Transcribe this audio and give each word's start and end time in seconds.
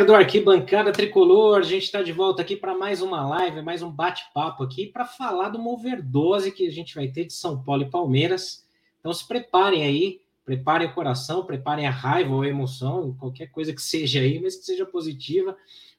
Galera 0.00 0.06
do 0.06 0.14
Arquibancada 0.14 0.92
Tricolor, 0.92 1.58
a 1.58 1.62
gente 1.62 1.82
está 1.82 2.00
de 2.00 2.10
volta 2.10 2.40
aqui 2.40 2.56
para 2.56 2.74
mais 2.74 3.02
uma 3.02 3.28
live, 3.28 3.60
mais 3.60 3.82
um 3.82 3.90
bate-papo 3.90 4.62
aqui 4.62 4.86
para 4.86 5.04
falar 5.04 5.50
de 5.50 5.58
uma 5.58 5.70
overdose 5.70 6.52
que 6.52 6.66
a 6.66 6.70
gente 6.70 6.94
vai 6.94 7.08
ter 7.08 7.26
de 7.26 7.34
São 7.34 7.62
Paulo 7.62 7.82
e 7.82 7.90
Palmeiras. 7.90 8.64
Então 8.98 9.12
se 9.12 9.28
preparem 9.28 9.82
aí, 9.82 10.22
preparem 10.42 10.88
o 10.88 10.94
coração, 10.94 11.44
preparem 11.44 11.86
a 11.86 11.90
raiva 11.90 12.34
ou 12.34 12.40
a 12.40 12.48
emoção, 12.48 13.14
qualquer 13.20 13.48
coisa 13.48 13.74
que 13.74 13.82
seja 13.82 14.20
aí, 14.20 14.40
mas 14.40 14.56
que 14.56 14.64
seja 14.64 14.86
positiva 14.86 15.54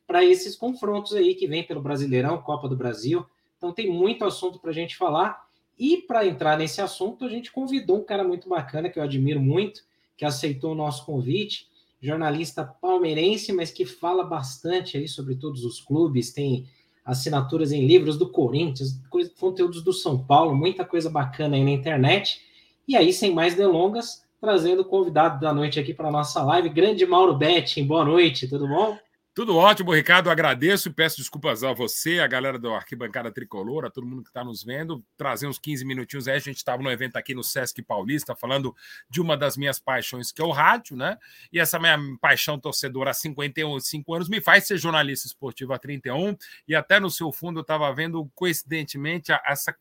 para 0.07 0.25
esses 0.25 0.55
confrontos 0.55 1.13
aí 1.13 1.35
que 1.35 1.45
vem 1.45 1.61
pelo 1.61 1.79
Brasileirão, 1.79 2.41
Copa 2.41 2.67
do 2.67 2.75
Brasil. 2.75 3.23
Então 3.59 3.71
tem 3.71 3.87
muito 3.87 4.25
assunto 4.25 4.57
para 4.57 4.71
a 4.71 4.73
gente 4.73 4.97
falar. 4.97 5.45
E 5.77 5.97
para 5.97 6.25
entrar 6.25 6.57
nesse 6.57 6.81
assunto, 6.81 7.23
a 7.23 7.29
gente 7.29 7.51
convidou 7.51 7.99
um 7.99 8.03
cara 8.03 8.23
muito 8.23 8.49
bacana 8.49 8.89
que 8.89 8.97
eu 8.97 9.03
admiro 9.03 9.39
muito, 9.39 9.83
que 10.17 10.25
aceitou 10.25 10.71
o 10.71 10.75
nosso 10.75 11.05
convite 11.05 11.69
jornalista 12.01 12.63
palmeirense, 12.63 13.53
mas 13.53 13.71
que 13.71 13.85
fala 13.85 14.23
bastante 14.23 14.97
aí 14.97 15.07
sobre 15.07 15.35
todos 15.35 15.63
os 15.63 15.79
clubes, 15.79 16.33
tem 16.33 16.67
assinaturas 17.05 17.71
em 17.71 17.85
livros 17.85 18.17
do 18.17 18.29
Corinthians, 18.29 18.99
coisa, 19.09 19.31
conteúdos 19.39 19.83
do 19.83 19.93
São 19.93 20.17
Paulo, 20.17 20.55
muita 20.55 20.83
coisa 20.83 21.09
bacana 21.09 21.55
aí 21.55 21.63
na 21.63 21.71
internet. 21.71 22.41
E 22.87 22.95
aí, 22.95 23.13
sem 23.13 23.33
mais 23.33 23.55
delongas, 23.55 24.23
trazendo 24.39 24.81
o 24.81 24.85
convidado 24.85 25.39
da 25.39 25.53
noite 25.53 25.79
aqui 25.79 25.93
para 25.93 26.11
nossa 26.11 26.43
live, 26.43 26.69
grande 26.69 27.05
Mauro 27.05 27.35
Betting. 27.35 27.85
Boa 27.85 28.03
noite, 28.03 28.47
tudo 28.47 28.67
bom? 28.67 28.97
Tudo 29.33 29.55
ótimo, 29.55 29.93
Ricardo. 29.93 30.29
Agradeço 30.29 30.89
e 30.89 30.93
peço 30.93 31.15
desculpas 31.15 31.63
a 31.63 31.71
você, 31.71 32.19
a 32.19 32.27
galera 32.27 32.59
do 32.59 32.73
Arquibancada 32.73 33.31
Tricolor, 33.31 33.85
a 33.85 33.89
todo 33.89 34.05
mundo 34.05 34.23
que 34.23 34.29
está 34.29 34.43
nos 34.43 34.61
vendo. 34.61 35.01
Trazer 35.15 35.47
uns 35.47 35.57
15 35.57 35.85
minutinhos 35.85 36.27
aí. 36.27 36.35
A 36.35 36.39
gente 36.39 36.57
estava 36.57 36.83
no 36.83 36.91
evento 36.91 37.15
aqui 37.15 37.33
no 37.33 37.41
Sesc 37.41 37.81
Paulista, 37.81 38.35
falando 38.35 38.75
de 39.09 39.21
uma 39.21 39.37
das 39.37 39.55
minhas 39.55 39.79
paixões, 39.79 40.33
que 40.33 40.41
é 40.41 40.45
o 40.45 40.51
rádio, 40.51 40.97
né? 40.97 41.17
E 41.49 41.61
essa 41.61 41.79
minha 41.79 41.97
paixão 42.19 42.59
torcedora 42.59 43.11
há 43.11 43.13
55 43.13 44.13
anos 44.13 44.27
me 44.27 44.41
faz 44.41 44.67
ser 44.67 44.77
jornalista 44.77 45.27
esportivo 45.27 45.71
há 45.71 45.79
31. 45.79 46.35
E 46.67 46.75
até 46.75 46.99
no 46.99 47.09
seu 47.09 47.31
fundo 47.31 47.59
eu 47.59 47.61
estava 47.61 47.89
vendo, 47.93 48.29
coincidentemente, 48.35 49.31
essa 49.45 49.73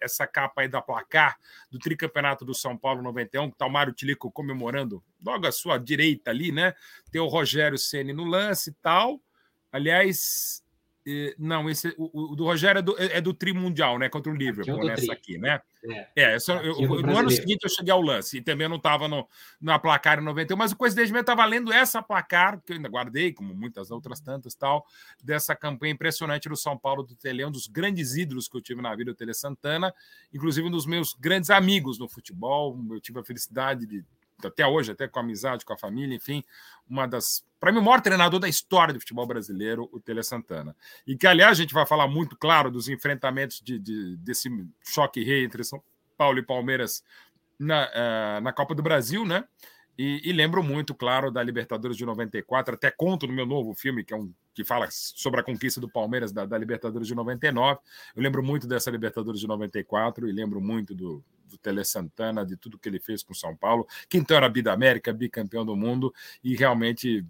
essa 0.00 0.26
capa 0.26 0.62
aí 0.62 0.68
da 0.68 0.80
placar 0.80 1.38
do 1.70 1.78
tricampeonato 1.78 2.44
do 2.44 2.54
São 2.54 2.76
Paulo 2.76 3.02
91, 3.02 3.48
que 3.48 3.54
está 3.54 3.66
o 3.66 3.70
Mário 3.70 3.92
Tilico 3.92 4.30
comemorando 4.30 5.02
logo 5.24 5.46
à 5.46 5.52
sua 5.52 5.78
direita 5.78 6.30
ali, 6.30 6.52
né? 6.52 6.74
Tem 7.10 7.20
o 7.20 7.26
Rogério 7.26 7.78
Ceni 7.78 8.12
no 8.12 8.24
lance 8.24 8.70
e 8.70 8.74
tal. 8.74 9.20
Aliás, 9.72 10.64
não, 11.38 11.68
esse, 11.70 11.94
o, 11.96 12.32
o, 12.32 12.36
do 12.36 12.44
Rogério 12.44 12.78
é 12.78 12.82
do, 12.82 12.98
é, 12.98 13.18
é 13.18 13.20
do 13.20 13.32
Tri 13.32 13.52
Mundial, 13.52 13.98
né? 13.98 14.08
Contra 14.08 14.30
o 14.30 14.34
Liverpool, 14.34 14.84
nessa 14.84 15.02
tri. 15.02 15.12
aqui, 15.12 15.38
né? 15.38 15.60
É, 15.82 16.08
é 16.14 16.34
essa, 16.34 16.52
eu, 16.52 16.78
eu, 16.78 17.02
no 17.02 17.16
ano 17.16 17.30
seguinte 17.30 17.64
eu 17.64 17.70
cheguei 17.70 17.90
ao 17.90 18.02
lance 18.02 18.36
e 18.36 18.42
também 18.42 18.68
não 18.68 18.76
estava 18.76 19.08
na 19.60 19.78
placar 19.78 20.18
em 20.18 20.24
91, 20.24 20.56
mas 20.56 20.72
o 20.72 20.76
coincidentemente 20.76 21.22
estava 21.22 21.44
lendo 21.46 21.72
essa 21.72 22.02
placar, 22.02 22.60
que 22.60 22.72
eu 22.72 22.76
ainda 22.76 22.88
guardei, 22.88 23.32
como 23.32 23.54
muitas 23.54 23.90
outras 23.90 24.20
tantas 24.20 24.54
tal, 24.54 24.84
dessa 25.24 25.56
campanha 25.56 25.92
impressionante 25.92 26.48
do 26.48 26.56
São 26.56 26.76
Paulo 26.76 27.02
do 27.02 27.14
Tele, 27.14 27.44
um 27.44 27.50
dos 27.50 27.66
grandes 27.66 28.14
ídolos 28.14 28.46
que 28.46 28.56
eu 28.56 28.60
tive 28.60 28.82
na 28.82 28.94
vida, 28.94 29.10
o 29.10 29.14
Tele 29.14 29.32
Santana, 29.32 29.94
inclusive 30.32 30.66
um 30.68 30.70
dos 30.70 30.84
meus 30.84 31.14
grandes 31.14 31.48
amigos 31.48 31.98
no 31.98 32.08
futebol. 32.08 32.78
Eu 32.90 33.00
tive 33.00 33.18
a 33.18 33.24
felicidade 33.24 33.86
de 33.86 34.04
até 34.48 34.66
hoje, 34.66 34.92
até 34.92 35.08
com 35.08 35.20
amizade, 35.20 35.64
com 35.64 35.72
a 35.72 35.78
família, 35.78 36.14
enfim, 36.14 36.44
uma 36.88 37.06
das. 37.06 37.44
Para 37.58 37.72
mim, 37.72 37.78
o 37.78 37.82
maior 37.82 38.00
treinador 38.00 38.40
da 38.40 38.48
história 38.48 38.94
do 38.94 39.00
futebol 39.00 39.26
brasileiro, 39.26 39.88
o 39.92 40.00
Tele 40.00 40.22
Santana. 40.22 40.74
E 41.06 41.16
que, 41.16 41.26
aliás, 41.26 41.52
a 41.52 41.62
gente 41.62 41.74
vai 41.74 41.86
falar 41.86 42.08
muito, 42.08 42.36
claro, 42.36 42.70
dos 42.70 42.88
enfrentamentos 42.88 43.60
de, 43.60 43.78
de 43.78 44.16
desse 44.16 44.48
choque 44.82 45.22
rei 45.22 45.44
entre 45.44 45.62
São 45.62 45.82
Paulo 46.16 46.38
e 46.38 46.42
Palmeiras 46.42 47.02
na, 47.58 47.88
uh, 47.88 48.40
na 48.40 48.52
Copa 48.52 48.74
do 48.74 48.82
Brasil, 48.82 49.24
né? 49.26 49.44
E, 49.98 50.20
e, 50.24 50.32
lembro 50.32 50.62
muito, 50.62 50.94
claro, 50.94 51.30
da 51.30 51.42
Libertadores 51.42 51.94
de 51.94 52.06
94, 52.06 52.74
até 52.74 52.90
conto 52.90 53.26
no 53.26 53.34
meu 53.34 53.44
novo 53.44 53.74
filme, 53.74 54.02
que 54.02 54.14
é 54.14 54.16
um 54.16 54.32
que 54.54 54.64
fala 54.64 54.88
sobre 54.90 55.40
a 55.40 55.42
conquista 55.42 55.80
do 55.80 55.88
Palmeiras 55.88 56.32
da, 56.32 56.44
da 56.44 56.56
Libertadores 56.56 57.06
de 57.06 57.14
99. 57.14 57.78
Eu 58.16 58.22
lembro 58.22 58.42
muito 58.42 58.66
dessa 58.66 58.90
Libertadores 58.90 59.40
de 59.40 59.46
94 59.46 60.28
e 60.28 60.32
lembro 60.32 60.60
muito 60.60 60.94
do, 60.94 61.22
do 61.50 61.58
Tele 61.58 61.84
Santana, 61.84 62.46
de 62.46 62.56
tudo 62.56 62.78
que 62.78 62.88
ele 62.88 63.00
fez 63.00 63.22
com 63.22 63.34
São 63.34 63.54
Paulo, 63.56 63.86
que 64.08 64.16
então 64.16 64.36
era 64.36 64.48
bidamérica, 64.48 65.12
bicampeão 65.12 65.64
do 65.64 65.76
mundo, 65.76 66.14
e 66.42 66.56
realmente 66.56 67.24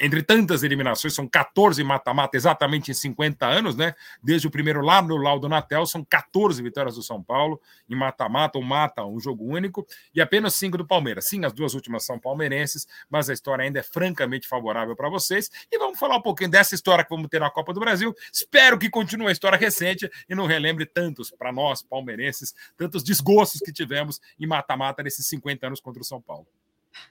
entre 0.00 0.22
tantas 0.22 0.62
eliminações, 0.62 1.14
são 1.14 1.26
14 1.26 1.82
mata-mata 1.82 2.36
exatamente 2.36 2.90
em 2.90 2.94
50 2.94 3.46
anos, 3.46 3.76
né? 3.76 3.94
Desde 4.22 4.46
o 4.46 4.50
primeiro 4.50 4.80
lá 4.80 5.00
no 5.00 5.16
Laudo 5.16 5.48
Natel, 5.48 5.86
são 5.86 6.04
14 6.04 6.62
vitórias 6.62 6.96
do 6.96 7.02
São 7.02 7.22
Paulo 7.22 7.60
em 7.88 7.94
mata-mata, 7.94 8.58
ou 8.58 8.64
mata, 8.64 9.04
um 9.04 9.18
jogo 9.18 9.44
único, 9.44 9.86
e 10.14 10.20
apenas 10.20 10.54
5 10.54 10.78
do 10.78 10.86
Palmeiras. 10.86 11.28
Sim, 11.28 11.44
as 11.44 11.52
duas 11.52 11.74
últimas 11.74 12.04
são 12.04 12.18
palmeirenses, 12.18 12.86
mas 13.08 13.30
a 13.30 13.32
história 13.32 13.64
ainda 13.64 13.80
é 13.80 13.82
francamente 13.82 14.46
favorável 14.46 14.94
para 14.94 15.08
vocês. 15.08 15.50
E 15.70 15.78
vamos 15.78 15.98
falar 15.98 16.16
um 16.16 16.22
pouquinho 16.22 16.50
dessa 16.50 16.74
história 16.74 17.04
que 17.04 17.10
vamos 17.10 17.28
ter 17.28 17.40
na 17.40 17.50
Copa 17.50 17.72
do 17.72 17.80
Brasil. 17.80 18.14
Espero 18.32 18.78
que 18.78 18.90
continue 18.90 19.28
a 19.28 19.32
história 19.32 19.58
recente 19.58 20.10
e 20.28 20.34
não 20.34 20.46
relembre 20.46 20.84
tantos, 20.84 21.30
para 21.30 21.52
nós 21.52 21.82
palmeirenses, 21.82 22.54
tantos 22.76 23.02
desgostos 23.02 23.60
que 23.60 23.72
tivemos 23.72 24.20
em 24.38 24.46
mata-mata 24.46 25.02
nesses 25.02 25.26
50 25.26 25.66
anos 25.66 25.80
contra 25.80 26.02
o 26.02 26.04
São 26.04 26.20
Paulo. 26.20 26.46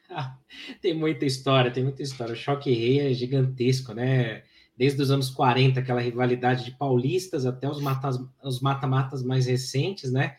tem 0.81 0.93
muita 0.93 1.25
história, 1.25 1.71
tem 1.71 1.83
muita 1.83 2.01
história. 2.01 2.33
O 2.33 2.37
Choque 2.37 2.71
Rei 2.71 2.99
é 2.99 3.13
gigantesco, 3.13 3.93
né? 3.93 4.43
Desde 4.75 5.01
os 5.01 5.09
anos 5.09 5.29
40, 5.29 5.79
aquela 5.79 6.01
rivalidade 6.01 6.63
de 6.63 6.71
paulistas 6.71 7.45
até 7.45 7.67
os 7.67 8.61
mata-matas 8.61 9.23
mais 9.23 9.47
recentes, 9.47 10.11
né? 10.11 10.37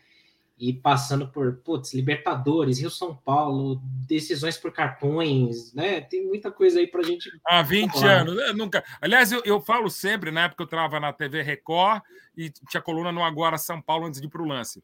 E 0.57 0.73
passando 0.73 1.27
por, 1.27 1.57
putz, 1.57 1.93
Libertadores, 1.93 2.79
Rio 2.79 2.89
São 2.89 3.15
Paulo, 3.15 3.81
decisões 4.07 4.57
por 4.57 4.71
cartões, 4.73 5.73
né? 5.73 6.01
Tem 6.01 6.25
muita 6.25 6.51
coisa 6.51 6.79
aí 6.79 6.87
pra 6.87 7.03
gente. 7.03 7.29
Há 7.45 7.61
20 7.61 7.91
falar. 7.93 8.21
anos, 8.21 8.35
né? 8.35 8.53
nunca. 8.53 8.83
Aliás, 9.01 9.31
eu, 9.31 9.41
eu 9.45 9.61
falo 9.61 9.89
sempre, 9.89 10.31
na 10.31 10.45
época 10.45 10.63
eu 10.63 10.65
estava 10.65 10.99
na 10.99 11.13
TV 11.13 11.41
Record 11.41 12.01
e 12.35 12.49
tinha 12.49 12.81
coluna 12.81 13.11
no 13.11 13.23
Agora 13.23 13.57
São 13.57 13.81
Paulo 13.81 14.05
antes 14.05 14.19
de 14.19 14.27
ir 14.27 14.29
para 14.29 14.41
o 14.41 14.47
lance. 14.47 14.81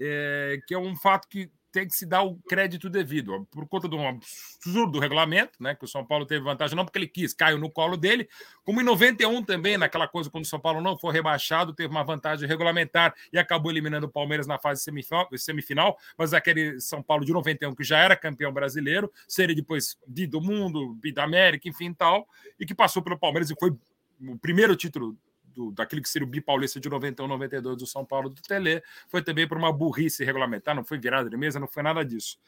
É, 0.00 0.58
que 0.66 0.74
é 0.74 0.78
um 0.78 0.96
fato 0.96 1.28
que 1.28 1.50
tem 1.74 1.88
que 1.88 1.96
se 1.96 2.06
dar 2.06 2.22
o 2.22 2.36
crédito 2.48 2.88
devido, 2.88 3.44
por 3.50 3.66
conta 3.66 3.88
do 3.88 3.98
absurdo 3.98 5.00
regulamento, 5.00 5.60
né? 5.60 5.74
Que 5.74 5.84
o 5.84 5.88
São 5.88 6.06
Paulo 6.06 6.24
teve 6.24 6.44
vantagem, 6.44 6.76
não 6.76 6.84
porque 6.84 7.00
ele 7.00 7.08
quis, 7.08 7.34
caiu 7.34 7.58
no 7.58 7.68
colo 7.68 7.96
dele, 7.96 8.28
como 8.62 8.80
em 8.80 8.84
91 8.84 9.42
também, 9.42 9.76
naquela 9.76 10.06
coisa, 10.06 10.30
quando 10.30 10.44
o 10.44 10.46
São 10.46 10.60
Paulo 10.60 10.80
não 10.80 10.96
foi 10.96 11.12
rebaixado, 11.12 11.74
teve 11.74 11.88
uma 11.88 12.04
vantagem 12.04 12.48
regulamentar 12.48 13.12
e 13.32 13.38
acabou 13.40 13.72
eliminando 13.72 14.06
o 14.06 14.08
Palmeiras 14.08 14.46
na 14.46 14.56
fase 14.56 14.84
semifinal, 14.84 15.28
semifinal 15.36 15.98
mas 16.16 16.32
aquele 16.32 16.80
São 16.80 17.02
Paulo 17.02 17.24
de 17.24 17.32
91, 17.32 17.74
que 17.74 17.82
já 17.82 17.98
era 17.98 18.14
campeão 18.14 18.52
brasileiro, 18.52 19.12
seria 19.26 19.56
depois 19.56 19.98
do 20.06 20.40
mundo, 20.40 20.94
bi 20.94 21.12
da 21.12 21.24
América, 21.24 21.68
enfim 21.68 21.92
tal, 21.92 22.28
e 22.58 22.64
que 22.64 22.74
passou 22.74 23.02
pelo 23.02 23.18
Palmeiras 23.18 23.50
e 23.50 23.56
foi 23.58 23.70
o 24.20 24.38
primeiro 24.38 24.76
título 24.76 25.18
do, 25.54 25.70
daquele 25.70 26.02
que 26.02 26.08
seria 26.08 26.26
o 26.26 26.30
bipaulista 26.30 26.80
de 26.80 26.88
91, 26.88 27.26
92 27.26 27.76
do 27.76 27.86
São 27.86 28.04
Paulo 28.04 28.28
do 28.28 28.42
Tele, 28.42 28.82
foi 29.08 29.22
também 29.22 29.46
por 29.46 29.56
uma 29.56 29.72
burrice 29.72 30.24
regulamentar, 30.24 30.74
não 30.74 30.84
foi 30.84 30.98
virada 30.98 31.30
de 31.30 31.36
mesa, 31.36 31.60
não 31.60 31.68
foi 31.68 31.82
nada 31.82 32.04
disso. 32.04 32.38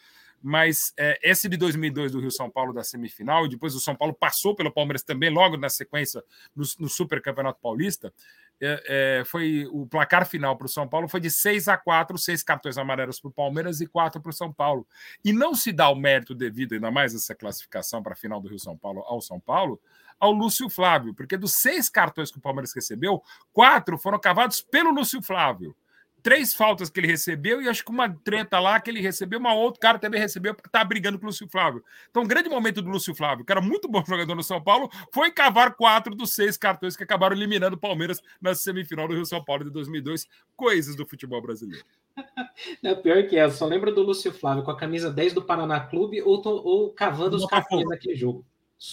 Mas 0.43 0.93
é, 0.99 1.19
esse 1.23 1.49
de 1.49 1.56
2002 1.56 2.12
do 2.12 2.20
Rio 2.20 2.31
São 2.31 2.50
Paulo 2.50 2.73
da 2.73 2.85
semifinal, 2.85 3.47
e 3.47 3.49
depois 3.49 3.75
o 3.75 3.81
São 3.81 3.97
Paulo 3.97 4.14
passou 4.14 4.55
pelo 4.55 4.70
Palmeiras 4.70 5.03
também, 5.03 5.31
logo 5.31 5.56
na 5.56 5.69
sequência, 5.69 6.23
no, 6.55 6.64
no 6.79 6.88
Super 6.88 7.23
Campeonato 7.23 7.58
Paulista, 7.61 8.12
é, 8.61 9.19
é, 9.20 9.25
foi 9.25 9.67
o 9.70 9.87
placar 9.87 10.26
final 10.26 10.56
para 10.56 10.64
o 10.64 10.69
São 10.69 10.88
Paulo 10.88 11.08
foi 11.08 11.20
de 11.20 11.31
6 11.31 11.69
a 11.69 11.76
4, 11.76 12.17
seis 12.17 12.43
cartões 12.43 12.79
amarelos 12.79 13.20
para 13.20 13.29
o 13.29 13.32
Palmeiras 13.32 13.81
e 13.82 13.87
quatro 13.87 14.20
para 14.20 14.31
o 14.31 14.32
São 14.32 14.53
Paulo. 14.53 14.87
E 15.25 15.32
não 15.32 15.55
se 15.55 15.73
dá 15.73 15.91
o 15.91 15.94
mérito 15.94 16.35
devido, 16.35 16.73
ainda 16.73 16.91
mais 16.91 17.14
essa 17.14 17.35
classificação 17.35 18.03
para 18.03 18.14
a 18.14 18.17
final 18.17 18.41
do 18.41 18.49
Rio 18.49 18.58
São 18.58 18.76
Paulo 18.76 19.03
ao 19.06 19.20
São 19.20 19.38
Paulo, 19.38 19.81
ao 20.18 20.32
Lúcio 20.32 20.68
Flávio, 20.68 21.14
porque 21.14 21.36
dos 21.36 21.54
seis 21.54 21.88
cartões 21.88 22.30
que 22.30 22.38
o 22.38 22.40
Palmeiras 22.40 22.72
recebeu, 22.74 23.22
quatro 23.52 23.98
foram 23.98 24.18
cavados 24.18 24.60
pelo 24.60 24.90
Lúcio 24.90 25.22
Flávio. 25.22 25.76
Três 26.22 26.54
faltas 26.54 26.90
que 26.90 26.98
ele 26.98 27.06
recebeu 27.06 27.62
e 27.62 27.68
acho 27.68 27.84
que 27.84 27.90
uma 27.92 28.12
treta 28.12 28.58
lá 28.58 28.80
que 28.80 28.90
ele 28.90 29.00
recebeu, 29.00 29.38
uma 29.38 29.54
outra 29.54 29.78
cara 29.78 29.98
também 29.98 30.18
recebeu 30.18 30.52
porque 30.56 30.68
tá 30.68 30.82
brigando 30.82 31.20
com 31.20 31.24
o 31.24 31.28
Lúcio 31.28 31.48
Flávio. 31.48 31.84
Então, 32.10 32.24
um 32.24 32.26
grande 32.26 32.48
momento 32.48 32.82
do 32.82 32.90
Lúcio 32.90 33.14
Flávio, 33.14 33.44
que 33.44 33.52
era 33.52 33.60
muito 33.60 33.86
bom 33.86 34.02
jogador 34.04 34.34
no 34.34 34.42
São 34.42 34.60
Paulo, 34.60 34.90
foi 35.14 35.30
cavar 35.30 35.76
quatro 35.76 36.16
dos 36.16 36.34
seis 36.34 36.56
cartões 36.56 36.96
que 36.96 37.04
acabaram 37.04 37.36
eliminando 37.36 37.76
o 37.76 37.78
Palmeiras 37.78 38.20
na 38.40 38.56
semifinal 38.56 39.06
do 39.06 39.14
Rio 39.14 39.24
São 39.24 39.44
Paulo 39.44 39.62
de 39.62 39.70
2002. 39.70 40.26
Coisas 40.56 40.96
do 40.96 41.06
futebol 41.06 41.40
brasileiro. 41.40 41.84
Não, 42.82 42.96
pior 42.96 43.22
que 43.28 43.38
é, 43.38 43.44
eu 43.44 43.50
só 43.52 43.64
lembro 43.64 43.94
do 43.94 44.02
Lúcio 44.02 44.32
Flávio 44.32 44.64
com 44.64 44.72
a 44.72 44.76
camisa 44.76 45.12
10 45.12 45.32
do 45.32 45.42
Paraná 45.42 45.78
Clube 45.78 46.20
ou, 46.22 46.42
ou 46.44 46.92
cavando 46.92 47.36
os 47.36 47.46
cartões 47.46 47.86
naquele 47.88 48.16
jogo. 48.16 48.44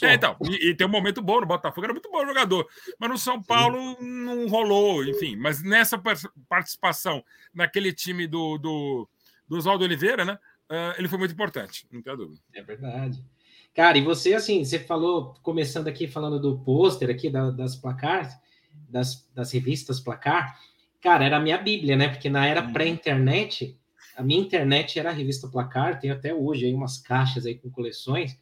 É, 0.01 0.13
então, 0.13 0.37
e, 0.43 0.69
e, 0.69 0.75
tem 0.75 0.87
um 0.87 0.89
momento 0.89 1.21
bom 1.21 1.41
no 1.41 1.45
Botafogo, 1.45 1.85
era 1.85 1.93
muito 1.93 2.09
bom 2.09 2.25
jogador, 2.25 2.65
mas 2.97 3.09
no 3.09 3.17
São 3.17 3.41
Paulo 3.43 3.97
Sim. 3.99 4.05
não 4.25 4.47
rolou, 4.47 5.03
enfim. 5.03 5.35
Mas 5.35 5.61
nessa 5.61 6.01
participação 6.47 7.23
naquele 7.53 7.91
time 7.91 8.25
do, 8.25 8.57
do, 8.57 9.09
do 9.47 9.57
Oswaldo 9.57 9.83
Oliveira, 9.83 10.23
né? 10.23 10.39
Uh, 10.69 10.97
ele 10.97 11.09
foi 11.09 11.19
muito 11.19 11.33
importante, 11.33 11.85
não 11.91 12.01
tem 12.01 12.15
dúvida. 12.15 12.39
É 12.53 12.63
verdade. 12.63 13.23
Cara, 13.75 13.97
e 13.97 14.01
você, 14.01 14.33
assim, 14.33 14.63
você 14.63 14.79
falou, 14.79 15.33
começando 15.43 15.87
aqui 15.87 16.07
falando 16.07 16.39
do 16.39 16.59
pôster 16.59 17.09
aqui, 17.09 17.29
da, 17.29 17.51
das 17.51 17.75
placares, 17.75 18.33
das, 18.89 19.29
das 19.35 19.51
revistas 19.51 19.99
placar, 19.99 20.57
cara, 21.01 21.25
era 21.25 21.37
a 21.37 21.41
minha 21.41 21.57
bíblia, 21.57 21.97
né? 21.97 22.07
Porque 22.07 22.29
na 22.29 22.45
era 22.47 22.61
hum. 22.61 22.71
pré-internet, 22.71 23.77
a 24.15 24.23
minha 24.23 24.39
internet 24.39 24.97
era 24.97 25.09
a 25.09 25.13
revista 25.13 25.47
Placar, 25.47 25.99
tenho 25.99 26.13
até 26.13 26.33
hoje 26.33 26.65
aí 26.65 26.73
umas 26.73 26.97
caixas 26.99 27.45
aí 27.45 27.55
com 27.55 27.69
coleções, 27.69 28.39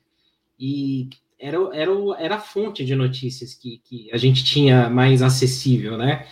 e 0.60 1.10
era, 1.42 1.58
era, 1.74 1.92
era 2.20 2.36
a 2.36 2.40
fonte 2.40 2.86
de 2.86 2.96
notícias 2.96 3.56
que, 3.56 3.80
que 3.84 4.12
a 4.14 4.18
gente 4.18 4.44
tinha 4.44 4.90
mais 4.90 5.24
acessível, 5.24 5.98
né? 5.98 6.28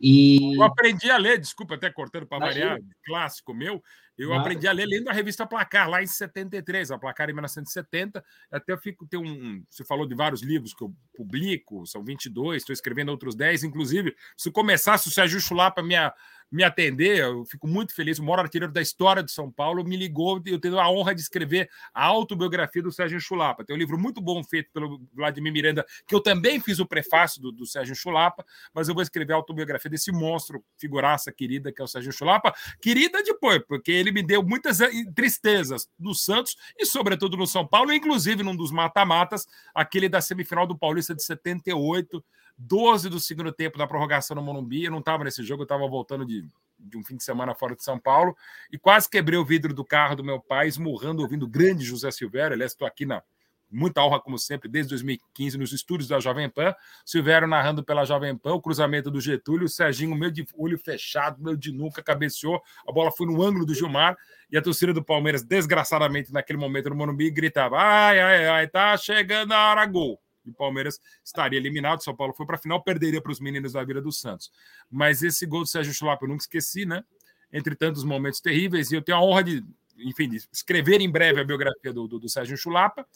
E... 0.00 0.54
Eu 0.56 0.62
aprendi 0.62 1.10
a 1.10 1.16
ler, 1.16 1.38
desculpa, 1.38 1.74
até 1.74 1.90
cortando 1.90 2.26
para 2.26 2.46
variar, 2.46 2.78
clássico 3.04 3.54
meu. 3.54 3.82
Eu 4.20 4.34
aprendi 4.34 4.68
a 4.68 4.72
ler 4.72 4.86
lendo 4.86 5.08
a 5.08 5.12
revista 5.12 5.46
Placar, 5.46 5.88
lá 5.88 6.02
em 6.02 6.06
73, 6.06 6.90
a 6.90 6.98
Placar 6.98 7.30
em 7.30 7.32
1970. 7.32 8.22
Até 8.50 8.72
eu 8.72 8.78
fico, 8.78 9.06
tem 9.06 9.18
um. 9.18 9.64
Você 9.70 9.82
falou 9.82 10.06
de 10.06 10.14
vários 10.14 10.42
livros 10.42 10.74
que 10.74 10.84
eu 10.84 10.94
publico, 11.16 11.86
são 11.86 12.04
22, 12.04 12.62
estou 12.62 12.74
escrevendo 12.74 13.08
outros 13.08 13.34
10. 13.34 13.64
Inclusive, 13.64 14.14
se 14.36 14.50
começasse 14.50 15.08
o 15.08 15.10
Sérgio 15.10 15.40
Chulapa 15.40 15.82
minha 15.82 16.12
me 16.50 16.64
atender. 16.64 17.18
Eu 17.18 17.44
fico 17.44 17.68
muito 17.68 17.94
feliz. 17.94 18.18
O 18.18 18.24
maior 18.24 18.40
artilheiro 18.40 18.72
da 18.72 18.82
história 18.82 19.22
de 19.22 19.30
São 19.30 19.50
Paulo 19.50 19.84
me 19.84 19.96
ligou. 19.96 20.42
Eu 20.44 20.58
tenho 20.58 20.78
a 20.78 20.90
honra 20.90 21.14
de 21.14 21.20
escrever 21.20 21.70
a 21.94 22.04
autobiografia 22.04 22.82
do 22.82 22.90
Sérgio 22.90 23.20
Chulapa. 23.20 23.64
Tem 23.64 23.76
um 23.76 23.78
livro 23.78 23.98
muito 23.98 24.20
bom 24.20 24.42
feito 24.42 24.70
pelo 24.72 25.00
Vladimir 25.14 25.52
Miranda, 25.52 25.86
que 26.06 26.14
eu 26.14 26.20
também 26.20 26.58
fiz 26.60 26.80
o 26.80 26.86
prefácio 26.86 27.40
do, 27.40 27.52
do 27.52 27.66
Sérgio 27.66 27.94
Chulapa, 27.94 28.44
mas 28.74 28.88
eu 28.88 28.94
vou 28.94 29.02
escrever 29.02 29.32
a 29.32 29.36
autobiografia 29.36 29.90
desse 29.90 30.10
monstro, 30.10 30.64
figuraça 30.76 31.30
querida, 31.30 31.72
que 31.72 31.80
é 31.80 31.84
o 31.84 31.88
Sérgio 31.88 32.12
Chulapa. 32.12 32.52
Querida 32.80 33.22
depois, 33.22 33.62
porque 33.66 33.92
ele 33.92 34.09
me 34.10 34.22
deu 34.22 34.42
muitas 34.42 34.80
eh, 34.80 34.90
tristezas 35.14 35.88
no 35.98 36.14
Santos 36.14 36.56
e, 36.78 36.86
sobretudo, 36.86 37.36
no 37.36 37.46
São 37.46 37.66
Paulo, 37.66 37.92
inclusive 37.92 38.42
num 38.42 38.56
dos 38.56 38.70
mata-matas, 38.70 39.46
aquele 39.74 40.08
da 40.08 40.20
semifinal 40.20 40.66
do 40.66 40.76
Paulista 40.76 41.14
de 41.14 41.22
78 41.22 42.22
12 42.60 43.08
do 43.08 43.18
segundo 43.18 43.50
tempo 43.50 43.78
da 43.78 43.86
prorrogação 43.86 44.34
no 44.36 44.42
Morumbi. 44.42 44.84
Eu 44.84 44.90
não 44.90 44.98
estava 44.98 45.24
nesse 45.24 45.42
jogo, 45.42 45.62
eu 45.62 45.64
estava 45.64 45.88
voltando 45.88 46.26
de, 46.26 46.46
de 46.78 46.98
um 46.98 47.02
fim 47.02 47.16
de 47.16 47.24
semana 47.24 47.54
fora 47.54 47.74
de 47.74 47.82
São 47.82 47.98
Paulo 47.98 48.36
e 48.70 48.78
quase 48.78 49.08
quebrei 49.08 49.38
o 49.38 49.44
vidro 49.44 49.72
do 49.72 49.84
carro 49.84 50.16
do 50.16 50.24
meu 50.24 50.38
pai, 50.38 50.68
esmurrando, 50.68 51.22
ouvindo 51.22 51.44
o 51.44 51.48
grande 51.48 51.84
José 51.84 52.10
Silvério. 52.10 52.54
Aliás, 52.54 52.72
estou 52.72 52.86
aqui 52.86 53.06
na 53.06 53.22
muita 53.70 54.02
honra, 54.02 54.20
como 54.20 54.38
sempre, 54.38 54.68
desde 54.68 54.90
2015, 54.90 55.58
nos 55.58 55.72
estúdios 55.72 56.08
da 56.08 56.18
Jovem 56.18 56.48
Pan. 56.48 56.74
Silvério 57.04 57.46
narrando 57.46 57.84
pela 57.84 58.04
Jovem 58.04 58.36
Pan, 58.36 58.54
o 58.54 58.60
cruzamento 58.60 59.10
do 59.10 59.20
Getúlio, 59.20 59.66
o 59.66 59.68
Serginho, 59.68 60.14
meio 60.16 60.32
de 60.32 60.46
olho 60.56 60.78
fechado, 60.78 61.42
meio 61.42 61.56
de 61.56 61.72
nuca, 61.72 62.02
cabeceou, 62.02 62.60
a 62.86 62.92
bola 62.92 63.10
foi 63.10 63.26
no 63.26 63.42
ângulo 63.42 63.64
do 63.64 63.74
Gilmar 63.74 64.16
e 64.50 64.58
a 64.58 64.62
torcida 64.62 64.92
do 64.92 65.04
Palmeiras, 65.04 65.42
desgraçadamente, 65.42 66.32
naquele 66.32 66.58
momento 66.58 66.90
no 66.90 66.96
Morumbi, 66.96 67.30
gritava: 67.30 67.76
ai, 67.78 68.20
ai, 68.20 68.48
ai, 68.48 68.68
tá 68.68 68.96
chegando 68.96 69.52
a 69.52 69.70
hora, 69.70 69.86
gol 69.86 70.20
o 70.50 70.54
Palmeiras 70.54 71.00
estaria 71.24 71.58
eliminado. 71.58 72.02
São 72.02 72.14
Paulo 72.14 72.32
foi 72.32 72.46
para 72.46 72.56
a 72.56 72.58
final, 72.58 72.82
perderia 72.82 73.20
para 73.20 73.32
os 73.32 73.40
meninos 73.40 73.72
da 73.72 73.84
Vila 73.84 74.00
do 74.00 74.12
Santos. 74.12 74.50
Mas 74.90 75.22
esse 75.22 75.46
gol 75.46 75.60
do 75.60 75.66
Sérgio 75.66 75.92
Chulapa 75.92 76.24
eu 76.24 76.28
nunca 76.28 76.42
esqueci, 76.42 76.84
né? 76.84 77.04
Entre 77.52 77.74
tantos 77.74 78.04
momentos 78.04 78.40
terríveis, 78.40 78.90
e 78.90 78.94
eu 78.94 79.02
tenho 79.02 79.18
a 79.18 79.22
honra 79.22 79.42
de, 79.42 79.64
enfim, 79.98 80.30
escrever 80.52 81.00
em 81.00 81.10
breve 81.10 81.40
a 81.40 81.44
biografia 81.44 81.92
do, 81.92 82.06
do, 82.06 82.18
do 82.18 82.28
Sérgio 82.28 82.56
Chulapa. 82.56 83.06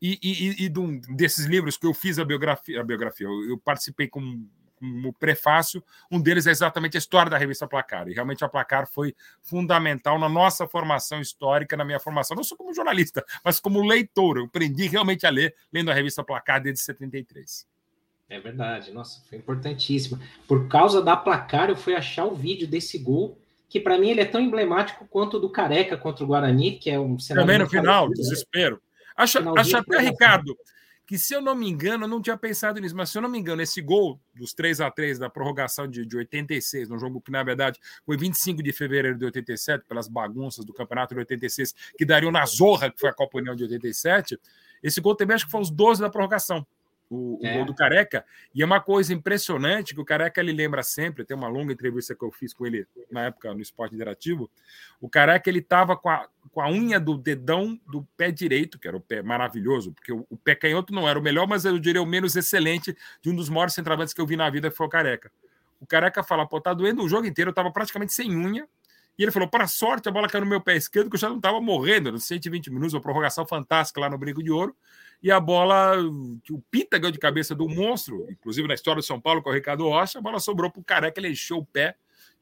E, 0.00 0.18
e, 0.22 0.64
e, 0.64 0.68
de 0.68 1.00
desses 1.14 1.46
livros 1.46 1.76
que 1.76 1.86
eu 1.86 1.92
fiz 1.92 2.18
a 2.18 2.24
biografia, 2.24 2.80
a 2.80 2.84
biografia 2.84 3.26
eu, 3.26 3.50
eu 3.50 3.58
participei 3.58 4.06
com 4.06 4.46
como 4.78 5.12
prefácio, 5.12 5.82
um 6.10 6.20
deles 6.20 6.46
é 6.46 6.50
exatamente 6.50 6.96
a 6.96 6.98
história 6.98 7.28
da 7.28 7.36
revista 7.36 7.66
Placar. 7.66 8.08
E 8.08 8.14
realmente 8.14 8.44
a 8.44 8.48
Placar 8.48 8.86
foi 8.86 9.14
fundamental 9.42 10.18
na 10.18 10.28
nossa 10.28 10.66
formação 10.66 11.20
histórica, 11.20 11.76
na 11.76 11.84
minha 11.84 11.98
formação, 11.98 12.36
não 12.36 12.44
só 12.44 12.56
como 12.56 12.72
jornalista, 12.72 13.24
mas 13.44 13.60
como 13.60 13.84
leitor. 13.84 14.38
Eu 14.38 14.44
aprendi 14.44 14.86
realmente 14.86 15.26
a 15.26 15.30
ler 15.30 15.54
lendo 15.72 15.90
a 15.90 15.94
revista 15.94 16.24
Placar 16.24 16.62
desde 16.62 16.80
73. 16.82 17.66
É 18.30 18.38
verdade, 18.38 18.92
nossa, 18.92 19.22
foi 19.28 19.38
importantíssimo. 19.38 20.20
Por 20.46 20.68
causa 20.68 21.02
da 21.02 21.16
Placar, 21.16 21.70
eu 21.70 21.76
fui 21.76 21.94
achar 21.94 22.26
o 22.26 22.34
vídeo 22.34 22.68
desse 22.68 22.98
gol, 22.98 23.38
que 23.68 23.80
para 23.80 23.98
mim 23.98 24.10
ele 24.10 24.20
é 24.20 24.26
tão 24.26 24.40
emblemático 24.40 25.06
quanto 25.08 25.38
o 25.38 25.40
do 25.40 25.50
Careca 25.50 25.96
contra 25.96 26.24
o 26.24 26.26
Guarani, 26.26 26.72
que 26.72 26.90
é 26.90 27.00
um 27.00 27.18
cenário. 27.18 27.46
Também 27.46 27.58
no 27.58 27.68
final, 27.68 28.08
desespero. 28.10 28.80
Acho, 29.18 29.38
acho 29.58 29.76
até, 29.76 29.98
Ricardo, 29.98 30.56
que 31.04 31.18
se 31.18 31.34
eu 31.34 31.40
não 31.40 31.54
me 31.54 31.68
engano, 31.68 32.04
eu 32.04 32.08
não 32.08 32.22
tinha 32.22 32.36
pensado 32.36 32.80
nisso, 32.80 32.94
mas 32.94 33.10
se 33.10 33.18
eu 33.18 33.22
não 33.22 33.28
me 33.28 33.38
engano, 33.38 33.60
esse 33.60 33.82
gol 33.82 34.20
dos 34.32 34.54
3 34.54 34.80
a 34.80 34.90
3 34.90 35.18
da 35.18 35.28
prorrogação 35.28 35.88
de, 35.88 36.06
de 36.06 36.16
86, 36.16 36.88
num 36.88 36.98
jogo 36.98 37.20
que 37.20 37.32
na 37.32 37.42
verdade 37.42 37.80
foi 38.06 38.16
25 38.16 38.62
de 38.62 38.72
fevereiro 38.72 39.18
de 39.18 39.24
87, 39.24 39.86
pelas 39.88 40.06
bagunças 40.06 40.64
do 40.64 40.72
campeonato 40.72 41.14
de 41.14 41.20
86, 41.20 41.74
que 41.96 42.04
dariam 42.04 42.30
na 42.30 42.46
zorra 42.46 42.92
que 42.92 43.00
foi 43.00 43.10
a 43.10 43.12
Copa 43.12 43.38
União 43.38 43.56
de 43.56 43.64
87, 43.64 44.38
esse 44.82 45.00
gol 45.00 45.16
também 45.16 45.34
acho 45.34 45.46
que 45.46 45.50
foi 45.50 45.62
os 45.62 45.70
12 45.70 46.00
da 46.00 46.10
prorrogação 46.10 46.64
o, 47.10 47.38
é. 47.42 47.50
o, 47.50 47.56
gol 47.56 47.64
do 47.64 47.74
Careca. 47.74 48.24
E 48.54 48.62
é 48.62 48.66
uma 48.66 48.80
coisa 48.80 49.12
impressionante 49.12 49.94
que 49.94 50.00
o 50.00 50.04
Careca 50.04 50.40
ele 50.40 50.52
lembra 50.52 50.82
sempre. 50.82 51.24
Tem 51.24 51.36
uma 51.36 51.48
longa 51.48 51.72
entrevista 51.72 52.14
que 52.14 52.24
eu 52.24 52.30
fiz 52.30 52.52
com 52.52 52.66
ele 52.66 52.86
na 53.10 53.26
época 53.26 53.52
no 53.54 53.60
Esporte 53.60 53.94
Interativo. 53.94 54.50
O 55.00 55.08
Careca 55.08 55.48
ele 55.48 55.60
estava 55.60 55.96
com 55.96 56.08
a, 56.08 56.28
com 56.52 56.60
a 56.60 56.68
unha 56.68 57.00
do 57.00 57.16
dedão 57.16 57.78
do 57.86 58.06
pé 58.16 58.30
direito, 58.30 58.78
que 58.78 58.86
era 58.86 58.96
o 58.96 59.00
pé 59.00 59.22
maravilhoso, 59.22 59.92
porque 59.92 60.12
o, 60.12 60.26
o, 60.28 60.36
pé 60.36 60.54
canhoto 60.54 60.92
não 60.92 61.08
era 61.08 61.18
o 61.18 61.22
melhor, 61.22 61.46
mas 61.46 61.64
eu 61.64 61.78
diria 61.78 62.02
o 62.02 62.06
menos 62.06 62.36
excelente 62.36 62.96
de 63.22 63.30
um 63.30 63.34
dos 63.34 63.48
maiores 63.48 63.74
centroavantes 63.74 64.12
que 64.12 64.20
eu 64.20 64.26
vi 64.26 64.36
na 64.36 64.48
vida, 64.50 64.70
que 64.70 64.76
foi 64.76 64.86
o 64.86 64.90
Careca. 64.90 65.30
O 65.80 65.86
Careca 65.86 66.22
fala: 66.22 66.46
pô, 66.46 66.60
tá 66.60 66.74
doendo 66.74 67.02
o 67.02 67.08
jogo 67.08 67.26
inteiro, 67.26 67.50
eu 67.50 67.52
estava 67.52 67.70
praticamente 67.70 68.12
sem 68.12 68.34
unha. 68.36 68.68
E 69.18 69.22
ele 69.22 69.32
falou: 69.32 69.48
para 69.48 69.66
sorte, 69.66 70.08
a 70.08 70.12
bola 70.12 70.28
caiu 70.28 70.44
no 70.44 70.50
meu 70.50 70.60
pé 70.60 70.76
esquerdo, 70.76 71.10
que 71.10 71.16
eu 71.16 71.20
já 71.20 71.28
não 71.28 71.36
estava 71.36 71.60
morrendo. 71.60 72.12
Nos 72.12 72.24
120 72.24 72.70
minutos, 72.70 72.94
uma 72.94 73.00
prorrogação 73.00 73.46
fantástica 73.46 74.00
lá 74.00 74.08
no 74.08 74.16
Brinco 74.16 74.42
de 74.42 74.50
Ouro 74.50 74.76
e 75.22 75.30
a 75.30 75.40
bola, 75.40 75.96
o 76.50 76.62
Pita 76.70 76.96
ganhou 76.98 77.10
de 77.10 77.18
cabeça 77.18 77.54
do 77.54 77.68
monstro, 77.68 78.26
inclusive 78.30 78.68
na 78.68 78.74
história 78.74 79.00
do 79.00 79.04
São 79.04 79.20
Paulo 79.20 79.42
com 79.42 79.50
o 79.50 79.52
Ricardo 79.52 79.88
Rocha, 79.88 80.18
a 80.18 80.22
bola 80.22 80.38
sobrou 80.38 80.70
para 80.70 80.80
o 80.80 80.84
Careca, 80.84 81.18
ele 81.18 81.30
encheu 81.30 81.58
o 81.58 81.66
pé 81.66 81.96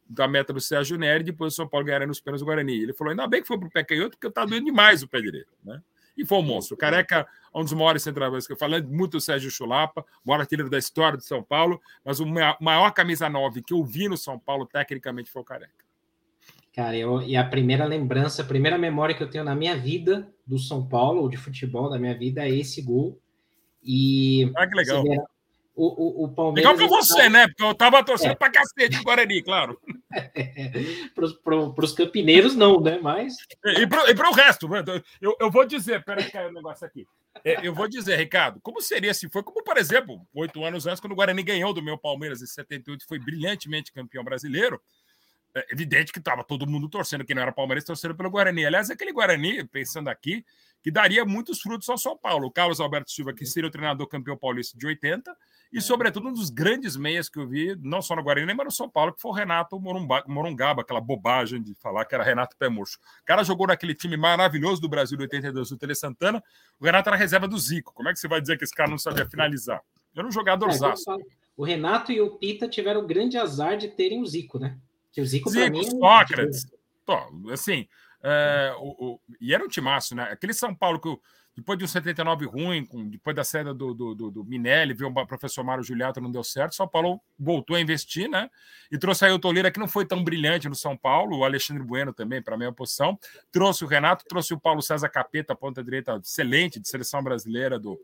da 0.09 0.29
meta 0.29 0.53
do 0.53 0.61
Sérgio 0.61 0.99
Nery, 0.99 1.25
depois 1.25 1.55
o 1.55 1.57
São 1.57 1.67
Paulo 1.67 1.87
ganharia 1.87 2.07
nos 2.07 2.21
pênaltis 2.21 2.43
do 2.43 2.47
Guarani. 2.47 2.81
Ele 2.81 2.93
falou, 2.93 3.11
ainda 3.11 3.27
bem 3.27 3.41
que 3.41 3.49
foi 3.49 3.59
para 3.59 3.67
o 3.67 3.71
pé 3.71 3.83
canhoto, 3.83 4.11
porque 4.19 4.31
tá 4.31 4.45
doendo 4.45 4.67
demais 4.67 5.03
o 5.03 5.09
pé 5.09 5.21
direito, 5.21 5.53
né? 5.65 5.83
E 6.17 6.25
foi 6.25 6.39
um 6.39 6.43
monstro. 6.43 6.75
O 6.75 6.79
Careca 6.79 7.27
é 7.55 7.59
um 7.59 7.63
dos 7.63 7.73
maiores 7.73 8.03
centroavantes 8.03 8.47
que 8.47 8.53
eu 8.53 8.57
falei, 8.57 8.81
muito 8.83 9.13
do 9.13 9.21
Sérgio 9.21 9.51
Chulapa, 9.51 10.05
maior 10.25 10.41
artilheiro 10.41 10.71
da 10.71 10.79
história 10.79 11.17
do 11.17 11.25
São 11.25 11.43
Paulo, 11.43 11.81
mas 12.05 12.21
o 12.21 12.27
maior 12.61 12.91
camisa 12.93 13.29
9 13.29 13.63
que 13.63 13.73
eu 13.73 13.83
vi 13.83 14.09
no 14.09 14.17
São 14.17 14.39
Paulo, 14.39 14.67
tecnicamente, 14.67 15.31
foi 15.31 15.43
o 15.43 15.45
Careca. 15.45 15.86
Cara, 16.77 16.95
eu, 16.95 17.23
e 17.23 17.35
a 17.35 17.43
primeira 17.43 17.87
lembrança, 17.87 18.43
a 18.43 18.45
primeira 18.45 18.77
memória 18.77 19.15
que 19.15 19.23
eu 19.23 19.31
tenho 19.31 19.43
na 19.43 19.55
minha 19.55 19.75
vida 19.75 20.31
do 20.47 20.59
São 20.59 20.87
Paulo, 20.87 21.23
ou 21.23 21.29
de 21.31 21.39
futebol 21.39 21.89
da 21.89 21.99
minha 21.99 22.15
vida, 22.15 22.47
é 22.47 22.51
esse 22.51 22.83
gol. 22.83 23.19
E. 23.83 24.53
Ah, 24.55 24.67
que 24.67 24.75
legal. 24.75 25.03
O, 25.75 26.23
o, 26.23 26.25
o 26.25 26.35
Palmeiras. 26.35 26.71
Legal 26.71 26.89
pra 26.89 26.99
você, 26.99 27.23
tá... 27.23 27.31
né? 27.31 27.47
Porque 27.47 27.63
eu 27.63 27.75
tava 27.75 28.05
torcendo 28.05 28.33
é. 28.33 28.35
pra 28.35 28.51
cacete 28.51 29.01
o 29.01 29.05
Guarani, 29.05 29.43
claro. 29.43 29.81
para 31.43 31.85
os 31.85 31.93
campineiros, 31.95 32.55
não, 32.55 32.79
né? 32.79 32.99
Mas. 33.03 33.37
E 33.65 33.87
para 33.87 34.31
o 34.31 34.35
resto, 34.35 34.69
né? 34.69 34.85
eu, 35.19 35.35
eu 35.41 35.51
vou 35.51 35.65
dizer, 35.65 36.05
peraí, 36.05 36.31
caiu 36.31 36.51
um 36.51 36.55
negócio 36.55 36.87
aqui. 36.87 37.07
É, 37.43 37.67
eu 37.67 37.75
vou 37.75 37.89
dizer, 37.89 38.19
Ricardo, 38.19 38.61
como 38.61 38.83
seria 38.83 39.15
se 39.15 39.31
foi, 39.31 39.43
como 39.43 39.65
por 39.65 39.79
exemplo, 39.79 40.21
oito 40.35 40.63
anos 40.63 40.87
antes, 40.87 41.01
quando 41.01 41.13
o 41.13 41.17
Guarani 41.17 41.43
ganhou 41.43 41.73
do 41.73 41.83
meu 41.83 41.97
Palmeiras 41.97 42.43
em 42.43 42.47
78, 42.47 43.07
foi 43.07 43.19
brilhantemente 43.19 43.93
campeão 43.93 44.23
brasileiro. 44.23 44.79
É 45.57 45.73
evidente 45.73 46.13
que 46.13 46.19
estava 46.19 46.45
todo 46.45 46.67
mundo 46.67 46.87
torcendo, 46.87 47.25
que 47.25 47.35
não 47.35 47.41
era 47.41 47.51
Palmeiras, 47.51 47.83
torcendo 47.83 48.15
pelo 48.15 48.31
Guarani. 48.31 48.67
Aliás, 48.67 48.91
aquele 48.91 49.11
Guarani, 49.11 49.65
pensando 49.65 50.09
aqui, 50.09 50.45
que 50.83 50.91
daria 50.91 51.25
muitos 51.25 51.63
frutos 51.63 51.89
ao 51.89 51.97
São 51.97 52.15
Paulo. 52.15 52.49
O 52.49 52.51
Carlos 52.51 52.79
Alberto 52.79 53.11
Silva, 53.11 53.33
que 53.33 53.47
seria 53.47 53.67
o 53.67 53.71
treinador 53.71 54.07
campeão 54.07 54.37
paulista 54.37 54.77
de 54.77 54.87
80, 54.87 55.35
e, 55.73 55.81
sobretudo, 55.81 56.29
um 56.29 56.33
dos 56.33 56.51
grandes 56.51 56.95
meias 56.95 57.31
que 57.31 57.39
eu 57.39 57.49
vi, 57.49 57.75
não 57.81 58.03
só 58.03 58.15
no 58.15 58.23
Guarani, 58.23 58.53
mas 58.53 58.67
no 58.67 58.71
São 58.71 58.87
Paulo, 58.87 59.15
que 59.15 59.21
foi 59.21 59.31
o 59.31 59.35
Renato 59.35 59.81
Morungaba, 60.27 60.83
aquela 60.83 61.01
bobagem 61.01 61.63
de 61.63 61.75
falar 61.77 62.05
que 62.05 62.15
era 62.15 62.23
Renato 62.23 62.55
Pé 62.59 62.69
Murcho. 62.69 62.99
O 63.23 63.25
cara 63.25 63.43
jogou 63.43 63.67
naquele 63.67 63.95
time 63.95 64.19
maravilhoso 64.19 64.83
do 64.83 64.91
Brasil 64.91 65.17
de 65.17 65.25
82, 65.25 65.71
o 65.71 65.79
Tele 65.79 65.95
Santana. 65.95 66.45
O 66.79 66.85
Renato 66.85 67.09
era 67.09 67.17
reserva 67.17 67.49
do 67.49 67.59
Zico. 67.59 67.95
Como 67.95 68.11
é 68.11 68.13
que 68.13 68.19
você 68.19 68.29
vai 68.29 68.43
dizer 68.43 68.59
que 68.59 68.65
esse 68.65 68.75
cara 68.75 68.91
não 68.91 68.99
sabia 68.99 69.25
finalizar? 69.25 69.81
Era 70.15 70.27
um 70.27 70.31
jogador 70.31 70.69
é, 70.69 70.73
O 71.57 71.65
Renato 71.65 72.13
e 72.13 72.21
o 72.21 72.37
Pita 72.37 72.69
tiveram 72.69 73.01
o 73.01 73.07
grande 73.07 73.39
azar 73.39 73.79
de 73.79 73.89
terem 73.89 74.21
o 74.21 74.27
Zico, 74.27 74.59
né? 74.59 74.79
Que 75.17 75.23
o 75.23 75.25
Zico, 75.25 75.49
Zico 75.49 75.71
mim, 75.71 75.83
Sócrates. 75.83 76.67
Pô, 77.07 77.17
assim, 77.51 77.89
é, 78.23 78.75
o, 78.77 79.15
o, 79.15 79.21
e 79.41 79.55
era 79.55 79.65
um 79.65 79.69
timaço, 79.69 80.15
né? 80.15 80.25
Aquele 80.25 80.53
São 80.53 80.75
Paulo 80.75 81.01
que 81.01 81.09
depois 81.57 81.79
de 81.79 81.87
um 81.87 81.89
79 81.89 82.45
ruim, 82.45 82.85
com, 82.85 83.09
depois 83.09 83.35
da 83.35 83.43
saída 83.43 83.73
do, 83.73 83.95
do, 83.95 84.15
do, 84.15 84.31
do 84.31 84.45
Minelli, 84.45 84.93
viu 84.93 85.09
o 85.09 85.27
professor 85.27 85.65
Mário 85.65 85.83
Juliato, 85.83 86.21
não 86.21 86.31
deu 86.31 86.45
certo. 86.45 86.75
São 86.75 86.87
Paulo 86.87 87.19
voltou 87.39 87.77
a 87.77 87.81
investir, 87.81 88.29
né? 88.29 88.51
E 88.93 88.99
trouxe 88.99 89.25
aí 89.25 89.33
o 89.33 89.39
Toleira, 89.39 89.71
que 89.71 89.81
não 89.81 89.89
foi 89.89 90.05
tão 90.05 90.23
brilhante 90.23 90.69
no 90.69 90.75
São 90.75 90.95
Paulo, 90.95 91.39
o 91.39 91.45
Alexandre 91.47 91.83
Bueno 91.83 92.13
também, 92.13 92.43
para 92.43 92.57
a 92.57 92.59
mesma 92.59 92.75
posição. 92.75 93.19
Trouxe 93.51 93.85
o 93.85 93.87
Renato, 93.87 94.27
trouxe 94.29 94.53
o 94.53 94.61
Paulo 94.61 94.83
César 94.83 95.09
Capeta, 95.09 95.57
ponta 95.57 95.83
direita 95.83 96.21
excelente 96.23 96.79
de 96.79 96.87
seleção 96.87 97.23
brasileira 97.23 97.79
do, 97.79 97.99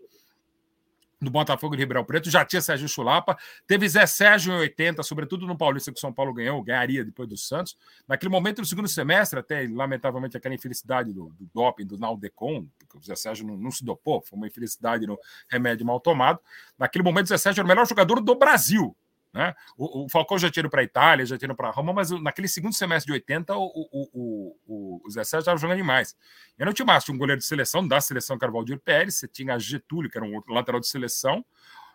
do 1.23 1.31
Botafogo 1.31 1.77
de 1.77 1.83
Ribeirão 1.83 2.05
Preto, 2.05 2.29
já 2.31 2.45
tinha 2.45 2.61
Sérgio 2.61 2.89
Chulapa, 2.89 3.39
teve 3.67 3.89
Zé 3.89 4.07
Sérgio 4.07 4.53
em 4.53 4.57
80, 4.57 5.03
sobretudo 5.03 5.47
no 5.47 5.57
Paulista 5.57 5.93
que 5.93 5.99
o 5.99 6.01
São 6.01 6.13
Paulo 6.13 6.35
ganhou, 6.35 6.63
ganharia 6.63 7.05
depois 7.05 7.29
do 7.29 7.37
Santos. 7.37 7.77
Naquele 8.07 8.31
momento, 8.31 8.59
no 8.59 8.65
segundo 8.65 8.89
semestre, 8.89 9.39
até 9.39 9.67
lamentavelmente 9.69 10.37
aquela 10.37 10.55
infelicidade 10.55 11.13
do, 11.13 11.33
do 11.39 11.49
doping 11.55 11.87
do 11.87 11.99
Naldecon, 11.99 12.67
porque 12.79 12.99
o 12.99 13.03
Zé 13.03 13.15
Sérgio 13.15 13.47
não, 13.47 13.57
não, 13.57 13.71
se 13.71 13.85
dopou, 13.85 14.21
foi 14.23 14.37
uma 14.37 14.47
infelicidade 14.47 15.07
no 15.07 15.19
remédio 15.49 15.87
mal 15.87 16.01
tomado. 16.01 16.41
Naquele 16.79 17.05
momento, 17.05 17.27
o 17.27 17.29
Zé 17.29 17.39
Sérgio 17.39 17.61
era 17.61 17.67
o 17.67 17.69
melhor 17.69 17.87
jogador 17.87 18.21
do 18.21 18.35
Brasil. 18.35 18.97
Né? 19.33 19.55
O, 19.77 20.05
o 20.05 20.09
Falcão 20.09 20.39
já 20.39 20.51
tinha 20.51 20.61
ido 20.61 20.71
para 20.71 20.83
a 20.83 20.85
Itália, 20.85 21.25
já 21.25 21.39
tinha 21.39 21.47
ido 21.47 21.57
para 21.57 21.71
Roma, 21.71 21.93
mas 21.93 22.11
naquele 22.11 22.49
segundo 22.49 22.75
semestre 22.75 23.07
de 23.07 23.13
80, 23.13 23.57
o, 23.57 23.65
o, 23.65 24.57
o, 24.67 25.01
o 25.05 25.11
Zé 25.11 25.25
Sérgio 25.25 25.41
estava 25.41 25.59
jogando 25.59 25.79
demais. 25.79 26.17
E 26.59 26.65
no 26.65 26.73
time 26.73 26.91
tinha 27.01 27.15
um 27.15 27.19
goleiro 27.19 27.39
de 27.39 27.47
seleção, 27.47 27.87
da 27.87 28.01
seleção 28.01 28.37
Carvalho 28.37 28.79
Pérez, 28.79 29.17
você 29.17 29.27
tinha 29.27 29.59
Getúlio, 29.59 30.11
que 30.11 30.19
era 30.19 30.27
um 30.27 30.43
lateral 30.49 30.81
de 30.81 30.87
seleção. 30.87 31.45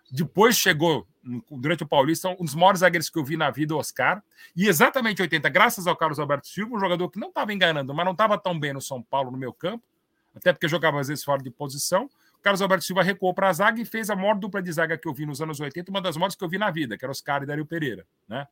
Depois 0.10 0.56
chegou, 0.56 1.06
durante 1.51 1.84
o 1.84 1.88
Paulista, 1.88 2.29
um 2.29 2.46
dos 2.46 2.56
maiores 2.56 2.79
zagueiros 2.79 3.10
que 3.10 3.20
eu 3.20 3.25
vi 3.25 3.36
na 3.36 3.51
vida, 3.51 3.75
o 3.75 3.77
Oscar. 3.77 4.24
E 4.56 4.67
exatamente 4.67 5.22
80, 5.22 5.50
graças 5.50 5.86
ao 5.86 5.96
Carlos 5.96 6.17
Alberto 6.17 6.48
Silva, 6.48 6.75
um 6.75 6.79
jogador 6.79 7.10
que 7.10 7.20
não 7.20 7.27
estava 7.27 7.53
enganando, 7.53 7.94
mas 7.94 8.06
não 8.06 8.13
estava 8.13 8.38
tão 8.38 8.58
bem 8.58 8.74
no 8.74 8.82
São 8.82 9.03
Paulo, 9.03 9.29
no 9.29 9.38
meu 9.38 9.51
campo, 9.51 9.84
até 10.34 10.53
porque 10.53 10.67
jogava 10.67 11.00
às 11.00 11.10
vezes 11.10 11.24
fora 11.24 11.44
de 11.44 11.51
posição. 11.51 12.10
Carlos 12.48 12.62
Alberto 12.62 12.86
Silva 12.86 13.04
recuou 13.04 13.34
para 13.34 13.50
a 13.50 13.51
zaga 13.54 13.82
e 13.82 13.84
fez 13.84 14.10
a 14.10 14.16
maior 14.16 14.34
dupla 14.34 14.62
de 14.62 14.72
zaga 14.72 14.98
que 14.98 15.06
eu 15.06 15.13
vi 15.13 15.25
nos 15.25 15.42
anos 15.42 15.60
80, 15.60 15.92
uma 15.92 16.00
das 16.00 16.16
maiores 16.16 16.34
que 16.34 16.42
eu 16.42 16.48
vi 16.48 16.58
na 16.58 16.72
vida, 16.72 16.98
que 16.98 17.04
era 17.04 17.12
Oscar 17.12 17.44
e 17.44 17.46
Dario 17.46 17.66
Pereira. 17.66 18.06
Né? 18.25 18.48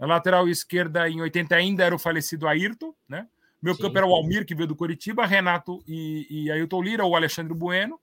Na 0.00 0.06
lateral 0.08 0.48
esquerda, 0.48 1.08
em 1.08 1.20
80 1.20 1.54
ainda, 1.54 1.84
era 1.84 1.94
o 1.94 1.98
falecido 1.98 2.48
Ayrton. 2.48 2.92
Né? 3.08 3.24
Meu 3.62 3.76
Sim. 3.76 3.82
campo 3.82 3.98
era 3.98 4.04
o 4.04 4.12
Almir, 4.12 4.44
que 4.44 4.52
veio 4.52 4.66
do 4.66 4.74
Curitiba, 4.74 5.24
Renato 5.24 5.80
e, 5.86 6.26
e 6.28 6.50
Ailton 6.50 6.82
Lira, 6.82 7.04
o 7.04 7.14
Alexandre 7.14 7.54
Bueno. 7.54 8.00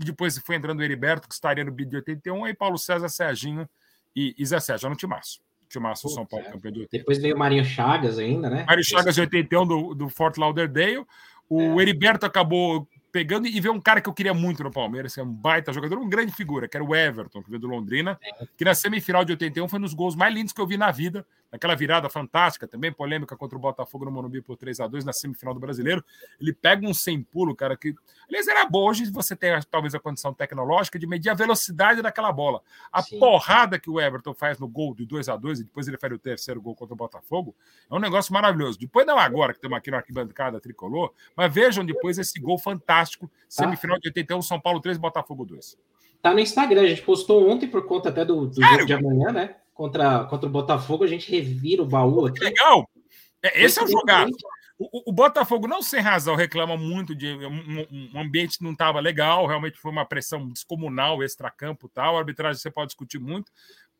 E 0.00 0.06
depois 0.06 0.38
foi 0.38 0.56
entrando 0.56 0.80
o 0.80 0.82
Heriberto, 0.82 1.28
que 1.28 1.34
estaria 1.34 1.62
no 1.62 1.70
bid 1.70 1.90
de 1.90 1.96
81, 1.96 2.46
aí 2.46 2.54
Paulo 2.54 2.78
César, 2.78 3.10
Serginho 3.10 3.68
e, 4.16 4.34
e 4.38 4.46
Zé 4.46 4.58
Sérgio, 4.58 4.88
no 4.88 4.96
Timaço. 4.96 5.42
Timaço, 5.68 6.08
São 6.08 6.24
Paulo, 6.24 6.46
campeão 6.46 6.72
de 6.72 6.80
80. 6.80 6.96
Depois 6.96 7.18
veio 7.18 7.36
o 7.36 7.38
Marinho 7.38 7.62
Chagas 7.62 8.18
ainda, 8.18 8.48
né? 8.48 8.64
Marinho 8.66 8.86
Chagas 8.86 9.14
de 9.14 9.20
81 9.20 9.66
do, 9.66 9.94
do 9.94 10.08
Fort 10.08 10.38
Lauderdale. 10.38 11.04
O 11.46 11.78
é. 11.78 11.82
Heriberto 11.82 12.24
acabou 12.24 12.88
pegando 13.18 13.48
e 13.48 13.60
ver 13.60 13.70
um 13.70 13.80
cara 13.80 14.00
que 14.00 14.08
eu 14.08 14.12
queria 14.12 14.32
muito 14.32 14.62
no 14.62 14.70
Palmeiras, 14.70 15.12
que 15.12 15.18
é 15.18 15.24
um 15.24 15.32
baita 15.32 15.72
jogador, 15.72 15.98
um 15.98 16.08
grande 16.08 16.30
figura, 16.30 16.68
que 16.68 16.76
era 16.76 16.84
o 16.84 16.94
Everton, 16.94 17.42
que 17.42 17.50
veio 17.50 17.60
do 17.60 17.66
Londrina, 17.66 18.16
que 18.56 18.64
na 18.64 18.76
semifinal 18.76 19.24
de 19.24 19.32
81 19.32 19.66
foi 19.66 19.80
um 19.80 19.82
dos 19.82 19.92
gols 19.92 20.14
mais 20.14 20.32
lindos 20.32 20.52
que 20.52 20.60
eu 20.60 20.66
vi 20.68 20.76
na 20.76 20.92
vida, 20.92 21.26
naquela 21.50 21.74
virada 21.74 22.08
fantástica, 22.08 22.66
também 22.66 22.92
polêmica 22.92 23.36
contra 23.36 23.56
o 23.56 23.60
Botafogo 23.60 24.04
no 24.04 24.10
Morumbi 24.10 24.42
por 24.42 24.56
3 24.56 24.80
a 24.80 24.86
2 24.86 25.04
na 25.04 25.12
semifinal 25.12 25.54
do 25.54 25.60
Brasileiro. 25.60 26.04
Ele 26.40 26.52
pega 26.52 26.86
um 26.86 26.94
sem 26.94 27.22
pulo, 27.22 27.54
cara, 27.54 27.76
que 27.76 27.94
aliás 28.28 28.46
era 28.46 28.66
bom. 28.66 28.88
Hoje 28.88 29.10
você 29.10 29.34
tem 29.34 29.58
talvez 29.70 29.94
a 29.94 30.00
condição 30.00 30.32
tecnológica 30.32 30.98
de 30.98 31.06
medir 31.06 31.30
a 31.30 31.34
velocidade 31.34 32.02
daquela 32.02 32.30
bola. 32.32 32.62
A 32.92 33.02
Sim. 33.02 33.18
porrada 33.18 33.78
que 33.78 33.90
o 33.90 34.00
Everton 34.00 34.34
faz 34.34 34.58
no 34.58 34.68
gol 34.68 34.94
de 34.94 35.06
2 35.06 35.28
a 35.28 35.36
2 35.36 35.60
e 35.60 35.64
depois 35.64 35.88
ele 35.88 35.98
faz 35.98 36.12
o 36.12 36.18
terceiro 36.18 36.60
gol 36.60 36.74
contra 36.74 36.94
o 36.94 36.96
Botafogo, 36.96 37.54
é 37.90 37.94
um 37.94 37.98
negócio 37.98 38.32
maravilhoso. 38.32 38.78
Depois 38.78 39.06
não 39.06 39.18
agora 39.18 39.52
que 39.52 39.58
estamos 39.58 39.76
aqui 39.76 39.90
na 39.90 39.98
arquibancada 39.98 40.60
tricolor, 40.60 41.12
mas 41.36 41.52
vejam 41.52 41.84
depois 41.84 42.18
esse 42.18 42.38
gol 42.40 42.58
fantástico, 42.58 43.26
tá. 43.28 43.34
semifinal 43.48 43.98
de 43.98 44.08
81, 44.08 44.42
São 44.42 44.60
Paulo 44.60 44.80
3, 44.80 44.98
Botafogo 44.98 45.44
2. 45.44 45.76
Tá 46.20 46.34
no 46.34 46.40
Instagram, 46.40 46.82
a 46.82 46.86
gente 46.86 47.02
postou 47.02 47.48
ontem 47.48 47.68
por 47.68 47.86
conta 47.86 48.08
até 48.08 48.24
do, 48.24 48.46
do 48.46 48.60
jogo 48.60 48.86
de 48.86 48.92
amanhã, 48.92 49.30
né? 49.30 49.56
Contra, 49.78 50.24
contra 50.24 50.48
o 50.48 50.50
Botafogo, 50.50 51.04
a 51.04 51.06
gente 51.06 51.30
revira 51.30 51.84
o 51.84 51.86
baú 51.86 52.26
aqui. 52.26 52.40
Legal! 52.42 52.90
É, 53.40 53.62
esse 53.62 53.78
é 53.78 53.84
o 53.84 53.86
jogado. 53.86 54.32
O, 54.76 55.10
o, 55.10 55.12
Botafogo, 55.12 55.68
não 55.68 55.80
sem 55.80 56.00
razão, 56.00 56.34
reclama 56.34 56.76
muito 56.76 57.14
de 57.14 57.32
um, 57.46 58.10
um 58.12 58.20
ambiente 58.20 58.58
que 58.58 58.64
não 58.64 58.72
estava 58.72 58.98
legal, 58.98 59.46
realmente 59.46 59.78
foi 59.78 59.92
uma 59.92 60.04
pressão 60.04 60.48
descomunal, 60.48 61.22
extracampo 61.22 61.88
tal. 61.88 62.16
A 62.16 62.18
arbitragem 62.18 62.60
você 62.60 62.72
pode 62.72 62.88
discutir 62.88 63.20
muito, 63.20 63.52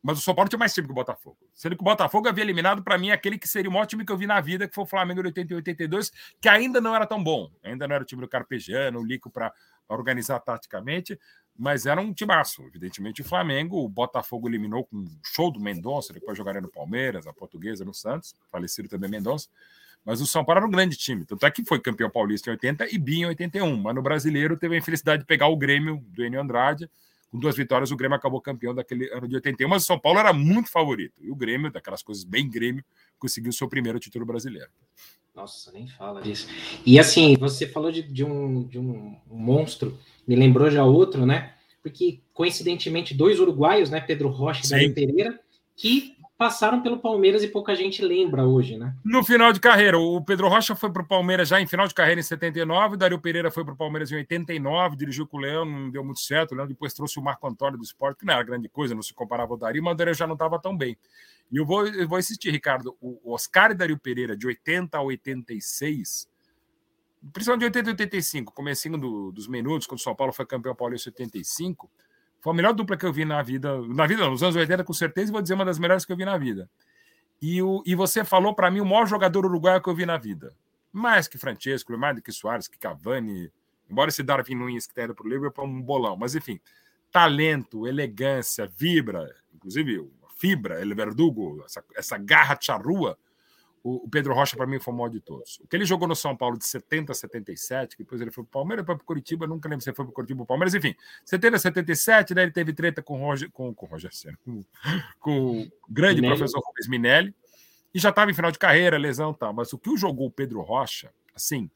mas 0.03 0.17
o 0.17 0.21
São 0.21 0.35
Paulo 0.35 0.49
tinha 0.49 0.59
mais 0.59 0.73
time 0.73 0.85
que 0.85 0.91
o 0.91 0.95
Botafogo. 0.95 1.37
Sendo 1.53 1.77
que 1.77 1.81
o 1.81 1.85
Botafogo 1.85 2.27
havia 2.27 2.43
eliminado, 2.43 2.83
para 2.83 2.97
mim, 2.97 3.11
aquele 3.11 3.37
que 3.37 3.47
seria 3.47 3.69
o 3.69 3.73
maior 3.73 3.85
time 3.85 4.05
que 4.05 4.11
eu 4.11 4.17
vi 4.17 4.27
na 4.27 4.41
vida, 4.41 4.67
que 4.67 4.75
foi 4.75 4.83
o 4.83 4.87
Flamengo 4.87 5.21
de 5.21 5.27
80 5.27 5.53
e 5.53 5.55
82, 5.55 6.11
que 6.41 6.49
ainda 6.49 6.81
não 6.81 6.93
era 6.93 7.05
tão 7.05 7.23
bom. 7.23 7.49
Ainda 7.63 7.87
não 7.87 7.95
era 7.95 8.03
o 8.03 8.05
time 8.05 8.21
do 8.21 8.27
Carpegiano, 8.27 8.99
o 8.99 9.05
Lico 9.05 9.29
para 9.29 9.53
organizar 9.87 10.41
taticamente 10.41 11.17
mas 11.59 11.85
era 11.85 11.99
um 11.99 12.13
timaço. 12.13 12.63
Evidentemente, 12.63 13.21
o 13.21 13.25
Flamengo, 13.25 13.83
o 13.83 13.89
Botafogo 13.89 14.47
eliminou 14.47 14.85
com 14.85 14.95
um 14.95 15.07
show 15.21 15.51
do 15.51 15.59
Mendonça, 15.59 16.13
depois 16.13 16.37
jogaria 16.37 16.61
no 16.61 16.69
Palmeiras, 16.69 17.27
a 17.27 17.33
Portuguesa 17.33 17.83
no 17.83 17.93
Santos, 17.93 18.33
falecido 18.49 18.87
também 18.87 19.09
Mendonça. 19.09 19.49
Mas 20.05 20.21
o 20.21 20.25
São 20.25 20.45
Paulo 20.45 20.59
era 20.59 20.67
um 20.67 20.71
grande 20.71 20.95
time, 20.95 21.25
tanto 21.25 21.45
é 21.45 21.51
que 21.51 21.65
foi 21.65 21.77
campeão 21.81 22.09
paulista 22.09 22.49
em 22.49 22.53
80 22.53 22.95
e 22.95 22.97
bi 22.97 23.19
em 23.19 23.25
81. 23.25 23.75
Mas 23.75 23.93
no 23.93 24.01
brasileiro 24.01 24.55
teve 24.55 24.75
a 24.75 24.77
infelicidade 24.77 25.23
de 25.23 25.27
pegar 25.27 25.47
o 25.47 25.57
Grêmio 25.57 26.01
do 26.07 26.23
Enio 26.23 26.39
Andrade. 26.39 26.89
Com 27.29 27.37
duas 27.37 27.57
vitórias, 27.57 27.91
o 27.91 27.97
Grêmio 27.97 28.15
acabou 28.15 28.39
campeão 28.39 28.73
daquele 28.73 29.11
ano 29.11 29.27
de 29.27 29.35
81, 29.35 29.67
mas 29.67 29.83
o 29.83 29.85
São 29.85 29.99
Paulo 29.99 30.17
era 30.17 30.31
muito 30.31 30.69
favorito. 30.69 31.21
E 31.21 31.29
o 31.29 31.35
Grêmio, 31.35 31.69
daquelas 31.69 32.01
coisas 32.01 32.23
bem 32.23 32.49
Grêmio, 32.49 32.83
conseguiu 33.19 33.51
seu 33.51 33.67
primeiro 33.67 33.99
título 33.99 34.25
brasileiro. 34.25 34.69
Nossa, 35.39 35.71
nem 35.71 35.87
fala 35.87 36.21
disso. 36.21 36.47
E 36.85 36.99
assim, 36.99 37.37
você 37.37 37.65
falou 37.65 37.93
de, 37.93 38.01
de, 38.01 38.25
um, 38.25 38.63
de 38.63 38.77
um 38.77 39.15
monstro 39.25 39.97
me 40.27 40.35
lembrou 40.35 40.69
já 40.69 40.83
outro, 40.83 41.25
né? 41.25 41.53
Porque, 41.81 42.19
coincidentemente, 42.33 43.13
dois 43.13 43.39
uruguaios, 43.39 43.89
né? 43.89 44.01
Pedro 44.01 44.27
Rocha 44.27 44.65
e 44.65 44.69
Dario 44.69 44.93
Pereira, 44.93 45.39
que 45.77 46.17
passaram 46.39 46.81
pelo 46.81 46.97
Palmeiras 46.97 47.43
e 47.43 47.49
pouca 47.49 47.75
gente 47.75 48.01
lembra 48.01 48.45
hoje, 48.45 48.77
né? 48.77 48.95
No 49.03 49.21
final 49.25 49.51
de 49.51 49.59
carreira, 49.59 49.99
o 49.99 50.23
Pedro 50.23 50.47
Rocha 50.47 50.73
foi 50.73 50.89
para 50.89 51.01
o 51.01 51.05
Palmeiras 51.05 51.49
já 51.49 51.59
em 51.59 51.67
final 51.67 51.85
de 51.85 51.93
carreira 51.93 52.21
em 52.21 52.23
79, 52.23 52.95
o 52.95 52.97
Dario 52.97 53.19
Pereira 53.19 53.51
foi 53.51 53.65
para 53.65 53.73
o 53.73 53.77
Palmeiras 53.77 54.09
em 54.09 54.15
89, 54.15 54.95
dirigiu 54.95 55.27
com 55.27 55.35
o 55.35 55.39
Leão, 55.41 55.65
não 55.65 55.89
deu 55.89 56.01
muito 56.01 56.21
certo. 56.21 56.53
O 56.53 56.55
Leão 56.55 56.65
depois 56.65 56.93
trouxe 56.93 57.19
o 57.19 57.21
Marco 57.21 57.45
Antônio 57.45 57.77
do 57.77 57.83
esporte, 57.83 58.19
que 58.19 58.25
não 58.25 58.35
era 58.35 58.41
grande 58.41 58.69
coisa, 58.69 58.95
não 58.95 59.01
se 59.01 59.13
comparava 59.13 59.51
ao 59.51 59.57
Dario, 59.57 59.83
mas 59.83 59.93
o 59.93 59.97
Dario 59.97 60.13
já 60.13 60.25
não 60.25 60.35
estava 60.35 60.57
tão 60.57 60.77
bem. 60.77 60.97
E 61.51 61.57
eu 61.57 61.65
vou, 61.65 61.85
eu 61.85 62.07
vou 62.07 62.17
insistir, 62.17 62.51
Ricardo, 62.51 62.95
o 63.01 63.33
Oscar 63.33 63.71
e 63.71 63.73
Dario 63.73 63.99
Pereira, 63.99 64.37
de 64.37 64.47
80 64.47 64.97
a 64.97 65.01
86, 65.01 66.25
principalmente 67.33 67.59
de 67.59 67.79
80 67.79 67.89
e 67.89 67.91
85, 67.91 68.53
comecinho 68.53 68.97
do, 68.97 69.33
dos 69.33 69.45
minutos, 69.45 69.85
quando 69.85 69.99
o 69.99 70.03
São 70.03 70.15
Paulo 70.15 70.31
foi 70.31 70.45
campeão 70.45 70.73
paulista 70.73 71.09
em 71.09 71.11
85, 71.11 71.91
foi 72.41 72.53
a 72.53 72.55
melhor 72.55 72.73
dupla 72.73 72.97
que 72.97 73.05
eu 73.05 73.11
vi 73.11 73.25
na 73.25 73.41
vida, 73.41 73.81
na 73.87 74.07
vida 74.07 74.27
nos 74.29 74.41
anos 74.41 74.55
80 74.55 74.83
com 74.83 74.93
certeza, 74.93 75.29
e 75.29 75.33
vou 75.33 75.41
dizer 75.41 75.53
uma 75.53 75.65
das 75.65 75.79
melhores 75.79 76.05
que 76.05 76.11
eu 76.11 76.17
vi 76.17 76.25
na 76.25 76.37
vida. 76.37 76.69
E, 77.41 77.61
o, 77.61 77.83
e 77.85 77.95
você 77.95 78.23
falou 78.23 78.53
para 78.53 78.69
mim 78.69 78.81
o 78.81 78.85
maior 78.85 79.05
jogador 79.07 79.45
uruguaio 79.45 79.81
que 79.81 79.89
eu 79.89 79.95
vi 79.95 80.05
na 80.05 80.17
vida. 80.17 80.53
Mais 80.91 81.27
que 81.27 81.37
Francesco, 81.37 81.97
mais 81.97 82.15
do 82.15 82.21
que 82.21 82.31
Soares, 82.31 82.67
que 82.67 82.77
Cavani, 82.77 83.51
embora 83.89 84.09
esse 84.09 84.23
Darwin 84.23 84.55
Nunes 84.55 84.87
que 84.87 84.93
tenha 84.93 85.05
ido 85.05 85.15
para 85.15 85.25
o 85.25 85.29
Liverpool 85.29 85.65
é 85.65 85.67
um 85.67 85.81
bolão, 85.81 86.17
mas 86.17 86.35
enfim, 86.35 86.59
talento, 87.11 87.87
elegância, 87.87 88.67
vibra, 88.67 89.33
inclusive 89.53 90.09
fibra, 90.37 90.81
ele 90.81 90.95
verdugo, 90.95 91.61
essa, 91.65 91.83
essa 91.95 92.17
garra 92.17 92.57
charrua, 92.59 93.17
o, 93.83 94.09
Pedro 94.09 94.33
Rocha, 94.33 94.57
para 94.57 94.67
mim, 94.67 94.79
foi 94.79 94.93
o 94.93 94.97
maior 94.97 95.09
de 95.09 95.19
todos. 95.19 95.59
O 95.63 95.67
que 95.67 95.75
ele 95.75 95.85
jogou 95.85 96.07
no 96.07 96.15
São 96.15 96.35
Paulo 96.35 96.57
de 96.57 96.65
70 96.65 97.11
a 97.11 97.15
77, 97.15 97.97
depois 97.97 98.21
ele 98.21 98.31
foi 98.31 98.43
para 98.43 98.49
o 98.49 98.51
Palmeiras, 98.51 98.83
depois 98.83 98.97
para 98.97 99.03
o 99.03 99.05
Curitiba, 99.05 99.47
nunca 99.47 99.69
lembro 99.69 99.83
se 99.83 99.89
ele 99.89 99.95
foi 99.95 100.05
para 100.05 100.11
o 100.11 100.13
Curitiba 100.13 100.41
ou 100.41 100.45
Palmeiras, 100.45 100.73
enfim, 100.73 100.95
70 101.25 101.55
a 101.55 101.59
77, 101.59 102.35
né, 102.35 102.43
ele 102.43 102.51
teve 102.51 102.73
treta 102.73 103.01
com 103.01 103.21
o 103.21 103.25
Roger, 103.25 103.49
com, 103.51 103.73
com, 103.73 103.85
Roger 103.85 104.13
Senna, 104.13 104.37
com, 104.43 104.63
com 105.19 105.61
o 105.61 105.71
grande 105.89 106.21
Minelli. 106.21 106.37
professor 106.37 106.61
Rubens 106.65 106.87
Minelli, 106.87 107.35
e 107.93 107.99
já 107.99 108.09
estava 108.09 108.29
em 108.29 108.33
final 108.33 108.51
de 108.51 108.59
carreira, 108.59 108.97
lesão 108.97 109.31
e 109.31 109.35
tal. 109.35 109.53
Mas 109.53 109.73
o 109.73 109.77
que 109.77 109.89
o 109.89 109.97
jogou 109.97 110.27
o 110.27 110.31
Pedro 110.31 110.61
Rocha, 110.61 111.11
assim, 111.33 111.69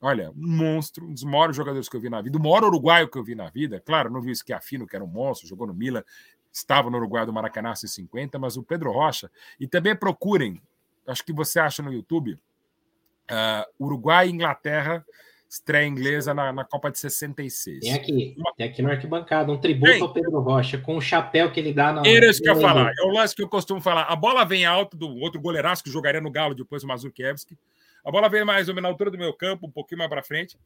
olha, 0.00 0.30
um 0.30 0.56
monstro, 0.56 1.06
um 1.06 1.12
dos 1.12 1.24
maiores 1.24 1.56
jogadores 1.56 1.88
que 1.88 1.96
eu 1.96 2.00
vi 2.00 2.08
na 2.08 2.20
vida, 2.20 2.38
o 2.38 2.42
maior 2.42 2.64
uruguaio 2.64 3.08
que 3.08 3.18
eu 3.18 3.24
vi 3.24 3.34
na 3.34 3.48
vida, 3.48 3.82
claro, 3.84 4.10
não 4.10 4.20
vi 4.20 4.30
o 4.30 4.36
Schiaffino, 4.36 4.86
que 4.86 4.94
era 4.94 5.04
um 5.04 5.08
monstro, 5.08 5.48
jogou 5.48 5.66
no 5.66 5.74
Milan, 5.74 6.04
estava 6.52 6.90
no 6.90 6.96
Uruguai 6.96 7.26
do 7.26 7.32
Maracanã 7.32 7.72
em 7.72 7.86
50, 7.86 8.38
mas 8.38 8.56
o 8.56 8.62
Pedro 8.62 8.92
Rocha, 8.92 9.30
e 9.58 9.66
também 9.66 9.94
procurem 9.94 10.60
acho 11.08 11.24
que 11.24 11.32
você 11.32 11.58
acha 11.58 11.82
no 11.82 11.92
YouTube, 11.92 12.38
uh, 13.30 13.84
Uruguai 13.84 14.28
e 14.28 14.32
Inglaterra, 14.32 15.04
estreia 15.48 15.86
inglesa 15.86 16.34
na, 16.34 16.52
na, 16.52 16.64
Copa 16.64 16.90
de 16.90 16.98
66. 16.98 17.80
Tem 17.80 17.94
aqui, 17.94 18.36
tem 18.56 18.66
aqui 18.68 18.82
no 18.82 18.90
arquibancada, 18.90 19.50
um 19.50 19.58
tributo 19.58 19.92
tem. 19.92 20.02
ao 20.02 20.12
Pedro 20.12 20.40
Rocha, 20.40 20.78
com 20.78 20.96
o 20.96 21.00
chapéu 21.00 21.50
que 21.50 21.58
ele 21.58 21.72
dá 21.72 21.92
na. 21.92 22.06
Era 22.06 22.30
isso 22.30 22.42
que 22.42 22.48
eu 22.48 22.54
ia 22.54 22.60
falar, 22.60 22.92
é 22.98 23.02
o 23.02 23.10
lance 23.10 23.34
que 23.34 23.42
eu 23.42 23.48
costumo 23.48 23.80
falar. 23.80 24.02
A 24.02 24.14
bola 24.14 24.44
vem 24.44 24.66
alto 24.66 24.96
do 24.96 25.08
outro 25.16 25.40
goleiraço 25.40 25.82
que 25.82 25.90
jogaria 25.90 26.20
no 26.20 26.30
Galo 26.30 26.54
depois, 26.54 26.84
o 26.84 26.86
Mazurkiewicz. 26.86 27.46
A 28.04 28.10
bola 28.10 28.28
vem 28.28 28.44
mais 28.44 28.68
ou 28.68 28.74
menos 28.74 28.88
na 28.88 28.92
altura 28.92 29.10
do 29.10 29.18
meu 29.18 29.32
campo, 29.32 29.66
um 29.66 29.70
pouquinho 29.70 29.98
mais 29.98 30.10
para 30.10 30.22
frente. 30.22 30.58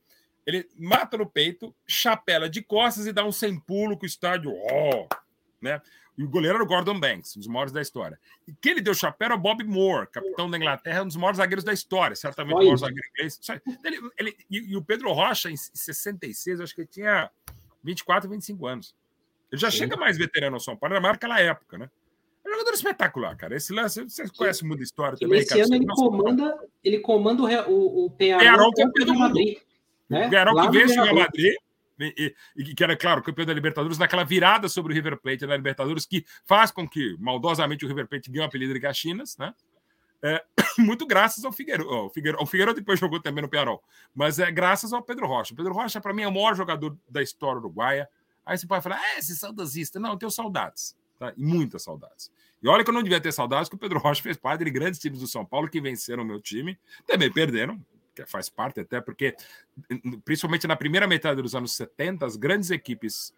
Ele 0.45 0.67
mata 0.77 1.17
no 1.17 1.27
peito, 1.27 1.75
chapela 1.87 2.51
de 2.51 2.63
costas 2.63 3.07
e 3.07 3.13
dá 3.13 3.25
um 3.25 3.33
sem 3.33 3.59
pulo 3.59 3.97
com 3.97 4.05
o 4.05 4.07
estádio. 4.07 4.53
Oh, 4.53 5.07
né? 5.61 5.81
E 6.23 6.25
o 6.25 6.29
goleiro 6.29 6.55
era 6.55 6.63
o 6.63 6.67
Gordon 6.69 7.01
Banks, 7.01 7.37
um 7.37 7.41
dos 7.41 7.49
maiores 7.49 7.73
da 7.73 7.83
história. 7.83 8.17
E 8.47 8.53
quem 8.53 8.73
ele 8.73 8.81
deu 8.81 8.95
chapéu 8.95 9.27
era 9.27 9.35
o 9.35 9.39
Bob 9.39 9.65
Moore, 9.65 10.07
capitão 10.07 10.49
da 10.49 10.57
Inglaterra, 10.57 11.03
um 11.03 11.09
dos 11.09 11.17
maiores 11.17 11.39
zagueiros 11.39 11.65
da 11.65 11.73
história, 11.73 12.15
certamente 12.15 12.55
o 12.55 12.59
maior 12.59 12.77
zagueiro 12.77 13.09
inglês. 13.09 13.41
Ele, 13.85 14.01
ele, 14.17 14.37
e, 14.49 14.59
e, 14.73 14.77
o 14.77 14.85
Pedro 14.85 15.11
Rocha, 15.11 15.51
em 15.51 15.57
66, 15.57 16.61
acho 16.61 16.77
que 16.77 16.83
ele 16.83 16.89
tinha 16.89 17.29
24, 17.83 18.31
25 18.31 18.67
anos. 18.69 18.95
Ele 19.51 19.61
já 19.61 19.69
Sim. 19.69 19.79
chega 19.79 19.97
mais 19.97 20.17
veterano 20.17 20.55
ao 20.55 20.61
São 20.61 20.77
Paulo, 20.77 20.95
era 20.95 21.03
maior 21.03 21.15
naquela 21.15 21.41
época, 21.41 21.77
né? 21.77 21.91
É 22.47 22.49
um 22.49 22.53
jogador 22.53 22.75
espetacular, 22.75 23.37
cara. 23.37 23.57
Esse 23.57 23.73
lance, 23.73 24.05
você 24.05 24.29
conhece 24.29 24.65
muito 24.65 24.79
a 24.79 24.85
história 24.85 25.19
também. 25.19 25.41
Esse 25.41 25.61
ano 25.61 25.75
ele 25.75 25.87
comanda, 25.87 26.59
ele 26.85 27.01
comanda 27.01 27.43
o, 27.43 27.73
o, 27.73 28.07
o 28.07 28.11
Pearol, 28.13 28.73
que 28.73 28.83
é 28.83 28.87
o 28.87 29.19
Madrid. 29.19 29.59
Né? 30.09 30.29
O 30.29 30.31
Pearol 30.31 30.61
que 30.61 30.79
vence 30.79 31.01
o 31.01 31.03
Real 31.03 31.17
Madrid 31.17 31.57
e, 31.99 32.35
e, 32.57 32.75
que 32.75 32.83
era, 32.83 32.97
claro, 32.97 33.23
campeão 33.23 33.47
da 33.47 33.53
Libertadores, 33.53 33.99
naquela 33.99 34.25
virada 34.25 34.69
sobre 34.69 34.93
o 34.93 34.95
River 34.95 35.21
Plate 35.21 35.47
da 35.47 35.57
Libertadores, 35.57 36.07
que 36.07 36.25
faz 36.45 36.71
com 36.71 36.89
que, 36.89 37.17
maldosamente, 37.19 37.85
o 37.85 37.89
River 37.89 38.07
Plate 38.09 38.31
ganhe 38.31 38.45
o 38.45 38.49
apelido 38.49 38.75
de 38.75 38.81
Caxinas, 38.81 39.37
né? 39.37 39.55
É, 40.23 40.43
muito 40.79 41.07
graças 41.07 41.45
ao 41.45 41.53
Figueiredo. 41.53 41.89
O 41.89 42.47
Figueiredo, 42.47 42.75
depois 42.75 42.99
jogou 42.99 43.21
também 43.21 43.43
no 43.43 43.49
Pearol, 43.49 43.83
mas 44.15 44.39
é 44.39 44.51
graças 44.51 44.93
ao 44.93 45.03
Pedro 45.03 45.27
Rocha. 45.27 45.53
O 45.53 45.57
Pedro 45.57 45.73
Rocha, 45.73 46.01
para 46.01 46.15
mim, 46.15 46.23
é 46.23 46.29
o 46.29 46.33
maior 46.33 46.55
jogador 46.55 46.97
da 47.09 47.23
história 47.23 47.59
uruguaia. 47.59 48.09
Aí 48.47 48.57
você 48.57 48.67
pode 48.67 48.83
falar, 48.83 49.01
é, 49.03 49.19
esse 49.19 49.37
saudosista. 49.37 49.99
Não, 49.99 50.11
eu 50.11 50.17
tenho 50.17 50.31
saudades. 50.31 50.97
tá? 51.19 51.33
E 51.37 51.45
muitas 51.45 51.83
saudades. 51.83 52.31
E 52.63 52.69
olha 52.69 52.85
que 52.85 52.91
eu 52.91 52.95
não 52.95 53.03
devia 53.03 53.21
ter 53.21 53.33
saudades, 53.33 53.69
que 53.69 53.75
o 53.75 53.79
Pedro 53.79 53.99
Rocha 53.99 54.23
fez 54.23 54.37
parte 54.37 54.65
de 54.65 54.71
grandes 54.71 55.01
times 55.01 55.19
do 55.19 55.27
São 55.27 55.45
Paulo 55.45 55.69
que 55.69 55.81
venceram 55.81 56.23
o 56.23 56.27
meu 56.27 56.41
time, 56.41 56.79
também 57.05 57.31
perderam, 57.31 57.85
faz 58.27 58.49
parte 58.49 58.81
até, 58.81 59.01
porque 59.01 59.35
principalmente 60.25 60.67
na 60.67 60.77
primeira 60.77 61.07
metade 61.07 61.41
dos 61.41 61.55
anos 61.55 61.75
70, 61.75 62.27
as 62.27 62.37
grandes 62.37 62.71
equipes, 62.71 63.35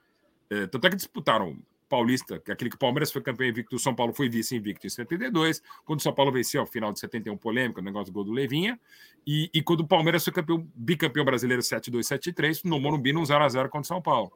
eh, 0.51 0.67
tanto 0.67 0.87
é 0.87 0.91
que 0.91 0.97
disputaram 0.97 1.59
Paulista, 1.89 2.41
que 2.41 2.51
é 2.51 2.55
aquele 2.55 2.71
que 2.71 2.77
o 2.77 2.79
Palmeiras 2.79 3.13
foi 3.13 3.23
campeão 3.23 3.49
invicto, 3.49 3.77
o 3.77 3.79
São 3.79 3.95
Paulo 3.95 4.13
foi 4.13 4.29
vice 4.29 4.57
invicto 4.57 4.87
em 4.87 4.91
72, 4.91 5.63
quando 5.85 6.01
o 6.01 6.03
São 6.03 6.13
Paulo 6.13 6.33
venceu 6.33 6.61
ao 6.61 6.67
final 6.67 6.93
de 6.93 6.99
71, 6.99 7.37
polêmico, 7.37 7.81
o 7.81 7.83
negócio 7.83 8.13
do 8.13 8.15
gol 8.15 8.25
do 8.25 8.33
Levinha, 8.33 8.79
e, 9.27 9.51
e 9.55 9.63
quando 9.63 9.81
o 9.81 9.87
Palmeiras 9.87 10.25
foi 10.25 10.33
campeão, 10.33 10.67
bicampeão 10.75 11.25
brasileiro 11.25 11.63
7-2, 11.63 12.01
7-3, 12.01 12.61
no 12.65 12.81
Morumbi, 12.81 13.13
num 13.13 13.23
0x0 13.23 13.69
contra 13.69 13.81
o 13.81 13.85
São 13.85 14.03
Paulo. 14.03 14.33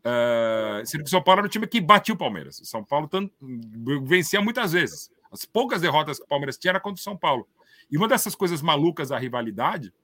Uh, 0.00 0.84
sendo 0.84 1.02
que 1.02 1.08
o 1.08 1.10
São 1.10 1.22
Paulo 1.22 1.40
era 1.40 1.46
o 1.46 1.50
time 1.50 1.66
que 1.66 1.80
batia 1.80 2.14
o 2.14 2.18
Palmeiras. 2.18 2.58
O 2.60 2.66
São 2.66 2.84
Paulo 2.84 3.08
tanto, 3.08 3.32
vencia 4.02 4.40
muitas 4.40 4.72
vezes. 4.72 5.10
As 5.32 5.44
poucas 5.46 5.80
derrotas 5.80 6.18
que 6.18 6.24
o 6.24 6.28
Palmeiras 6.28 6.58
tinha 6.58 6.72
era 6.72 6.80
contra 6.80 7.00
o 7.00 7.02
São 7.02 7.16
Paulo. 7.16 7.48
E 7.94 7.96
uma 7.96 8.08
dessas 8.08 8.34
coisas 8.34 8.60
malucas 8.60 9.10
da 9.10 9.18
rivalidade 9.20 9.94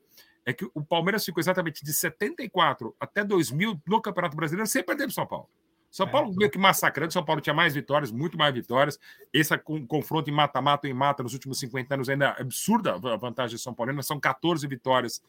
é 0.46 0.52
que 0.52 0.64
o 0.72 0.80
Palmeiras 0.80 1.24
ficou 1.24 1.40
exatamente 1.40 1.84
de 1.84 1.92
74 1.92 2.94
até 3.00 3.24
2000 3.24 3.82
no 3.84 4.00
Campeonato 4.00 4.36
Brasileiro 4.36 4.64
sem 4.68 4.80
perder 4.80 5.02
para 5.06 5.10
o 5.10 5.12
São 5.12 5.26
Paulo. 5.26 5.48
São 5.90 6.06
é. 6.06 6.08
Paulo 6.08 6.32
meio 6.32 6.48
que 6.48 6.56
massacrando. 6.56 7.12
São 7.12 7.24
Paulo 7.24 7.40
tinha 7.40 7.52
mais 7.52 7.74
vitórias, 7.74 8.12
muito 8.12 8.38
mais 8.38 8.54
vitórias. 8.54 8.96
Esse 9.32 9.58
confronto 9.88 10.30
em 10.30 10.32
mata-mata 10.32 10.86
em 10.86 10.94
mata 10.94 11.24
nos 11.24 11.32
últimos 11.32 11.58
50 11.58 11.94
anos 11.94 12.08
ainda 12.08 12.26
é 12.26 12.42
absurda 12.42 12.94
a 12.94 13.16
vantagem 13.16 13.56
de 13.56 13.60
São 13.60 13.74
Paulo. 13.74 14.00
São 14.04 14.20
14 14.20 14.64
vitórias 14.68 15.20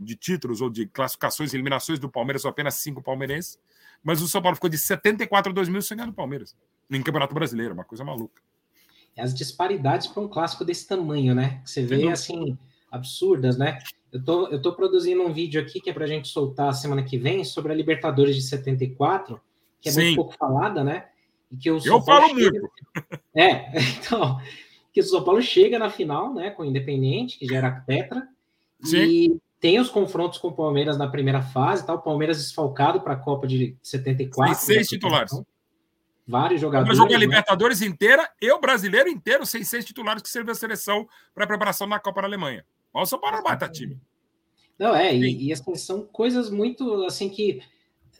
de 0.00 0.16
títulos 0.16 0.62
ou 0.62 0.70
de 0.70 0.86
classificações 0.86 1.52
e 1.52 1.56
eliminações 1.56 1.98
do 1.98 2.08
Palmeiras, 2.08 2.40
são 2.40 2.50
apenas 2.50 2.76
cinco 2.76 3.02
palmeirenses. 3.02 3.60
Mas 4.02 4.22
o 4.22 4.28
São 4.28 4.40
Paulo 4.40 4.54
ficou 4.54 4.70
de 4.70 4.78
74 4.78 5.52
a 5.52 5.54
2000 5.54 5.82
sem 5.82 5.94
ganhar 5.98 6.06
do 6.06 6.14
Palmeiras. 6.14 6.56
Em 6.90 7.02
Campeonato 7.02 7.34
Brasileiro, 7.34 7.74
uma 7.74 7.84
coisa 7.84 8.02
maluca. 8.02 8.40
As 9.16 9.34
disparidades 9.34 10.06
para 10.06 10.22
um 10.22 10.28
clássico 10.28 10.64
desse 10.64 10.86
tamanho, 10.86 11.34
né? 11.34 11.60
Que 11.64 11.70
você 11.70 11.82
vê, 11.82 12.08
assim, 12.08 12.56
absurdas, 12.90 13.58
né? 13.58 13.78
Eu 14.10 14.24
tô, 14.24 14.48
eu 14.48 14.60
tô 14.60 14.72
produzindo 14.72 15.22
um 15.22 15.32
vídeo 15.32 15.60
aqui 15.60 15.80
que 15.80 15.90
é 15.90 15.92
para 15.92 16.04
a 16.04 16.08
gente 16.08 16.28
soltar 16.28 16.72
semana 16.74 17.02
que 17.02 17.18
vem 17.18 17.44
sobre 17.44 17.72
a 17.72 17.74
Libertadores 17.74 18.36
de 18.36 18.42
74 18.42 19.40
que 19.82 19.88
é 19.88 19.92
Sim. 19.92 20.02
muito 20.02 20.16
pouco 20.16 20.36
falada, 20.38 20.84
né? 20.84 21.06
E 21.50 21.56
que 21.56 21.70
o 21.70 21.80
São 21.80 21.96
Eu 21.96 22.04
Paulo 22.04 22.28
falo 22.28 22.40
chega... 22.40 22.60
muito. 22.60 22.72
É, 23.34 23.72
então, 23.98 24.38
que 24.92 25.00
o 25.00 25.02
São 25.02 25.24
Paulo 25.24 25.42
chega 25.42 25.78
na 25.78 25.90
final, 25.90 26.32
né, 26.32 26.50
com 26.50 26.62
o 26.62 26.66
Independente, 26.66 27.38
que 27.38 27.46
já 27.46 27.56
era 27.56 27.70
tetra, 27.70 28.28
Sim. 28.82 28.98
e 28.98 29.40
tem 29.58 29.80
os 29.80 29.88
confrontos 29.88 30.38
com 30.38 30.48
o 30.48 30.52
Palmeiras 30.52 30.96
na 30.96 31.08
primeira 31.08 31.42
fase, 31.42 31.84
tá? 31.84 31.94
O 31.94 32.02
Palmeiras 32.02 32.38
desfalcado 32.38 33.00
para 33.00 33.14
a 33.14 33.16
Copa 33.16 33.46
de 33.46 33.76
74. 33.82 34.54
Tem 34.54 34.62
seis 34.62 34.88
titulares. 34.88 35.32
Vários 36.32 36.62
jogadores. 36.62 36.96
Joga 36.96 37.14
a 37.14 37.18
né? 37.18 37.26
Libertadores 37.26 37.80
né? 37.82 37.86
inteira 37.88 38.26
e 38.40 38.50
o 38.50 38.58
brasileiro 38.58 39.06
inteiro, 39.06 39.44
sem 39.44 39.62
seis 39.62 39.84
titulares 39.84 40.22
que 40.22 40.30
servem 40.30 40.52
a 40.52 40.54
seleção 40.54 41.06
para 41.34 41.46
preparação 41.46 41.86
na 41.86 41.98
Copa 41.98 42.22
da 42.22 42.26
Alemanha. 42.26 42.64
Olha 42.94 43.02
o 43.02 43.06
São 43.06 43.20
Paulo 43.20 43.42
bata 43.42 43.68
time. 43.68 44.00
Não, 44.78 44.96
é, 44.96 45.14
e, 45.14 45.48
e, 45.48 45.52
assim, 45.52 45.74
são 45.74 46.06
coisas 46.06 46.48
muito 46.48 47.04
assim 47.04 47.28
que 47.28 47.60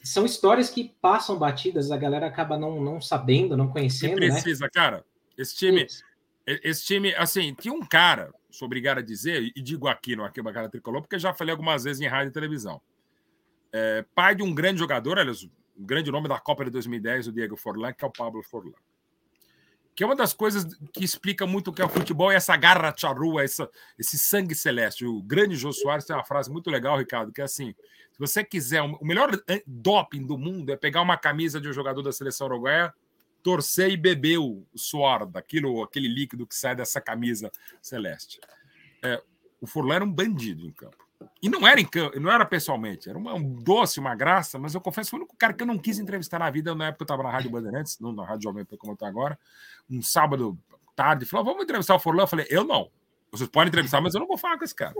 são 0.04 0.26
histórias 0.26 0.68
que 0.68 0.94
passam 1.00 1.38
batidas, 1.38 1.90
a 1.90 1.96
galera 1.96 2.26
acaba 2.26 2.58
não, 2.58 2.82
não 2.82 3.00
sabendo, 3.00 3.56
não 3.56 3.68
conhecendo. 3.68 4.20
Que 4.20 4.28
né? 4.28 4.32
precisa, 4.32 4.64
né? 4.66 4.70
cara. 4.72 5.04
Esse 5.38 5.56
time, 5.56 5.86
esse 6.46 6.84
time, 6.84 7.14
assim, 7.14 7.54
tinha 7.54 7.72
um 7.72 7.80
cara, 7.80 8.30
sou 8.50 8.66
obrigado 8.66 8.98
a 8.98 9.02
dizer, 9.02 9.50
e 9.56 9.62
digo 9.62 9.88
aqui 9.88 10.14
no 10.14 10.22
Arquibancada 10.22 10.68
Tricolor, 10.68 11.00
porque 11.00 11.18
já 11.18 11.32
falei 11.32 11.52
algumas 11.52 11.84
vezes 11.84 12.02
em 12.02 12.06
rádio 12.06 12.28
e 12.28 12.32
televisão. 12.32 12.78
É, 13.72 14.04
pai 14.14 14.34
de 14.34 14.42
um 14.42 14.54
grande 14.54 14.80
jogador, 14.80 15.18
aliás, 15.18 15.48
um 15.76 15.84
grande 15.84 16.10
nome 16.10 16.28
da 16.28 16.38
Copa 16.38 16.64
de 16.64 16.70
2010, 16.70 17.28
o 17.28 17.32
Diego 17.32 17.56
Forlan, 17.56 17.92
que 17.92 18.04
é 18.04 18.08
o 18.08 18.10
Pablo 18.10 18.42
Forlan. 18.42 18.72
Que 19.94 20.02
é 20.02 20.06
uma 20.06 20.16
das 20.16 20.32
coisas 20.32 20.64
que 20.92 21.04
explica 21.04 21.46
muito 21.46 21.68
o 21.68 21.72
que 21.72 21.82
é 21.82 21.84
o 21.84 21.88
futebol, 21.88 22.32
é 22.32 22.36
essa 22.36 22.56
garra 22.56 22.94
charrua, 22.96 23.44
essa, 23.44 23.68
esse 23.98 24.16
sangue 24.18 24.54
celeste. 24.54 25.04
O 25.04 25.22
grande 25.22 25.54
Jô 25.54 25.72
Soares 25.72 26.06
tem 26.06 26.16
uma 26.16 26.24
frase 26.24 26.50
muito 26.50 26.70
legal, 26.70 26.96
Ricardo, 26.96 27.32
que 27.32 27.42
é 27.42 27.44
assim: 27.44 27.74
se 28.12 28.18
você 28.18 28.42
quiser, 28.42 28.80
o 28.82 29.04
melhor 29.04 29.30
doping 29.66 30.26
do 30.26 30.38
mundo 30.38 30.70
é 30.70 30.76
pegar 30.76 31.02
uma 31.02 31.18
camisa 31.18 31.60
de 31.60 31.68
um 31.68 31.72
jogador 31.72 32.02
da 32.02 32.12
seleção 32.12 32.46
uruguaia, 32.46 32.92
torcer 33.42 33.90
e 33.90 33.96
beber 33.96 34.38
o 34.38 34.64
suor 34.74 35.26
daquilo, 35.26 35.82
aquele 35.82 36.08
líquido 36.08 36.46
que 36.46 36.54
sai 36.54 36.74
dessa 36.74 37.00
camisa 37.00 37.50
celeste. 37.82 38.40
É, 39.02 39.22
o 39.60 39.66
Furlan 39.66 39.96
era 39.96 40.04
um 40.04 40.12
bandido 40.12 40.66
em 40.66 40.72
campo. 40.72 41.01
E 41.42 41.48
não 41.48 41.66
era 41.66 41.80
em 41.80 41.84
campo, 41.84 42.18
não 42.18 42.30
era 42.30 42.44
pessoalmente, 42.44 43.08
era 43.08 43.18
uma, 43.18 43.34
um 43.34 43.54
doce, 43.54 44.00
uma 44.00 44.14
graça, 44.14 44.58
mas 44.58 44.74
eu 44.74 44.80
confesso 44.80 45.10
foi 45.10 45.18
o 45.18 45.22
único 45.22 45.36
cara 45.36 45.52
que 45.52 45.62
eu 45.62 45.66
não 45.66 45.78
quis 45.78 45.98
entrevistar 45.98 46.38
na 46.38 46.50
vida, 46.50 46.74
na 46.74 46.88
época 46.88 47.02
eu 47.02 47.04
estava 47.04 47.22
na 47.22 47.30
Rádio 47.30 47.50
Bandeirantes, 47.50 47.98
não 48.00 48.12
na 48.12 48.24
Rádio 48.24 48.44
Jovem 48.44 48.64
como 48.64 48.92
eu 48.92 48.94
estou 48.94 49.08
agora, 49.08 49.38
um 49.90 50.02
sábado 50.02 50.58
tarde, 50.94 51.24
falou, 51.24 51.46
vamos 51.46 51.64
entrevistar 51.64 51.94
o 51.94 51.98
Furlan, 51.98 52.24
eu 52.24 52.28
falei, 52.28 52.46
eu 52.50 52.64
não, 52.64 52.90
vocês 53.32 53.48
podem 53.48 53.68
entrevistar, 53.68 54.02
mas 54.02 54.14
eu 54.14 54.20
não 54.20 54.28
vou 54.28 54.36
falar 54.36 54.58
com 54.58 54.64
esse 54.64 54.74
cara. 54.74 54.94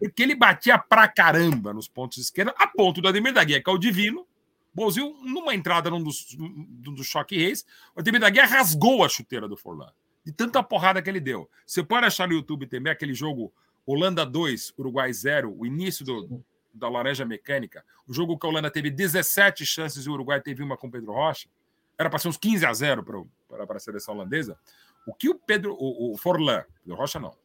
Porque 0.00 0.22
ele 0.22 0.34
batia 0.34 0.78
pra 0.78 1.06
caramba 1.06 1.74
nos 1.74 1.86
pontos 1.86 2.16
de 2.16 2.22
esquerda, 2.22 2.54
a 2.56 2.66
ponto 2.66 3.02
do 3.02 3.08
Ademir 3.08 3.34
da 3.34 3.44
Guia, 3.44 3.62
que 3.62 3.68
é 3.68 3.72
o 3.72 3.76
divino. 3.76 4.26
Bolzinho, 4.72 5.14
numa 5.22 5.54
entrada 5.54 5.90
num 5.90 6.02
dos, 6.02 6.34
num 6.36 6.94
dos 6.94 7.06
choque 7.06 7.36
reis, 7.36 7.64
o 7.94 8.00
Ademir 8.00 8.20
da 8.20 8.30
Guia 8.30 8.46
rasgou 8.46 9.04
a 9.04 9.08
chuteira 9.08 9.46
do 9.46 9.56
Forlan. 9.56 9.92
De 10.24 10.32
tanta 10.32 10.62
porrada 10.62 11.02
que 11.02 11.10
ele 11.10 11.20
deu. 11.20 11.48
Você 11.66 11.82
pode 11.82 12.06
achar 12.06 12.26
no 12.26 12.32
YouTube 12.32 12.66
também 12.66 12.90
aquele 12.90 13.12
jogo 13.12 13.52
Holanda 13.86 14.24
2, 14.24 14.74
Uruguai 14.78 15.12
0, 15.12 15.54
o 15.56 15.66
início 15.66 16.04
do, 16.04 16.42
da 16.72 16.88
Laranja 16.88 17.24
Mecânica. 17.24 17.84
O 18.06 18.14
jogo 18.14 18.38
que 18.38 18.46
a 18.46 18.48
Holanda 18.48 18.70
teve 18.70 18.90
17 18.90 19.64
chances 19.66 20.06
e 20.06 20.10
o 20.10 20.14
Uruguai 20.14 20.40
teve 20.40 20.62
uma 20.62 20.76
com 20.76 20.86
o 20.86 20.90
Pedro 20.90 21.12
Rocha. 21.12 21.48
Era 21.98 22.08
para 22.08 22.18
ser 22.18 22.28
uns 22.28 22.36
15 22.36 22.66
a 22.66 22.72
0 22.72 23.28
para 23.48 23.76
a 23.76 23.80
seleção 23.80 24.14
holandesa. 24.14 24.58
O 25.06 25.14
que 25.14 25.28
o 25.28 25.34
Pedro, 25.34 25.76
o, 25.78 26.12
o 26.12 26.16
Forlan, 26.16 26.64
Pedro 26.82 26.98
Rocha 26.98 27.20
não, 27.20 27.36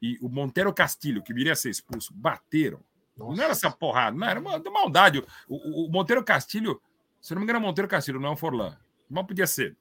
e 0.00 0.18
o 0.20 0.28
Monteiro 0.28 0.72
Castilho, 0.72 1.22
que 1.22 1.32
viria 1.32 1.54
a 1.54 1.56
ser 1.56 1.70
expulso, 1.70 2.12
bateram. 2.14 2.80
Nossa. 3.16 3.36
Não 3.36 3.42
era 3.42 3.52
essa 3.52 3.70
porrada, 3.70 4.16
não, 4.16 4.28
era 4.28 4.38
uma, 4.38 4.58
maldade. 4.70 5.24
O, 5.48 5.56
o, 5.56 5.86
o, 5.86 5.90
Monteiro 5.90 6.22
Castilho, 6.22 6.80
se 7.20 7.34
não 7.34 7.40
me 7.40 7.44
engano, 7.44 7.58
é 7.58 7.62
Monteiro 7.62 7.88
Castilho, 7.88 8.20
não 8.20 8.28
é 8.28 8.32
o 8.32 8.36
Forlan. 8.36 8.76
Não 9.10 9.24
podia 9.24 9.46
ser. 9.46 9.76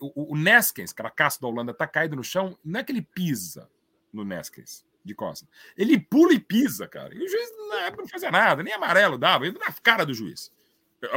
O, 0.00 0.32
o 0.32 0.36
Neskens, 0.36 0.92
caça 0.92 1.40
da 1.40 1.46
Holanda, 1.46 1.72
tá 1.72 1.86
caído 1.86 2.16
no 2.16 2.24
chão, 2.24 2.58
não 2.64 2.80
é 2.80 2.84
que 2.84 2.90
ele 2.90 3.02
pisa 3.02 3.70
no 4.12 4.24
Neskens 4.24 4.84
de 5.06 5.14
costas. 5.14 5.48
Ele 5.76 5.98
pula 5.98 6.32
e 6.32 6.38
pisa, 6.38 6.86
cara. 6.86 7.14
E 7.14 7.18
o 7.18 7.28
juiz 7.28 7.50
na 7.70 7.80
época 7.82 8.02
não 8.02 8.08
fazia 8.08 8.30
nada, 8.30 8.62
nem 8.62 8.74
amarelo 8.74 9.16
dava, 9.16 9.46
ele 9.46 9.58
na 9.58 9.72
cara 9.72 10.04
do 10.04 10.12
juiz. 10.12 10.52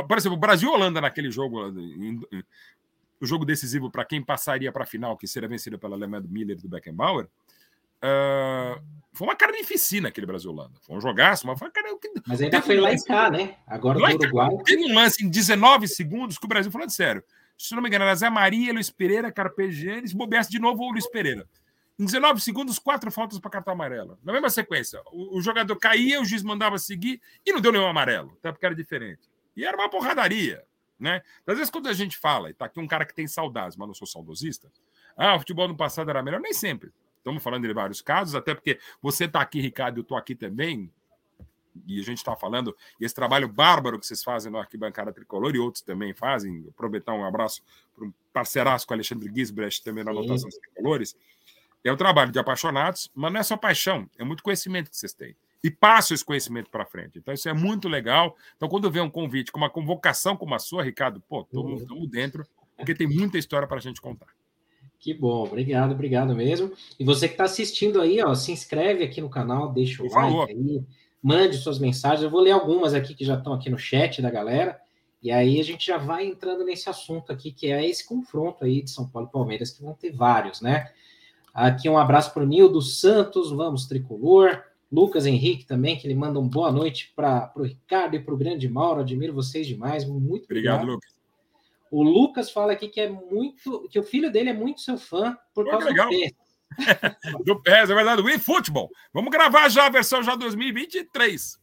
Por 0.07 0.17
exemplo, 0.17 0.37
o 0.37 0.39
Brasil 0.39 0.69
Holanda 0.69 1.01
naquele 1.01 1.31
jogo, 1.31 1.73
o 3.19 3.25
jogo 3.25 3.45
decisivo 3.45 3.89
para 3.89 4.05
quem 4.05 4.23
passaria 4.23 4.71
para 4.71 4.83
a 4.83 4.87
final, 4.87 5.17
que 5.17 5.27
seria 5.27 5.49
vencido 5.49 5.79
pela 5.79 5.95
Alemanha 5.95 6.21
do 6.21 6.29
Miller 6.29 6.57
e 6.57 6.61
do 6.61 6.69
Beckenbauer, 6.69 7.27
Uh, 7.99 8.81
foi 9.11 9.27
uma 9.27 9.35
carnificina 9.35 10.07
aquele 10.07 10.25
Brasil-Holanda. 10.25 10.79
Foi 10.81 10.95
um 10.95 11.01
jogaço, 11.01 11.45
mas 11.45 11.59
foi 11.59 11.69
cara, 11.69 11.89
Mas 12.25 12.41
ainda 12.41 12.61
foi 12.61 12.79
lá 12.79 12.93
em 12.93 13.03
cá, 13.03 13.29
né? 13.29 13.55
Agora 13.67 13.99
no 13.99 14.05
Uruguai. 14.05 14.49
Teve 14.63 14.89
um 14.89 14.95
lance 14.95 15.23
em 15.23 15.29
19 15.29 15.87
segundos 15.87 16.37
que 16.37 16.45
o 16.45 16.47
Brasil 16.47 16.71
falou 16.71 16.87
de 16.87 16.93
sério. 16.93 17.23
Se 17.57 17.75
não 17.75 17.81
me 17.81 17.89
engano, 17.89 18.05
era 18.05 18.15
Zé 18.15 18.29
Maria, 18.29 18.71
Luiz 18.71 18.89
Pereira, 18.89 19.31
Carpegiani, 19.31 20.07
se 20.07 20.15
bobeasse 20.15 20.49
de 20.49 20.59
novo 20.59 20.81
o 20.83 20.91
Luiz 20.91 21.09
Pereira. 21.09 21.45
Em 21.99 22.05
19 22.05 22.39
segundos, 22.39 22.79
quatro 22.79 23.11
faltas 23.11 23.37
para 23.39 23.51
cartão 23.51 23.73
amarelo. 23.73 24.17
Na 24.23 24.31
mesma 24.31 24.49
sequência, 24.49 25.01
o, 25.11 25.37
o, 25.37 25.41
jogador 25.41 25.75
caía, 25.75 26.21
o 26.21 26.25
juiz 26.25 26.41
mandava 26.41 26.77
seguir 26.77 27.21
e 27.45 27.51
não 27.51 27.59
deu 27.59 27.73
nenhum 27.73 27.87
amarelo, 27.87 28.31
até 28.39 28.53
porque 28.53 28.65
era 28.65 28.73
diferente. 28.73 29.29
E 29.53 29.65
era 29.65 29.75
uma 29.75 29.89
porradaria. 29.89 30.63
Né? 30.97 31.21
Às 31.45 31.57
vezes, 31.57 31.69
quando 31.69 31.87
a 31.87 31.93
gente 31.93 32.17
fala, 32.17 32.49
e 32.49 32.53
tá 32.53 32.65
aqui 32.65 32.79
um 32.79 32.87
cara 32.87 33.05
que 33.05 33.13
tem 33.13 33.27
saudades, 33.27 33.75
mas 33.75 33.85
não 33.85 33.93
sou 33.93 34.07
saudosista, 34.07 34.71
ah, 35.17 35.35
o 35.35 35.39
futebol 35.39 35.67
no 35.67 35.75
passado 35.75 36.09
era 36.09 36.23
melhor, 36.23 36.39
nem 36.39 36.53
sempre. 36.53 36.89
Estamos 37.17 37.43
falando 37.43 37.67
de 37.67 37.73
vários 37.73 38.01
casos, 38.01 38.33
até 38.33 38.55
porque 38.55 38.79
você 39.01 39.25
está 39.25 39.41
aqui, 39.41 39.59
Ricardo, 39.59 39.97
eu 39.97 40.01
estou 40.01 40.17
aqui 40.17 40.35
também, 40.35 40.89
e 41.85 41.99
a 41.99 42.03
gente 42.03 42.17
está 42.17 42.35
falando, 42.35 42.75
e 42.99 43.05
esse 43.05 43.13
trabalho 43.13 43.47
bárbaro 43.47 43.99
que 43.99 44.05
vocês 44.05 44.23
fazem 44.23 44.51
no 44.51 44.57
Arquibancada 44.57 45.11
Tricolor 45.11 45.53
e 45.53 45.59
outros 45.59 45.81
também 45.81 46.13
fazem, 46.13 46.65
aproveitar 46.69 47.13
um 47.13 47.25
abraço 47.25 47.61
para 47.93 48.05
um 48.05 48.13
parceiraço 48.31 48.87
com 48.87 48.93
o 48.93 48.95
Alexandre 48.95 49.31
Gisbrecht 49.33 49.83
também 49.83 50.03
na 50.03 50.11
anotação 50.11 50.49
dos 50.49 50.57
tricolores, 50.57 51.15
é 51.83 51.93
um 51.93 51.97
trabalho 51.97 52.31
de 52.31 52.39
apaixonados, 52.39 53.09
mas 53.13 53.31
não 53.31 53.39
é 53.39 53.43
só 53.43 53.55
paixão, 53.55 54.09
é 54.17 54.23
muito 54.23 54.43
conhecimento 54.43 54.89
que 54.89 54.97
vocês 54.97 55.13
têm. 55.13 55.35
E 55.63 55.69
passam 55.69 56.15
esse 56.15 56.23
conhecimento 56.23 56.69
para 56.69 56.85
frente. 56.85 57.19
Então, 57.19 57.33
isso 57.33 57.49
é 57.49 57.53
muito 57.53 57.89
legal. 57.89 58.35
Então, 58.55 58.69
quando 58.69 58.89
vem 58.89 59.01
um 59.01 59.09
convite 59.09 59.51
com 59.51 59.57
uma 59.57 59.69
convocação 59.69 60.37
como 60.37 60.55
a 60.55 60.59
sua, 60.59 60.83
Ricardo, 60.83 61.21
pô, 61.27 61.41
estamos 61.41 61.81
uhum. 61.89 62.07
dentro, 62.07 62.47
porque 62.77 62.95
tem 62.95 63.07
muita 63.07 63.37
história 63.37 63.67
para 63.67 63.77
a 63.77 63.81
gente 63.81 63.99
contar. 63.99 64.27
Que 64.99 65.13
bom, 65.13 65.43
obrigado, 65.43 65.91
obrigado 65.91 66.35
mesmo. 66.35 66.71
E 66.99 67.03
você 67.03 67.27
que 67.27 67.33
está 67.33 67.45
assistindo 67.45 68.01
aí, 68.01 68.21
ó, 68.21 68.33
se 68.35 68.51
inscreve 68.51 69.03
aqui 69.03 69.21
no 69.21 69.29
canal, 69.29 69.71
deixa 69.71 70.03
o 70.03 70.07
Por 70.07 70.15
like 70.15 70.31
favor. 70.31 70.49
aí, 70.49 70.83
mande 71.21 71.57
suas 71.57 71.79
mensagens. 71.79 72.23
Eu 72.23 72.29
vou 72.29 72.41
ler 72.41 72.51
algumas 72.51 72.93
aqui 72.93 73.13
que 73.13 73.23
já 73.23 73.35
estão 73.35 73.53
aqui 73.53 73.69
no 73.69 73.77
chat 73.77 74.21
da 74.21 74.29
galera. 74.29 74.79
E 75.21 75.31
aí 75.31 75.59
a 75.59 75.63
gente 75.63 75.85
já 75.85 75.97
vai 75.97 76.25
entrando 76.25 76.63
nesse 76.63 76.89
assunto 76.89 77.31
aqui, 77.31 77.51
que 77.51 77.67
é 77.71 77.85
esse 77.85 78.05
confronto 78.05 78.63
aí 78.63 78.81
de 78.81 78.91
São 78.91 79.07
Paulo 79.07 79.27
e 79.27 79.31
Palmeiras, 79.31 79.71
que 79.71 79.83
vão 79.83 79.93
ter 79.93 80.11
vários, 80.11 80.61
né? 80.61 80.91
Aqui 81.53 81.89
um 81.89 81.97
abraço 81.97 82.33
para 82.33 82.43
o 82.43 82.47
Nildo 82.47 82.81
Santos, 82.81 83.51
vamos 83.51 83.85
tricolor. 83.85 84.63
Lucas 84.91 85.25
Henrique 85.25 85.65
também, 85.65 85.97
que 85.97 86.07
ele 86.07 86.15
manda 86.15 86.39
um 86.39 86.47
boa 86.47 86.71
noite 86.71 87.13
para 87.15 87.51
o 87.55 87.63
Ricardo 87.63 88.15
e 88.15 88.19
para 88.19 88.33
o 88.33 88.37
grande 88.37 88.67
Mauro. 88.67 89.01
Admiro 89.01 89.33
vocês 89.33 89.67
demais. 89.67 90.05
Muito 90.05 90.45
obrigado. 90.45 90.81
obrigado. 90.81 90.95
Lucas. 90.95 91.19
O 91.91 92.03
Lucas 92.03 92.51
fala 92.51 92.73
aqui 92.73 92.87
que 92.87 93.01
é 93.01 93.09
muito, 93.09 93.87
que 93.89 93.99
o 93.99 94.03
filho 94.03 94.31
dele 94.31 94.49
é 94.49 94.53
muito 94.53 94.81
seu 94.81 94.97
fã 94.97 95.37
por 95.53 95.65
Pô, 95.65 95.71
causa 95.71 95.89
legal. 95.89 96.09
do 96.09 96.15
PES. 96.15 96.33
do 97.45 97.61
PES, 97.61 97.89
é 97.89 97.95
verdade, 97.95 98.21
do 98.21 98.29
eFootball. 98.29 98.89
Vamos 99.11 99.31
gravar 99.31 99.69
já 99.69 99.87
a 99.87 99.89
versão 99.89 100.21
já 100.21 100.35
2023. 100.35 101.59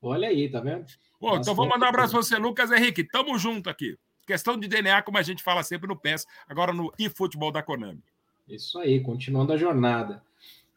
Olha 0.00 0.28
aí, 0.28 0.50
tá 0.50 0.60
vendo? 0.60 0.86
Bom, 1.20 1.36
então 1.36 1.54
vamos 1.54 1.72
mandar 1.72 1.86
um 1.86 1.88
abraço 1.90 2.12
para 2.12 2.22
você, 2.22 2.36
Lucas 2.36 2.70
Henrique. 2.70 3.04
Tamo 3.04 3.38
junto 3.38 3.68
aqui. 3.68 3.96
Questão 4.26 4.58
de 4.58 4.66
DNA, 4.66 5.02
como 5.02 5.18
a 5.18 5.22
gente 5.22 5.42
fala 5.42 5.62
sempre 5.62 5.86
no 5.88 5.96
PES, 5.96 6.26
agora 6.48 6.72
no 6.72 6.92
eFootball 6.98 7.52
da 7.52 7.62
Konami. 7.62 8.02
Isso 8.48 8.78
aí, 8.78 9.00
continuando 9.00 9.52
a 9.52 9.56
jornada. 9.56 10.22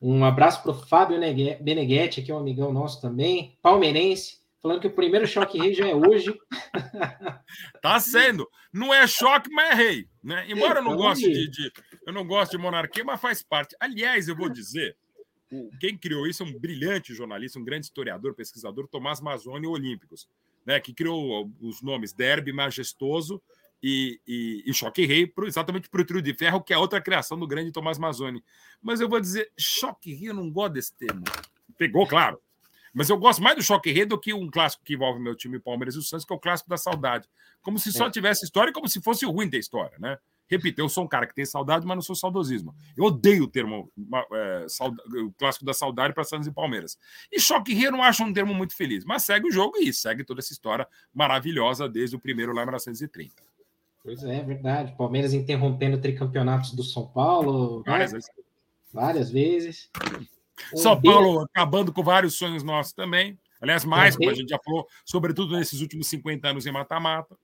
Um 0.01 0.23
abraço 0.23 0.63
para 0.63 0.71
o 0.71 0.73
Fábio 0.73 1.19
Beneghetti, 1.61 2.21
que 2.21 2.31
é 2.31 2.35
um 2.35 2.39
amigão 2.39 2.71
nosso 2.71 3.01
também, 3.01 3.57
palmeirense, 3.61 4.39
falando 4.61 4.79
que 4.81 4.87
o 4.87 4.93
primeiro 4.93 5.27
choque 5.27 5.59
rei 5.59 5.73
já 5.73 5.87
é 5.87 5.93
hoje. 5.93 6.33
tá 7.81 7.99
sendo. 7.99 8.49
Não 8.71 8.93
é 8.93 9.05
choque, 9.05 9.49
mas 9.51 9.71
é 9.71 9.73
rei. 9.75 10.07
Né? 10.23 10.45
Embora 10.49 10.79
eu 10.79 10.83
não, 10.83 10.95
goste 10.95 11.29
de, 11.29 11.49
de, 11.49 11.71
eu 12.07 12.13
não 12.13 12.25
goste 12.25 12.55
de 12.55 12.61
monarquia, 12.61 13.03
mas 13.03 13.19
faz 13.19 13.43
parte. 13.43 13.75
Aliás, 13.79 14.27
eu 14.27 14.35
vou 14.35 14.49
dizer, 14.49 14.95
quem 15.79 15.97
criou 15.97 16.27
isso 16.27 16.43
é 16.43 16.45
um 16.45 16.57
brilhante 16.57 17.13
jornalista, 17.13 17.59
um 17.59 17.65
grande 17.65 17.85
historiador, 17.85 18.33
pesquisador, 18.33 18.87
Tomás 18.87 19.19
Mazzoni 19.19 19.67
Olímpicos, 19.67 20.27
né? 20.65 20.79
que 20.79 20.93
criou 20.93 21.51
os 21.61 21.81
nomes 21.81 22.13
Derby 22.13 22.53
Majestoso 22.53 23.41
e, 23.81 24.19
e, 24.27 24.63
e 24.65 24.73
Choque 24.73 25.05
Rei 25.05 25.25
pro, 25.25 25.47
exatamente 25.47 25.89
para 25.89 26.01
o 26.01 26.05
trio 26.05 26.21
de 26.21 26.33
ferro, 26.33 26.61
que 26.61 26.73
é 26.73 26.77
outra 26.77 27.01
criação 27.01 27.39
do 27.39 27.47
grande 27.47 27.71
Tomás 27.71 27.97
Mazzoni. 27.97 28.43
Mas 28.81 28.99
eu 28.99 29.09
vou 29.09 29.19
dizer, 29.19 29.51
Choque 29.57 30.13
Rei, 30.13 30.29
eu 30.29 30.33
não 30.33 30.49
gosto 30.51 30.73
desse 30.73 30.95
termo. 30.95 31.23
Pegou, 31.77 32.05
claro. 32.07 32.39
Mas 32.93 33.09
eu 33.09 33.17
gosto 33.17 33.41
mais 33.41 33.55
do 33.55 33.61
Choque 33.61 33.91
Rei 33.91 34.05
do 34.05 34.19
que 34.19 34.33
um 34.33 34.49
clássico 34.49 34.83
que 34.83 34.93
envolve 34.93 35.19
meu 35.19 35.35
time 35.35 35.59
Palmeiras 35.59 35.95
e 35.95 35.99
o 35.99 36.01
Santos, 36.01 36.25
que 36.25 36.33
é 36.33 36.35
o 36.35 36.39
clássico 36.39 36.69
da 36.69 36.77
saudade. 36.77 37.29
Como 37.61 37.77
se 37.77 37.91
só 37.91 38.07
é. 38.07 38.11
tivesse 38.11 38.45
história, 38.45 38.73
como 38.73 38.87
se 38.87 39.01
fosse 39.01 39.25
ruim 39.25 39.49
da 39.49 39.57
história, 39.57 39.97
né? 39.99 40.17
Repito, 40.49 40.81
eu 40.81 40.89
sou 40.89 41.03
um 41.03 41.07
cara 41.07 41.27
que 41.27 41.35
tem 41.35 41.45
saudade, 41.45 41.85
mas 41.85 41.95
não 41.95 42.01
sou 42.01 42.15
saudosismo. 42.15 42.75
Eu 42.97 43.03
odeio 43.03 43.43
o 43.43 43.47
termo 43.47 43.91
é, 44.33 44.65
o 45.23 45.31
clássico 45.33 45.63
da 45.63 45.73
saudade 45.73 46.11
para 46.11 46.23
Santos 46.23 46.47
e 46.47 46.51
Palmeiras. 46.51 46.97
E 47.31 47.39
Choque 47.39 47.71
Rio 47.71 47.89
eu 47.89 47.91
não 47.91 48.01
acho 48.01 48.23
um 48.23 48.33
termo 48.33 48.51
muito 48.51 48.75
feliz, 48.75 49.05
mas 49.05 49.23
segue 49.23 49.47
o 49.47 49.51
jogo 49.51 49.77
e 49.77 49.93
segue 49.93 50.23
toda 50.23 50.39
essa 50.39 50.51
história 50.51 50.87
maravilhosa 51.13 51.87
desde 51.87 52.15
o 52.15 52.19
primeiro 52.19 52.51
lá 52.51 52.63
em 52.63 52.65
1930. 52.65 53.48
Pois 54.03 54.23
é, 54.23 54.37
é 54.37 54.43
verdade. 54.43 54.95
Palmeiras 54.97 55.33
interrompendo 55.33 55.99
tricampeonatos 55.99 56.73
do 56.73 56.83
São 56.83 57.07
Paulo. 57.07 57.83
Várias, 57.85 58.11
vezes. 58.11 58.29
Várias 58.93 59.31
vezes. 59.31 59.89
São 60.75 60.99
Paulo 60.99 61.41
acabando 61.41 61.91
com 61.91 62.03
vários 62.03 62.35
sonhos 62.35 62.63
nossos 62.63 62.93
também. 62.93 63.37
Aliás, 63.61 63.83
mais, 63.83 64.15
como 64.15 64.29
a 64.29 64.33
gente 64.33 64.49
já 64.49 64.59
falou, 64.63 64.87
sobretudo 65.05 65.57
nesses 65.57 65.81
últimos 65.81 66.07
50 66.07 66.47
anos 66.47 66.65
em 66.65 66.71
mata-mata. 66.71 67.35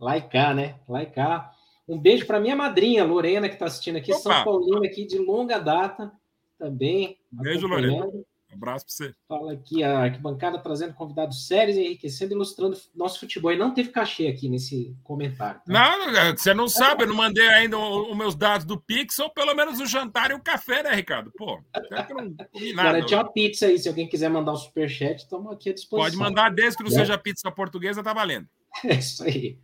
Lá 0.00 0.16
e 0.16 0.22
cá, 0.22 0.54
né? 0.54 0.76
Lá 0.88 1.02
e 1.02 1.06
cá. 1.06 1.52
Um 1.86 1.98
beijo 1.98 2.26
para 2.26 2.40
minha 2.40 2.56
madrinha, 2.56 3.04
Lorena, 3.04 3.48
que 3.48 3.54
está 3.54 3.66
assistindo 3.66 3.96
aqui, 3.96 4.12
Opa. 4.12 4.20
São 4.20 4.44
Paulino 4.44 4.84
aqui 4.84 5.06
de 5.06 5.18
longa 5.18 5.58
data 5.58 6.12
também. 6.58 7.18
Beijo, 7.30 7.66
Lorena. 7.66 8.10
Um 8.56 8.58
abraço 8.58 8.86
para 8.86 8.94
você. 8.94 9.14
Fala 9.28 9.52
aqui 9.52 9.84
a 9.84 9.98
arquibancada 9.98 10.58
trazendo 10.58 10.94
convidados 10.94 11.46
sérios, 11.46 11.76
enriquecendo, 11.76 12.32
ilustrando 12.32 12.76
nosso 12.94 13.20
futebol. 13.20 13.52
E 13.52 13.56
não 13.56 13.74
teve 13.74 13.90
cachê 13.90 14.26
aqui 14.28 14.48
nesse 14.48 14.96
comentário. 15.04 15.60
Tá? 15.66 15.72
Não, 15.72 16.36
você 16.36 16.54
não 16.54 16.68
sabe, 16.68 17.04
eu 17.04 17.08
não 17.08 17.16
mandei 17.16 17.46
ainda 17.48 17.78
os 17.78 18.16
meus 18.16 18.34
dados 18.34 18.66
do 18.66 18.80
Pix, 18.80 19.18
ou 19.18 19.28
pelo 19.30 19.54
menos 19.54 19.78
o 19.78 19.86
jantar 19.86 20.30
e 20.30 20.34
o 20.34 20.40
café, 20.40 20.82
né, 20.82 20.94
Ricardo? 20.94 21.30
Pô, 21.36 21.58
que 21.58 22.14
não 22.14 22.34
comi 22.34 22.72
nada. 22.72 22.92
Garantiu 22.92 23.18
uma 23.18 23.30
pizza 23.30 23.66
aí, 23.66 23.78
se 23.78 23.88
alguém 23.88 24.08
quiser 24.08 24.30
mandar 24.30 24.52
um 24.52 24.56
superchat, 24.56 25.22
estamos 25.22 25.52
aqui 25.52 25.70
à 25.70 25.74
disposição. 25.74 26.10
Pode 26.10 26.16
mandar, 26.16 26.50
desde 26.50 26.78
que 26.78 26.82
não 26.82 26.90
é. 26.90 26.94
seja 26.94 27.18
pizza 27.18 27.50
portuguesa, 27.50 28.02
tá 28.02 28.12
valendo. 28.12 28.48
É 28.84 28.94
isso 28.94 29.24
aí. 29.24 29.58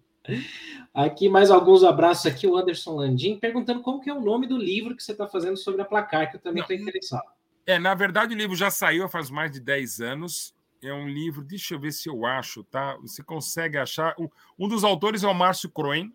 Aqui 0.94 1.28
mais 1.28 1.50
alguns 1.50 1.82
abraços 1.82 2.26
aqui, 2.26 2.46
o 2.46 2.56
Anderson 2.56 2.94
Landim, 2.94 3.38
perguntando 3.38 3.80
como 3.80 4.00
que 4.00 4.08
é 4.08 4.14
o 4.14 4.20
nome 4.20 4.46
do 4.46 4.56
livro 4.56 4.94
que 4.94 5.02
você 5.02 5.12
está 5.12 5.26
fazendo 5.26 5.56
sobre 5.56 5.82
a 5.82 5.84
placar, 5.84 6.30
que 6.30 6.36
eu 6.36 6.40
também 6.40 6.62
estou 6.62 6.76
interessado. 6.76 7.24
É, 7.66 7.78
na 7.78 7.94
verdade, 7.94 8.34
o 8.34 8.36
livro 8.36 8.56
já 8.56 8.70
saiu 8.70 9.08
faz 9.08 9.30
mais 9.30 9.50
de 9.50 9.60
10 9.60 10.00
anos. 10.00 10.54
É 10.82 10.92
um 10.92 11.08
livro, 11.08 11.44
deixa 11.44 11.74
eu 11.74 11.80
ver 11.80 11.92
se 11.92 12.08
eu 12.08 12.26
acho, 12.26 12.64
tá? 12.64 12.96
Você 12.96 13.22
consegue 13.22 13.78
achar. 13.78 14.16
Um 14.58 14.66
dos 14.66 14.82
autores 14.82 15.22
é 15.22 15.28
o 15.28 15.34
Márcio 15.34 15.70
Croen, 15.70 16.12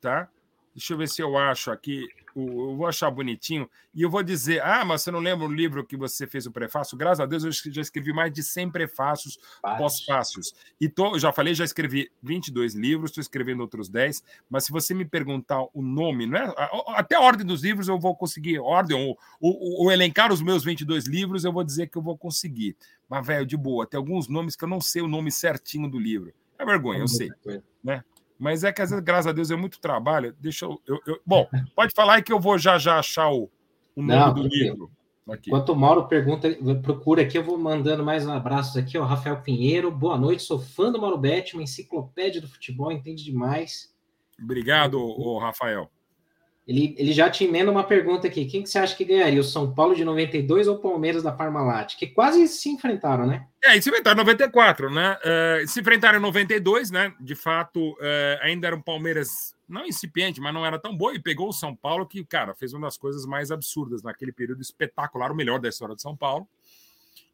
tá? 0.00 0.28
Deixa 0.74 0.92
eu 0.92 0.98
ver 0.98 1.08
se 1.08 1.20
eu 1.20 1.36
acho 1.36 1.70
aqui 1.70 2.08
eu 2.36 2.76
vou 2.76 2.86
achar 2.86 3.10
bonitinho 3.10 3.68
e 3.94 4.02
eu 4.02 4.10
vou 4.10 4.22
dizer: 4.22 4.62
ah, 4.62 4.84
mas 4.84 5.02
você 5.02 5.10
não 5.10 5.18
lembra 5.18 5.46
o 5.46 5.52
livro 5.52 5.84
que 5.84 5.96
você 5.96 6.26
fez 6.26 6.46
o 6.46 6.52
prefácio? 6.52 6.96
Graças 6.96 7.20
a 7.20 7.26
Deus, 7.26 7.44
eu 7.44 7.72
já 7.72 7.80
escrevi 7.80 8.12
mais 8.12 8.32
de 8.32 8.42
100 8.42 8.70
prefácios 8.70 9.38
pós-fácios. 9.60 10.54
E 10.80 10.88
tô, 10.88 11.18
já 11.18 11.32
falei, 11.32 11.54
já 11.54 11.64
escrevi 11.64 12.10
22 12.22 12.74
livros, 12.74 13.10
estou 13.10 13.20
escrevendo 13.20 13.60
outros 13.60 13.88
10, 13.88 14.22
mas 14.48 14.64
se 14.64 14.72
você 14.72 14.94
me 14.94 15.04
perguntar 15.04 15.62
o 15.74 15.82
nome, 15.82 16.26
não 16.26 16.38
é, 16.38 16.54
até 16.88 17.16
a 17.16 17.20
ordem 17.20 17.46
dos 17.46 17.62
livros 17.62 17.88
eu 17.88 17.98
vou 17.98 18.14
conseguir, 18.14 18.58
ordem, 18.58 18.96
ou, 18.96 19.18
ou, 19.40 19.84
ou 19.84 19.92
elencar 19.92 20.32
os 20.32 20.40
meus 20.40 20.64
22 20.64 21.06
livros, 21.06 21.44
eu 21.44 21.52
vou 21.52 21.64
dizer 21.64 21.88
que 21.88 21.98
eu 21.98 22.02
vou 22.02 22.16
conseguir. 22.16 22.76
Mas, 23.08 23.26
velho, 23.26 23.44
de 23.44 23.56
boa, 23.56 23.86
tem 23.86 23.98
alguns 23.98 24.28
nomes 24.28 24.54
que 24.54 24.64
eu 24.64 24.68
não 24.68 24.80
sei 24.80 25.02
o 25.02 25.08
nome 25.08 25.32
certinho 25.32 25.90
do 25.90 25.98
livro. 25.98 26.32
É 26.58 26.64
vergonha, 26.64 27.00
eu 27.00 27.08
sei. 27.08 27.28
Né? 27.82 28.04
Mas 28.40 28.64
é 28.64 28.72
que, 28.72 28.80
às 28.80 28.88
vezes, 28.88 29.04
graças 29.04 29.26
a 29.26 29.32
Deus, 29.32 29.50
é 29.50 29.56
muito 29.56 29.78
trabalho. 29.78 30.34
Deixa 30.40 30.64
eu. 30.64 30.80
eu, 30.86 30.98
eu... 31.06 31.20
Bom, 31.26 31.46
pode 31.76 31.92
falar 31.94 32.14
aí 32.14 32.22
que 32.22 32.32
eu 32.32 32.40
vou 32.40 32.56
já 32.56 32.78
já 32.78 32.98
achar 32.98 33.30
o, 33.30 33.50
o 33.94 34.02
nome 34.02 34.18
Não, 34.18 34.32
do 34.34 34.42
livro. 34.42 34.90
Aqui. 35.28 35.50
Enquanto 35.50 35.68
o 35.68 35.76
Mauro 35.76 36.08
pergunta, 36.08 36.48
procura 36.82 37.20
aqui, 37.20 37.36
eu 37.36 37.44
vou 37.44 37.58
mandando 37.58 38.02
mais 38.02 38.26
um 38.26 38.32
abraços 38.32 38.78
aqui, 38.78 38.96
ó. 38.96 39.04
Rafael 39.04 39.42
Pinheiro, 39.42 39.90
boa 39.90 40.16
noite, 40.16 40.42
sou 40.42 40.58
fã 40.58 40.90
do 40.90 40.98
Mauro 40.98 41.18
Betti, 41.18 41.54
uma 41.54 41.62
enciclopédia 41.62 42.40
do 42.40 42.48
futebol, 42.48 42.90
entende 42.90 43.22
demais. 43.22 43.94
Obrigado, 44.42 44.98
o 44.98 45.38
Rafael. 45.38 45.90
Ele, 46.70 46.94
ele 46.96 47.12
já 47.12 47.28
te 47.28 47.42
emenda 47.42 47.68
uma 47.68 47.82
pergunta 47.82 48.28
aqui. 48.28 48.44
Quem 48.44 48.62
que 48.62 48.70
você 48.70 48.78
acha 48.78 48.94
que 48.94 49.04
ganharia? 49.04 49.40
O 49.40 49.44
São 49.44 49.74
Paulo 49.74 49.92
de 49.92 50.04
92 50.04 50.68
ou 50.68 50.76
o 50.76 50.78
Palmeiras 50.78 51.20
da 51.20 51.32
Parmalat? 51.32 51.96
Que 51.96 52.06
quase 52.06 52.46
se 52.46 52.68
enfrentaram, 52.68 53.26
né? 53.26 53.44
É, 53.64 53.80
se 53.80 53.90
enfrentaram 53.90 54.20
em 54.20 54.24
94, 54.24 54.88
né? 54.88 55.18
Uh, 55.18 55.66
se 55.66 55.80
enfrentaram 55.80 56.18
em 56.18 56.22
92, 56.22 56.92
né? 56.92 57.12
De 57.18 57.34
fato, 57.34 57.90
uh, 57.94 57.96
ainda 58.40 58.68
era 58.68 58.76
um 58.76 58.80
Palmeiras 58.80 59.52
não 59.68 59.84
incipiente, 59.84 60.40
mas 60.40 60.54
não 60.54 60.64
era 60.64 60.78
tão 60.78 60.96
boa, 60.96 61.12
e 61.12 61.18
pegou 61.18 61.48
o 61.48 61.52
São 61.52 61.74
Paulo, 61.74 62.06
que, 62.06 62.24
cara, 62.24 62.54
fez 62.54 62.72
uma 62.72 62.86
das 62.86 62.96
coisas 62.96 63.26
mais 63.26 63.50
absurdas 63.50 64.04
naquele 64.04 64.30
período 64.30 64.62
espetacular, 64.62 65.32
o 65.32 65.34
melhor 65.34 65.58
da 65.58 65.68
história 65.68 65.96
de 65.96 66.02
São 66.02 66.16
Paulo. 66.16 66.46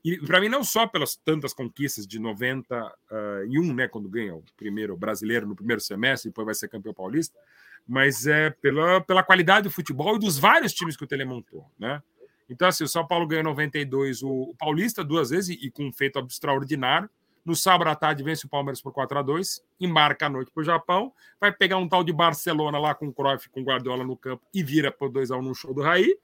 E 0.02 0.16
para 0.18 0.40
mim, 0.40 0.48
não 0.48 0.64
só 0.64 0.86
pelas 0.86 1.14
tantas 1.14 1.52
conquistas 1.52 2.06
de 2.06 2.18
91, 2.18 3.74
né? 3.74 3.86
Quando 3.86 4.08
ganha 4.08 4.34
o 4.34 4.42
primeiro 4.56 4.96
brasileiro 4.96 5.46
no 5.46 5.54
primeiro 5.54 5.82
semestre, 5.82 6.30
depois 6.30 6.46
vai 6.46 6.54
ser 6.54 6.68
campeão 6.68 6.94
paulista 6.94 7.38
mas 7.86 8.26
é 8.26 8.50
pela, 8.50 9.00
pela 9.00 9.22
qualidade 9.22 9.64
do 9.64 9.70
futebol 9.70 10.16
e 10.16 10.18
dos 10.18 10.38
vários 10.38 10.72
times 10.72 10.96
que 10.96 11.04
o 11.04 11.06
Tele 11.06 11.24
montou, 11.24 11.70
né? 11.78 12.02
Então, 12.48 12.68
assim, 12.68 12.84
o 12.84 12.88
São 12.88 13.06
Paulo 13.06 13.26
ganhou 13.26 13.44
92 13.44 14.22
o, 14.22 14.54
Paulista 14.58 15.02
duas 15.02 15.30
vezes 15.30 15.56
e, 15.56 15.66
e, 15.66 15.70
com 15.70 15.84
um 15.84 15.92
feito 15.92 16.18
extraordinário. 16.28 17.10
No 17.44 17.54
sábado 17.54 17.88
à 17.88 17.94
tarde 17.94 18.24
vence 18.24 18.44
o 18.44 18.48
Palmeiras 18.48 18.80
por 18.80 18.92
4 18.92 19.18
a 19.18 19.22
2 19.22 19.62
embarca 19.80 20.26
a 20.26 20.28
noite 20.28 20.50
para 20.50 20.60
o 20.60 20.64
Japão, 20.64 21.12
vai 21.40 21.52
pegar 21.52 21.76
um 21.76 21.88
tal 21.88 22.02
de 22.02 22.12
Barcelona 22.12 22.76
lá 22.76 22.92
com 22.92 23.06
o 23.06 23.12
Cruyff, 23.12 23.48
com 23.50 23.60
o 23.60 23.64
Guardiola 23.64 24.04
no 24.04 24.16
campo 24.16 24.44
e 24.52 24.64
vira 24.64 24.90
por 24.90 25.10
2 25.10 25.30
a 25.30 25.36
1 25.36 25.42
no 25.42 25.54
show 25.54 25.72
do 25.72 25.80
Raí. 25.80 26.16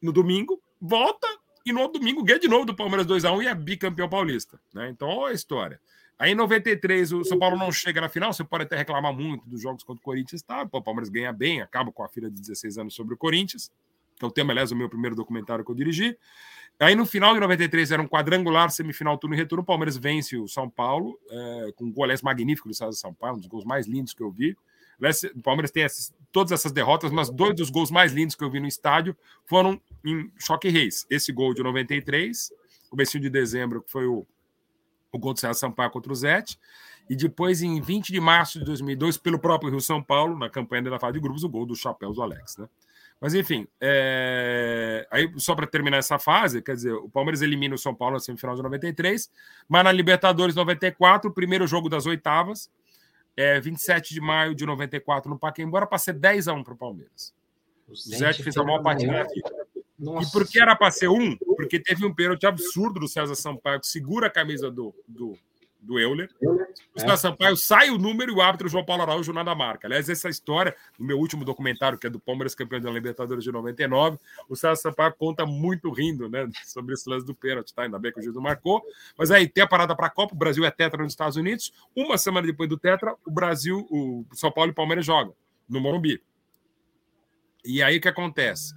No 0.00 0.10
domingo, 0.10 0.58
volta 0.80 1.26
e 1.66 1.72
no 1.72 1.86
domingo 1.88 2.24
ganha 2.24 2.38
de 2.38 2.48
novo 2.48 2.64
do 2.64 2.74
Palmeiras 2.74 3.04
2 3.04 3.26
a 3.26 3.32
1 3.32 3.42
e 3.42 3.46
é 3.46 3.54
bicampeão 3.54 4.08
paulista, 4.08 4.58
né? 4.72 4.88
Então, 4.88 5.08
olha 5.08 5.32
a 5.32 5.34
história. 5.34 5.78
Aí 6.18 6.32
em 6.32 6.34
93 6.34 7.12
o 7.12 7.24
São 7.24 7.38
Paulo 7.38 7.56
não 7.56 7.70
chega 7.70 8.00
na 8.00 8.08
final, 8.08 8.32
você 8.32 8.42
pode 8.42 8.64
até 8.64 8.76
reclamar 8.76 9.12
muito 9.12 9.48
dos 9.48 9.62
jogos 9.62 9.84
contra 9.84 10.00
o 10.00 10.04
Corinthians, 10.04 10.42
tá? 10.42 10.66
Pô, 10.66 10.78
o 10.78 10.82
Palmeiras 10.82 11.08
ganha 11.08 11.32
bem, 11.32 11.62
acaba 11.62 11.92
com 11.92 12.02
a 12.02 12.08
filha 12.08 12.28
de 12.28 12.40
16 12.40 12.78
anos 12.78 12.94
sobre 12.94 13.14
o 13.14 13.16
Corinthians, 13.16 13.70
que 14.18 14.24
é 14.24 14.28
o 14.28 14.30
tema, 14.30 14.52
aliás, 14.52 14.70
do 14.70 14.76
meu 14.76 14.88
primeiro 14.88 15.14
documentário 15.14 15.64
que 15.64 15.70
eu 15.70 15.74
dirigi. 15.76 16.18
Aí 16.80 16.94
no 16.94 17.06
final 17.06 17.34
de 17.34 17.40
93 17.40 17.92
era 17.92 18.02
um 18.02 18.08
quadrangular, 18.08 18.70
semifinal, 18.70 19.16
turno 19.16 19.36
e 19.36 19.38
retorno, 19.38 19.62
o 19.62 19.66
Palmeiras 19.66 19.96
vence 19.96 20.36
o 20.36 20.48
São 20.48 20.68
Paulo, 20.68 21.18
é, 21.30 21.72
com 21.76 21.84
um 21.84 21.92
gol, 21.92 22.04
aliás, 22.04 22.22
magnífico 22.22 22.68
do 22.68 22.72
Estado 22.72 22.90
de 22.90 22.98
São 22.98 23.14
Paulo, 23.14 23.36
um 23.36 23.40
dos 23.40 23.48
gols 23.48 23.64
mais 23.64 23.86
lindos 23.86 24.12
que 24.12 24.22
eu 24.22 24.30
vi. 24.30 24.56
O 25.36 25.42
Palmeiras 25.42 25.70
tem 25.70 25.84
essas, 25.84 26.12
todas 26.32 26.50
essas 26.50 26.72
derrotas, 26.72 27.12
mas 27.12 27.30
dois 27.30 27.54
dos 27.54 27.70
gols 27.70 27.90
mais 27.90 28.12
lindos 28.12 28.34
que 28.34 28.42
eu 28.42 28.50
vi 28.50 28.58
no 28.58 28.66
estádio 28.66 29.16
foram 29.44 29.80
em 30.04 30.30
Choque 30.38 30.68
Reis. 30.68 31.06
Esse 31.08 31.32
gol 31.32 31.54
de 31.54 31.62
93, 31.62 32.52
comecinho 32.90 33.22
de 33.22 33.30
dezembro, 33.30 33.82
que 33.82 33.90
foi 33.90 34.06
o 34.06 34.26
o 35.12 35.18
gol 35.18 35.34
do 35.34 35.40
César 35.40 35.54
Sampaio 35.54 35.90
contra 35.90 36.12
o 36.12 36.14
Zete. 36.14 36.58
E 37.08 37.16
depois, 37.16 37.62
em 37.62 37.80
20 37.80 38.12
de 38.12 38.20
março 38.20 38.58
de 38.58 38.64
2002, 38.64 39.16
pelo 39.16 39.38
próprio 39.38 39.70
Rio 39.70 39.80
São 39.80 40.02
Paulo, 40.02 40.38
na 40.38 40.50
campanha 40.50 40.82
da 40.82 40.98
fase 40.98 41.14
de 41.14 41.20
grupos, 41.20 41.42
o 41.42 41.48
gol 41.48 41.64
do 41.64 41.74
Chapéu 41.74 42.12
do 42.12 42.22
Alex. 42.22 42.58
Né? 42.58 42.68
Mas, 43.20 43.34
enfim, 43.34 43.66
é... 43.80 45.06
aí 45.10 45.32
só 45.38 45.54
para 45.54 45.66
terminar 45.66 45.96
essa 45.96 46.18
fase, 46.18 46.60
quer 46.60 46.74
dizer, 46.74 46.92
o 46.92 47.08
Palmeiras 47.08 47.40
elimina 47.40 47.74
o 47.74 47.78
São 47.78 47.94
Paulo 47.94 48.14
na 48.14 48.20
semifinal 48.20 48.54
de 48.54 48.62
93, 48.62 49.30
mas 49.68 49.84
na 49.84 49.90
Libertadores 49.90 50.54
94, 50.54 51.30
o 51.30 51.34
primeiro 51.34 51.66
jogo 51.66 51.88
das 51.88 52.04
oitavas, 52.04 52.70
é 53.36 53.60
27 53.60 54.14
de 54.14 54.20
maio 54.20 54.54
de 54.54 54.66
94 54.66 55.30
no 55.30 55.38
Pacaembu, 55.38 55.68
embora 55.68 55.86
para 55.86 55.98
ser 55.98 56.12
10 56.12 56.48
a 56.48 56.52
1 56.52 56.64
para 56.64 56.74
o 56.74 56.76
Palmeiras. 56.76 57.32
O 57.88 57.94
Zete 57.94 58.42
fez 58.42 58.56
a 58.56 58.64
maior 58.64 58.82
partida 58.82 59.22
aqui. 59.22 59.40
Nossa. 59.98 60.28
E 60.28 60.32
por 60.32 60.46
que 60.46 60.60
era 60.60 60.76
para 60.76 60.90
ser 60.92 61.08
um? 61.08 61.36
Porque 61.36 61.80
teve 61.80 62.06
um 62.06 62.14
pênalti 62.14 62.46
absurdo 62.46 63.00
do 63.00 63.08
César 63.08 63.34
Sampaio, 63.34 63.80
que 63.80 63.86
segura 63.88 64.28
a 64.28 64.30
camisa 64.30 64.70
do, 64.70 64.94
do, 65.08 65.36
do 65.80 65.98
Euler. 65.98 66.30
O 66.94 67.00
César 67.00 67.14
é. 67.14 67.16
Sampaio 67.16 67.56
sai 67.56 67.90
o 67.90 67.98
número 67.98 68.30
e 68.30 68.34
o 68.34 68.40
árbitro 68.40 68.68
João 68.68 68.84
Paulo 68.84 69.02
Araújo 69.02 69.32
nada 69.32 69.52
marca. 69.56 69.88
Aliás, 69.88 70.08
essa 70.08 70.28
história, 70.28 70.76
no 70.96 71.04
meu 71.04 71.18
último 71.18 71.44
documentário, 71.44 71.98
que 71.98 72.06
é 72.06 72.10
do 72.10 72.20
Palmeiras 72.20 72.54
campeão 72.54 72.80
da 72.80 72.90
Libertadores 72.90 73.42
de 73.42 73.50
99, 73.50 74.18
o 74.48 74.54
César 74.54 74.76
Sampaio 74.76 75.12
conta 75.14 75.44
muito 75.44 75.90
rindo, 75.90 76.28
né, 76.28 76.48
sobre 76.64 76.94
esse 76.94 77.08
lance 77.10 77.26
do 77.26 77.34
pênalti, 77.34 77.74
tá? 77.74 77.82
Ainda 77.82 77.98
bem 77.98 78.12
que 78.12 78.20
o 78.20 78.22
juiz 78.22 78.36
não 78.36 78.42
marcou. 78.42 78.80
Mas 79.16 79.32
aí 79.32 79.48
tem 79.48 79.64
a 79.64 79.66
parada 79.66 79.96
para 79.96 80.06
a 80.06 80.10
Copa, 80.10 80.32
o 80.32 80.38
Brasil 80.38 80.64
é 80.64 80.70
tetra 80.70 81.02
nos 81.02 81.12
Estados 81.12 81.36
Unidos. 81.36 81.72
Uma 81.96 82.16
semana 82.16 82.46
depois 82.46 82.68
do 82.68 82.78
tetra, 82.78 83.16
o 83.26 83.30
Brasil, 83.32 83.84
o 83.90 84.24
São 84.32 84.52
Paulo 84.52 84.70
e 84.70 84.72
o 84.72 84.74
Palmeiras 84.76 85.04
jogam 85.04 85.34
no 85.68 85.80
Morumbi. 85.80 86.22
E 87.64 87.82
aí 87.82 87.98
o 87.98 88.00
que 88.00 88.08
acontece? 88.08 88.74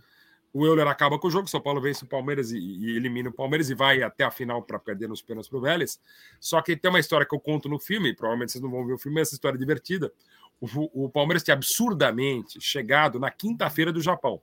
O 0.54 0.66
Euler 0.66 0.88
acaba 0.88 1.18
com 1.18 1.28
o 1.28 1.32
jogo, 1.32 1.48
São 1.48 1.62
Paulo 1.62 1.80
vence 1.80 2.04
o 2.04 2.08
Palmeiras 2.08 2.52
e, 2.52 2.58
e 2.58 2.96
elimina 2.96 3.30
o 3.30 3.34
Palmeiras 3.34 3.70
e 3.70 3.74
vai 3.74 4.04
até 4.04 4.26
a 4.26 4.32
final 4.32 4.62
para 4.62 4.78
perder 4.78 5.08
nos 5.08 5.22
pênaltis 5.22 5.50
para 5.50 5.58
o 5.58 5.62
Vélez. 5.62 6.00
Só 6.40 6.62
que 6.62 6.76
tem 6.76 6.90
uma 6.90 7.00
história 7.00 7.26
que 7.26 7.34
eu 7.34 7.40
conto 7.40 7.70
no 7.70 7.80
filme, 7.80 8.14
provavelmente 8.14 8.52
vocês 8.52 8.62
não 8.62 8.70
vão 8.70 8.86
ver 8.86 8.94
o 8.94 8.98
filme, 8.98 9.22
essa 9.22 9.34
história 9.34 9.56
é 9.56 9.60
divertida. 9.60 10.12
O, 10.60 11.06
o 11.06 11.10
Palmeiras 11.10 11.42
tinha 11.42 11.56
absurdamente 11.56 12.60
chegado 12.60 13.20
na 13.20 13.32
quinta-feira 13.32 13.94
do 13.94 14.02
Japão. 14.02 14.42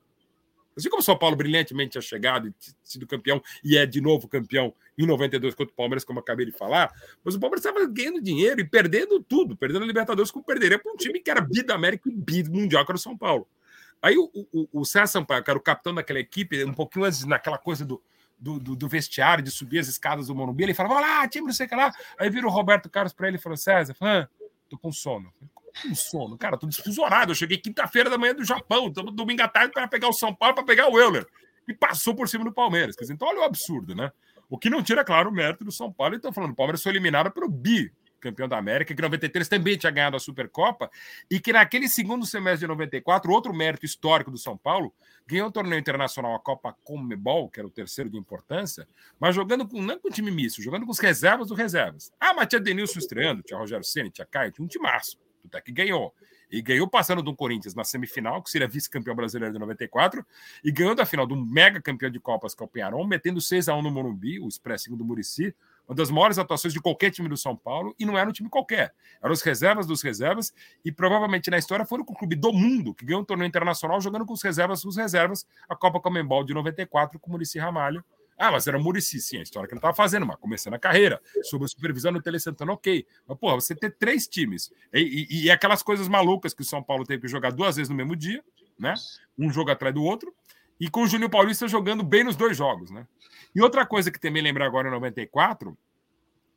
Assim 0.79 0.89
como 0.89 1.01
o 1.01 1.05
São 1.05 1.19
Paulo 1.19 1.35
brilhantemente 1.35 1.91
tinha 1.91 2.03
chegado 2.03 2.47
e 2.47 2.55
sido 2.85 3.05
campeão 3.05 3.43
e 3.65 3.77
é 3.77 3.85
de 3.85 4.01
novo 4.01 4.29
campeão 4.29 4.73
em 4.97 5.05
92 5.05 5.55
contra 5.57 5.73
o 5.73 5.77
Palmeiras, 5.77 6.05
como 6.05 6.21
acabei 6.21 6.47
de 6.47 6.53
falar, 6.53 6.93
mas 7.25 7.35
o 7.35 7.41
Palmeiras 7.41 7.65
estava 7.65 7.85
ganhando 7.87 8.23
dinheiro 8.23 8.61
e 8.61 8.65
perdendo 8.65 9.21
tudo, 9.21 9.57
perdendo 9.57 9.83
a 9.83 9.87
Libertadores, 9.87 10.31
como 10.31 10.45
perderia 10.45 10.79
para 10.79 10.93
um 10.93 10.97
time 10.97 11.19
que 11.19 11.31
era 11.31 11.41
bi 11.41 11.67
América 11.71 12.09
e 12.09 12.13
bi 12.13 12.49
mundial, 12.49 12.85
que 12.85 12.93
era 12.93 12.97
o 12.97 13.01
São 13.01 13.19
Paulo. 13.19 13.47
Aí 14.01 14.17
o, 14.17 14.31
o, 14.53 14.81
o 14.81 14.85
César 14.85 15.07
Sampaio, 15.07 15.43
que 15.43 15.51
era 15.51 15.59
o 15.59 15.63
capitão 15.63 15.95
daquela 15.95 16.21
equipe, 16.21 16.65
um 16.65 16.73
pouquinho 16.73 17.05
antes, 17.05 17.25
naquela 17.25 17.59
coisa 17.59 17.85
do, 17.85 18.03
do, 18.39 18.59
do, 18.59 18.77
do 18.77 18.89
vestiário, 18.89 19.43
de 19.43 19.51
subir 19.51 19.81
as 19.81 19.89
escadas 19.89 20.29
do 20.29 20.35
Morumbi, 20.35 20.63
ele 20.63 20.75
falava, 20.75 20.97
olá, 20.97 21.29
time, 21.29 21.47
não 21.47 21.53
sei 21.53 21.67
o 21.67 21.69
que 21.69 21.75
lá. 21.75 21.93
Aí 22.19 22.31
vira 22.31 22.47
o 22.47 22.51
Roberto 22.51 22.89
Carlos 22.89 23.13
para 23.13 23.29
ele 23.29 23.37
e 23.37 23.41
falou, 23.41 23.57
César, 23.57 23.97
ah, 24.01 24.29
tô 24.69 24.79
com 24.79 24.93
sono. 24.93 25.33
Com 25.83 25.95
sono, 25.95 26.39
cara, 26.39 26.57
tô 26.57 26.67
desfusorado. 26.67 27.33
Eu 27.33 27.35
cheguei 27.35 27.59
quinta-feira 27.59 28.09
da 28.09 28.19
manhã 28.19 28.35
do 28.35 28.45
Japão, 28.45 28.89
estamos 28.89 29.13
domingo 29.15 29.43
à 29.43 29.49
tarde 29.49 29.73
para 29.73 29.89
pegar 29.89 30.09
o 30.09 30.13
São 30.13 30.35
Paulo, 30.35 30.55
para 30.55 30.65
pegar 30.65 30.89
o 30.89 30.99
Euler. 30.99 31.27
E 31.67 31.75
passou 31.75 32.15
por 32.15 32.29
cima 32.29 32.45
do 32.45 32.53
Palmeiras. 32.53 32.97
Então 33.11 33.29
olha 33.29 33.41
o 33.41 33.45
absurdo, 33.45 33.95
né? 33.95 34.11
O 34.49 34.57
que 34.57 34.71
não 34.71 34.83
tira, 34.83 35.05
claro, 35.05 35.29
o 35.29 35.33
mérito 35.33 35.65
do 35.65 35.71
São 35.71 35.93
Paulo. 35.93 36.15
Então, 36.15 36.33
falando, 36.33 36.53
o 36.53 36.55
Palmeiras 36.55 36.83
foi 36.83 36.93
eliminado 36.93 37.31
pelo 37.31 37.49
Bi, 37.49 37.93
campeão 38.21 38.49
da 38.49 38.59
América, 38.59 38.95
que 38.95 39.01
em 39.01 39.03
93 39.03 39.49
também 39.49 39.77
tinha 39.77 39.91
ganhado 39.91 40.17
a 40.17 40.21
Supercopa, 40.21 40.91
e 41.31 41.41
que 41.41 41.53
naquele 41.53 41.89
segundo 41.89 42.27
semestre 42.27 42.61
de 42.61 42.67
94, 42.67 43.31
outro 43.33 43.55
mérito 43.55 43.85
histórico 43.85 44.31
do 44.31 44.39
São 44.39 44.57
Paulo, 44.57 44.93
ganhou 45.27 45.49
o 45.49 45.53
torneio 45.53 45.79
internacional, 45.79 46.35
a 46.35 46.41
Copa 46.41 46.75
Comebol, 46.83 47.51
que 47.51 47.61
era 47.61 47.67
o 47.67 47.71
terceiro 47.71 48.09
de 48.09 48.17
importância, 48.17 48.87
mas 49.21 49.35
jogando 49.35 49.69
com, 49.69 49.81
não 49.83 49.99
com 49.99 50.09
time 50.09 50.31
misto, 50.31 50.63
jogando 50.63 50.87
com 50.87 50.93
os 50.93 50.99
reservas 50.99 51.49
do 51.49 51.55
reservas. 51.55 52.11
Ah, 52.19 52.33
mas 52.33 52.49
tinha 52.49 52.61
Denilson 52.61 52.99
estreando, 52.99 53.43
tinha 53.43 53.59
Rogério 53.59 53.85
Senna, 53.85 54.11
tinha 54.11 54.27
Caio, 54.27 54.53
tinha 54.53 54.65
um 54.65 54.69
timaço, 54.69 55.19
até 55.45 55.61
que 55.61 55.73
ganhou. 55.73 56.15
E 56.51 56.63
ganhou 56.63 56.89
passando 56.89 57.23
do 57.23 57.37
Corinthians 57.37 57.75
na 57.75 57.85
semifinal, 57.85 58.43
que 58.43 58.51
seria 58.51 58.67
vice-campeão 58.67 59.15
brasileiro 59.15 59.53
de 59.53 59.61
94, 59.61 60.25
e 60.65 60.73
ganhou 60.73 60.95
da 60.95 61.05
final 61.05 61.27
do 61.27 61.37
mega 61.37 61.81
campeão 61.81 62.11
de 62.11 62.19
Copas, 62.19 62.55
que 62.55 62.63
é 62.63 62.89
o 62.89 63.07
metendo 63.07 63.39
6 63.39 63.69
a 63.69 63.75
1 63.75 63.83
no 63.83 63.91
Morumbi, 63.91 64.41
o 64.41 64.49
Expressinho 64.49 64.97
do 64.97 65.05
Murici, 65.05 65.55
uma 65.89 65.95
das 65.95 66.11
maiores 66.11 66.39
atuações 66.39 66.75
de 66.75 66.81
qualquer 66.81 67.11
time 67.11 67.29
do 67.29 67.37
São 67.37 67.57
Paulo, 67.57 67.95
e 67.99 68.05
não 68.05 68.17
era 68.17 68.29
um 68.29 68.33
time 68.33 68.49
qualquer. 68.49 68.95
Eram 69.23 69.33
os 69.33 69.41
reservas 69.41 69.87
dos 69.87 70.03
reservas, 70.03 70.53
e 70.85 70.93
provavelmente 70.93 71.51
na 71.51 71.57
história 71.57 71.87
foram 71.87 72.05
o 72.07 72.15
clube 72.15 72.37
do 72.37 72.53
mundo 72.53 72.95
que 72.95 73.07
ganhou 73.07 73.23
um 73.23 73.25
torneio 73.25 73.49
internacional 73.49 73.99
jogando 74.01 74.27
com 74.27 74.35
os 74.35 74.43
reservas 74.43 74.83
dos 74.83 74.97
reservas, 74.97 75.47
a 75.67 75.75
Copa 75.75 75.99
Comembol 75.99 76.45
de 76.45 76.53
94 76.53 77.19
com 77.19 77.31
o 77.31 77.33
Murici 77.33 77.59
Ramalho. 77.59 78.05
Ah, 78.37 78.53
mas 78.53 78.69
era 78.69 78.79
Murici, 78.79 79.21
sim, 79.21 79.39
a 79.39 79.43
história 79.43 79.67
que 79.67 79.75
ele 79.75 79.79
estava 79.79 79.95
fazendo, 79.95 80.25
mas 80.25 80.37
começando 80.37 80.75
a 80.75 80.79
carreira, 80.79 81.21
sob 81.43 81.65
a 81.65 81.69
supervisão 81.69 82.13
do 82.13 82.23
Tele 82.23 82.39
Santana, 82.39 82.73
ok. 82.73 83.05
Mas, 83.27 83.39
porra, 83.39 83.57
você 83.57 83.75
ter 83.75 83.91
três 83.99 84.29
times, 84.29 84.71
e, 84.93 85.27
e, 85.29 85.45
e 85.47 85.51
aquelas 85.51 85.83
coisas 85.83 86.07
malucas 86.07 86.55
que 86.55 86.63
o 86.63 86.65
São 86.65 86.81
Paulo 86.81 87.05
teve 87.05 87.23
que 87.23 87.29
jogar 87.29 87.51
duas 87.51 87.75
vezes 87.75 87.89
no 87.89 87.97
mesmo 87.97 88.15
dia, 88.15 88.45
né? 88.79 88.95
Um 89.37 89.51
jogo 89.51 89.73
atrás 89.73 89.93
do 89.93 90.05
outro, 90.05 90.33
e 90.81 90.89
com 90.89 91.03
o 91.03 91.07
Júnior 91.07 91.31
Paulista 91.31 91.67
jogando 91.67 92.03
bem 92.03 92.25
nos 92.25 92.37
dois 92.37 92.57
jogos, 92.57 92.91
né? 92.91 93.07
E 93.55 93.61
outra 93.61 93.85
coisa 93.87 94.11
que 94.11 94.21
também 94.21 94.43
lembra 94.43 94.65
agora 94.65 94.89
em 94.89 94.93
94, 94.93 95.77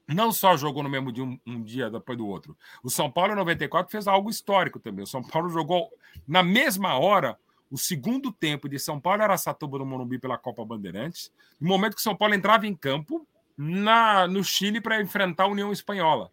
não 0.08 0.32
só 0.32 0.56
jogou 0.58 0.84
no 0.84 0.90
mesmo 0.90 1.12
dia, 1.12 1.24
um, 1.24 1.40
um, 1.46 1.64
dia 1.64 1.90
depois 1.90 2.18
do 2.18 2.28
outro. 2.28 2.56
O 2.84 2.90
São 2.90 3.10
Paulo 3.10 3.34
em 3.34 3.36
94 3.36 3.92
fez 3.92 4.08
algo 4.08 4.30
histórico 4.30 4.80
também. 4.80 5.04
O 5.04 5.08
São 5.08 5.24
Paulo 5.24 5.50
jogou 5.50 5.90
na 6.28 6.44
mesma 6.44 6.98
hora 6.98 7.38
o 7.72 7.78
segundo 7.78 8.34
tempo 8.34 8.68
de 8.68 8.78
São 8.78 9.00
Paulo 9.00 9.24
era 9.24 9.38
Satuba 9.38 9.80
no 9.80 9.86
Morumbi 9.86 10.20
pela 10.20 10.38
Copa 10.38 10.66
Bandeirantes, 10.66 11.32
no 11.60 11.70
momento 11.70 11.96
que 11.96 12.02
São 12.02 12.16
Paulo 12.16 12.36
entrava 12.36 12.68
em 12.68 12.76
campo 12.76 13.26
na, 13.58 14.28
no 14.28 14.44
Chile 14.44 14.82
para 14.82 15.02
enfrentar 15.02 15.46
a 15.46 15.48
União 15.48 15.72
Espanhola. 15.72 16.30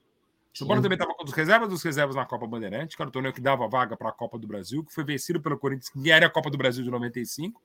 O 0.53 0.59
São 0.59 0.67
Paulo 0.67 0.83
também 0.83 0.97
estava 0.97 1.15
com 1.15 1.25
os 1.25 1.33
reservas 1.33 1.69
dos 1.69 1.83
reservas 1.85 2.17
na 2.17 2.27
Copa 2.27 2.45
Bandeirantes, 2.45 2.97
que 2.97 3.03
era 3.03 3.09
o 3.09 3.13
torneio 3.13 3.33
que 3.33 3.41
dava 3.41 3.69
vaga 3.69 3.97
para 3.97 4.09
a 4.09 4.13
Copa 4.13 4.37
do 4.37 4.49
Brasil, 4.49 4.83
que 4.83 4.93
foi 4.93 5.05
vencido 5.05 5.41
pelo 5.41 5.57
Corinthians, 5.57 5.89
que 5.89 6.11
era 6.11 6.27
a 6.27 6.31
Copa 6.31 6.51
do 6.51 6.59
Brasil 6.59 6.83
de 6.83 6.91
95. 6.91 7.63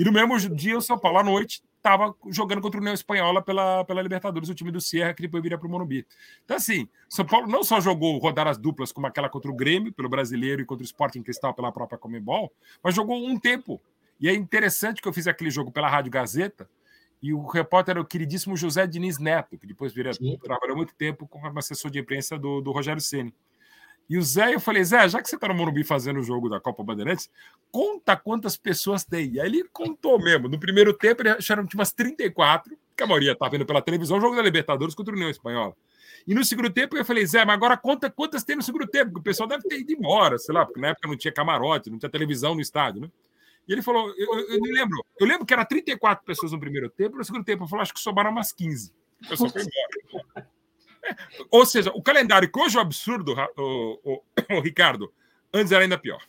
E 0.00 0.04
no 0.04 0.10
mesmo 0.10 0.38
dia, 0.56 0.78
o 0.78 0.80
São 0.80 0.98
Paulo, 0.98 1.18
à 1.18 1.22
noite, 1.22 1.62
estava 1.76 2.14
jogando 2.30 2.62
contra 2.62 2.78
o 2.78 2.80
União 2.80 2.94
Espanhola 2.94 3.42
pela, 3.42 3.84
pela 3.84 4.00
Libertadores, 4.00 4.48
o 4.48 4.54
time 4.54 4.70
do 4.70 4.80
Sierra, 4.80 5.12
que 5.12 5.20
depois 5.20 5.42
viria 5.42 5.58
para 5.58 5.68
o 5.68 5.70
Morumbi. 5.70 6.06
Então, 6.42 6.56
assim, 6.56 6.88
São 7.06 7.26
Paulo 7.26 7.46
não 7.46 7.62
só 7.62 7.82
jogou 7.82 8.16
rodar 8.16 8.48
as 8.48 8.56
duplas 8.56 8.92
como 8.92 9.06
aquela 9.06 9.28
contra 9.28 9.50
o 9.50 9.54
Grêmio, 9.54 9.92
pelo 9.92 10.08
brasileiro, 10.08 10.62
e 10.62 10.64
contra 10.64 10.80
o 10.82 10.86
Sporting 10.86 11.22
Cristal 11.22 11.52
pela 11.52 11.70
própria 11.70 11.98
Comembol, 11.98 12.50
mas 12.82 12.94
jogou 12.94 13.14
um 13.14 13.38
tempo. 13.38 13.78
E 14.18 14.26
é 14.26 14.34
interessante 14.34 15.02
que 15.02 15.08
eu 15.08 15.12
fiz 15.12 15.26
aquele 15.26 15.50
jogo 15.50 15.70
pela 15.70 15.86
Rádio 15.86 16.10
Gazeta, 16.10 16.66
e 17.22 17.34
o 17.34 17.46
repórter 17.46 17.92
era 17.92 18.00
o 18.00 18.06
queridíssimo 18.06 18.56
José 18.56 18.86
Diniz 18.86 19.18
Neto, 19.18 19.58
que 19.58 19.66
depois 19.66 19.92
vira, 19.92 20.12
trabalhou 20.42 20.78
muito 20.78 20.94
tempo 20.94 21.28
como 21.28 21.46
assessor 21.58 21.90
de 21.90 21.98
imprensa 21.98 22.38
do, 22.38 22.62
do 22.62 22.72
Rogério 22.72 23.02
Ceni. 23.02 23.34
E 24.10 24.18
o 24.18 24.22
Zé, 24.22 24.52
eu 24.52 24.58
falei, 24.58 24.82
Zé, 24.82 25.08
já 25.08 25.22
que 25.22 25.28
você 25.28 25.36
está 25.36 25.46
no 25.46 25.54
Morumbi 25.54 25.84
fazendo 25.84 26.18
o 26.18 26.22
jogo 26.24 26.48
da 26.48 26.58
Copa 26.58 26.82
Bandeirantes, 26.82 27.30
conta 27.70 28.16
quantas 28.16 28.56
pessoas 28.56 29.04
tem. 29.04 29.34
E 29.34 29.40
aí 29.40 29.46
ele 29.46 29.64
contou 29.72 30.18
mesmo. 30.18 30.48
No 30.48 30.58
primeiro 30.58 30.92
tempo, 30.92 31.22
ele 31.22 31.28
acharam 31.28 31.62
que 31.62 31.70
tinha 31.70 31.78
umas 31.78 31.92
34, 31.92 32.76
que 32.96 33.02
a 33.04 33.06
maioria 33.06 33.30
estava 33.30 33.52
vendo 33.52 33.64
pela 33.64 33.80
televisão, 33.80 34.18
o 34.18 34.20
jogo 34.20 34.34
da 34.34 34.42
Libertadores 34.42 34.96
contra 34.96 35.14
o 35.14 35.16
União 35.16 35.30
Espanhola. 35.30 35.76
E 36.26 36.34
no 36.34 36.44
segundo 36.44 36.68
tempo 36.70 36.96
eu 36.96 37.04
falei, 37.04 37.24
Zé, 37.24 37.44
mas 37.44 37.54
agora 37.54 37.76
conta 37.76 38.10
quantas 38.10 38.42
tem 38.42 38.56
no 38.56 38.64
segundo 38.64 38.84
tempo, 38.84 39.12
porque 39.12 39.20
o 39.20 39.22
pessoal 39.22 39.48
deve 39.48 39.62
ter 39.62 39.78
ido 39.78 39.92
embora, 39.92 40.38
sei 40.38 40.56
lá, 40.56 40.66
porque 40.66 40.80
na 40.80 40.88
época 40.88 41.06
não 41.06 41.16
tinha 41.16 41.32
camarote, 41.32 41.88
não 41.88 41.96
tinha 41.96 42.10
televisão 42.10 42.52
no 42.52 42.60
estádio, 42.60 43.02
né? 43.02 43.10
E 43.68 43.72
ele 43.72 43.80
falou, 43.80 44.12
eu, 44.18 44.38
eu, 44.40 44.48
eu 44.54 44.60
me 44.60 44.72
lembro, 44.72 45.04
eu 45.20 45.26
lembro 45.26 45.46
que 45.46 45.54
era 45.54 45.64
34 45.64 46.24
pessoas 46.24 46.50
no 46.50 46.58
primeiro 46.58 46.90
tempo, 46.90 47.16
no 47.16 47.24
segundo 47.24 47.44
tempo 47.44 47.62
eu 47.62 47.68
falei, 47.68 47.82
acho 47.82 47.94
que 47.94 48.00
sobraram 48.00 48.32
umas 48.32 48.50
15. 48.50 48.92
O 49.24 49.28
pessoal 49.28 49.50
foi 49.50 49.62
embora. 49.62 50.49
Ou 51.50 51.64
seja, 51.66 51.90
o 51.90 52.02
calendário 52.02 52.50
que 52.50 52.58
hoje 52.58 52.76
é 52.76 52.78
um 52.78 52.82
absurdo, 52.82 53.34
o, 53.56 54.00
o, 54.04 54.22
o, 54.56 54.60
Ricardo, 54.60 55.12
antes 55.52 55.72
era 55.72 55.82
ainda 55.82 55.98
pior. 55.98 56.22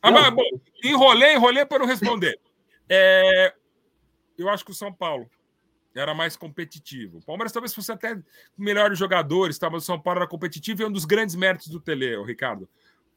Ah, 0.00 0.10
mas, 0.10 0.30
bom, 0.30 0.44
enrolei, 0.82 1.34
enrolei 1.34 1.64
para 1.64 1.80
não 1.80 1.86
responder. 1.86 2.38
É, 2.90 3.52
eu 4.38 4.48
acho 4.48 4.64
que 4.64 4.70
o 4.70 4.74
São 4.74 4.90
Paulo 4.90 5.28
era 5.94 6.14
mais 6.14 6.36
competitivo. 6.36 7.18
O 7.18 7.22
Palmeiras 7.22 7.52
talvez 7.52 7.74
fosse 7.74 7.92
até 7.92 8.18
melhores 8.56 8.98
jogadores, 8.98 9.58
tá? 9.58 9.68
mas 9.68 9.82
o 9.82 9.86
São 9.86 10.00
Paulo 10.00 10.20
era 10.20 10.26
competitivo 10.26 10.80
e 10.80 10.84
é 10.84 10.88
um 10.88 10.92
dos 10.92 11.04
grandes 11.04 11.34
méritos 11.34 11.68
do 11.68 11.80
Tele, 11.80 12.16
o 12.16 12.24
Ricardo. 12.24 12.66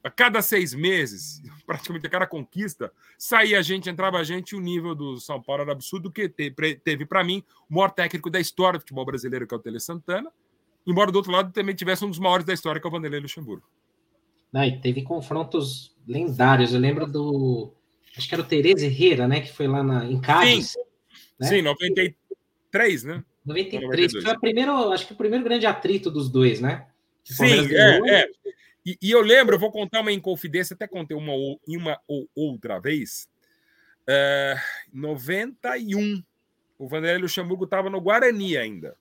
A 0.03 0.09
cada 0.09 0.41
seis 0.41 0.73
meses, 0.73 1.41
praticamente 1.65 2.07
a 2.07 2.09
cada 2.09 2.27
conquista, 2.27 2.91
saía 3.17 3.59
a 3.59 3.61
gente, 3.61 3.89
entrava 3.89 4.17
a 4.17 4.25
gente, 4.25 4.51
e 4.51 4.55
o 4.55 4.59
nível 4.59 4.95
do 4.95 5.19
São 5.19 5.41
Paulo 5.41 5.61
era 5.61 5.71
absurdo, 5.71 6.11
que 6.11 6.27
teve 6.27 7.05
para 7.05 7.23
mim, 7.23 7.43
o 7.69 7.75
maior 7.75 7.91
técnico 7.91 8.29
da 8.29 8.39
história 8.39 8.79
do 8.79 8.81
futebol 8.81 9.05
brasileiro, 9.05 9.47
que 9.47 9.53
é 9.53 9.57
o 9.57 9.61
Tele 9.61 9.79
Santana, 9.79 10.31
embora 10.85 11.11
do 11.11 11.17
outro 11.17 11.31
lado 11.31 11.51
também 11.51 11.75
tivesse 11.75 12.03
um 12.05 12.09
dos 12.09 12.19
maiores 12.19 12.45
da 12.45 12.53
história, 12.53 12.79
que 12.79 12.87
é 12.87 12.89
o 12.89 12.91
Vanderlei 12.91 13.19
Luxemburgo. 13.19 13.67
Não, 14.51 14.63
e 14.63 14.79
teve 14.79 15.01
confrontos 15.01 15.95
lendários. 16.07 16.73
Eu 16.73 16.79
lembro 16.79 17.07
do. 17.07 17.73
Acho 18.17 18.27
que 18.27 18.35
era 18.35 18.41
o 18.41 18.47
Tereza 18.47 18.85
Herrera, 18.85 19.27
né? 19.27 19.41
Que 19.41 19.51
foi 19.51 19.67
lá 19.67 19.81
na, 19.81 20.05
em 20.05 20.19
Cádiz. 20.19 20.71
Sim, 20.71 20.79
né? 21.39 21.47
Sim 21.47 21.61
93, 21.61 23.03
né? 23.03 23.23
93. 23.45 24.11
Foi 24.11 24.31
a 24.31 24.39
primeiro, 24.39 24.91
acho 24.91 25.07
que 25.07 25.13
o 25.13 25.15
primeiro 25.15 25.43
grande 25.43 25.65
atrito 25.65 26.11
dos 26.11 26.29
dois, 26.29 26.59
né? 26.59 26.87
Sim, 27.23 27.73
é, 27.73 28.21
é. 28.21 28.29
E, 28.85 28.97
e, 29.01 29.11
eu 29.11 29.21
lembro, 29.21 29.55
eu 29.55 29.59
vou 29.59 29.71
contar 29.71 30.01
uma 30.01 30.11
inconfidência, 30.11 30.73
até 30.73 30.87
contei 30.87 31.15
uma, 31.15 31.33
uma 31.67 31.99
ou 32.07 32.27
outra 32.35 32.79
vez. 32.79 33.29
É, 34.07 34.55
91, 34.91 36.21
o 36.77 36.87
Vanderlei 36.87 37.21
Luxemburgo 37.21 37.65
estava 37.65 37.89
no 37.89 38.01
Guarani 38.01 38.57
ainda. 38.57 38.97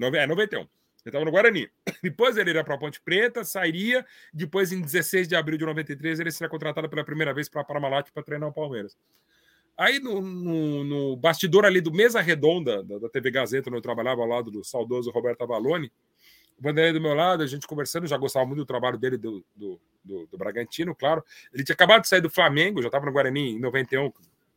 É, 0.00 0.26
91. 0.26 0.66
Ele 1.04 1.10
estava 1.10 1.24
no 1.24 1.30
Guarani. 1.30 1.68
Depois 2.02 2.36
ele 2.36 2.50
iria 2.50 2.64
para 2.64 2.74
a 2.74 2.78
Ponte 2.78 3.00
Preta, 3.00 3.44
sairia. 3.44 4.04
Depois, 4.32 4.72
em 4.72 4.80
16 4.80 5.28
de 5.28 5.36
abril 5.36 5.58
de 5.58 5.66
93, 5.66 6.18
ele 6.18 6.30
seria 6.30 6.48
contratado 6.48 6.88
pela 6.88 7.04
primeira 7.04 7.34
vez 7.34 7.48
para 7.48 7.60
a 7.60 7.64
Parmalat 7.64 8.10
para 8.10 8.22
treinar 8.22 8.48
o 8.48 8.52
Palmeiras. 8.52 8.96
Aí, 9.76 9.98
no, 9.98 10.22
no, 10.22 10.84
no, 10.84 11.16
bastidor 11.16 11.64
ali 11.64 11.80
do 11.80 11.92
Mesa 11.92 12.20
Redonda, 12.20 12.82
da, 12.82 12.98
da, 12.98 13.08
TV 13.08 13.30
Gazeta, 13.30 13.68
onde 13.68 13.78
eu 13.78 13.82
trabalhava 13.82 14.22
ao 14.22 14.28
lado 14.28 14.50
do 14.50 14.64
saudoso 14.64 15.10
Roberto 15.10 15.42
Avalone, 15.42 15.90
o 16.56 16.62
Vanderlei 16.62 16.92
do 16.92 17.00
meu 17.00 17.12
lado, 17.12 17.42
a 17.42 17.46
gente 17.46 17.66
conversando, 17.66 18.06
já 18.06 18.16
gostava 18.16 18.46
muito 18.46 18.60
do 18.60 18.66
trabalho 18.66 18.96
dele, 18.96 19.18
do, 19.18 19.44
do, 19.54 19.80
do, 20.04 20.26
do 20.28 20.38
Bragantino, 20.38 20.94
claro. 20.94 21.24
Ele 21.52 21.64
tinha 21.64 21.74
acabado 21.74 22.02
de 22.02 22.08
sair 22.08 22.20
do 22.20 22.30
Flamengo, 22.30 22.80
já 22.80 22.86
estava 22.86 23.04
no 23.04 23.12
Guarani 23.12 23.56
em 23.56 23.58
91, 23.58 24.12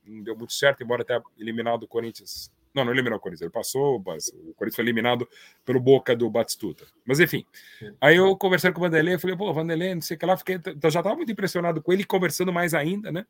não 0.05 0.23
deu 0.23 0.38
muito 0.38 0.53
certo, 0.53 0.83
embora 0.83 1.01
até 1.01 1.19
eliminado 1.38 1.81
do 1.81 1.88
Corinthians 1.88 2.51
Não, 2.73 2.86
não 2.86 2.91
eliminou 2.91 3.17
o 3.17 3.21
Corinthians. 3.21 3.41
Ele 3.41 3.51
passou, 3.51 3.97
o 3.97 4.03
Corinthians 4.03 4.75
foi 4.75 4.86
eliminado 4.86 5.27
pelo 5.65 5.80
Boca 5.80 6.15
do 6.15 6.30
Batistuta. 6.30 6.86
Mas 7.06 7.19
enfim. 7.19 7.45
Aí 7.99 8.17
eu 8.17 8.36
conversando 8.38 8.73
com 8.73 8.80
o 8.80 8.84
Vanderlei, 8.84 9.15
eu 9.15 9.19
falei, 9.19 9.36
pô, 9.36 9.51
Vanderlei, 9.53 9.95
não 9.95 10.01
sei 10.01 10.15
o 10.15 10.19
que 10.19 10.25
lá, 10.25 10.38
fiquei, 10.38 10.56
eu 10.56 10.89
já 10.89 10.99
estava 10.99 11.15
muito 11.15 11.32
impressionado 11.32 11.82
com 11.82 11.91
ele, 11.91 12.03
conversando 12.03 12.53
mais 12.53 12.73
ainda, 12.73 13.12
né? 13.12 13.25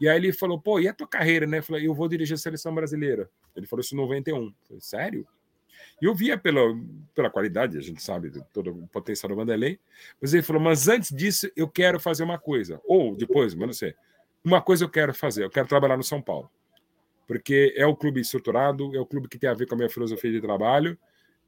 E 0.00 0.08
aí 0.08 0.16
ele 0.16 0.32
falou, 0.32 0.60
pô, 0.60 0.80
e 0.80 0.88
a 0.88 0.94
tua 0.94 1.06
carreira, 1.06 1.46
né? 1.46 1.58
Eu 1.58 1.62
falei, 1.62 1.86
eu 1.86 1.94
vou 1.94 2.08
dirigir 2.08 2.34
a 2.34 2.38
seleção 2.38 2.74
brasileira. 2.74 3.28
Ele 3.54 3.66
falou 3.66 3.80
isso 3.82 3.94
em 3.94 3.98
91. 3.98 4.36
Eu 4.36 4.54
falei, 4.66 4.80
sério? 4.80 5.26
E 6.00 6.04
eu 6.04 6.14
via 6.14 6.36
pela, 6.36 6.60
pela 7.14 7.30
qualidade, 7.30 7.78
a 7.78 7.80
gente 7.80 8.02
sabe 8.02 8.32
todo 8.52 8.70
o 8.70 8.88
potencial 8.88 9.28
do 9.28 9.36
Vanderlei, 9.36 9.78
mas 10.20 10.34
ele 10.34 10.42
falou, 10.42 10.60
mas 10.60 10.88
antes 10.88 11.14
disso 11.14 11.50
eu 11.56 11.68
quero 11.68 12.00
fazer 12.00 12.24
uma 12.24 12.38
coisa. 12.38 12.80
Ou 12.84 13.14
depois, 13.16 13.54
mas 13.54 13.66
não 13.66 13.72
sei. 13.72 13.94
Uma 14.44 14.60
coisa 14.60 14.84
eu 14.84 14.88
quero 14.88 15.14
fazer, 15.14 15.44
eu 15.44 15.50
quero 15.50 15.68
trabalhar 15.68 15.96
no 15.96 16.02
São 16.02 16.20
Paulo 16.20 16.50
porque 17.32 17.72
é 17.78 17.86
o 17.86 17.96
clube 17.96 18.20
estruturado, 18.20 18.94
é 18.94 19.00
o 19.00 19.06
clube 19.06 19.26
que 19.26 19.38
tem 19.38 19.48
a 19.48 19.54
ver 19.54 19.64
com 19.66 19.74
a 19.74 19.78
minha 19.78 19.88
filosofia 19.88 20.30
de 20.30 20.38
trabalho. 20.38 20.98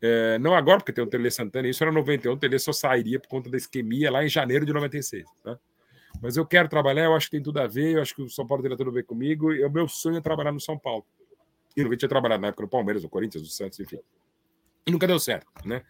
É, 0.00 0.38
não 0.38 0.54
agora, 0.54 0.78
porque 0.78 0.94
tem 0.94 1.04
o 1.04 1.06
Tele 1.06 1.30
Santana, 1.30 1.68
isso 1.68 1.84
era 1.84 1.92
91, 1.92 2.32
o 2.32 2.36
Tele 2.38 2.58
só 2.58 2.72
sairia 2.72 3.20
por 3.20 3.28
conta 3.28 3.50
da 3.50 3.58
isquemia 3.58 4.10
lá 4.10 4.24
em 4.24 4.28
janeiro 4.28 4.64
de 4.64 4.72
96. 4.72 5.26
Tá? 5.42 5.58
Mas 6.22 6.38
eu 6.38 6.46
quero 6.46 6.70
trabalhar, 6.70 7.04
eu 7.04 7.14
acho 7.14 7.26
que 7.26 7.32
tem 7.32 7.42
tudo 7.42 7.58
a 7.60 7.66
ver, 7.66 7.96
eu 7.96 8.00
acho 8.00 8.14
que 8.14 8.22
o 8.22 8.30
São 8.30 8.46
Paulo 8.46 8.62
tem 8.62 8.74
tudo 8.74 8.88
a 8.88 8.94
ver 8.94 9.04
comigo, 9.04 9.52
e 9.52 9.62
o 9.62 9.70
meu 9.70 9.86
sonho 9.86 10.16
é 10.16 10.22
trabalhar 10.22 10.52
no 10.52 10.60
São 10.60 10.78
Paulo. 10.78 11.04
E 11.76 11.82
eu 11.82 11.96
tinha 11.98 12.08
trabalhado 12.08 12.40
na 12.40 12.48
época 12.48 12.62
no 12.62 12.68
Palmeiras, 12.70 13.02
no 13.02 13.10
Corinthians, 13.10 13.42
no 13.42 13.50
Santos, 13.50 13.78
enfim. 13.78 13.98
E 14.86 14.90
nunca 14.90 15.06
deu 15.06 15.18
certo, 15.18 15.46
né? 15.66 15.82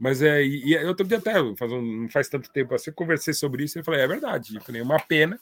Mas 0.00 0.22
é, 0.22 0.42
e, 0.42 0.68
e 0.68 0.72
eu 0.72 0.92
até, 0.92 1.04
faz 1.56 1.72
um, 1.72 1.82
não 1.82 2.08
faz 2.08 2.30
tanto 2.30 2.50
tempo 2.50 2.74
assim, 2.74 2.90
conversei 2.90 3.34
sobre 3.34 3.64
isso 3.64 3.78
e 3.78 3.84
falei, 3.84 4.00
é 4.00 4.08
verdade. 4.08 4.56
Eu 4.56 4.62
falei, 4.62 4.80
é 4.80 4.84
uma 4.84 4.98
pena, 4.98 5.38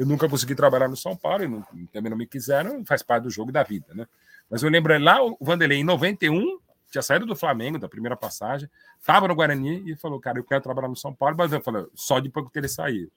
eu 0.00 0.06
nunca 0.06 0.26
consegui 0.26 0.54
trabalhar 0.54 0.88
no 0.88 0.96
São 0.96 1.14
Paulo, 1.14 1.46
não, 1.46 1.62
também 1.92 2.08
não 2.08 2.16
me 2.16 2.26
quiseram, 2.26 2.82
faz 2.86 3.02
parte 3.02 3.24
do 3.24 3.30
jogo 3.30 3.52
da 3.52 3.62
vida, 3.62 3.84
né? 3.92 4.06
Mas 4.48 4.62
eu 4.62 4.70
lembro 4.70 4.98
lá, 4.98 5.22
o 5.22 5.36
Vanderlei, 5.38 5.76
em 5.76 5.84
91, 5.84 6.58
tinha 6.90 7.02
saído 7.02 7.26
do 7.26 7.36
Flamengo, 7.36 7.78
da 7.78 7.86
primeira 7.86 8.16
passagem, 8.16 8.66
estava 8.98 9.28
no 9.28 9.34
Guarani 9.34 9.82
e 9.84 9.94
falou, 9.94 10.18
cara, 10.18 10.38
eu 10.38 10.44
quero 10.44 10.62
trabalhar 10.62 10.88
no 10.88 10.96
São 10.96 11.14
Paulo, 11.14 11.36
mas 11.36 11.52
eu 11.52 11.60
falei, 11.60 11.84
só 11.94 12.18
depois 12.18 12.48
que 12.50 12.58
ele 12.58 12.68
sair. 12.68 13.10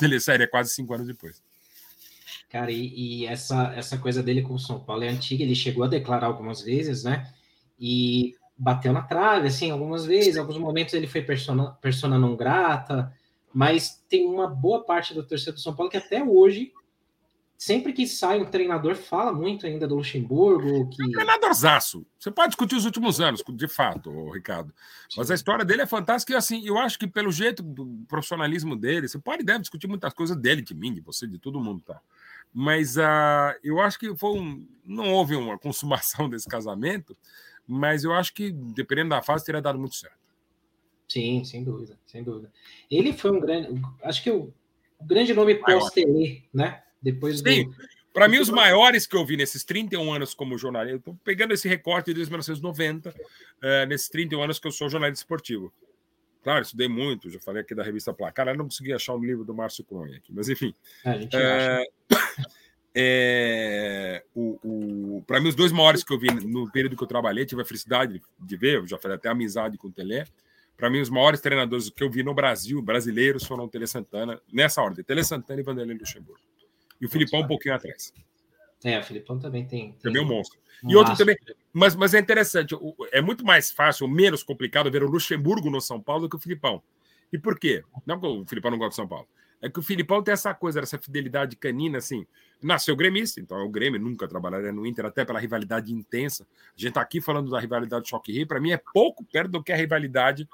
Ele 0.00 0.18
sairia 0.18 0.48
quase 0.48 0.70
cinco 0.70 0.94
anos 0.94 1.06
depois. 1.06 1.42
Cara, 2.48 2.72
e, 2.72 2.88
e, 3.22 3.26
essa, 3.26 3.74
essa 3.74 3.98
coisa 3.98 4.22
dele 4.22 4.40
com 4.40 4.54
o 4.54 4.58
São 4.58 4.80
Paulo 4.80 5.04
é 5.04 5.08
antiga, 5.08 5.42
ele 5.42 5.54
chegou 5.54 5.84
a 5.84 5.88
declarar 5.88 6.26
algumas 6.26 6.62
vezes, 6.62 7.04
né? 7.04 7.30
E 7.78 8.34
bateu 8.56 8.94
na 8.94 9.02
trave, 9.02 9.48
assim, 9.48 9.70
algumas 9.70 10.06
vezes, 10.06 10.36
em 10.36 10.38
alguns 10.38 10.56
momentos 10.56 10.94
ele 10.94 11.06
foi 11.06 11.20
persona, 11.20 11.72
persona 11.82 12.18
não 12.18 12.34
grata, 12.34 13.12
mas 13.52 14.02
tem 14.08 14.26
uma 14.26 14.46
boa 14.46 14.84
parte 14.84 15.14
da 15.14 15.22
torcida 15.22 15.52
do 15.52 15.60
São 15.60 15.74
Paulo 15.74 15.90
que 15.90 15.96
até 15.96 16.22
hoje, 16.22 16.72
sempre 17.58 17.92
que 17.92 18.06
sai 18.06 18.40
um 18.40 18.44
treinador, 18.44 18.94
fala 18.94 19.32
muito 19.32 19.66
ainda 19.66 19.88
do 19.88 19.96
Luxemburgo. 19.96 20.88
Que... 20.90 21.02
É 21.02 21.06
um 21.06 21.10
treinadorzaço. 21.10 22.06
Você 22.18 22.30
pode 22.30 22.50
discutir 22.50 22.76
os 22.76 22.84
últimos 22.84 23.20
anos, 23.20 23.42
de 23.48 23.68
fato, 23.68 24.30
Ricardo. 24.30 24.72
Mas 25.16 25.30
a 25.30 25.34
história 25.34 25.64
dele 25.64 25.82
é 25.82 25.86
fantástica 25.86 26.32
e, 26.32 26.36
assim, 26.36 26.64
eu 26.64 26.78
acho 26.78 26.98
que 26.98 27.06
pelo 27.06 27.32
jeito 27.32 27.62
do 27.62 28.04
profissionalismo 28.06 28.76
dele, 28.76 29.08
você 29.08 29.18
pode 29.18 29.42
e 29.42 29.46
deve 29.46 29.60
discutir 29.60 29.88
muitas 29.88 30.14
coisas 30.14 30.36
dele, 30.36 30.62
de 30.62 30.74
mim, 30.74 30.94
de 30.94 31.00
você, 31.00 31.26
de 31.26 31.38
todo 31.38 31.60
mundo, 31.60 31.82
tá? 31.82 32.00
Mas 32.52 32.96
uh, 32.96 33.54
eu 33.62 33.80
acho 33.80 33.98
que 33.98 34.14
foi 34.16 34.38
um, 34.38 34.66
não 34.84 35.12
houve 35.12 35.34
uma 35.34 35.58
consumação 35.58 36.28
desse 36.30 36.48
casamento, 36.48 37.16
mas 37.66 38.04
eu 38.04 38.12
acho 38.12 38.32
que, 38.32 38.50
dependendo 38.52 39.10
da 39.10 39.22
fase, 39.22 39.44
teria 39.44 39.62
dado 39.62 39.78
muito 39.78 39.94
certo. 39.94 40.19
Sim, 41.10 41.42
sem 41.42 41.64
dúvida, 41.64 41.98
sem 42.06 42.22
dúvida. 42.22 42.52
Ele 42.88 43.12
foi 43.12 43.32
um 43.32 43.40
grande, 43.40 43.82
acho 44.04 44.22
que 44.22 44.30
o, 44.30 44.54
o 44.96 45.04
grande 45.04 45.34
nome 45.34 45.56
pós-Tele, 45.56 46.44
né? 46.54 46.84
Depois 47.02 47.40
Sim. 47.40 47.64
Do... 47.64 47.74
Para 48.12 48.28
mim, 48.28 48.38
os 48.38 48.48
maiores 48.48 49.08
que 49.08 49.16
eu 49.16 49.26
vi 49.26 49.36
nesses 49.36 49.64
31 49.64 50.12
anos 50.12 50.34
como 50.34 50.56
jornalista, 50.56 50.98
estou 50.98 51.18
pegando 51.24 51.52
esse 51.52 51.68
recorte 51.68 52.14
de 52.14 52.20
1990, 52.20 53.12
é, 53.60 53.86
nesses 53.86 54.08
31 54.08 54.42
anos 54.42 54.60
que 54.60 54.68
eu 54.68 54.72
sou 54.72 54.88
jornalista 54.88 55.24
esportivo. 55.24 55.72
Claro, 56.44 56.62
estudei 56.62 56.88
muito, 56.88 57.28
já 57.28 57.40
falei 57.40 57.62
aqui 57.62 57.74
da 57.74 57.82
revista 57.82 58.14
Placar, 58.14 58.46
eu 58.46 58.56
não 58.56 58.66
consegui 58.66 58.92
achar 58.92 59.14
um 59.14 59.24
livro 59.24 59.44
do 59.44 59.52
Márcio 59.52 59.84
Cunha 59.84 60.16
aqui, 60.16 60.32
mas 60.32 60.48
enfim. 60.48 60.72
É, 61.04 61.28
é, 61.34 61.86
é, 62.94 64.24
o, 64.32 64.58
o 64.62 65.24
para 65.26 65.40
mim, 65.40 65.48
os 65.48 65.56
dois 65.56 65.72
maiores 65.72 66.04
que 66.04 66.12
eu 66.12 66.18
vi 66.18 66.28
no 66.32 66.70
período 66.70 66.96
que 66.96 67.02
eu 67.02 67.08
trabalhei, 67.08 67.44
tive 67.44 67.62
a 67.62 67.64
felicidade 67.64 68.22
de 68.38 68.56
ver, 68.56 68.76
eu 68.76 68.86
já 68.86 68.96
falei 68.96 69.16
até 69.16 69.28
amizade 69.28 69.76
com 69.76 69.88
o 69.88 69.92
Telé, 69.92 70.24
para 70.80 70.90
mim, 70.90 71.00
os 71.00 71.10
maiores 71.10 71.40
treinadores 71.40 71.90
que 71.90 72.02
eu 72.02 72.10
vi 72.10 72.22
no 72.22 72.34
Brasil, 72.34 72.80
brasileiros, 72.80 73.44
foram 73.44 73.64
o 73.64 73.68
Tele 73.68 73.86
Santana, 73.86 74.40
nessa 74.50 74.82
ordem: 74.82 75.04
Tele 75.04 75.22
Santana 75.22 75.60
e 75.60 75.62
Vanderlei 75.62 75.96
Luxemburgo. 75.96 76.40
E 76.98 77.06
o 77.06 77.08
Filipão 77.08 77.40
um 77.40 77.46
pouquinho 77.46 77.74
atrás. 77.74 78.12
É, 78.82 78.98
o 78.98 79.04
Filipão 79.04 79.38
também 79.38 79.66
tem. 79.66 79.92
tem 79.92 80.00
também 80.00 80.22
é 80.22 80.24
um 80.24 80.28
monstro. 80.28 80.58
Um 80.82 80.90
e 80.90 80.96
outro 80.96 81.14
também. 81.16 81.36
Mas, 81.72 81.94
mas 81.94 82.14
é 82.14 82.18
interessante, 82.18 82.74
é 83.12 83.20
muito 83.20 83.44
mais 83.44 83.70
fácil, 83.70 84.08
menos 84.08 84.42
complicado 84.42 84.90
ver 84.90 85.04
o 85.04 85.08
Luxemburgo 85.08 85.70
no 85.70 85.80
São 85.80 86.00
Paulo 86.00 86.22
do 86.22 86.28
que 86.30 86.36
o 86.36 86.40
Filipão. 86.40 86.82
E 87.32 87.38
por 87.38 87.58
quê? 87.58 87.84
Não 88.06 88.18
que 88.18 88.26
o 88.26 88.44
Filipão 88.46 88.70
não 88.70 88.78
gosta 88.78 88.90
de 88.90 88.96
São 88.96 89.06
Paulo. 89.06 89.28
É 89.62 89.68
que 89.68 89.78
o 89.78 89.82
Filipão 89.82 90.22
tem 90.22 90.32
essa 90.32 90.54
coisa, 90.54 90.80
essa 90.80 90.98
fidelidade 90.98 91.54
canina, 91.54 91.98
assim. 91.98 92.26
Nasceu 92.62 92.96
gremista, 92.96 93.40
então 93.40 93.58
é 93.58 93.62
o 93.62 93.68
Grêmio, 93.68 94.00
nunca 94.00 94.26
trabalharia 94.26 94.72
no 94.72 94.86
Inter, 94.86 95.04
até 95.04 95.24
pela 95.24 95.38
rivalidade 95.38 95.92
intensa. 95.92 96.46
A 96.76 96.80
gente 96.80 96.94
tá 96.94 97.02
aqui 97.02 97.20
falando 97.20 97.50
da 97.50 97.60
rivalidade 97.60 98.08
Choque 98.08 98.32
Rio, 98.32 98.46
para 98.46 98.60
mim 98.60 98.72
é 98.72 98.80
pouco 98.92 99.22
perto 99.24 99.50
do 99.50 99.62
que 99.62 99.70
a 99.70 99.76
rivalidade 99.76 100.48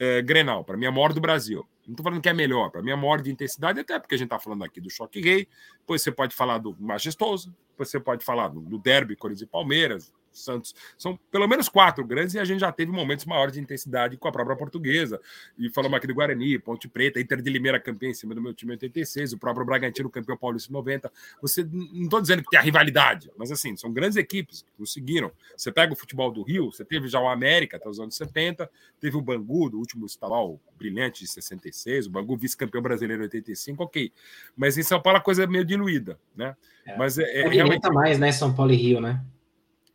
é, 0.00 0.22
Grenal, 0.22 0.64
para 0.64 0.78
mim, 0.78 0.86
a 0.86 0.90
maior 0.90 1.12
do 1.12 1.20
Brasil. 1.20 1.68
Não 1.86 1.92
estou 1.92 2.02
falando 2.02 2.22
que 2.22 2.28
é 2.28 2.32
melhor, 2.32 2.70
para 2.70 2.82
mim, 2.82 2.90
a 2.90 2.96
maior 2.96 3.20
de 3.20 3.30
intensidade, 3.30 3.80
até 3.80 3.98
porque 3.98 4.14
a 4.14 4.18
gente 4.18 4.26
está 4.26 4.38
falando 4.38 4.64
aqui 4.64 4.80
do 4.80 4.88
Choque 4.88 5.20
Rei, 5.20 5.46
depois 5.80 6.00
você 6.00 6.10
pode 6.10 6.34
falar 6.34 6.56
do 6.56 6.74
Majestoso, 6.80 7.54
depois 7.70 7.90
você 7.90 8.00
pode 8.00 8.24
falar 8.24 8.48
do, 8.48 8.60
do 8.60 8.78
Derby, 8.78 9.14
Corinthians 9.14 9.46
e 9.46 9.46
Palmeiras, 9.46 10.10
Santos. 10.32 10.74
São 10.96 11.18
pelo 11.30 11.46
menos 11.46 11.68
quatro 11.68 12.04
grandes 12.04 12.34
e 12.34 12.38
a 12.38 12.44
gente 12.44 12.60
já 12.60 12.72
teve 12.72 12.90
momentos 12.92 13.24
maiores 13.24 13.54
de 13.54 13.60
intensidade 13.60 14.16
com 14.16 14.28
a 14.28 14.32
própria 14.32 14.56
portuguesa. 14.56 15.20
E 15.58 15.70
falamos 15.70 15.96
aqui 15.96 16.06
do 16.06 16.14
Guarani, 16.14 16.58
Ponte 16.58 16.88
Preta, 16.88 17.20
Inter 17.20 17.40
de 17.42 17.50
Limeira 17.50 17.80
campeão 17.80 18.10
em 18.10 18.14
cima 18.14 18.34
do 18.34 18.40
meu 18.40 18.54
time 18.54 18.72
em 18.72 18.74
86, 18.74 19.32
o 19.32 19.38
próprio 19.38 19.64
Bragantino 19.64 20.10
campeão 20.10 20.36
paulista 20.36 20.70
em 20.70 20.74
90. 20.74 21.12
Você 21.42 21.64
não 21.70 22.04
estou 22.04 22.20
dizendo 22.20 22.42
que 22.42 22.50
tem 22.50 22.58
a 22.58 22.62
rivalidade, 22.62 23.30
mas 23.36 23.50
assim, 23.50 23.76
são 23.76 23.92
grandes 23.92 24.16
equipes 24.16 24.62
que 24.62 24.72
conseguiram. 24.76 25.30
Você 25.56 25.72
pega 25.72 25.92
o 25.92 25.96
futebol 25.96 26.30
do 26.30 26.42
Rio, 26.42 26.72
você 26.72 26.84
teve 26.84 27.08
já 27.08 27.20
o 27.20 27.28
América 27.28 27.76
até 27.76 27.88
os 27.88 28.00
anos 28.00 28.14
70, 28.16 28.70
teve 29.00 29.16
o 29.16 29.22
Bangu, 29.22 29.70
do 29.70 29.78
último 29.78 30.06
estadual 30.06 30.60
brilhante 30.78 31.24
de 31.24 31.30
66, 31.30 32.06
o 32.06 32.10
Bangu 32.10 32.36
vice-campeão 32.36 32.82
brasileiro 32.82 33.22
em 33.22 33.24
85, 33.24 33.82
ok. 33.82 34.12
Mas 34.56 34.78
em 34.78 34.82
São 34.82 35.00
Paulo 35.00 35.18
a 35.18 35.22
coisa 35.22 35.44
é 35.44 35.46
meio 35.46 35.64
diluída, 35.64 36.18
né? 36.34 36.56
É. 36.86 36.96
Mas 36.96 37.18
é, 37.18 37.42
é 37.42 37.48
realmente 37.48 37.88
mais, 37.90 38.18
né? 38.18 38.32
São 38.32 38.54
Paulo 38.54 38.72
e 38.72 38.76
Rio, 38.76 39.00
né? 39.00 39.22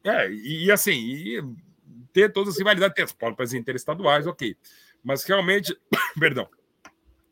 É, 0.05 0.31
e, 0.31 0.71
assim, 0.71 0.93
e 0.93 1.43
ter 2.13 2.31
todas 2.31 2.53
as 2.53 2.59
rivalidades, 2.59 2.95
ter 2.95 3.03
as 3.03 3.11
próprias 3.11 3.53
interestaduais, 3.53 4.27
ok. 4.27 4.55
Mas 5.03 5.23
realmente, 5.23 5.75
perdão, 6.19 6.47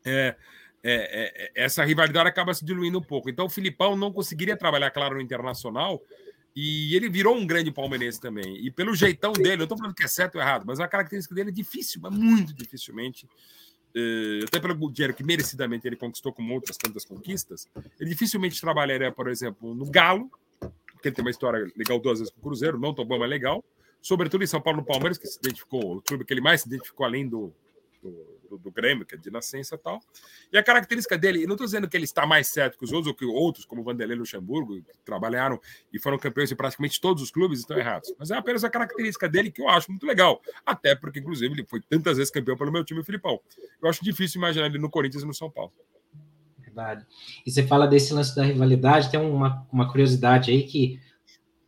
é, 0.04 0.36
é, 0.82 1.52
é, 1.52 1.52
essa 1.54 1.84
rivalidade 1.84 2.28
acaba 2.28 2.52
se 2.52 2.64
diluindo 2.64 2.98
um 2.98 3.02
pouco. 3.02 3.30
Então 3.30 3.46
o 3.46 3.50
Filipão 3.50 3.96
não 3.96 4.12
conseguiria 4.12 4.56
trabalhar, 4.56 4.90
claro, 4.90 5.14
no 5.14 5.20
internacional, 5.20 6.02
e 6.54 6.94
ele 6.94 7.08
virou 7.08 7.36
um 7.36 7.46
grande 7.46 7.70
palmeirense 7.70 8.20
também. 8.20 8.56
E 8.58 8.70
pelo 8.70 8.94
jeitão 8.94 9.32
dele, 9.32 9.62
eu 9.62 9.64
estou 9.64 9.78
falando 9.78 9.94
que 9.94 10.04
é 10.04 10.08
certo 10.08 10.34
ou 10.34 10.40
errado, 10.40 10.64
mas 10.66 10.80
a 10.80 10.88
característica 10.88 11.34
dele 11.34 11.50
é 11.50 11.52
difícil, 11.52 12.00
mas 12.02 12.12
muito 12.12 12.52
dificilmente. 12.52 13.28
É, 13.96 14.40
até 14.44 14.58
pelo 14.58 14.90
dinheiro 14.90 15.14
que 15.14 15.22
merecidamente 15.22 15.86
ele 15.86 15.94
conquistou, 15.94 16.32
como 16.32 16.52
outras 16.52 16.76
tantas 16.76 17.04
conquistas, 17.04 17.68
ele 18.00 18.10
dificilmente 18.10 18.60
trabalharia, 18.60 19.12
por 19.12 19.28
exemplo, 19.28 19.72
no 19.74 19.88
Galo, 19.88 20.28
porque 21.04 21.08
ele 21.08 21.16
tem 21.16 21.24
uma 21.24 21.30
história 21.30 21.70
legal 21.76 21.98
duas 21.98 22.18
vezes 22.18 22.32
com 22.32 22.40
o 22.40 22.42
Cruzeiro, 22.42 22.78
não 22.78 22.94
tão 22.94 23.04
bom, 23.04 23.18
mas 23.18 23.28
legal. 23.28 23.62
Sobretudo 24.00 24.42
em 24.42 24.46
São 24.46 24.60
Paulo, 24.60 24.80
no 24.80 24.86
Palmeiras, 24.86 25.18
que 25.18 25.26
se 25.26 25.38
identificou, 25.38 25.96
o 25.96 26.02
clube 26.02 26.24
que 26.24 26.32
ele 26.32 26.40
mais 26.40 26.62
se 26.62 26.68
identificou 26.68 27.04
além 27.04 27.28
do, 27.28 27.52
do, 28.02 28.58
do, 28.58 28.70
Grêmio, 28.70 29.04
que 29.04 29.14
é 29.14 29.18
de 29.18 29.30
nascença 29.30 29.74
e 29.74 29.78
tal. 29.78 30.00
E 30.50 30.56
a 30.56 30.62
característica 30.62 31.18
dele, 31.18 31.46
não 31.46 31.54
estou 31.54 31.66
dizendo 31.66 31.88
que 31.88 31.96
ele 31.96 32.04
está 32.04 32.26
mais 32.26 32.48
certo 32.48 32.78
que 32.78 32.84
os 32.84 32.92
outros, 32.92 33.08
ou 33.08 33.14
que 33.14 33.24
outros, 33.26 33.66
como 33.66 33.82
Vanderlei 33.82 34.16
Luxemburgo, 34.16 34.76
que 34.76 34.98
trabalharam 35.04 35.60
e 35.92 35.98
foram 35.98 36.18
campeões 36.18 36.50
em 36.50 36.56
praticamente 36.56 36.98
todos 36.98 37.22
os 37.22 37.30
clubes, 37.30 37.60
estão 37.60 37.78
errados. 37.78 38.14
Mas 38.18 38.30
é 38.30 38.36
apenas 38.36 38.64
a 38.64 38.70
característica 38.70 39.28
dele 39.28 39.50
que 39.50 39.60
eu 39.60 39.68
acho 39.68 39.90
muito 39.90 40.06
legal. 40.06 40.40
Até 40.64 40.94
porque, 40.94 41.20
inclusive, 41.20 41.54
ele 41.54 41.66
foi 41.66 41.82
tantas 41.82 42.16
vezes 42.16 42.30
campeão 42.30 42.56
pelo 42.56 42.72
meu 42.72 42.84
time, 42.84 43.00
o 43.00 43.04
Filipão. 43.04 43.40
Eu 43.82 43.88
acho 43.90 44.02
difícil 44.02 44.38
imaginar 44.38 44.66
ele 44.66 44.78
no 44.78 44.88
Corinthians 44.88 45.22
e 45.22 45.26
no 45.26 45.34
São 45.34 45.50
Paulo 45.50 45.72
verdade. 46.74 47.06
E 47.46 47.50
você 47.50 47.62
fala 47.62 47.86
desse 47.86 48.12
lance 48.12 48.34
da 48.34 48.42
rivalidade, 48.42 49.10
tem 49.10 49.20
uma, 49.20 49.66
uma 49.72 49.88
curiosidade 49.88 50.50
aí 50.50 50.64
que 50.64 50.98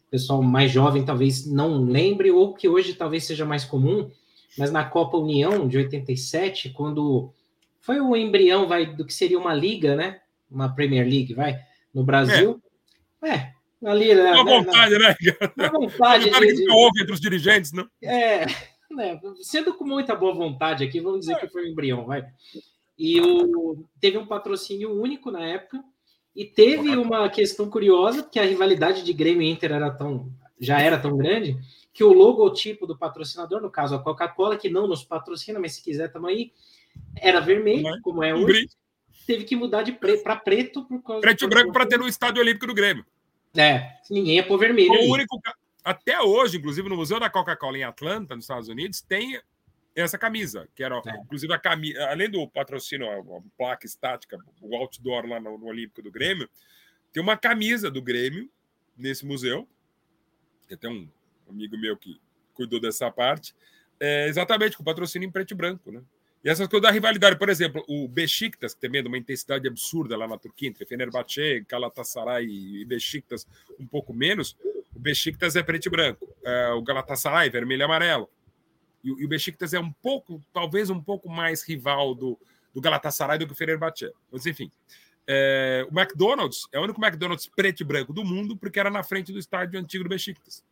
o 0.08 0.10
pessoal 0.10 0.42
mais 0.42 0.70
jovem 0.70 1.04
talvez 1.04 1.46
não 1.46 1.84
lembre, 1.84 2.30
ou 2.30 2.52
que 2.54 2.68
hoje 2.68 2.94
talvez 2.94 3.24
seja 3.24 3.44
mais 3.44 3.64
comum, 3.64 4.10
mas 4.58 4.72
na 4.72 4.84
Copa 4.84 5.16
União 5.16 5.68
de 5.68 5.78
87, 5.78 6.70
quando 6.70 7.32
foi 7.80 8.00
o 8.00 8.16
embrião 8.16 8.66
vai, 8.66 8.86
do 8.86 9.04
que 9.04 9.14
seria 9.14 9.38
uma 9.38 9.54
liga, 9.54 9.94
né? 9.94 10.20
Uma 10.50 10.74
Premier 10.74 11.06
League, 11.06 11.34
vai, 11.34 11.58
no 11.94 12.04
Brasil. 12.04 12.60
É, 13.22 13.30
é 13.30 13.52
ali, 13.84 14.14
né? 14.14 14.32
Né, 14.32 14.44
vontade, 14.44 14.98
né? 14.98 15.14
Uma 15.56 15.70
vontade. 15.70 16.28
Uma 16.28 16.40
de, 16.40 16.54
que 16.54 16.70
houve 16.70 17.02
entre 17.02 17.12
os 17.12 17.20
dirigentes, 17.20 17.72
não? 17.72 17.88
É, 18.02 18.46
né? 18.90 19.20
Sendo 19.42 19.74
com 19.74 19.84
muita 19.84 20.14
boa 20.14 20.34
vontade 20.34 20.84
aqui, 20.84 21.00
vamos 21.00 21.20
dizer 21.20 21.34
é. 21.34 21.38
que 21.40 21.48
foi 21.48 21.64
o 21.64 21.68
embrião, 21.68 22.06
vai. 22.06 22.24
E 22.98 23.20
o, 23.20 23.84
teve 24.00 24.16
um 24.18 24.26
patrocínio 24.26 24.92
único 24.92 25.30
na 25.30 25.44
época. 25.44 25.82
E 26.34 26.44
teve 26.44 26.96
uma 26.96 27.28
questão 27.30 27.68
curiosa, 27.70 28.22
porque 28.22 28.38
a 28.38 28.44
rivalidade 28.44 29.02
de 29.02 29.12
Grêmio 29.12 29.42
e 29.42 29.50
Inter 29.50 29.72
era 29.72 29.90
tão 29.90 30.30
já 30.58 30.80
era 30.80 30.98
tão 30.98 31.16
grande, 31.16 31.58
que 31.92 32.02
o 32.02 32.12
logotipo 32.12 32.86
do 32.86 32.96
patrocinador, 32.96 33.60
no 33.60 33.70
caso 33.70 33.94
a 33.94 33.98
Coca-Cola, 33.98 34.56
que 34.56 34.68
não 34.68 34.86
nos 34.86 35.04
patrocina, 35.04 35.60
mas 35.60 35.74
se 35.74 35.82
quiser 35.82 36.10
tamo 36.10 36.26
aí, 36.26 36.52
era 37.16 37.40
vermelho, 37.40 37.88
é? 37.88 38.00
como 38.02 38.22
é 38.22 38.34
hoje. 38.34 38.68
Teve 39.26 39.44
que 39.44 39.56
mudar 39.56 39.82
de 39.82 39.92
pre 39.92 40.18
para 40.18 40.36
preto 40.36 40.84
por 40.84 41.02
causa 41.02 41.20
Preto 41.20 41.44
e 41.44 41.48
branco 41.48 41.72
para 41.72 41.86
ter 41.86 41.98
no 41.98 42.06
Estádio 42.06 42.40
Olímpico 42.40 42.66
do 42.66 42.74
Grêmio. 42.74 43.04
É, 43.56 43.96
ninguém 44.10 44.36
ia 44.36 44.46
pôr 44.46 44.58
vermelho. 44.58 44.92
O 44.92 45.12
único, 45.12 45.40
até 45.84 46.20
hoje, 46.20 46.58
inclusive 46.58 46.88
no 46.88 46.96
Museu 46.96 47.18
da 47.18 47.30
Coca-Cola 47.30 47.78
em 47.78 47.84
Atlanta, 47.84 48.34
nos 48.34 48.44
Estados 48.44 48.68
Unidos, 48.68 49.00
tem 49.00 49.40
essa 50.02 50.18
camisa, 50.18 50.68
que 50.74 50.82
era, 50.82 51.00
é. 51.06 51.16
inclusive, 51.22 51.52
a 51.52 51.58
camisa, 51.58 52.04
além 52.08 52.30
do 52.30 52.46
patrocínio, 52.46 53.08
a, 53.10 53.42
placa 53.56 53.86
estática, 53.86 54.38
o 54.60 54.76
outdoor 54.76 55.26
lá 55.26 55.40
no, 55.40 55.56
no, 55.56 55.66
Olímpico 55.66 56.02
do 56.02 56.10
Grêmio, 56.10 56.48
tem 57.12 57.22
uma 57.22 57.36
camisa 57.36 57.90
do 57.90 58.02
Grêmio 58.02 58.50
nesse 58.96 59.24
museu. 59.24 59.66
Tem 60.68 60.76
até 60.76 60.88
um 60.88 61.08
amigo 61.48 61.78
meu 61.78 61.96
que 61.96 62.20
cuidou 62.52 62.80
dessa 62.80 63.10
parte, 63.10 63.54
é, 63.98 64.28
exatamente 64.28 64.76
com 64.76 64.84
patrocínio 64.84 65.26
em 65.26 65.32
preto 65.32 65.52
e 65.52 65.54
branco, 65.54 65.90
né? 65.90 66.02
E 66.44 66.48
essas 66.48 66.68
coisas 66.68 66.82
da 66.82 66.92
rivalidade, 66.92 67.36
por 67.36 67.48
exemplo, 67.48 67.84
o 67.88 68.06
Besiktas, 68.06 68.74
que 68.74 68.80
também 68.80 69.00
é 69.00 69.02
de 69.02 69.08
uma 69.08 69.18
intensidade 69.18 69.66
absurda 69.66 70.16
lá 70.16 70.28
na 70.28 70.38
Turquia, 70.38 70.68
entre 70.68 70.86
Fenerbahçe, 70.86 71.64
Galatasaray 71.68 72.46
e 72.46 72.84
Besiktas, 72.84 73.46
um 73.80 73.86
pouco 73.86 74.14
menos, 74.14 74.56
o 74.94 74.98
Besiktas 74.98 75.56
é 75.56 75.62
preto 75.62 75.86
e 75.86 75.90
branco, 75.90 76.28
é, 76.44 76.68
o 76.68 76.82
Galatasaray 76.82 77.50
vermelho 77.50 77.80
e 77.80 77.84
amarelo. 77.84 78.30
E, 79.06 79.22
e, 79.22 79.24
o 79.24 79.28
Besiktas 79.28 79.72
é 79.72 79.80
um 79.80 79.92
pouco, 79.92 80.42
talvez 80.52 80.90
um 80.90 81.00
pouco 81.00 81.28
mais 81.28 81.62
rival 81.62 82.14
do, 82.14 82.38
do 82.74 82.80
Galatasaray 82.80 83.38
do 83.38 83.46
que 83.46 83.52
o 83.52 83.56
Fenerbahçe. 83.56 84.12
Mas 84.30 84.44
enfim, 84.46 84.70
é, 85.26 85.86
o 85.90 85.98
McDonald's 85.98 86.66
é 86.72 86.78
o 86.78 86.82
único 86.82 87.04
McDonald's 87.04 87.48
preto 87.48 87.80
e 87.80 87.84
branco 87.84 88.12
do 88.12 88.24
mundo 88.24 88.56
porque 88.56 88.80
era 88.80 88.90
na 88.90 89.02
frente 89.02 89.32
do 89.32 89.38
estádio 89.38 89.78
antigo 89.78 90.04
do 90.04 90.10
Besiktas. 90.10 90.64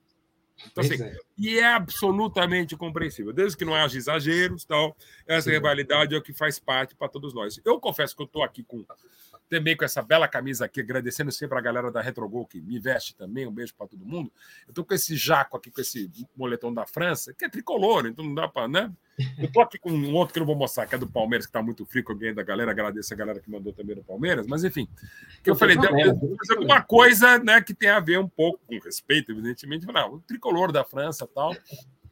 Então, 0.71 0.85
assim, 0.85 1.03
é. 1.03 1.17
E 1.37 1.59
é 1.59 1.65
absolutamente 1.65 2.77
compreensível, 2.77 3.33
desde 3.33 3.57
que 3.57 3.65
não 3.65 3.75
haja 3.75 3.99
exageros, 3.99 4.65
tal, 4.65 4.97
essa 5.27 5.51
Sim. 5.51 5.57
rivalidade 5.57 6.15
é 6.15 6.19
o 6.19 6.23
que 6.23 6.33
faz 6.33 6.59
parte 6.59 6.95
para 6.95 7.09
todos 7.09 7.35
nós. 7.35 7.61
Eu 7.65 7.81
confesso 7.81 8.15
que 8.15 8.23
eu 8.23 8.27
estou 8.27 8.43
aqui 8.43 8.63
com 8.63 8.85
também 9.49 9.77
com 9.77 9.85
essa 9.85 10.03
bela 10.03 10.27
camisa 10.27 10.65
aqui, 10.65 10.81
agradecendo 10.81 11.31
sempre 11.31 11.59
a 11.59 11.61
galera 11.61 11.91
da 11.91 12.01
Retrogol 12.01 12.47
que 12.47 12.61
me 12.61 12.79
veste 12.79 13.15
também. 13.15 13.47
Um 13.47 13.53
beijo 13.53 13.75
para 13.75 13.87
todo 13.87 14.05
mundo. 14.05 14.33
Eu 14.67 14.71
estou 14.71 14.85
com 14.85 14.95
esse 14.95 15.17
jaco 15.17 15.57
aqui, 15.57 15.71
com 15.71 15.81
esse 15.81 16.11
moletom 16.37 16.73
da 16.73 16.87
França, 16.87 17.33
que 17.35 17.45
é 17.45 17.49
tricolor, 17.49 18.07
então 18.07 18.25
não 18.25 18.35
dá 18.35 18.49
para, 18.49 18.69
né? 18.69 18.93
Eu 19.39 19.51
tô 19.53 19.61
aqui 19.61 19.79
com 19.79 19.91
um 19.91 20.15
outro 20.15 20.33
que 20.33 20.39
eu 20.39 20.41
não 20.41 20.47
vou 20.47 20.57
mostrar, 20.57 20.87
que 20.87 20.95
é 20.95 20.99
do 20.99 21.07
Palmeiras, 21.07 21.47
que 21.47 21.51
está 21.51 21.63
muito 21.63 21.87
frio 21.87 22.03
com 22.03 22.13
alguém 22.13 22.35
da 22.35 22.43
galera. 22.43 22.73
Agradeço 22.73 23.15
a 23.15 23.17
galera 23.17 23.41
que 23.41 23.51
mandou 23.51 23.73
também 23.73 23.95
do 23.95 24.03
Palmeiras, 24.03 24.47
mas 24.47 24.65
enfim. 24.65 24.89
Que 25.43 25.51
eu 25.51 25.55
falei, 25.55 25.77
deve 25.77 25.95
fazer 25.95 26.57
alguma 26.57 26.83
coisa 26.83 27.39
né, 27.39 27.61
que 27.61 27.75
tem 27.75 27.91
a 27.91 28.01
ver 28.01 28.19
um 28.19 28.29
pouco, 28.29 28.61
com 28.67 28.79
respeito, 28.81 29.31
evidentemente, 29.31 29.87
não, 29.87 30.15
o 30.15 30.21
tricolor 30.21 30.73
da 30.73 30.85
França 30.85 31.29
tal. 31.33 31.55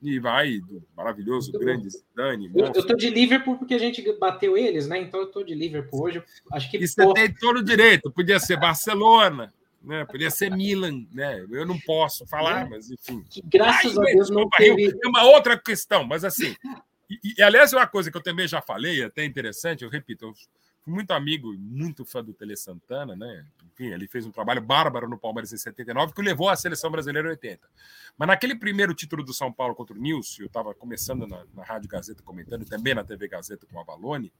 E 0.02 0.18
vai, 0.18 0.58
do 0.58 0.82
maravilhoso, 0.96 1.52
grande 1.52 1.88
Dani. 2.14 2.50
Eu, 2.52 2.66
eu 2.74 2.86
tô 2.86 2.94
de 2.94 3.08
Liverpool 3.08 3.56
porque 3.56 3.74
a 3.74 3.78
gente 3.78 4.02
bateu 4.18 4.56
eles, 4.56 4.88
né? 4.88 4.98
Então 4.98 5.20
eu 5.20 5.26
tô 5.26 5.44
de 5.44 5.54
Liverpool 5.54 6.02
hoje. 6.02 6.22
Acho 6.52 6.70
que. 6.70 6.76
E 6.76 6.88
você 6.88 7.12
tem 7.14 7.32
todo 7.32 7.58
o 7.58 7.62
direito, 7.62 8.10
podia 8.10 8.40
ser 8.40 8.58
Barcelona, 8.58 9.52
né? 9.80 10.04
Podia 10.04 10.28
ser 10.28 10.50
Milan, 10.50 11.06
né? 11.12 11.46
Eu 11.50 11.64
não 11.64 11.78
posso 11.78 12.26
falar, 12.26 12.66
é. 12.66 12.68
mas 12.68 12.90
enfim. 12.90 13.22
Que, 13.30 13.40
graças 13.42 13.96
Ai, 13.96 14.10
a 14.10 14.14
Deus 14.14 14.28
não 14.28 14.48
teve. 14.48 14.92
É 15.04 15.08
uma 15.08 15.22
outra 15.22 15.56
questão, 15.56 16.04
mas 16.04 16.24
assim, 16.24 16.56
e, 17.08 17.34
e, 17.38 17.42
aliás, 17.42 17.72
é 17.72 17.76
uma 17.76 17.86
coisa 17.86 18.10
que 18.10 18.16
eu 18.16 18.22
também 18.22 18.48
já 18.48 18.60
falei, 18.60 19.04
até 19.04 19.24
interessante, 19.24 19.84
eu 19.84 19.90
repito, 19.90 20.26
eu 20.26 20.34
fui 20.82 20.92
muito 20.92 21.12
amigo, 21.12 21.52
muito 21.56 22.04
fã 22.04 22.22
do 22.22 22.34
Tele 22.34 22.56
Santana, 22.56 23.14
né? 23.16 23.46
Enfim, 23.72 23.86
ele 23.86 24.06
fez 24.08 24.26
um 24.26 24.30
trabalho 24.30 24.60
bárbaro 24.60 25.08
no 25.08 25.18
Palmeiras 25.18 25.52
em 25.52 25.56
79, 25.56 26.12
que 26.12 26.20
o 26.20 26.24
levou 26.24 26.48
à 26.48 26.56
seleção 26.56 26.90
brasileira 26.90 27.28
em 27.28 27.30
80. 27.32 27.68
Mas 28.18 28.28
naquele 28.28 28.54
primeiro 28.54 28.94
título 28.94 29.24
do 29.24 29.32
São 29.32 29.52
Paulo 29.52 29.74
contra 29.74 29.96
o 29.96 29.98
Nilson, 29.98 30.42
eu 30.42 30.46
estava 30.46 30.74
começando 30.74 31.26
na, 31.26 31.44
na 31.54 31.62
Rádio 31.62 31.88
Gazeta 31.88 32.22
comentando, 32.22 32.62
e 32.62 32.66
também 32.66 32.94
na 32.94 33.04
TV 33.04 33.28
Gazeta 33.28 33.66
com 33.66 33.78
a 33.78 33.84
Valone, 33.84 34.32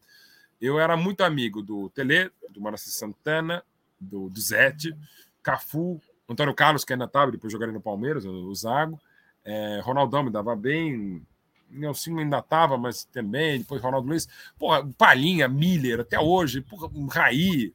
eu 0.60 0.78
era 0.78 0.96
muito 0.96 1.22
amigo 1.22 1.62
do 1.62 1.88
Tele, 1.90 2.30
do 2.50 2.60
Maraci 2.60 2.90
Santana, 2.90 3.64
do, 4.00 4.28
do 4.28 4.40
Zete, 4.40 4.94
Cafu, 5.42 6.00
Antônio 6.28 6.54
Carlos, 6.54 6.84
que 6.84 6.92
ainda 6.92 7.04
estava, 7.04 7.30
depois 7.30 7.52
jogaria 7.52 7.74
no 7.74 7.80
Palmeiras, 7.80 8.24
o 8.24 8.54
Zago, 8.54 9.00
é, 9.44 9.80
Ronaldão 9.82 10.22
me 10.22 10.30
dava 10.30 10.54
bem, 10.54 11.26
Nelson 11.72 12.18
ainda 12.18 12.38
estava, 12.38 12.76
mas 12.76 13.04
também, 13.04 13.58
depois 13.58 13.82
Ronaldo 13.82 14.08
Luiz, 14.08 14.28
porra, 14.58 14.86
Palhinha, 14.96 15.48
Miller, 15.48 16.00
até 16.00 16.18
hoje, 16.18 16.60
porra, 16.60 16.90
Raí, 17.10 17.74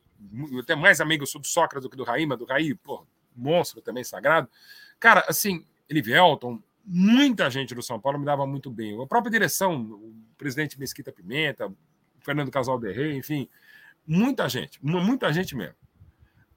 até 0.59 0.75
mais 0.75 1.01
amigo 1.01 1.25
sou 1.25 1.41
do 1.41 1.47
Sócrates 1.47 1.83
do 1.83 1.89
que 1.89 1.97
do 1.97 2.03
Raí, 2.03 2.25
mas 2.25 2.37
do 2.37 2.45
Raí, 2.45 2.73
porra, 2.75 3.05
monstro 3.35 3.81
também 3.81 4.03
sagrado. 4.03 4.49
Cara, 4.99 5.25
assim, 5.27 5.65
Elivelton, 5.89 6.61
muita 6.85 7.49
gente 7.49 7.75
do 7.75 7.81
São 7.81 7.99
Paulo 7.99 8.19
me 8.19 8.25
dava 8.25 8.45
muito 8.45 8.69
bem. 8.69 9.01
A 9.01 9.07
própria 9.07 9.31
direção, 9.31 9.81
o 9.81 10.13
presidente 10.37 10.79
Mesquita 10.79 11.11
Pimenta, 11.11 11.71
Fernando 12.21 12.51
Casal 12.51 12.79
de 12.79 12.91
Rei, 12.91 13.15
enfim, 13.17 13.47
muita 14.05 14.47
gente, 14.47 14.79
muita 14.81 15.31
gente 15.33 15.55
mesmo. 15.55 15.75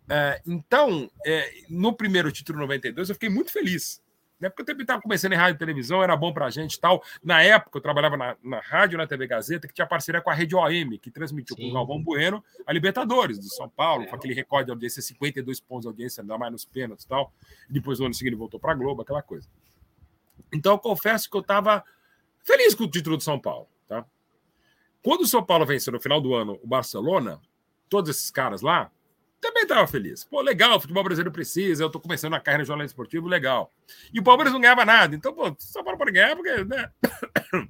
É, 0.08 0.42
então, 0.44 1.08
é, 1.24 1.62
no 1.68 1.92
primeiro 1.92 2.32
título 2.32 2.58
92, 2.58 3.08
eu 3.08 3.14
fiquei 3.14 3.28
muito 3.28 3.52
feliz 3.52 4.02
né? 4.40 4.48
Porque 4.48 4.62
eu 4.62 4.66
também 4.66 4.82
estava 4.82 5.02
começando 5.02 5.32
em 5.32 5.36
rádio 5.36 5.56
e 5.56 5.58
televisão, 5.58 6.02
era 6.02 6.16
bom 6.16 6.32
para 6.32 6.46
a 6.46 6.50
gente 6.50 6.74
e 6.74 6.80
tal. 6.80 7.02
Na 7.22 7.42
época, 7.42 7.76
eu 7.78 7.82
trabalhava 7.82 8.16
na, 8.16 8.36
na 8.42 8.60
rádio, 8.60 8.96
na 8.96 9.06
TV 9.06 9.26
Gazeta, 9.26 9.68
que 9.68 9.74
tinha 9.74 9.86
parceria 9.86 10.20
com 10.20 10.30
a 10.30 10.34
Rede 10.34 10.56
OM, 10.56 10.98
que 10.98 11.10
transmitiu 11.10 11.54
Sim. 11.54 11.62
com 11.62 11.68
o 11.68 11.74
Galvão 11.74 12.02
Bueno 12.02 12.42
a 12.66 12.72
Libertadores 12.72 13.38
do 13.38 13.48
São 13.48 13.68
Paulo, 13.68 14.04
é. 14.04 14.06
com 14.06 14.16
aquele 14.16 14.32
recorde 14.32 14.66
de 14.66 14.72
audiência, 14.72 15.02
52 15.02 15.60
pontos 15.60 15.82
de 15.82 15.88
audiência, 15.88 16.22
ainda 16.22 16.38
mais 16.38 16.52
nos 16.52 16.64
pênaltis 16.64 17.04
e 17.04 17.08
tal. 17.08 17.32
E 17.68 17.72
depois, 17.72 17.98
no 17.98 18.06
ano 18.06 18.14
seguinte, 18.14 18.34
voltou 18.34 18.58
para 18.58 18.72
a 18.72 18.74
Globo, 18.74 19.02
aquela 19.02 19.22
coisa. 19.22 19.48
Então, 20.52 20.72
eu 20.72 20.78
confesso 20.78 21.30
que 21.30 21.36
eu 21.36 21.42
estava 21.42 21.84
feliz 22.42 22.74
com 22.74 22.84
o 22.84 22.90
título 22.90 23.16
do 23.16 23.22
São 23.22 23.38
Paulo. 23.38 23.68
Tá? 23.86 24.04
Quando 25.02 25.22
o 25.22 25.26
São 25.26 25.44
Paulo 25.44 25.66
venceu 25.66 25.92
no 25.92 26.00
final 26.00 26.20
do 26.20 26.34
ano 26.34 26.58
o 26.62 26.66
Barcelona, 26.66 27.40
todos 27.88 28.10
esses 28.10 28.30
caras 28.30 28.62
lá, 28.62 28.90
também 29.40 29.62
estava 29.62 29.86
feliz. 29.86 30.24
Pô, 30.24 30.40
legal, 30.40 30.76
o 30.76 30.80
futebol 30.80 31.02
brasileiro 31.02 31.32
precisa, 31.32 31.82
eu 31.82 31.86
estou 31.86 32.00
começando 32.00 32.34
a 32.34 32.40
carreira 32.40 32.64
de 32.64 32.68
jornalismo 32.68 32.92
esportivo, 32.92 33.26
legal. 33.26 33.72
E 34.12 34.20
o 34.20 34.22
Palmeiras 34.22 34.52
não 34.52 34.60
ganhava 34.60 34.84
nada, 34.84 35.16
então, 35.16 35.32
pô, 35.32 35.54
só 35.58 35.82
para 35.82 35.96
pode 35.96 36.12
ganhar, 36.12 36.36
porque, 36.36 36.64
né? 36.64 36.90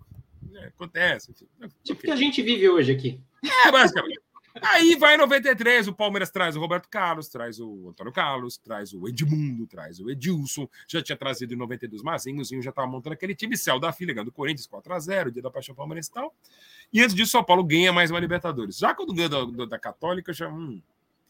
É, 0.53 0.66
acontece. 0.66 1.31
Enfim. 1.31 1.47
Tipo 1.83 2.03
que 2.03 2.11
a 2.11 2.16
gente 2.16 2.43
vive 2.43 2.68
hoje 2.68 2.93
aqui. 2.93 3.21
É, 3.64 3.71
basicamente. 3.71 4.21
Aí 4.62 4.97
vai 4.97 5.14
em 5.14 5.18
93, 5.18 5.87
o 5.87 5.95
Palmeiras 5.95 6.31
traz 6.31 6.57
o 6.57 6.61
Roberto 6.61 6.89
Carlos, 6.89 7.29
traz 7.29 7.61
o 7.61 7.89
Antônio 7.89 8.12
Carlos, 8.12 8.59
traz 8.59 8.93
o 8.93 9.07
Edmundo, 9.07 9.66
traz 9.66 10.01
o 10.01 10.11
Edilson, 10.11 10.68
já 10.89 11.01
tinha 11.01 11.16
trazido 11.16 11.55
em 11.55 11.57
92 11.57 12.03
Mazinho, 12.03 12.45
já 12.61 12.71
estava 12.71 12.87
montando 12.89 13.14
aquele 13.14 13.35
time 13.35 13.57
céu 13.57 13.79
da 13.79 13.93
filha, 13.93 14.12
ganhando 14.12 14.29
o 14.29 14.33
Corinthians 14.33 14.66
4x0, 14.66 15.31
dia 15.31 15.43
da 15.43 15.51
paixão 15.51 15.75
palmeirense 15.75 16.11
e 16.11 16.12
tal. 16.12 16.35
E 16.93 17.01
antes 17.01 17.14
disso, 17.14 17.29
o 17.29 17.33
São 17.33 17.45
Paulo 17.45 17.62
ganha 17.62 17.93
mais 17.93 18.11
uma 18.11 18.18
Libertadores. 18.18 18.77
Já 18.77 18.93
quando 18.93 19.14
ganha 19.14 19.29
da, 19.29 19.45
da 19.66 19.79
Católica, 19.79 20.33
já. 20.33 20.49
Hum, 20.49 20.83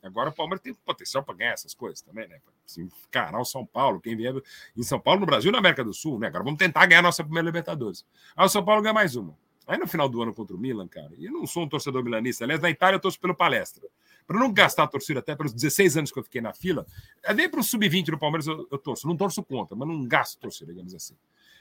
Agora 0.03 0.30
o 0.30 0.32
Palmeiras 0.32 0.62
tem 0.62 0.74
potencial 0.74 1.22
para 1.22 1.34
ganhar 1.34 1.53
essas 1.53 1.74
coisas 1.74 2.01
também, 2.01 2.26
né? 2.28 2.40
Assim, 2.66 2.88
encarar 3.07 3.40
o 3.40 3.44
São 3.44 3.66
Paulo, 3.66 4.01
quem 4.01 4.16
vier 4.16 4.34
em 4.76 4.82
São 4.82 4.98
Paulo, 4.98 5.20
no 5.20 5.26
Brasil 5.26 5.51
e 5.51 5.53
na 5.53 5.59
América 5.59 5.84
do 5.84 5.92
Sul, 5.92 6.18
né? 6.18 6.28
Agora 6.28 6.44
vamos 6.44 6.59
tentar 6.59 6.86
ganhar 6.86 7.01
a 7.01 7.03
nossa 7.03 7.22
primeira 7.22 7.46
Libertadores. 7.46 8.05
Aí 8.36 8.46
o 8.46 8.48
São 8.48 8.64
Paulo 8.64 8.82
ganha 8.82 8.94
mais 8.94 9.16
uma. 9.16 9.36
Aí 9.66 9.78
no 9.78 9.86
final 9.86 10.09
do 10.09 10.20
ano 10.22 10.34
contra 10.34 10.57
o 10.57 10.59
Milan, 10.59 10.88
cara, 10.88 11.12
e 11.16 11.26
eu 11.26 11.32
não 11.32 11.46
sou 11.46 11.62
um 11.62 11.68
torcedor 11.68 12.03
milanista, 12.03 12.44
aliás, 12.44 12.61
na 12.61 12.70
Itália 12.70 12.96
eu 12.96 13.01
torço 13.01 13.20
pelo 13.20 13.34
palestra. 13.34 13.86
Para 14.26 14.38
não 14.38 14.53
gastar 14.53 14.84
a 14.84 14.86
torcida 14.86 15.20
até 15.20 15.34
pelos 15.34 15.53
16 15.53 15.96
anos 15.96 16.12
que 16.12 16.18
eu 16.18 16.22
fiquei 16.22 16.40
na 16.40 16.53
fila, 16.53 16.86
é 17.22 17.34
nem 17.34 17.48
para 17.48 17.61
o 17.61 17.62
sub-20 17.62 18.07
do 18.07 18.18
Palmeiras 18.18 18.46
eu, 18.46 18.66
eu, 18.70 18.78
torço. 18.78 19.07
Não 19.07 19.16
torço 19.16 19.42
contra, 19.42 19.76
mas 19.76 19.88
não 19.88 20.07
gasto 20.07 20.38
torcida, 20.38 20.72
digamos 20.72 20.94
assim. 20.94 21.14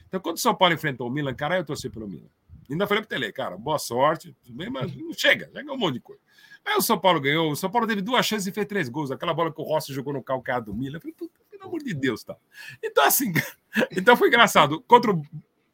Então, 0.08 0.20
quando 0.20 0.38
o 0.38 0.40
São 0.40 0.56
Paulo 0.56 0.74
enfrentou 0.74 1.08
o 1.08 1.12
Milan, 1.12 1.34
cara, 1.34 1.58
eu 1.58 1.66
torci 1.66 1.90
pelo 1.90 2.08
Milan. 2.08 2.30
Ainda 2.70 2.86
falei 2.86 3.02
pro 3.02 3.10
Tele, 3.10 3.32
cara, 3.32 3.58
boa 3.58 3.80
sorte, 3.80 4.36
tudo 4.44 4.56
bem, 4.56 4.70
mas 4.70 4.96
não 4.96 5.14
chega, 5.14 5.50
já 5.52 5.62
ganhou 5.62 5.76
um 5.76 5.80
monte 5.80 5.96
de 5.96 6.00
coisa. 6.02 6.22
Aí 6.66 6.76
o 6.76 6.82
São 6.82 7.00
Paulo 7.00 7.20
ganhou, 7.20 7.52
o 7.52 7.56
São 7.56 7.70
Paulo 7.70 7.88
teve 7.88 8.02
duas 8.02 8.26
chances 8.26 8.48
e 8.48 8.52
fez 8.52 8.68
três 8.68 8.90
gols. 8.90 9.12
Aquela 9.12 9.34
bola 9.34 9.52
que 9.52 9.62
o 9.62 9.64
Rossi 9.64 9.94
jogou 9.94 10.14
no 10.14 10.24
calcado 10.24 10.68
do 10.68 10.76
Milan. 10.76 10.98
Eu 10.98 11.02
falei, 11.02 11.16
pelo 11.50 11.64
amor 11.64 11.84
de 11.84 11.94
Deus, 11.94 12.24
tá? 12.24 12.38
Então, 12.84 13.04
assim, 13.04 13.34
então 13.96 14.16
foi 14.16 14.28
engraçado. 14.28 14.82
Contra 14.82 15.12
o, 15.12 15.24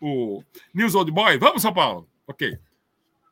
o 0.02 0.44
News 0.74 0.96
Old 0.96 1.12
Boy, 1.12 1.38
vamos, 1.38 1.62
São 1.62 1.74
Paulo. 1.74 2.08
Ok. 2.28 2.58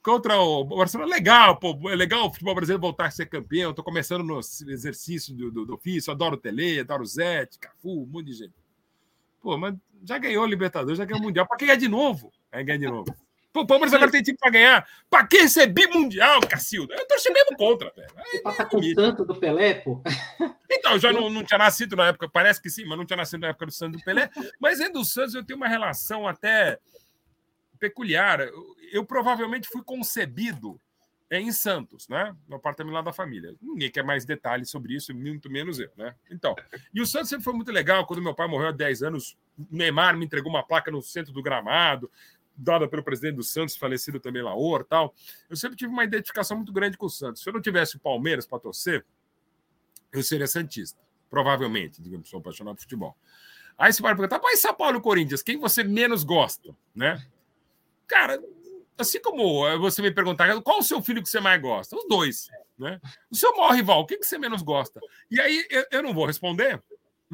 Contra 0.04 0.38
o 0.38 0.66
Barcelona, 0.66 1.10
legal, 1.10 1.58
pô, 1.58 1.90
é 1.90 1.96
legal 1.96 2.28
o 2.28 2.32
futebol 2.32 2.54
brasileiro 2.54 2.82
voltar 2.82 3.06
a 3.06 3.12
ser 3.12 3.26
campeão. 3.28 3.70
Estou 3.70 3.86
começando 3.86 4.22
no 4.22 4.38
exercício 4.40 5.34
do, 5.34 5.50
do, 5.50 5.66
do 5.66 5.76
ofício, 5.76 6.12
adoro 6.12 6.36
Tele, 6.36 6.82
adoro 6.82 7.06
Zé, 7.06 7.48
Cafu, 7.60 8.04
um 8.04 8.06
monte 8.06 8.26
de 8.26 8.34
gente. 8.34 8.54
Pô, 9.42 9.58
mas 9.58 9.76
já 10.04 10.18
ganhou 10.18 10.44
o 10.44 10.48
Libertadores, 10.48 10.98
já 10.98 11.06
ganhou 11.06 11.22
o 11.22 11.24
Mundial. 11.24 11.48
Para 11.48 11.58
que 11.58 11.66
ganhar 11.66 11.78
de 11.78 11.88
novo? 11.88 12.34
Aí 12.52 12.64
ganhar 12.66 12.80
de 12.80 12.88
novo. 12.88 13.16
Pô, 13.54 13.62
o 13.62 13.68
Palmeiras 13.68 13.94
agora 13.94 14.12
tem 14.12 14.24
time 14.24 14.36
para 14.36 14.50
ganhar. 14.50 14.88
Para 15.08 15.28
que 15.28 15.48
ser 15.48 15.68
bimundial, 15.68 16.42
Cacildo? 16.42 16.92
Eu 16.92 17.08
torci 17.08 17.32
mesmo 17.32 17.56
contra, 17.56 17.94
velho. 17.96 18.10
Você 18.26 18.42
passa 18.42 18.66
com 18.66 18.82
tanto 18.96 19.24
do 19.24 19.36
Pelé, 19.36 19.76
pô. 19.76 20.02
Então, 20.70 20.94
eu 20.94 21.00
já 21.00 21.14
não, 21.14 21.30
não 21.30 21.44
tinha 21.44 21.60
nascido 21.60 21.96
na 21.96 22.08
época, 22.08 22.28
parece 22.28 22.60
que 22.60 22.68
sim, 22.68 22.84
mas 22.84 22.98
não 22.98 23.06
tinha 23.06 23.16
nascido 23.16 23.42
na 23.42 23.50
época 23.50 23.68
do 23.68 23.72
Santos 23.72 24.02
do 24.02 24.04
Pelé. 24.04 24.28
Mas 24.60 24.80
entre 24.80 25.00
o 25.00 25.06
Santos 25.06 25.36
eu 25.36 25.46
tenho 25.46 25.58
uma 25.58 25.68
relação 25.68 26.28
até 26.28 26.80
peculiar. 27.80 28.40
Eu, 28.40 28.76
eu 28.92 29.06
provavelmente 29.06 29.70
fui 29.70 29.84
concebido 29.84 30.82
é 31.30 31.40
em 31.40 31.52
Santos, 31.52 32.08
né? 32.08 32.36
No 32.48 32.58
apartamento 32.58 32.94
lá 32.94 33.02
da 33.02 33.12
família. 33.12 33.56
Ninguém 33.62 33.90
quer 33.90 34.04
mais 34.04 34.24
detalhes 34.24 34.70
sobre 34.70 34.94
isso, 34.94 35.14
muito 35.16 35.50
menos 35.50 35.80
eu, 35.80 35.90
né? 35.98 36.14
Então, 36.30 36.56
e 36.94 37.02
o 37.02 37.08
Santos 37.08 37.30
sempre 37.30 37.44
foi 37.44 37.54
muito 37.54 37.72
legal. 37.72 38.06
Quando 38.06 38.22
meu 38.22 38.36
pai 38.36 38.48
morreu 38.48 38.68
há 38.68 38.72
10 38.72 39.04
anos, 39.04 39.38
o 39.58 39.66
Neymar 39.72 40.16
me 40.16 40.26
entregou 40.26 40.52
uma 40.52 40.64
placa 40.64 40.92
no 40.92 41.02
centro 41.02 41.34
do 41.34 41.42
gramado, 41.42 42.10
dada 42.56 42.88
pelo 42.88 43.04
presidente 43.04 43.36
do 43.36 43.44
Santos, 43.44 43.76
falecido 43.76 44.20
também 44.20 44.42
Laor 44.42 44.84
tal. 44.84 45.14
Eu 45.50 45.56
sempre 45.56 45.78
tive 45.78 45.92
uma 45.92 46.04
identificação 46.04 46.58
muito 46.58 46.72
grande 46.72 46.98
com 46.98 47.06
o 47.06 47.10
Santos. 47.10 47.42
Se 47.42 47.50
eu 47.50 47.54
não 47.54 47.62
tivesse 47.62 47.96
o 47.98 48.00
Palmeiras 48.00 48.46
para 48.46 48.60
torcer, 48.60 49.06
eu 50.12 50.22
seria 50.24 50.48
Santista. 50.48 51.02
Provavelmente, 51.30 52.02
digamos, 52.02 52.30
sou 52.30 52.40
apaixonado 52.40 52.76
por 52.76 52.82
futebol. 52.82 53.18
Aí 53.78 53.92
você 53.92 54.02
vai 54.02 54.14
perguntar, 54.16 54.40
pai, 54.40 54.56
São 54.56 54.74
Paulo 54.74 55.00
e 55.00 55.02
Corinthians, 55.02 55.42
quem 55.42 55.58
você 55.58 55.84
menos 55.84 56.24
gosta, 56.24 56.76
né? 56.94 57.26
Cara, 58.06 58.40
assim 58.98 59.20
como 59.20 59.66
você 59.80 60.02
me 60.02 60.12
perguntar 60.12 60.62
qual 60.62 60.80
o 60.80 60.84
seu 60.84 61.02
filho 61.02 61.24
que 61.24 61.30
você 61.30 61.40
mais 61.40 61.60
gosta? 61.62 61.96
Os 61.96 62.08
dois. 62.08 62.50
Né? 62.78 63.00
O 63.32 63.36
seu 63.36 63.56
maior 63.56 63.74
rival, 63.74 64.02
o 64.02 64.06
que, 64.06 64.18
que 64.18 64.26
você 64.26 64.38
menos 64.38 64.62
gosta? 64.62 65.00
E 65.30 65.40
aí 65.40 65.66
eu, 65.70 65.86
eu, 65.92 66.04
não 66.04 66.14
vou 66.14 66.26
responder, 66.26 66.82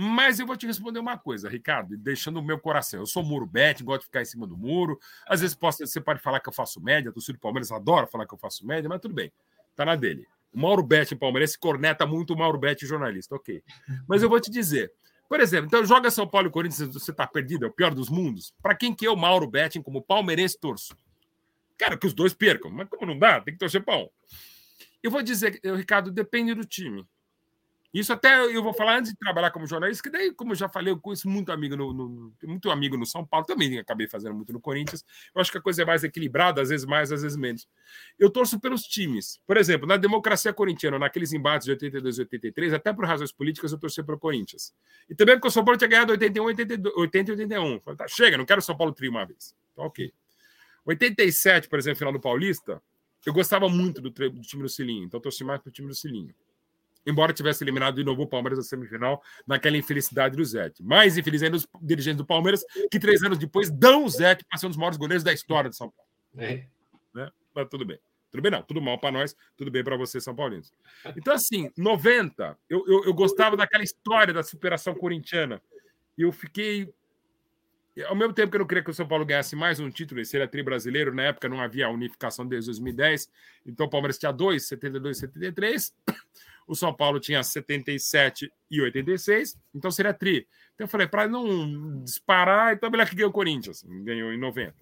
mas 0.02 0.39
eu 0.39 0.47
vou 0.47 0.56
te 0.56 0.66
responder 0.66 0.97
uma 0.97 1.18
coisa, 1.18 1.50
Ricardo, 1.50 1.97
deixando 1.97 2.39
o 2.39 2.41
meu 2.41 2.58
coração. 2.58 3.02
Eu 3.02 3.06
sou 3.06 3.22
muro 3.22 3.45
bet, 3.45 3.84
gosto 3.84 4.00
de 4.00 4.06
ficar 4.06 4.22
em 4.22 4.26
cima 4.26 4.47
do 4.47 4.56
muro. 4.56 4.97
Às 5.28 5.41
vezes 5.41 5.54
posso, 5.54 5.86
você 5.86 6.00
pode 6.00 6.22
falar 6.22 6.39
que 6.39 6.47
eu 6.47 6.54
faço 6.54 6.80
média, 6.80 7.12
torcida 7.12 7.38
do 7.38 7.41
Palmeiras 7.41 7.70
adora 7.70 8.08
falar 8.08 8.26
que 8.26 8.34
eu 8.34 8.38
faço 8.38 8.66
média, 8.66 8.88
mas 8.88 9.02
tudo 9.02 9.14
bem, 9.14 9.30
tá 9.76 9.84
na 9.84 9.97
dele. 9.97 10.26
O 10.54 10.62
Mauro 10.62 10.82
Bet 10.82 11.14
Palmeiras 11.18 11.58
corneta 11.58 12.08
muito 12.08 12.34
o 12.34 12.38
Mauro 12.38 12.58
Bet 12.58 12.86
jornalista, 12.86 13.36
ok. 13.36 13.62
Mas 14.08 14.24
eu 14.24 14.30
vou 14.30 14.39
te 14.39 14.50
dizer, 14.50 14.89
por 15.28 15.41
exemplo, 15.41 15.66
então 15.66 15.84
joga 15.84 16.10
São 16.10 16.26
Paulo 16.26 16.47
e 16.47 16.52
Corinthians, 16.52 16.93
você 16.93 17.12
tá 17.12 17.28
perdido, 17.28 17.66
é 17.66 17.68
o 17.68 17.74
pior 17.74 17.93
dos 17.93 18.10
mundos. 18.10 18.54
Para 18.62 18.76
quem 18.76 18.95
que 18.95 19.06
eu, 19.06 19.18
Mauro 19.18 19.47
Betting, 19.47 19.82
como 19.82 20.02
palmeirense, 20.02 20.58
torço? 20.58 20.95
Quero 21.78 22.00
que 22.00 22.08
os 22.08 22.14
dois 22.14 22.34
percam, 22.34 22.72
mas 22.72 22.88
como 22.88 23.06
não 23.06 23.20
dá, 23.20 23.41
tem 23.41 23.54
que 23.54 23.60
torcer 23.60 23.84
um. 23.86 24.08
Eu 25.04 25.12
vou 25.12 25.22
dizer, 25.22 25.60
Ricardo, 25.62 26.10
depende 26.10 26.54
do 26.54 26.64
time. 26.64 27.06
Isso 27.92 28.14
até 28.14 28.46
eu 28.46 28.62
vou 28.62 28.72
falar 28.72 29.00
antes 29.00 29.12
de 29.12 29.18
trabalhar 29.18 29.50
como 29.50 29.66
jornalista, 29.66 30.04
que 30.04 30.12
daí, 30.12 30.32
como 30.32 30.52
eu 30.52 30.56
já 30.56 30.70
falei, 30.70 30.94
eu 30.94 31.00
conheço 31.00 31.28
muito 31.28 31.52
amigo 31.52 31.76
no, 31.76 31.92
no, 31.92 32.34
muito 32.44 32.70
amigo 32.70 32.96
no 32.96 33.06
São 33.06 33.26
Paulo, 33.26 33.48
também 33.48 33.80
acabei 33.80 34.08
fazendo 34.08 34.36
muito 34.36 34.54
no 34.54 34.62
Corinthians. 34.62 35.04
Eu 35.34 35.42
acho 35.42 35.52
que 35.52 35.58
a 35.58 35.62
coisa 35.62 35.82
é 35.82 35.86
mais 35.86 36.04
equilibrada, 36.04 36.62
às 36.62 36.70
vezes 36.70 36.86
mais, 36.86 37.12
às 37.12 37.24
vezes 37.24 37.36
menos. 37.36 37.68
Eu 38.20 38.30
torço 38.30 38.60
pelos 38.60 38.84
times. 38.84 39.42
Por 39.46 39.58
exemplo, 39.58 39.88
na 39.88 39.98
democracia 39.98 40.54
corintiana, 40.54 41.00
naqueles 41.00 41.34
embates 41.34 41.66
de 41.66 41.72
82 41.72 42.20
e 42.20 42.22
83, 42.22 42.74
até 42.74 42.94
por 42.94 43.06
razões 43.06 43.32
políticas, 43.32 43.72
eu 43.72 43.80
torci 43.80 44.04
pelo 44.04 44.20
Corinthians. 44.20 44.72
E 45.10 45.16
também 45.16 45.36
porque 45.36 45.48
o 45.48 45.52
São 45.52 45.66
Paulo 45.66 45.78
tinha 45.78 45.88
ganhado 45.88 46.12
81, 46.12 46.44
82, 46.44 46.96
80 46.96 47.32
e 47.32 47.34
81. 47.34 47.80
Falei, 47.80 47.98
tá, 47.98 48.08
chega, 48.08 48.38
não 48.38 48.46
quero 48.46 48.60
o 48.60 48.64
São 48.64 48.78
Paulo 48.78 48.94
tri 48.94 49.10
uma 49.10 49.26
vez. 49.26 49.56
Então, 49.74 49.86
ok. 49.86 50.14
87, 50.86 51.68
por 51.68 51.80
exemplo, 51.80 51.98
final 51.98 52.14
do 52.14 52.20
Paulista, 52.20 52.82
eu 53.26 53.34
gostava 53.34 53.68
muito 53.68 54.00
do, 54.00 54.12
do 54.12 54.42
time 54.42 54.62
do 54.62 54.70
Cilinho, 54.70 55.06
então 55.06 55.20
torci 55.20 55.44
mais 55.44 55.60
pro 55.60 55.72
time 55.72 55.88
do 55.88 55.96
Cilinho 55.96 56.36
embora 57.06 57.34
tivesse 57.34 57.64
eliminado 57.64 57.95
de 57.95 58.04
novo 58.04 58.24
o 58.24 58.28
Palmeiras 58.28 58.60
na 58.60 58.64
semifinal, 58.64 59.22
naquela 59.47 59.78
infelicidade 59.78 60.36
do 60.36 60.43
Zete. 60.43 60.84
Mais 60.84 61.18
infeliz 61.18 61.43
ainda 61.43 61.58
os 61.58 61.68
dirigentes 61.82 62.18
do 62.18 62.26
Palmeiras, 62.26 62.64
que 62.91 63.00
três 63.00 63.24
anos 63.24 63.38
depois 63.38 63.70
dão 63.70 64.06
o 64.06 64.10
Zete 64.10 64.45
para 64.45 64.58
ser 64.58 64.68
um 64.68 64.70
dos 64.70 64.78
maiores 64.78 64.97
goleiros 64.97 65.24
da 65.24 65.34
história 65.34 65.70
de 65.70 65.76
São 65.76 65.89
Paulo. 65.89 66.10
É. 66.38 66.66
Né? 67.14 67.30
Mas 67.54 67.68
tudo 67.70 67.86
bem. 67.86 68.00
Tudo 68.32 68.41
bem, 68.43 68.52
não. 68.52 68.62
Tudo 68.62 68.82
mal 68.82 69.00
para 69.00 69.12
nós, 69.12 69.36
tudo 69.58 69.72
bem 69.72 69.84
para 69.84 69.97
vocês, 69.97 70.24
São 70.24 70.36
Paulinos. 70.36 70.72
Então, 71.18 71.34
assim, 71.34 71.72
90, 71.78 72.58
eu, 72.70 72.86
eu, 72.88 73.06
eu 73.06 73.14
gostava 73.14 73.58
daquela 73.58 73.84
história 73.84 74.34
da 74.34 74.43
superação 74.43 74.93
corintiana. 74.93 75.62
E 76.18 76.22
eu 76.22 76.32
fiquei 76.32 76.93
ao 78.08 78.16
mesmo 78.16 78.34
tempo 78.34 78.52
que 78.52 78.56
eu 78.56 78.60
não 78.60 78.68
queria 78.68 78.84
que 78.84 78.89
o 78.89 78.93
São 78.93 79.08
Paulo 79.08 79.26
ganhasse 79.26 79.56
mais 79.56 79.80
um 79.80 79.89
título, 79.89 80.22
esse 80.22 80.36
era 80.36 80.47
tri 80.47 80.64
brasileiro, 80.64 81.14
na 81.14 81.24
época 81.24 81.50
não 81.50 81.60
havia 81.60 81.89
unificação 81.89 82.45
desde 82.47 82.68
2010, 82.68 83.30
então 83.66 83.88
o 83.88 83.89
Palmeiras 83.89 84.18
tinha 84.18 84.32
dois, 84.32 84.68
72 84.68 85.18
e 85.18 85.20
73, 85.22 85.93
o 86.70 86.76
São 86.76 86.94
Paulo 86.94 87.20
tinha 87.20 87.42
77 87.42 88.54
e 88.70 88.80
86, 88.80 89.58
então 89.74 89.90
seria 89.90 90.14
tri. 90.14 90.48
Então 90.76 90.86
eu 90.86 90.88
falei, 90.88 91.08
para 91.08 91.28
não 91.28 92.04
disparar, 92.04 92.76
então 92.76 92.88
é 92.88 92.92
melhor 92.92 93.10
que 93.10 93.16
ganhou 93.16 93.32
o 93.32 93.34
Corinthians, 93.34 93.84
ganhou 94.04 94.32
em 94.32 94.38
90. 94.38 94.76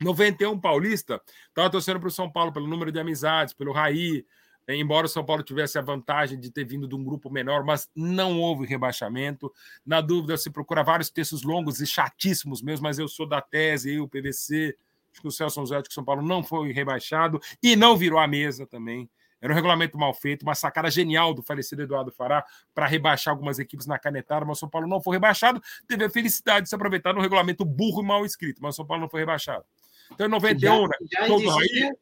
91 0.00 0.58
Paulista, 0.58 1.22
estava 1.48 1.70
torcendo 1.70 2.00
para 2.00 2.08
o 2.08 2.10
São 2.10 2.28
Paulo 2.28 2.52
pelo 2.52 2.66
número 2.66 2.90
de 2.90 2.98
amizades, 2.98 3.54
pelo 3.54 3.70
Raí, 3.70 4.26
embora 4.68 5.06
o 5.06 5.08
São 5.08 5.24
Paulo 5.24 5.44
tivesse 5.44 5.78
a 5.78 5.82
vantagem 5.82 6.38
de 6.38 6.50
ter 6.50 6.64
vindo 6.64 6.88
de 6.88 6.96
um 6.96 7.04
grupo 7.04 7.30
menor, 7.30 7.64
mas 7.64 7.88
não 7.94 8.40
houve 8.40 8.66
rebaixamento. 8.66 9.52
Na 9.86 10.00
dúvida, 10.00 10.36
se 10.36 10.50
procura 10.50 10.82
vários 10.82 11.10
textos 11.10 11.44
longos 11.44 11.80
e 11.80 11.86
chatíssimos 11.86 12.60
mesmo, 12.60 12.82
mas 12.82 12.98
eu 12.98 13.06
sou 13.06 13.26
da 13.26 13.40
tese, 13.40 13.94
eu, 13.94 14.08
PVC, 14.08 14.76
acho 15.12 15.22
que 15.22 15.28
o 15.28 15.30
Celso 15.30 15.64
Zé 15.64 15.80
que 15.80 15.90
o 15.90 15.92
São 15.92 16.04
Paulo 16.04 16.22
não 16.22 16.42
foi 16.42 16.72
rebaixado 16.72 17.40
e 17.62 17.76
não 17.76 17.96
virou 17.96 18.18
a 18.18 18.26
mesa 18.26 18.66
também. 18.66 19.08
Era 19.40 19.52
um 19.52 19.56
regulamento 19.56 19.96
mal 19.96 20.12
feito, 20.12 20.42
uma 20.42 20.54
sacada 20.54 20.90
genial 20.90 21.32
do 21.32 21.42
falecido 21.42 21.82
Eduardo 21.82 22.10
Fará 22.10 22.44
para 22.74 22.86
rebaixar 22.86 23.32
algumas 23.32 23.58
equipes 23.58 23.86
na 23.86 23.98
canetada, 23.98 24.44
mas 24.44 24.58
o 24.58 24.60
São 24.60 24.68
Paulo 24.68 24.88
não 24.88 25.00
foi 25.00 25.16
rebaixado. 25.16 25.62
Teve 25.86 26.04
a 26.04 26.10
felicidade 26.10 26.64
de 26.64 26.68
se 26.68 26.74
aproveitar 26.74 27.12
no 27.12 27.20
regulamento 27.20 27.64
burro 27.64 28.02
e 28.02 28.06
mal 28.06 28.24
escrito, 28.24 28.62
mas 28.62 28.74
o 28.74 28.76
São 28.76 28.86
Paulo 28.86 29.02
não 29.02 29.08
foi 29.08 29.20
rebaixado. 29.20 29.64
Então, 30.12 30.26
em 30.26 30.30
91, 30.30 30.58
já, 30.58 30.88
né? 30.88 30.96
Já 31.12 31.28
existia, 31.28 31.96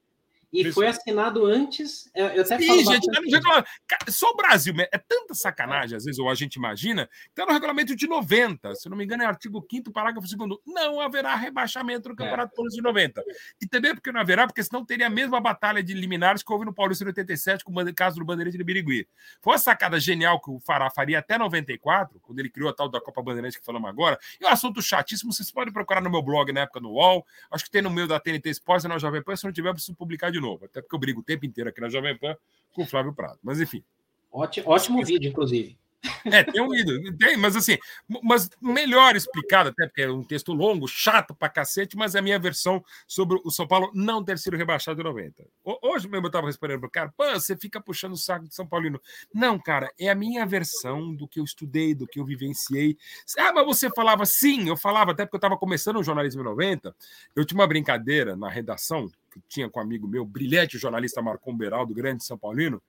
e 0.53 0.73
foi 0.73 0.87
assinado 0.87 1.45
antes. 1.45 2.11
Eu 2.15 2.43
até 2.43 2.59
Sim, 2.59 2.85
gente, 2.85 3.07
tá 3.11 3.21
no 3.21 3.31
regulamento. 3.31 3.69
Só 4.09 4.31
o 4.31 4.37
Brasil 4.37 4.75
é 4.79 4.99
tanta 4.99 5.35
sacanagem, 5.35 5.97
às 5.97 6.05
vezes, 6.05 6.19
ou 6.19 6.31
a 6.31 6.35
gente 6.35 6.55
imagina, 6.55 7.07
que 7.07 7.31
está 7.31 7.47
no 7.47 7.53
regulamento 7.53 7.95
de 7.95 8.07
90. 8.07 8.75
Se 8.75 8.89
não 8.89 8.97
me 8.97 9.05
engano, 9.05 9.23
é 9.23 9.27
artigo 9.27 9.65
5, 9.71 9.93
parágrafo 9.93 10.27
2. 10.27 10.61
Não 10.67 11.01
haverá 11.01 11.35
rebaixamento 11.35 12.09
no 12.09 12.15
é. 12.15 12.17
Campeonato 12.17 12.53
é. 12.59 12.69
de 12.69 12.83
90. 12.83 13.23
E 13.61 13.67
também 13.67 13.95
porque 13.95 14.13
não 14.13 14.21
haverá, 14.21 14.47
porque 14.47 14.63
senão 14.63 14.85
teria 14.85 15.07
a 15.07 15.11
mesma 15.11 15.41
batalha 15.41 15.83
de 15.83 15.93
liminares 15.95 16.43
que 16.43 16.53
houve 16.53 16.65
no 16.65 16.73
Paulista 16.73 17.05
em 17.05 17.09
87, 17.09 17.65
com 17.65 17.73
o 17.73 17.95
caso 17.95 18.19
do 18.19 18.25
Bandeirante 18.25 18.57
de 18.57 18.65
Birigui. 18.65 19.09
Foi 19.43 19.53
uma 19.53 19.59
sacada 19.59 19.99
genial 19.99 20.41
que 20.41 20.51
o 20.51 20.61
Fará 20.61 20.91
faria 20.91 21.19
até 21.19 21.39
94, 21.39 22.21
quando 22.21 22.39
ele 22.39 22.51
criou 22.51 22.71
a 22.71 22.73
tal 22.73 22.89
da 22.89 23.01
Copa 23.01 23.23
Bandeirante 23.23 23.59
que 23.59 23.65
falamos 23.65 23.89
agora. 23.89 24.19
E 24.41 24.45
um 24.45 24.49
assunto 24.49 24.81
chatíssimo, 24.81 25.33
vocês 25.33 25.51
podem 25.51 25.73
procurar 25.73 26.01
no 26.01 26.11
meu 26.11 26.23
blog 26.23 26.53
na 26.53 26.61
época 26.61 26.81
no 26.81 26.91
UOL. 26.91 27.27
Acho 27.51 27.65
que 27.65 27.71
tem 27.71 27.83
no 27.83 27.91
meu 27.91 28.07
da 28.07 28.21
TNT 28.21 28.51
Sports 28.51 28.85
e 28.85 28.89
na 28.89 28.99
Jovem 28.99 29.23
Pan. 29.23 29.37
Se 29.37 29.45
não 29.45 29.53
tiver, 29.53 29.69
eu 29.69 29.75
preciso 29.75 29.97
publicar 29.97 30.31
de 30.31 30.36
novo. 30.41 30.65
Até 30.65 30.81
porque 30.81 30.95
eu 30.95 31.01
brigo 31.01 31.21
o 31.21 31.25
tempo 31.25 31.47
inteiro 31.47 31.71
aqui 31.71 31.81
na 31.81 31.89
Jovem 31.89 32.17
Pan 32.17 32.37
com 32.73 32.83
o 32.83 32.87
Flávio 32.87 33.15
Prado. 33.15 33.39
Mas 33.43 33.61
enfim. 33.61 33.83
Ótimo, 34.31 34.69
ótimo 34.69 35.05
vídeo, 35.05 35.29
inclusive. 35.29 35.77
É, 36.25 36.43
tem 36.43 36.61
um 36.61 36.69
vídeo, 36.69 37.17
tem, 37.17 37.37
mas 37.37 37.57
assim, 37.57 37.79
mas 38.23 38.51
melhor 38.61 39.15
explicado, 39.17 39.71
até 39.71 39.87
porque 39.87 40.03
é 40.03 40.11
um 40.11 40.23
texto 40.23 40.53
longo, 40.53 40.87
chato 40.89 41.35
pra 41.35 41.49
cacete, 41.49 41.97
mas 41.97 42.15
é 42.15 42.19
a 42.19 42.23
minha 42.23 42.39
versão 42.39 42.85
sobre 43.07 43.41
o 43.45 43.51
São 43.51 43.67
Paulo 43.67 43.91
não 43.95 44.25
ter 44.25 44.39
sido 44.39 44.57
rebaixado 44.57 45.01
em 45.01 45.05
90. 45.05 45.47
Hoje 45.83 46.09
mesmo 46.09 46.27
eu 46.27 46.31
tava 46.31 46.47
respondendo 46.47 46.81
pro 46.81 46.91
cara, 46.91 47.13
pô, 47.17 47.25
você 47.33 47.57
fica 47.57 47.81
puxando 47.81 48.13
o 48.13 48.17
saco 48.17 48.49
de 48.49 48.55
São 48.55 48.67
Paulino. 48.67 49.01
Não, 49.33 49.59
cara, 49.59 49.91
é 49.99 50.09
a 50.09 50.15
minha 50.15 50.45
versão 50.45 51.15
do 51.15 51.29
que 51.29 51.41
eu 51.41 51.45
estudei, 51.45 51.95
do 51.95 52.07
que 52.07 52.21
eu 52.21 52.25
vivenciei. 52.25 52.97
Ah, 53.39 53.53
mas 53.53 53.67
você 53.67 53.91
falava 53.91 54.25
sim, 54.27 54.69
eu 54.69 54.77
falava, 54.77 55.13
até 55.13 55.25
porque 55.25 55.37
eu 55.37 55.41
tava 55.41 55.57
começando 55.57 55.99
o 55.99 56.03
jornalismo 56.03 56.43
em 56.43 56.45
90, 56.45 56.95
eu 57.35 57.45
tinha 57.45 57.59
uma 57.59 57.67
brincadeira 57.67 58.37
na 58.37 58.49
redação, 58.49 59.09
que 59.33 59.41
tinha 59.49 59.69
com 59.69 59.81
um 59.81 59.83
amigo 59.83 60.09
meu, 60.09 60.25
brilhante 60.25 60.79
jornalista 60.79 61.23
Marcon 61.23 61.57
Beraldo, 61.57 61.95
grande 61.95 62.25
São 62.25 62.39
Paulino, 62.39 62.83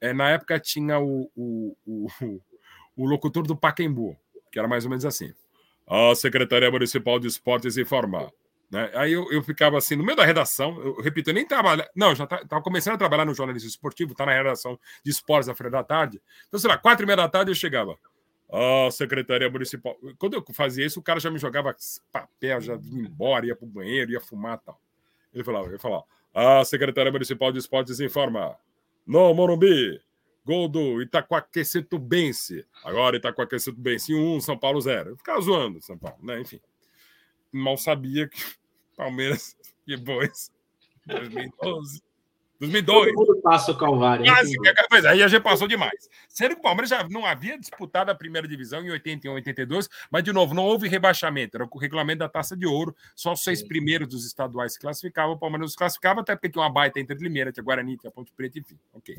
é, 0.00 0.12
na 0.12 0.30
época 0.30 0.58
tinha 0.58 0.98
o, 0.98 1.30
o, 1.36 1.76
o, 1.86 2.40
o 3.00 3.06
locutor 3.06 3.46
do 3.46 3.56
Paquembu, 3.56 4.16
que 4.52 4.58
era 4.58 4.68
mais 4.68 4.84
ou 4.84 4.90
menos 4.90 5.04
assim. 5.06 5.32
A 5.86 6.14
Secretaria 6.14 6.70
Municipal 6.70 7.18
de 7.18 7.26
Esportes 7.26 7.76
informa. 7.76 8.30
Né? 8.70 8.90
Aí 8.94 9.12
eu, 9.12 9.30
eu 9.32 9.42
ficava 9.42 9.78
assim, 9.78 9.96
no 9.96 10.04
meio 10.04 10.16
da 10.16 10.24
redação, 10.24 10.78
eu 10.80 11.00
repito, 11.00 11.30
eu 11.30 11.34
nem 11.34 11.46
trabalho. 11.46 11.84
Não, 11.96 12.14
já 12.14 12.24
estava 12.24 12.46
tá, 12.46 12.60
começando 12.60 12.94
a 12.94 12.98
trabalhar 12.98 13.24
no 13.24 13.34
jornalismo 13.34 13.68
esportivo, 13.68 14.14
tá 14.14 14.26
na 14.26 14.32
redação 14.32 14.78
de 15.02 15.10
esportes 15.10 15.46
da 15.46 15.54
freira 15.54 15.78
da 15.78 15.82
tarde. 15.82 16.20
Então, 16.46 16.60
sei 16.60 16.68
lá, 16.68 16.76
quatro 16.76 17.04
e 17.04 17.06
meia 17.06 17.16
da 17.16 17.28
tarde 17.28 17.50
eu 17.50 17.54
chegava. 17.54 17.96
A 18.52 18.90
Secretaria 18.90 19.48
Municipal. 19.48 19.96
Quando 20.18 20.34
eu 20.34 20.44
fazia 20.52 20.84
isso, 20.84 21.00
o 21.00 21.02
cara 21.02 21.18
já 21.18 21.30
me 21.30 21.38
jogava 21.38 21.74
papel, 22.12 22.60
já 22.60 22.76
vinha 22.76 23.02
embora, 23.02 23.46
ia 23.46 23.56
para 23.56 23.64
o 23.64 23.68
banheiro, 23.68 24.12
ia 24.12 24.20
fumar 24.20 24.58
tal. 24.58 24.78
Ele 25.32 25.42
falava, 25.42 25.68
ele 25.68 25.78
falava, 25.78 26.04
a 26.34 26.64
Secretaria 26.64 27.10
Municipal 27.10 27.50
de 27.50 27.58
Esportes 27.58 27.98
informa. 27.98 28.56
No 29.06 29.32
Morumbi, 29.32 30.00
Gol 30.50 30.68
do 30.68 31.00
Itaquaquecetubense. 31.00 32.66
Agora 32.82 33.16
Itaquaquecetubense 33.16 34.12
1, 34.12 34.40
São 34.40 34.58
Paulo 34.58 34.80
0. 34.80 35.10
Eu 35.10 35.16
ficava 35.16 35.40
zoando 35.40 35.80
São 35.80 35.96
Paulo, 35.96 36.18
né? 36.24 36.40
Enfim. 36.40 36.60
Mal 37.52 37.76
sabia 37.76 38.28
que 38.28 38.36
Palmeiras 38.96 39.56
depois, 39.86 40.52
2012, 41.06 42.02
2002. 42.60 43.14
Todo 43.14 43.14
mundo 43.14 43.40
passa 43.42 43.72
o 43.72 43.78
Calvário. 43.78 44.24
Quase, 44.26 44.54
pois 44.90 45.04
aí 45.06 45.22
a 45.22 45.28
gente 45.28 45.42
passou 45.42 45.66
demais. 45.66 46.08
Sendo 46.28 46.54
que 46.54 46.60
o 46.60 46.62
Palmeiras 46.62 46.90
já 46.90 47.08
não 47.08 47.24
havia 47.24 47.58
disputado 47.58 48.10
a 48.10 48.14
primeira 48.14 48.46
divisão 48.46 48.82
em 48.82 48.90
81, 48.90 49.32
82, 49.32 49.88
mas, 50.10 50.22
de 50.22 50.30
novo, 50.32 50.54
não 50.54 50.64
houve 50.64 50.86
rebaixamento. 50.86 51.56
Era 51.56 51.66
o 51.68 51.78
regulamento 51.78 52.18
da 52.18 52.28
taça 52.28 52.54
de 52.54 52.66
ouro. 52.66 52.94
Só 53.16 53.32
os 53.32 53.42
seis 53.42 53.60
Sim. 53.60 53.68
primeiros 53.68 54.08
dos 54.08 54.26
estaduais 54.26 54.74
se 54.74 54.78
classificavam. 54.78 55.34
O 55.34 55.38
Palmeiras 55.38 55.62
não 55.62 55.68
se 55.68 55.76
classificava, 55.76 56.20
até 56.20 56.34
porque 56.34 56.50
tinha 56.50 56.62
uma 56.62 56.70
baita 56.70 57.00
entre 57.00 57.16
Limeira, 57.16 57.50
tinha 57.50 57.64
Guarani, 57.64 57.96
tinha 57.96 58.10
Ponte 58.10 58.30
Preta, 58.36 58.58
enfim. 58.58 58.78
Ok. 58.92 59.14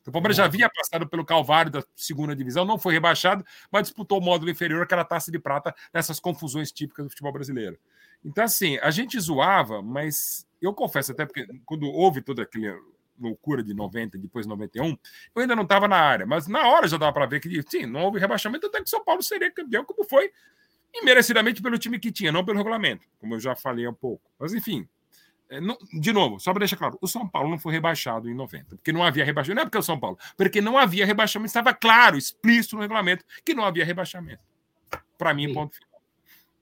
Então, 0.00 0.10
o 0.10 0.12
Palmeiras 0.12 0.36
já 0.36 0.44
havia 0.44 0.70
passado 0.70 1.08
pelo 1.08 1.24
Calvário 1.24 1.72
da 1.72 1.82
segunda 1.96 2.36
divisão, 2.36 2.64
não 2.64 2.78
foi 2.78 2.92
rebaixado, 2.92 3.44
mas 3.72 3.88
disputou 3.88 4.18
o 4.18 4.22
módulo 4.22 4.50
inferior, 4.50 4.86
que 4.86 4.94
era 4.94 5.02
a 5.02 5.04
taça 5.04 5.32
de 5.32 5.38
prata, 5.38 5.74
nessas 5.92 6.20
confusões 6.20 6.70
típicas 6.70 7.06
do 7.06 7.10
futebol 7.10 7.32
brasileiro. 7.32 7.76
Então, 8.24 8.44
assim, 8.44 8.78
a 8.78 8.90
gente 8.90 9.18
zoava, 9.20 9.82
mas 9.82 10.46
eu 10.64 10.74
confesso, 10.74 11.12
até 11.12 11.26
porque 11.26 11.46
quando 11.64 11.86
houve 11.86 12.20
todo 12.20 12.40
aquele 12.40 12.74
loucura 13.18 13.62
de 13.62 13.72
90, 13.74 14.18
depois 14.18 14.46
91, 14.46 14.86
eu 14.86 15.42
ainda 15.42 15.54
não 15.54 15.62
estava 15.62 15.86
na 15.86 15.96
área, 15.96 16.26
mas 16.26 16.46
na 16.48 16.68
hora 16.68 16.88
já 16.88 16.96
dava 16.96 17.12
para 17.12 17.26
ver 17.26 17.40
que, 17.40 17.62
sim, 17.68 17.86
não 17.86 18.02
houve 18.02 18.18
rebaixamento, 18.18 18.66
até 18.66 18.82
que 18.82 18.90
São 18.90 19.04
Paulo 19.04 19.22
seria 19.22 19.50
campeão, 19.50 19.84
como 19.84 20.04
foi, 20.04 20.32
e 20.92 21.04
merecidamente 21.04 21.62
pelo 21.62 21.78
time 21.78 21.98
que 21.98 22.10
tinha, 22.10 22.32
não 22.32 22.44
pelo 22.44 22.58
regulamento, 22.58 23.06
como 23.18 23.34
eu 23.34 23.40
já 23.40 23.54
falei 23.54 23.86
há 23.86 23.90
um 23.90 23.94
pouco. 23.94 24.22
Mas, 24.38 24.52
enfim, 24.54 24.88
é, 25.48 25.60
de 26.00 26.12
novo, 26.12 26.40
só 26.40 26.52
para 26.52 26.60
deixar 26.60 26.76
claro, 26.76 26.98
o 27.00 27.06
São 27.06 27.28
Paulo 27.28 27.50
não 27.50 27.58
foi 27.58 27.72
rebaixado 27.72 28.28
em 28.28 28.34
90, 28.34 28.76
porque 28.76 28.92
não 28.92 29.02
havia 29.02 29.24
rebaixamento. 29.24 29.56
Não 29.56 29.62
é 29.62 29.64
porque 29.66 29.76
é 29.76 29.80
o 29.80 29.84
São 29.84 29.98
Paulo, 29.98 30.18
porque 30.36 30.60
não 30.60 30.78
havia 30.78 31.06
rebaixamento, 31.06 31.48
estava 31.48 31.74
claro, 31.74 32.16
explícito 32.16 32.76
no 32.76 32.82
regulamento, 32.82 33.24
que 33.44 33.54
não 33.54 33.64
havia 33.64 33.84
rebaixamento. 33.84 34.42
Para 35.18 35.34
mim, 35.34 35.48
Sim. 35.48 35.54
ponto 35.54 35.76
final. 35.76 35.93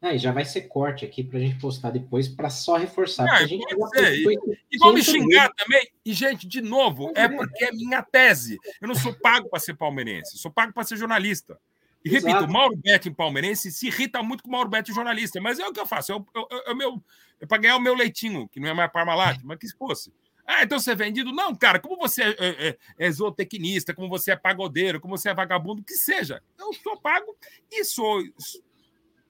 Ah, 0.03 0.15
e 0.15 0.19
já 0.19 0.33
vai 0.33 0.45
ser 0.45 0.63
corte 0.63 1.05
aqui 1.05 1.23
para 1.23 1.39
a 1.39 1.41
gente 1.41 1.61
postar 1.61 1.91
depois 1.91 2.27
para 2.27 2.51
só 2.51 2.77
reforçar. 2.77 3.25
Ah, 3.31 3.37
a 3.37 3.47
gente 3.47 3.65
e, 3.71 4.57
e 4.73 4.79
vão 4.79 4.93
me 4.93 5.01
xingar 5.01 5.53
também. 5.55 5.89
E, 6.05 6.13
gente, 6.13 6.49
de 6.49 6.61
novo, 6.61 7.13
é 7.15 7.29
porque 7.29 7.65
é 7.65 7.71
minha 7.71 8.03
tese. 8.03 8.59
Eu 8.81 8.89
não 8.89 8.97
sou 8.97 9.15
pago 9.15 9.49
para 9.49 9.61
ser 9.61 9.75
palmeirense, 9.75 10.39
sou 10.39 10.51
pago 10.51 10.73
para 10.73 10.83
ser 10.83 10.97
jornalista. 10.97 11.57
E 12.05 12.11
repito, 12.11 12.45
o 12.45 12.53
Mauro 12.53 12.77
Betti 12.77 13.13
palmeirense 13.13 13.71
se 13.71 13.87
irrita 13.87 14.21
muito 14.25 14.43
com 14.43 14.49
o 14.49 14.53
Mauro 14.53 14.69
Betti 14.69 14.93
jornalista, 14.93 15.41
mas 15.41 15.61
é 15.61 15.67
o 15.69 15.73
que 15.73 15.79
eu 15.79 15.87
faço, 15.87 16.11
é, 16.11 16.17
o, 16.17 16.27
é, 16.51 16.73
é, 16.73 16.75
meu, 16.75 17.01
é 17.41 17.47
para 17.47 17.59
ganhar 17.59 17.77
o 17.77 17.81
meu 17.81 17.95
leitinho, 17.95 18.49
que 18.49 18.59
não 18.59 18.71
é 18.71 18.75
mais 18.75 18.91
Parmalat, 18.91 19.39
mas 19.45 19.57
que 19.57 19.69
se 19.69 19.77
fosse. 19.77 20.13
Ah, 20.45 20.65
então 20.65 20.81
você 20.81 20.91
é 20.91 20.97
vendido? 20.97 21.33
Não, 21.33 21.55
cara, 21.55 21.79
como 21.79 21.97
você 21.97 22.25
é, 22.25 22.35
é, 22.41 22.79
é, 22.99 23.11
zootecnista, 23.13 23.95
como 23.95 24.09
você 24.09 24.33
é 24.33 24.37
pagodeiro, 24.37 25.01
como 25.01 25.17
você 25.17 25.29
é 25.29 25.35
vagabundo, 25.35 25.85
que 25.85 25.95
seja. 25.95 26.43
Eu 26.59 26.73
sou 26.73 27.01
pago 27.01 27.37
e 27.71 27.85
sou 27.85 28.21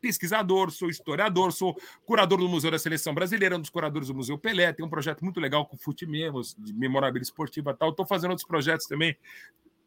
pesquisador, 0.02 0.72
sou 0.72 0.90
historiador, 0.90 1.52
sou 1.52 1.74
curador 2.04 2.38
do 2.38 2.48
Museu 2.48 2.72
da 2.72 2.78
Seleção 2.78 3.14
Brasileira, 3.14 3.56
um 3.56 3.60
dos 3.60 3.70
curadores 3.70 4.08
do 4.08 4.14
Museu 4.14 4.36
Pelé, 4.36 4.72
tem 4.72 4.84
um 4.84 4.90
projeto 4.90 5.22
muito 5.24 5.40
legal 5.40 5.64
com 5.64 5.76
Fute 5.76 6.04
Memos, 6.04 6.56
de 6.58 6.74
memorabilia 6.74 7.22
esportiva 7.22 7.70
e 7.70 7.74
tal. 7.74 7.90
Estou 7.90 8.04
fazendo 8.04 8.32
outros 8.32 8.46
projetos 8.46 8.86
também, 8.86 9.16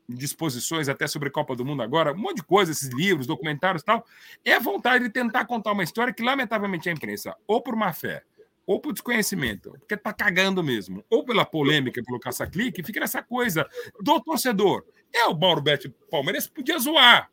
disposições 0.08 0.88
até 0.88 1.06
sobre 1.06 1.30
Copa 1.30 1.56
do 1.56 1.66
Mundo 1.66 1.82
agora, 1.82 2.14
um 2.14 2.18
monte 2.18 2.38
de 2.38 2.44
coisa, 2.44 2.72
esses 2.72 2.90
livros, 2.90 3.28
documentários 3.28 3.82
e 3.82 3.86
tal. 3.86 4.06
É 4.44 4.54
a 4.54 4.60
vontade 4.60 5.04
de 5.04 5.10
tentar 5.10 5.46
contar 5.46 5.74
uma 5.74 5.84
história 5.84 6.14
que, 6.14 6.24
lamentavelmente, 6.24 6.88
a 6.88 6.94
imprensa, 6.94 7.36
ou 7.46 7.62
por 7.62 7.76
má 7.76 7.92
fé, 7.92 8.24
ou 8.66 8.80
por 8.80 8.94
desconhecimento, 8.94 9.72
porque 9.72 9.98
tá 9.98 10.14
cagando 10.14 10.64
mesmo, 10.64 11.04
ou 11.10 11.24
pela 11.26 11.46
polêmica, 11.46 12.02
pelo 12.04 12.20
caça-clique, 12.20 12.84
fica 12.84 13.00
nessa 13.00 13.22
coisa 13.22 13.68
do 14.02 14.20
torcedor. 14.22 14.86
É 15.14 15.26
o 15.26 15.38
Mauro 15.38 15.62
Betti 15.62 15.94
Palmeiras 16.10 16.48
podia 16.48 16.80
zoar, 16.80 17.30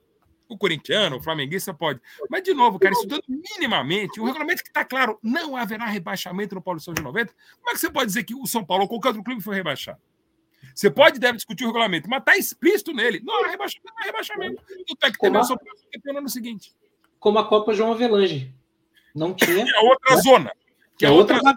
o 0.55 0.59
corintiano, 0.59 1.17
o 1.17 1.23
flamenguista 1.23 1.73
pode. 1.73 2.01
Mas, 2.29 2.43
de 2.43 2.55
novo, 2.55 2.79
cara, 2.79 2.93
estudando 2.93 3.25
minimamente, 3.29 4.21
o 4.21 4.25
regulamento 4.25 4.63
que 4.63 4.69
está 4.69 4.85
claro, 4.85 5.19
não 5.23 5.57
haverá 5.57 5.87
rebaixamento 5.87 6.55
no 6.55 6.63
Paulistão 6.63 6.95
de 6.95 7.03
90. 7.03 7.33
Como 7.59 7.71
é 7.71 7.73
que 7.73 7.79
você 7.79 7.91
pode 7.91 8.07
dizer 8.07 8.25
que 8.25 8.35
o 8.35 8.47
São 8.47 8.65
Paulo 8.65 8.85
ou 8.85 8.89
qualquer 8.89 9.09
outro 9.09 9.25
clube 9.25 9.43
foi 9.43 9.55
rebaixado? 9.55 10.01
Você 10.75 10.91
pode 10.91 11.17
e 11.17 11.21
deve 11.21 11.37
discutir 11.37 11.65
o 11.65 11.67
regulamento, 11.67 12.09
mas 12.09 12.21
está 12.21 12.37
explícito 12.37 12.93
nele. 12.93 13.21
Não, 13.25 13.45
é 13.45 13.51
rebaixamento, 13.51 13.93
é 14.01 14.05
rebaixamento. 14.05 14.63
O 14.91 14.97
Tec 14.97 15.17
tem 15.19 15.37
o 15.37 15.45
São 15.45 15.57
Paulo 15.57 15.79
campeão 15.93 16.13
no 16.15 16.19
ano 16.21 16.29
seguinte. 16.29 16.75
Como 17.19 17.39
a 17.39 17.49
Copa 17.49 17.73
João 17.75 17.93
Avelange. 17.93 18.55
Não 19.15 19.35
tinha. 19.35 19.65
Que 19.65 19.77
é 19.77 19.81
outra 19.81 20.17
né? 20.17 20.23
zona. 20.23 20.53
Que 20.99 21.07
é, 21.07 21.09
é 21.09 21.13
outra, 21.13 21.37
outra 21.37 21.57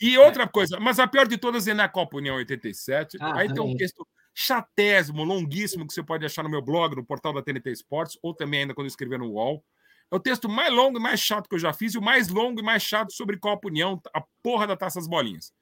E 0.00 0.18
outra 0.18 0.48
coisa, 0.48 0.78
mas 0.80 0.98
a 0.98 1.06
pior 1.06 1.26
de 1.26 1.38
todas 1.38 1.66
é 1.66 1.74
na 1.74 1.88
Copa 1.88 2.16
União 2.16 2.36
87. 2.36 3.16
Ah, 3.20 3.38
aí 3.38 3.48
também. 3.48 3.54
tem 3.54 3.74
um 3.74 3.76
texto 3.76 4.06
chatésimo, 4.34 5.24
longuíssimo, 5.24 5.86
que 5.86 5.92
você 5.92 6.02
pode 6.02 6.24
achar 6.24 6.42
no 6.42 6.48
meu 6.48 6.62
blog, 6.62 6.96
no 6.96 7.04
portal 7.04 7.32
da 7.32 7.42
TNT 7.42 7.70
Esportes, 7.70 8.18
ou 8.22 8.34
também 8.34 8.60
ainda 8.60 8.74
quando 8.74 8.86
eu 8.86 8.90
escrever 8.90 9.18
no 9.18 9.30
UOL. 9.30 9.62
É 10.10 10.16
o 10.16 10.20
texto 10.20 10.48
mais 10.48 10.72
longo 10.72 10.98
e 10.98 11.02
mais 11.02 11.20
chato 11.20 11.48
que 11.48 11.54
eu 11.54 11.58
já 11.58 11.72
fiz, 11.72 11.94
e 11.94 11.98
o 11.98 12.02
mais 12.02 12.28
longo 12.28 12.60
e 12.60 12.62
mais 12.62 12.82
chato 12.82 13.12
sobre 13.12 13.38
Copa 13.38 13.68
União, 13.68 14.00
a 14.12 14.22
porra 14.42 14.66
da 14.66 14.76
taça 14.76 14.98
das 14.98 15.08
bolinhas. 15.08 15.52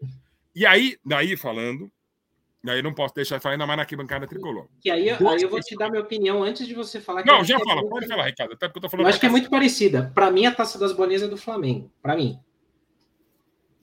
E 0.55 0.66
aí, 0.66 0.97
daí 1.05 1.37
falando, 1.37 1.91
daí 2.62 2.83
não 2.83 2.93
posso 2.93 3.14
deixar 3.14 3.37
de 3.37 3.43
falar 3.43 3.55
ainda 3.55 3.66
mais 3.66 3.77
na 3.77 3.83
arquibancada 3.83 4.27
tricolor. 4.27 4.66
E 4.85 4.91
aí, 4.91 5.11
aí 5.11 5.43
eu 5.43 5.49
vou 5.49 5.61
te 5.61 5.77
dar 5.77 5.89
minha 5.89 6.03
opinião 6.03 6.43
antes 6.43 6.66
de 6.66 6.75
você 6.75 7.01
falar. 7.01 7.25
não, 7.25 7.45
já 7.45 7.59
fala, 7.61 7.83
é 7.83 7.89
pode 7.89 8.09
falar, 8.09 8.27
Ricardo. 8.27 8.55
Até 8.55 8.66
porque 8.66 8.79
eu 8.79 8.83
tô 8.83 8.89
falando. 8.89 9.07
Eu 9.07 9.11
acho 9.11 9.21
que 9.21 9.27
é 9.27 9.31
muito 9.31 9.49
parecida. 9.49 10.11
Para 10.14 10.31
mim, 10.31 10.47
a 10.47 10.55
taça 10.55 10.79
das 10.79 10.93
bolinhas 10.93 11.23
é 11.23 11.29
do 11.29 11.37
Flamengo. 11.37 11.91
Para 12.03 12.16
mim. 12.16 12.41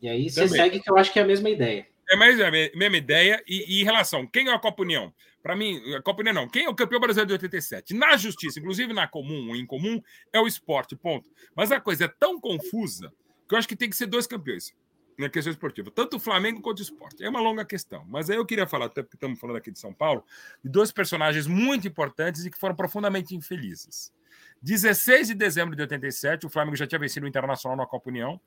E 0.02 0.08
aí 0.08 0.30
você 0.30 0.44
também. 0.46 0.62
segue 0.62 0.80
que 0.80 0.92
eu 0.92 0.98
acho 0.98 1.12
que 1.12 1.20
é 1.20 1.24
a 1.24 1.26
mesma 1.26 1.50
ideia. 1.50 1.88
É 2.10 2.16
a 2.16 2.18
mesma 2.18 2.98
ideia. 2.98 3.44
E, 3.48 3.78
e 3.78 3.82
em 3.82 3.84
relação, 3.84 4.26
quem 4.26 4.48
é 4.48 4.54
a 4.54 4.60
Copa 4.60 4.84
União? 4.84 5.14
Para 5.44 5.56
mim, 5.56 5.82
a 5.94 6.02
Copa 6.02 6.22
União 6.22 6.34
não. 6.34 6.48
Quem 6.48 6.66
é 6.66 6.70
o 6.70 6.76
campeão 6.76 7.00
brasileiro 7.00 7.28
de 7.28 7.34
87? 7.34 7.94
Na 7.94 8.18
justiça, 8.18 8.60
inclusive 8.60 8.94
na 8.94 9.08
comum 9.08 9.50
ou 9.50 9.56
incomum, 9.56 10.02
é 10.34 10.40
o 10.40 10.48
esporte, 10.48 10.96
ponto. 10.96 11.30
Mas 11.56 11.72
a 11.72 11.80
coisa 11.80 12.06
é 12.06 12.08
tão 12.08 12.40
confusa 12.40 13.12
que 13.48 13.56
eu 13.56 13.58
acho 13.58 13.68
que 13.68 13.76
tem 13.76 13.90
que 13.90 13.96
ser 13.96 14.08
dois 14.08 14.28
campeões 14.28 14.74
na 15.18 15.30
questão 15.30 15.52
esportiva, 15.52 15.90
tanto 15.90 16.18
o 16.18 16.20
Flamengo 16.20 16.62
quanto 16.62 16.80
o 16.80 16.82
esporte. 16.82 17.24
É 17.24 17.30
uma 17.30 17.40
longa 17.40 17.66
questão. 17.66 18.06
Mas 18.08 18.30
aí 18.30 18.38
eu 18.38 18.46
queria 18.46 18.68
falar, 18.68 18.86
até 18.86 19.02
porque 19.02 19.16
estamos 19.16 19.40
falando 19.40 19.56
aqui 19.56 19.72
de 19.72 19.80
São 19.80 19.92
Paulo, 19.94 20.24
de 20.64 20.70
dois 20.70 20.92
personagens 20.92 21.48
muito 21.48 21.88
importantes 21.88 22.46
e 22.46 22.52
que 22.52 22.58
foram 22.58 22.76
profundamente 22.76 23.36
infelizes. 23.36 24.14
16 24.62 25.30
de 25.30 25.34
dezembro 25.34 25.76
de 25.76 25.82
87, 25.82 26.46
o 26.46 26.50
Flamengo 26.50 26.76
já 26.76 26.86
tinha 26.86 27.00
vencido 27.00 27.26
o 27.26 27.30
Internacional 27.30 27.76
na 27.78 27.86
Copa 27.86 28.10
União. 28.10 28.40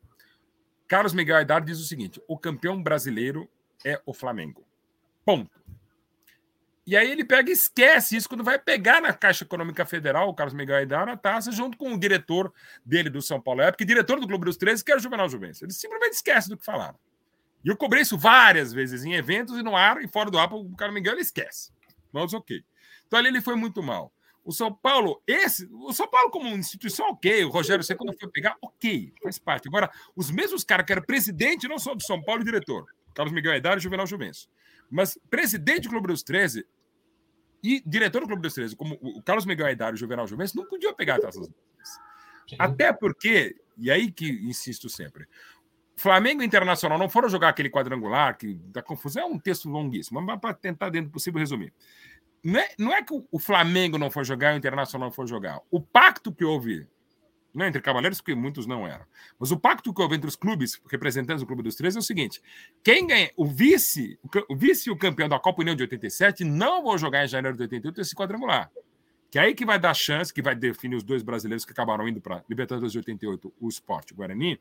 Carlos 0.91 1.13
Miguel 1.13 1.37
Aidar 1.37 1.65
diz 1.65 1.79
o 1.79 1.85
seguinte: 1.85 2.21
o 2.27 2.37
campeão 2.37 2.83
brasileiro 2.83 3.49
é 3.85 4.03
o 4.05 4.13
Flamengo. 4.13 4.67
Ponto. 5.25 5.63
E 6.85 6.97
aí 6.97 7.09
ele 7.09 7.25
pega 7.25 7.49
e 7.49 7.53
esquece 7.53 8.17
isso 8.17 8.29
quando 8.29 8.43
vai 8.43 8.59
pegar 8.59 9.01
na 9.01 9.13
Caixa 9.13 9.45
Econômica 9.45 9.87
Federal, 9.87 10.29
o 10.29 10.35
Carlos 10.35 10.53
Miguel 10.53 10.79
Aidar, 10.79 11.07
na 11.07 11.17
taça, 11.17 11.53
junto 11.53 11.79
com 11.79 11.95
o 11.95 11.99
diretor 11.99 12.53
dele 12.85 13.09
do 13.09 13.23
São 13.23 13.41
Paulo, 13.41 13.61
época, 13.61 13.85
diretor 13.85 14.19
do 14.19 14.27
Clube 14.27 14.47
dos 14.47 14.57
13, 14.57 14.85
que 14.85 14.91
era 14.91 14.99
o 14.99 15.03
Juvenal 15.03 15.29
Juvencio. 15.29 15.65
Ele 15.65 15.73
simplesmente 15.73 16.15
esquece 16.15 16.49
do 16.49 16.57
que 16.57 16.65
falaram. 16.65 16.99
E 17.65 17.69
eu 17.69 17.77
cobrei 17.77 18.03
isso 18.03 18.19
várias 18.19 18.73
vezes 18.73 19.05
em 19.05 19.15
eventos 19.15 19.57
e 19.57 19.63
no 19.63 19.77
ar 19.77 20.03
e 20.03 20.09
fora 20.09 20.29
do 20.29 20.41
ar, 20.41 20.53
o 20.53 20.75
Carlos 20.75 20.95
Miguel 20.97 21.13
ele 21.13 21.23
esquece. 21.23 21.71
Mas 22.13 22.35
ok. 22.35 22.65
Então 23.07 23.17
ali 23.17 23.29
ele 23.29 23.41
foi 23.41 23.55
muito 23.55 23.81
mal. 23.81 24.13
O 24.45 24.53
São 24.53 24.73
Paulo, 24.73 25.23
esse, 25.27 25.69
o 25.71 25.93
São 25.93 26.09
Paulo 26.09 26.31
como 26.31 26.49
instituição, 26.49 27.11
ok. 27.11 27.45
O 27.45 27.51
Rogério 27.51 27.85
você 27.85 27.95
quando 27.95 28.19
foi 28.19 28.29
pegar, 28.31 28.57
ok, 28.63 29.13
faz 29.23 29.39
parte. 29.39 29.69
Agora, 29.69 29.91
os 30.17 30.31
mesmos 30.31 30.65
caras 30.65 30.87
que 30.87 30.93
eram 30.93 31.03
presidente, 31.03 31.69
não 31.69 31.79
só 31.79 31.95
do 31.95 32.03
São 32.03 32.23
Paulo 32.23 32.41
e 32.43 32.45
diretor, 32.45 32.87
Carlos 33.15 33.35
Miguel 33.35 33.53
Aidar 33.53 33.77
e 33.77 33.81
Juvenal 33.81 34.07
Juvencio, 34.07 34.49
mas 34.91 35.19
presidente 35.29 35.83
do 35.83 35.91
Clube 35.91 36.09
dos 36.09 36.23
13 36.23 36.67
e 37.63 37.83
diretor 37.85 38.23
do 38.23 38.27
Clube 38.27 38.43
dos 38.43 38.55
13, 38.55 38.75
como 38.75 38.99
o 39.01 39.23
Carlos 39.23 39.45
Miguel 39.45 39.67
Aidar 39.67 39.91
e 39.91 39.95
o 39.95 39.99
Juvenal 39.99 40.27
Juvencio, 40.27 40.59
não 40.59 40.69
podiam 40.69 40.95
pegar 40.95 41.19
essas 41.19 41.49
Até 42.59 42.93
porque, 42.93 43.57
e 43.77 43.91
aí 43.91 44.11
que 44.11 44.29
insisto 44.29 44.89
sempre, 44.89 45.29
Flamengo 45.95 46.43
e 46.43 46.47
Internacional 46.47 46.99
não 46.99 47.11
foram 47.11 47.29
jogar 47.29 47.51
aquele 47.51 47.69
quadrangular, 47.69 48.39
que 48.39 48.55
da 48.55 48.81
confusão 48.81 49.23
é 49.23 49.27
um 49.27 49.39
texto 49.39 49.69
longuíssimo, 49.69 50.19
mas 50.19 50.41
para 50.41 50.55
tentar, 50.55 50.89
dentro 50.89 51.11
do 51.11 51.13
possível, 51.13 51.39
resumir 51.39 51.75
não 52.43 52.61
é, 52.61 52.69
não 52.79 52.93
é 52.93 53.03
que 53.03 53.13
o 53.31 53.39
Flamengo 53.39 53.99
não 53.99 54.11
foi 54.11 54.25
jogar 54.25 54.55
o 54.55 54.57
Internacional 54.57 55.09
não 55.09 55.15
foi 55.15 55.27
jogar. 55.27 55.61
O 55.71 55.81
pacto 55.81 56.33
que 56.33 56.45
houve, 56.45 56.87
não 57.55 57.65
é 57.65 57.69
entre 57.69 57.83
cavaleiros, 57.83 58.21
porque 58.21 58.35
muitos 58.35 58.67
não 58.67 58.87
eram, 58.87 59.05
mas 59.39 59.51
o 59.51 59.59
pacto 59.59 59.93
que 59.93 60.01
houve 60.01 60.17
entre 60.17 60.29
os 60.29 60.37
clubes, 60.37 60.81
representantes 60.91 61.43
do 61.43 61.47
Clube 61.47 61.63
dos 61.63 61.75
Três, 61.75 61.97
é 61.97 61.99
o 61.99 62.03
seguinte: 62.03 62.41
quem 62.83 63.07
ganha, 63.07 63.31
o 63.37 63.45
vice, 63.45 64.19
o 64.49 64.57
vice 64.57 64.89
e 64.89 64.93
o 64.93 64.97
campeão 64.97 65.29
da 65.29 65.39
Copa 65.39 65.61
União 65.61 65.77
de 65.77 65.83
87 65.83 66.45
não 66.45 66.83
vão 66.83 66.97
jogar 66.97 67.25
em 67.25 67.29
janeiro 67.29 67.57
de 67.57 67.63
88 67.65 68.01
esse 68.01 68.15
quadrangular. 68.15 68.71
Que 69.31 69.39
é 69.39 69.43
aí 69.43 69.55
que 69.55 69.65
vai 69.65 69.79
dar 69.79 69.95
chance, 69.95 70.35
que 70.35 70.43
vai 70.43 70.57
definir 70.57 70.97
os 70.97 71.05
dois 71.05 71.23
brasileiros 71.23 71.65
que 71.65 71.71
acabaram 71.71 72.09
indo 72.09 72.21
para 72.21 72.43
Libertadores 72.49 72.91
de 72.91 72.99
88, 72.99 73.53
o 73.61 73.69
Sport, 73.69 74.13
Guarani, 74.13 74.61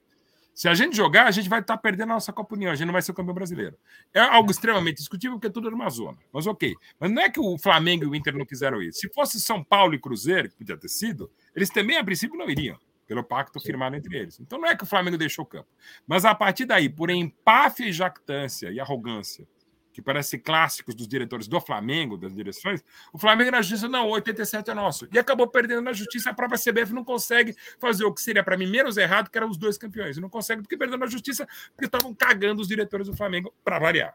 se 0.53 0.67
a 0.67 0.73
gente 0.73 0.95
jogar, 0.95 1.27
a 1.27 1.31
gente 1.31 1.47
vai 1.47 1.61
estar 1.61 1.77
tá 1.77 1.81
perdendo 1.81 2.11
a 2.11 2.15
nossa 2.15 2.33
Copa 2.33 2.55
União, 2.55 2.71
a 2.71 2.75
gente 2.75 2.85
não 2.85 2.93
vai 2.93 3.01
ser 3.01 3.11
o 3.11 3.13
campeão 3.13 3.33
brasileiro. 3.33 3.77
É 4.13 4.19
algo 4.19 4.51
extremamente 4.51 4.97
discutível, 4.97 5.37
porque 5.37 5.49
tudo 5.49 5.67
era 5.67 5.75
uma 5.75 5.89
zona. 5.89 6.17
Mas 6.33 6.47
ok. 6.47 6.75
Mas 6.99 7.11
não 7.11 7.21
é 7.21 7.29
que 7.29 7.39
o 7.39 7.57
Flamengo 7.57 8.03
e 8.03 8.07
o 8.07 8.15
Inter 8.15 8.37
não 8.37 8.45
quiseram 8.45 8.81
ir. 8.81 8.93
Se 8.93 9.07
fosse 9.13 9.39
São 9.39 9.63
Paulo 9.63 9.93
e 9.93 9.99
Cruzeiro, 9.99 10.49
que 10.49 10.55
podia 10.57 10.77
ter 10.77 10.89
sido, 10.89 11.31
eles 11.55 11.69
também, 11.69 11.97
a 11.97 12.03
princípio, 12.03 12.37
não 12.37 12.49
iriam, 12.49 12.77
pelo 13.07 13.23
pacto 13.23 13.59
firmado 13.59 13.95
entre 13.95 14.17
eles. 14.17 14.39
Então 14.39 14.59
não 14.59 14.67
é 14.67 14.75
que 14.75 14.83
o 14.83 14.87
Flamengo 14.87 15.17
deixou 15.17 15.43
o 15.43 15.47
campo. 15.47 15.69
Mas 16.05 16.25
a 16.25 16.35
partir 16.35 16.65
daí, 16.65 16.89
por 16.89 17.09
empáfia 17.09 17.85
e 17.85 17.93
jactância 17.93 18.69
e 18.71 18.79
arrogância, 18.79 19.47
que 19.91 20.01
parece 20.01 20.37
clássicos 20.37 20.95
dos 20.95 21.07
diretores 21.07 21.47
do 21.47 21.59
Flamengo, 21.59 22.17
das 22.17 22.33
direções, 22.33 22.83
o 23.11 23.17
Flamengo 23.17 23.51
na 23.51 23.61
justiça, 23.61 23.87
não, 23.87 24.07
87 24.09 24.69
é 24.69 24.73
nosso. 24.73 25.07
E 25.11 25.19
acabou 25.19 25.47
perdendo 25.47 25.81
na 25.81 25.93
justiça, 25.93 26.29
a 26.29 26.33
própria 26.33 26.59
CBF 26.59 26.93
não 26.93 27.03
consegue 27.03 27.55
fazer 27.79 28.05
o 28.05 28.13
que 28.13 28.21
seria 28.21 28.43
para 28.43 28.57
mim 28.57 28.67
menos 28.67 28.97
errado, 28.97 29.29
que 29.29 29.37
eram 29.37 29.49
os 29.49 29.57
dois 29.57 29.77
campeões. 29.77 30.17
E 30.17 30.21
não 30.21 30.29
consegue 30.29 30.61
porque 30.61 30.77
perdeu 30.77 30.97
na 30.97 31.07
justiça, 31.07 31.47
porque 31.73 31.85
estavam 31.85 32.13
cagando 32.13 32.61
os 32.61 32.67
diretores 32.67 33.07
do 33.07 33.15
Flamengo 33.15 33.53
para 33.63 33.79
variar. 33.79 34.13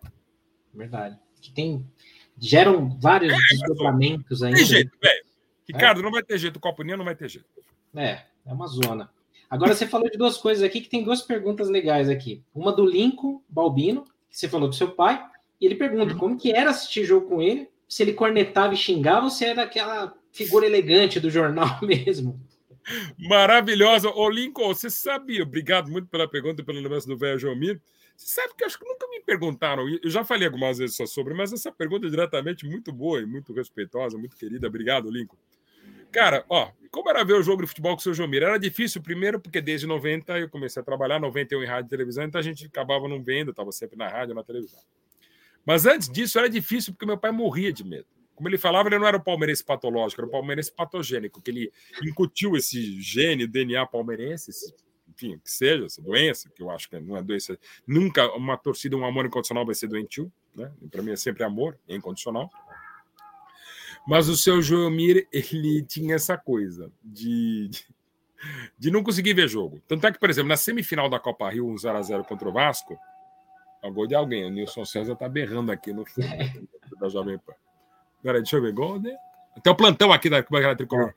Verdade. 0.72 1.18
Que 1.40 1.52
tem. 1.52 1.86
Geram 2.38 2.98
vários 2.98 3.32
é, 3.32 3.36
desdobramentos 3.50 4.42
ainda. 4.42 4.56
Tem 4.56 4.66
jeito, 4.66 4.96
velho. 5.00 5.24
Ricardo, 5.66 6.00
é. 6.00 6.02
não 6.02 6.10
vai 6.10 6.22
ter 6.22 6.38
jeito, 6.38 6.56
o 6.56 6.60
Copa 6.60 6.82
União 6.82 6.96
não 6.96 7.04
vai 7.04 7.14
ter 7.14 7.28
jeito. 7.28 7.46
É, 7.94 8.24
é 8.44 8.52
uma 8.52 8.66
zona. 8.66 9.10
Agora 9.48 9.74
você 9.74 9.86
falou 9.86 10.10
de 10.10 10.18
duas 10.18 10.36
coisas 10.36 10.64
aqui 10.64 10.80
que 10.80 10.88
tem 10.88 11.04
duas 11.04 11.22
perguntas 11.22 11.68
legais 11.68 12.08
aqui. 12.08 12.42
Uma 12.54 12.72
do 12.72 12.84
Lincoln 12.84 13.40
Balbino, 13.48 14.04
que 14.28 14.36
você 14.36 14.48
falou 14.48 14.68
do 14.68 14.74
seu 14.74 14.90
pai, 14.90 15.24
e 15.60 15.66
ele 15.66 15.74
pergunta 15.74 16.12
uhum. 16.12 16.18
como 16.18 16.38
que 16.38 16.52
era 16.52 16.70
assistir 16.70 17.04
jogo 17.04 17.28
com 17.28 17.42
ele, 17.42 17.68
se 17.88 18.02
ele 18.02 18.12
cornetava 18.12 18.74
e 18.74 18.76
xingava 18.76 19.24
ou 19.24 19.30
se 19.30 19.44
era 19.44 19.62
aquela 19.62 20.14
figura 20.32 20.66
elegante 20.66 21.20
do 21.20 21.30
jornal 21.30 21.78
mesmo. 21.82 22.40
Maravilhosa. 23.18 24.10
Ô, 24.10 24.28
Lincoln, 24.28 24.68
você 24.68 24.90
sabia, 24.90 25.42
obrigado 25.42 25.90
muito 25.90 26.08
pela 26.08 26.28
pergunta 26.28 26.60
e 26.60 26.64
pelo 26.64 26.82
negócio 26.82 27.08
do 27.08 27.16
velho 27.16 27.38
Jomir. 27.38 27.80
Você 28.16 28.34
sabe 28.34 28.54
que 28.56 28.62
eu 28.62 28.66
acho 28.66 28.78
que 28.78 28.86
nunca 28.86 29.08
me 29.08 29.20
perguntaram, 29.20 29.88
eu 29.88 30.10
já 30.10 30.22
falei 30.22 30.46
algumas 30.46 30.78
vezes 30.78 30.94
só 30.96 31.04
sobre, 31.04 31.34
mas 31.34 31.52
essa 31.52 31.72
pergunta 31.72 32.06
é 32.06 32.10
diretamente 32.10 32.64
muito 32.64 32.92
boa 32.92 33.20
e 33.20 33.26
muito 33.26 33.52
respeitosa, 33.52 34.16
muito 34.16 34.36
querida. 34.36 34.68
Obrigado, 34.68 35.10
Lincoln. 35.10 35.36
Cara, 36.12 36.44
ó, 36.48 36.70
como 36.92 37.10
era 37.10 37.24
ver 37.24 37.32
o 37.32 37.42
jogo 37.42 37.62
de 37.62 37.68
futebol 37.68 37.94
com 37.94 37.98
o 37.98 38.02
seu 38.02 38.14
Jomir? 38.14 38.44
Era 38.44 38.56
difícil, 38.56 39.02
primeiro, 39.02 39.40
porque 39.40 39.60
desde 39.60 39.84
90 39.84 40.38
eu 40.38 40.48
comecei 40.48 40.80
a 40.80 40.84
trabalhar, 40.84 41.18
91 41.18 41.60
em 41.60 41.66
rádio 41.66 41.88
e 41.88 41.90
televisão, 41.90 42.22
então 42.22 42.38
a 42.38 42.44
gente 42.44 42.66
acabava 42.66 43.08
não 43.08 43.20
vendo, 43.20 43.50
estava 43.50 43.72
sempre 43.72 43.96
na 43.96 44.08
rádio, 44.08 44.32
na 44.32 44.44
televisão. 44.44 44.80
Mas 45.64 45.86
antes 45.86 46.08
disso 46.08 46.38
era 46.38 46.48
difícil 46.48 46.92
porque 46.92 47.06
meu 47.06 47.18
pai 47.18 47.30
morria 47.30 47.72
de 47.72 47.84
medo. 47.84 48.06
Como 48.34 48.48
ele 48.48 48.58
falava, 48.58 48.88
ele 48.88 48.98
não 48.98 49.06
era 49.06 49.16
o 49.16 49.22
palmeirense 49.22 49.64
patológico, 49.64 50.20
era 50.20 50.28
o 50.28 50.30
palmeirense 50.30 50.72
patogênico, 50.72 51.40
que 51.40 51.50
ele 51.50 51.72
incutiu 52.02 52.56
esse 52.56 53.00
gene, 53.00 53.46
DNA 53.46 53.86
palmeirense, 53.86 54.50
enfim, 55.08 55.38
que 55.38 55.50
seja, 55.50 55.84
essa 55.84 56.02
doença, 56.02 56.50
que 56.50 56.60
eu 56.60 56.68
acho 56.70 56.90
que 56.90 56.98
não 56.98 57.16
é 57.16 57.22
doença. 57.22 57.56
Nunca 57.86 58.26
uma 58.34 58.56
torcida, 58.56 58.96
um 58.96 59.06
amor 59.06 59.26
incondicional 59.26 59.64
vai 59.64 59.74
ser 59.74 59.86
doentio, 59.86 60.32
né? 60.54 60.70
Para 60.90 61.02
mim 61.02 61.12
é 61.12 61.16
sempre 61.16 61.44
amor, 61.44 61.78
é 61.88 61.94
incondicional. 61.94 62.50
Mas 64.06 64.28
o 64.28 64.36
seu 64.36 64.60
Joelmir, 64.60 65.26
ele 65.32 65.82
tinha 65.82 66.16
essa 66.16 66.36
coisa 66.36 66.92
de, 67.02 67.68
de, 67.68 67.86
de, 68.78 68.90
não 68.90 69.02
conseguir 69.02 69.32
ver 69.32 69.48
jogo. 69.48 69.80
Tanto 69.88 70.06
é 70.06 70.12
que, 70.12 70.18
por 70.18 70.28
exemplo, 70.28 70.48
na 70.48 70.56
semifinal 70.56 71.08
da 71.08 71.18
Copa 71.18 71.48
Rio, 71.48 71.66
1 71.68 71.78
0 71.78 71.96
a 71.98 72.02
0 72.02 72.24
contra 72.24 72.48
o 72.48 72.52
Vasco, 72.52 72.98
é 73.84 73.88
o 73.88 73.92
gol 73.92 74.06
de 74.06 74.14
alguém. 74.14 74.46
O 74.46 74.50
Nilson 74.50 74.84
César 74.86 75.14
tá 75.14 75.28
berrando 75.28 75.70
aqui 75.70 75.92
no 75.92 76.06
fundo 76.06 76.26
da 76.98 77.08
Jovem 77.10 77.38
Pan. 77.38 77.52
Agora, 78.20 78.38
deixa 78.38 78.56
eu 78.56 78.62
ver. 78.62 78.72
Gol 78.72 78.98
de... 78.98 79.14
Tem 79.62 79.70
o 79.72 79.76
plantão 79.76 80.10
aqui 80.10 80.30
da 80.30 80.38
Arquibancada 80.38 80.74
Tricolor. 80.74 81.14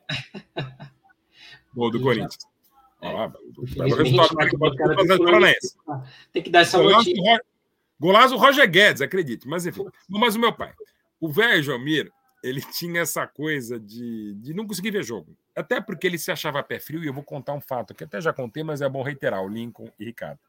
Gol 1.73 1.89
do 1.91 2.01
Corinthians. 2.01 2.45
É. 3.01 3.31
Tem 6.33 6.43
que 6.43 6.49
dar 6.49 6.59
essa 6.59 6.77
notícia. 6.77 7.41
Golaço 7.97 8.35
Roger 8.35 8.69
Guedes, 8.69 9.01
acredite. 9.01 9.47
Mas 9.47 9.65
enfim. 9.65 9.85
Mas 10.09 10.35
o 10.35 10.39
meu 10.39 10.51
pai. 10.51 10.73
O 11.21 11.31
velho 11.31 11.63
Jomir, 11.63 12.11
ele 12.43 12.59
tinha 12.73 13.01
essa 13.01 13.25
coisa 13.25 13.79
de, 13.79 14.33
de 14.35 14.53
não 14.53 14.67
conseguir 14.67 14.91
ver 14.91 15.03
jogo. 15.03 15.37
Até 15.55 15.79
porque 15.79 16.05
ele 16.05 16.17
se 16.17 16.31
achava 16.31 16.61
pé 16.61 16.79
frio, 16.79 17.01
e 17.01 17.07
eu 17.07 17.13
vou 17.13 17.23
contar 17.23 17.53
um 17.53 17.61
fato 17.61 17.95
que 17.95 18.03
até 18.03 18.19
já 18.19 18.33
contei, 18.33 18.61
mas 18.61 18.81
é 18.81 18.89
bom 18.89 19.01
reiterar: 19.01 19.41
o 19.41 19.47
Lincoln 19.47 19.89
e 19.97 20.03
Ricardo. 20.03 20.39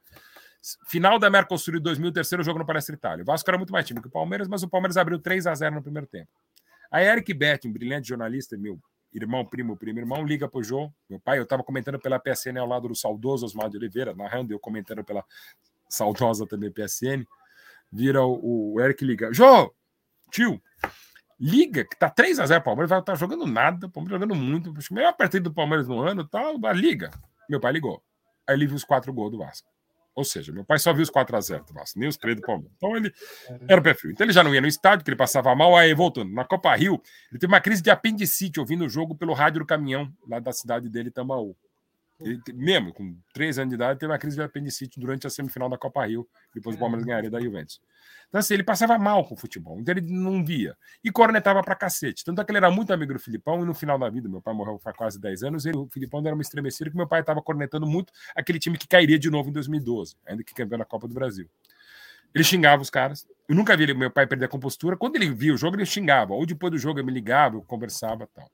Final 0.86 1.18
da 1.18 1.30
Mercosul 1.30 1.74
de 1.74 1.80
2000, 1.80 2.12
terceiro 2.12 2.42
jogo 2.42 2.58
no 2.58 2.66
Palestra 2.66 2.94
Itália. 2.94 3.22
O 3.22 3.26
Vasco 3.26 3.48
era 3.48 3.56
muito 3.56 3.72
mais 3.72 3.86
time 3.86 4.00
que 4.00 4.08
o 4.08 4.10
Palmeiras, 4.10 4.48
mas 4.48 4.62
o 4.62 4.68
Palmeiras 4.68 4.96
abriu 4.96 5.18
3 5.18 5.46
a 5.46 5.54
0 5.54 5.76
no 5.76 5.82
primeiro 5.82 6.06
tempo. 6.06 6.30
Aí 6.90 7.06
Eric 7.06 7.32
Betting, 7.34 7.70
brilhante 7.70 8.08
jornalista, 8.08 8.56
meu 8.56 8.78
irmão, 9.12 9.44
primo, 9.44 9.76
primo 9.76 9.98
irmão, 9.98 10.24
liga 10.24 10.48
pro 10.48 10.62
Jô, 10.62 10.92
meu 11.08 11.20
pai. 11.20 11.38
Eu 11.38 11.44
estava 11.44 11.62
comentando 11.62 11.98
pela 11.98 12.18
PSN 12.18 12.58
ao 12.58 12.66
lado 12.66 12.88
do 12.88 12.94
saudoso 12.94 13.46
Osmar 13.46 13.68
de 13.68 13.76
Oliveira, 13.76 14.14
narrando, 14.14 14.52
eu 14.52 14.58
comentando 14.58 15.04
pela 15.04 15.24
saudosa 15.88 16.46
também 16.46 16.70
PSN. 16.70 17.24
Vira 17.90 18.22
o, 18.22 18.74
o 18.74 18.80
Eric 18.80 19.04
liga: 19.04 19.32
Jô, 19.32 19.74
tio, 20.30 20.60
Liga, 21.40 21.84
que 21.84 21.96
tá 21.96 22.10
3 22.10 22.40
a 22.40 22.46
0 22.46 22.64
Palmeiras, 22.64 22.90
vai 22.90 23.00
tá 23.00 23.14
jogando 23.14 23.46
nada, 23.46 23.86
o 23.86 23.90
Palmeiras 23.90 24.20
jogando 24.20 24.34
muito. 24.34 24.74
Melhor 24.92 25.12
partido 25.12 25.44
do 25.44 25.54
Palmeiras 25.54 25.86
no 25.86 26.00
ano 26.00 26.26
tal. 26.26 26.60
Tá, 26.60 26.72
liga. 26.72 27.10
Meu 27.48 27.60
pai 27.60 27.72
ligou. 27.72 28.02
Aí 28.46 28.56
ele 28.56 28.66
viu 28.66 28.74
os 28.74 28.82
quatro 28.82 29.12
gols 29.12 29.30
do 29.30 29.38
Vasco. 29.38 29.68
Ou 30.18 30.24
seja, 30.24 30.52
meu 30.52 30.64
pai 30.64 30.80
só 30.80 30.92
viu 30.92 31.04
os 31.04 31.10
4 31.10 31.36
a 31.36 31.40
0 31.40 31.64
do 31.64 31.72
Vasco, 31.72 31.96
nem 31.96 32.08
os 32.08 32.16
três 32.16 32.34
do 32.34 32.42
Palmeiras. 32.42 32.72
Então 32.76 32.96
ele 32.96 33.14
era 33.68 33.80
o 33.80 33.84
perfil. 33.84 34.10
Então 34.10 34.24
ele 34.24 34.32
já 34.32 34.42
não 34.42 34.52
ia 34.52 34.60
no 34.60 34.66
estádio, 34.66 35.04
que 35.04 35.10
ele 35.10 35.16
passava 35.16 35.54
mal. 35.54 35.76
Aí 35.76 35.94
voltando, 35.94 36.34
na 36.34 36.44
Copa 36.44 36.74
Rio, 36.74 37.00
ele 37.30 37.38
teve 37.38 37.52
uma 37.52 37.60
crise 37.60 37.80
de 37.80 37.88
apendicite 37.88 38.58
ouvindo 38.58 38.84
o 38.84 38.88
jogo 38.88 39.14
pelo 39.14 39.32
rádio 39.32 39.60
do 39.60 39.64
caminhão, 39.64 40.12
lá 40.28 40.40
da 40.40 40.50
cidade 40.50 40.88
dele, 40.88 41.08
Tambaú. 41.08 41.56
Ele, 42.20 42.40
mesmo 42.52 42.92
com 42.92 43.16
3 43.32 43.58
anos 43.60 43.70
de 43.70 43.74
idade, 43.76 43.98
teve 43.98 44.10
uma 44.10 44.18
crise 44.18 44.36
de 44.36 44.42
apendicite 44.42 44.98
durante 44.98 45.26
a 45.26 45.30
semifinal 45.30 45.68
da 45.68 45.78
Copa 45.78 46.04
Rio, 46.04 46.28
depois 46.54 46.74
o 46.74 46.78
Palmeiras 46.78 47.04
ganharia 47.04 47.30
da 47.30 47.40
Juventus. 47.40 47.80
Então, 48.28 48.40
assim, 48.40 48.54
ele 48.54 48.64
passava 48.64 48.98
mal 48.98 49.24
com 49.24 49.34
o 49.34 49.36
futebol, 49.36 49.78
então 49.80 49.94
ele 49.94 50.06
não 50.12 50.44
via. 50.44 50.76
E 51.02 51.10
cornetava 51.10 51.62
pra 51.62 51.74
cacete. 51.74 52.24
Tanto 52.24 52.40
é 52.40 52.44
que 52.44 52.50
ele 52.50 52.58
era 52.58 52.70
muito 52.70 52.92
amigo 52.92 53.12
do 53.12 53.18
Filipão, 53.18 53.62
e 53.62 53.64
no 53.64 53.72
final 53.72 53.98
da 53.98 54.10
vida, 54.10 54.28
meu 54.28 54.42
pai 54.42 54.52
morreu 54.52 54.78
faz 54.78 54.96
quase 54.96 55.20
10 55.20 55.44
anos, 55.44 55.64
ele, 55.64 55.78
o 55.78 55.88
Filipão 55.88 56.20
era 56.20 56.34
uma 56.34 56.42
estremecida 56.42 56.90
que 56.90 56.96
meu 56.96 57.06
pai 57.06 57.20
estava 57.20 57.40
cornetando 57.40 57.86
muito 57.86 58.12
aquele 58.34 58.58
time 58.58 58.76
que 58.76 58.88
cairia 58.88 59.18
de 59.18 59.30
novo 59.30 59.48
em 59.50 59.52
2012, 59.52 60.16
ainda 60.26 60.42
que 60.42 60.52
campeão 60.52 60.78
da 60.78 60.84
Copa 60.84 61.06
do 61.06 61.14
Brasil. 61.14 61.48
Ele 62.34 62.44
xingava 62.44 62.82
os 62.82 62.90
caras. 62.90 63.26
Eu 63.48 63.54
nunca 63.54 63.76
vi 63.76 63.92
meu 63.94 64.10
pai 64.10 64.26
perder 64.26 64.44
a 64.44 64.48
compostura. 64.48 64.96
Quando 64.96 65.16
ele 65.16 65.30
via 65.30 65.54
o 65.54 65.56
jogo, 65.56 65.76
ele 65.76 65.86
xingava. 65.86 66.34
Ou 66.34 66.44
depois 66.44 66.70
do 66.70 66.78
jogo, 66.78 67.00
eu 67.00 67.04
me 67.04 67.10
ligava, 67.10 67.56
eu 67.56 67.62
conversava 67.62 68.28
tal. 68.34 68.50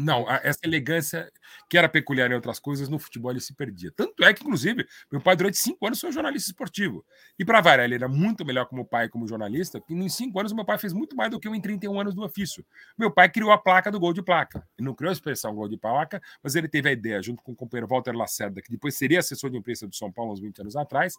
Não, 0.00 0.24
essa 0.30 0.60
elegância 0.64 1.30
que 1.68 1.76
era 1.76 1.86
peculiar 1.86 2.30
em 2.30 2.34
outras 2.34 2.58
coisas, 2.58 2.88
no 2.88 2.98
futebol 2.98 3.30
ele 3.30 3.40
se 3.40 3.52
perdia. 3.54 3.92
Tanto 3.94 4.24
é 4.24 4.32
que, 4.32 4.42
inclusive, 4.42 4.86
meu 5.12 5.20
pai 5.20 5.36
durante 5.36 5.58
cinco 5.58 5.86
anos 5.86 6.00
foi 6.00 6.10
jornalista 6.10 6.50
esportivo. 6.50 7.04
E 7.38 7.44
para 7.44 7.60
variar, 7.60 7.84
ele 7.84 7.96
era 7.96 8.08
muito 8.08 8.42
melhor 8.42 8.64
como 8.64 8.84
pai 8.84 9.10
como 9.10 9.28
jornalista, 9.28 9.82
e 9.88 9.94
em 9.94 10.08
cinco 10.08 10.40
anos 10.40 10.54
meu 10.54 10.64
pai 10.64 10.78
fez 10.78 10.94
muito 10.94 11.14
mais 11.14 11.30
do 11.30 11.38
que 11.38 11.46
eu 11.46 11.54
em 11.54 11.60
31 11.60 12.00
anos 12.00 12.14
do 12.14 12.22
ofício. 12.22 12.64
Meu 12.96 13.10
pai 13.10 13.28
criou 13.28 13.52
a 13.52 13.58
placa 13.58 13.90
do 13.90 14.00
gol 14.00 14.14
de 14.14 14.22
placa. 14.22 14.66
Ele 14.78 14.86
não 14.86 14.94
criou 14.94 15.10
a 15.10 15.12
expressão 15.12 15.54
gol 15.54 15.68
de 15.68 15.76
placa, 15.76 16.20
mas 16.42 16.54
ele 16.54 16.66
teve 16.66 16.88
a 16.88 16.92
ideia, 16.92 17.20
junto 17.22 17.42
com 17.42 17.52
o 17.52 17.56
companheiro 17.56 17.86
Walter 17.86 18.16
Lacerda, 18.16 18.62
que 18.62 18.70
depois 18.70 18.96
seria 18.96 19.18
assessor 19.18 19.50
de 19.50 19.58
imprensa 19.58 19.86
do 19.86 19.94
São 19.94 20.10
Paulo 20.10 20.32
uns 20.32 20.40
20 20.40 20.60
anos 20.60 20.76
atrás. 20.76 21.14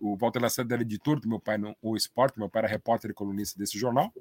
O 0.00 0.16
Walter 0.16 0.40
Lacerda 0.40 0.74
era 0.74 0.82
editor 0.82 1.20
do 1.20 1.28
meu 1.28 1.38
pai 1.38 1.58
no 1.58 1.76
O 1.80 1.96
Esporte, 1.96 2.38
meu 2.38 2.50
pai 2.50 2.62
era 2.62 2.68
repórter 2.68 3.12
e 3.12 3.14
colunista 3.14 3.58
desse 3.58 3.78
jornal 3.78 4.12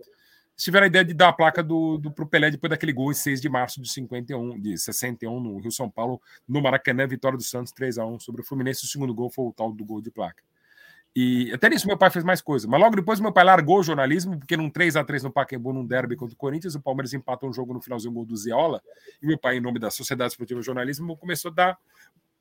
tiveram 0.56 0.86
a 0.86 0.88
ideia 0.88 1.04
de 1.04 1.14
dar 1.14 1.30
a 1.30 1.34
placa 1.34 1.62
do, 1.62 1.98
do 1.98 2.12
pro 2.12 2.28
Pelé 2.28 2.52
depois 2.52 2.70
daquele 2.70 2.94
gol 2.94 3.12
em 3.12 3.16
6 3.16 3.42
de 3.42 3.50
março 3.50 3.82
de 3.82 3.90
51, 3.90 4.60
de 4.60 4.78
61 4.78 5.40
no 5.40 5.58
Rio 5.60 5.72
São 5.72 5.90
Paulo, 5.90 6.22
no 6.48 6.62
Maracanã, 6.62 7.08
vitória 7.08 7.38
do 7.38 7.44
Santos 7.44 7.72
3 7.74 7.98
a 7.98 8.06
1 8.06 8.20
sobre 8.20 8.42
o 8.42 8.44
Fluminense. 8.44 8.86
O 8.86 8.88
segundo 8.88 9.14
gol 9.14 9.30
foi 9.30 9.46
o 9.46 9.54
tal 9.54 9.72
do 9.72 9.84
gol 9.84 10.02
de 10.02 10.12
placa. 10.12 10.44
E 11.16 11.50
até 11.54 11.70
nisso 11.70 11.88
meu 11.88 11.98
pai 11.98 12.10
fez 12.10 12.26
mais 12.26 12.42
coisa. 12.42 12.68
Mas 12.68 12.80
logo 12.80 12.96
depois 12.96 13.22
meu 13.22 13.32
pai 13.32 13.46
largou 13.46 13.80
o 13.80 13.84
jornalismo, 13.84 14.38
porque 14.38 14.58
num 14.58 14.70
3 14.70 14.98
a 14.98 15.04
3 15.04 15.24
no 15.24 15.32
Pacaembu, 15.32 15.72
num 15.72 15.86
derby 15.86 16.16
contra 16.18 16.34
o 16.34 16.38
Corinthians, 16.38 16.76
o 16.76 16.82
Palmeiras 16.82 17.14
empatou 17.14 17.50
um 17.50 17.54
jogo 17.54 17.74
no 17.74 17.82
finalzinho, 17.82 18.12
um 18.12 18.16
gol 18.16 18.26
do 18.26 18.36
Ziola, 18.36 18.82
e 19.22 19.26
meu 19.26 19.38
pai, 19.38 19.58
em 19.58 19.62
nome 19.62 19.80
da 19.80 19.90
Sociedade 19.90 20.32
Esportiva 20.32 20.62
Jornalismo, 20.62 21.16
começou 21.16 21.52
a 21.52 21.54
dar 21.54 21.78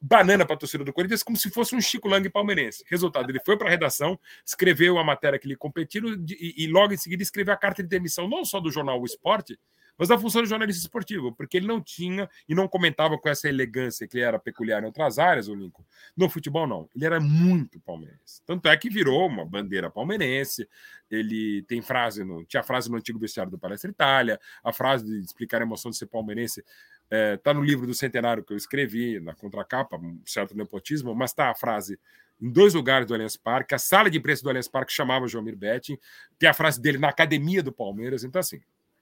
banana 0.06 0.44
para 0.44 0.54
a 0.54 0.58
torcida 0.58 0.84
do 0.84 0.92
Corinthians 0.92 1.22
como 1.22 1.36
se 1.36 1.48
fosse 1.50 1.74
um 1.74 1.80
Chico 1.80 2.08
Lang 2.08 2.28
palmeirense. 2.28 2.84
Resultado, 2.86 3.30
ele 3.30 3.40
foi 3.40 3.56
para 3.56 3.68
a 3.68 3.70
redação, 3.70 4.20
escreveu 4.44 4.98
a 4.98 5.04
matéria 5.04 5.38
que 5.38 5.48
lhe 5.48 5.56
competiu 5.56 6.04
e, 6.28 6.64
e, 6.64 6.66
logo 6.66 6.92
em 6.92 6.96
seguida 6.96 7.22
escreveu 7.22 7.54
a 7.54 7.56
carta 7.56 7.82
de 7.82 7.88
demissão 7.88 8.28
não 8.28 8.44
só 8.44 8.60
do 8.60 8.70
jornal 8.70 9.00
O 9.00 9.06
Esporte, 9.06 9.58
mas 9.96 10.08
da 10.08 10.18
função 10.18 10.42
de 10.42 10.48
jornalista 10.48 10.82
esportivo, 10.82 11.32
porque 11.32 11.56
ele 11.56 11.66
não 11.66 11.80
tinha 11.80 12.28
e 12.48 12.54
não 12.54 12.66
comentava 12.66 13.16
com 13.16 13.28
essa 13.28 13.48
elegância 13.48 14.06
que 14.06 14.18
era 14.18 14.38
peculiar 14.38 14.82
em 14.82 14.86
outras 14.86 15.18
áreas, 15.18 15.48
o 15.48 15.54
Lincoln. 15.54 15.84
No 16.16 16.28
futebol, 16.28 16.66
não. 16.66 16.88
Ele 16.94 17.06
era 17.06 17.20
muito 17.20 17.80
palmeirense. 17.80 18.42
Tanto 18.44 18.68
é 18.68 18.76
que 18.76 18.90
virou 18.90 19.26
uma 19.26 19.44
bandeira 19.44 19.88
palmeirense. 19.88 20.68
Ele 21.08 21.62
tem 21.62 21.80
frase, 21.80 22.24
no, 22.24 22.44
tinha 22.44 22.62
frase 22.62 22.90
no 22.90 22.96
antigo 22.96 23.20
vestiário 23.20 23.52
do 23.52 23.58
Palestra 23.58 23.88
Itália, 23.88 24.40
a 24.64 24.72
frase 24.72 25.04
de 25.04 25.20
explicar 25.20 25.62
a 25.62 25.64
emoção 25.64 25.90
de 25.90 25.96
ser 25.96 26.06
palmeirense 26.06 26.64
Está 27.04 27.16
é, 27.16 27.36
tá 27.36 27.54
no 27.54 27.62
livro 27.62 27.86
do 27.86 27.94
centenário 27.94 28.42
que 28.42 28.52
eu 28.52 28.56
escrevi, 28.56 29.20
na 29.20 29.34
contracapa, 29.34 29.96
um 29.96 30.20
certo 30.24 30.56
nepotismo, 30.56 31.14
mas 31.14 31.30
está 31.30 31.50
a 31.50 31.54
frase 31.54 31.98
em 32.40 32.50
dois 32.50 32.74
lugares 32.74 33.06
do 33.06 33.14
Allianz 33.14 33.36
Parque, 33.36 33.74
a 33.74 33.78
sala 33.78 34.10
de 34.10 34.18
imprensa 34.18 34.42
do 34.42 34.48
Allianz 34.48 34.68
Parque 34.68 34.92
chamava 34.92 35.28
João 35.28 35.44
Betting, 35.44 35.98
tem 36.38 36.48
a 36.48 36.54
frase 36.54 36.80
dele 36.80 36.98
na 36.98 37.08
academia 37.08 37.62
do 37.62 37.72
Palmeiras, 37.72 38.24
então 38.24 38.40
assim, 38.40 38.60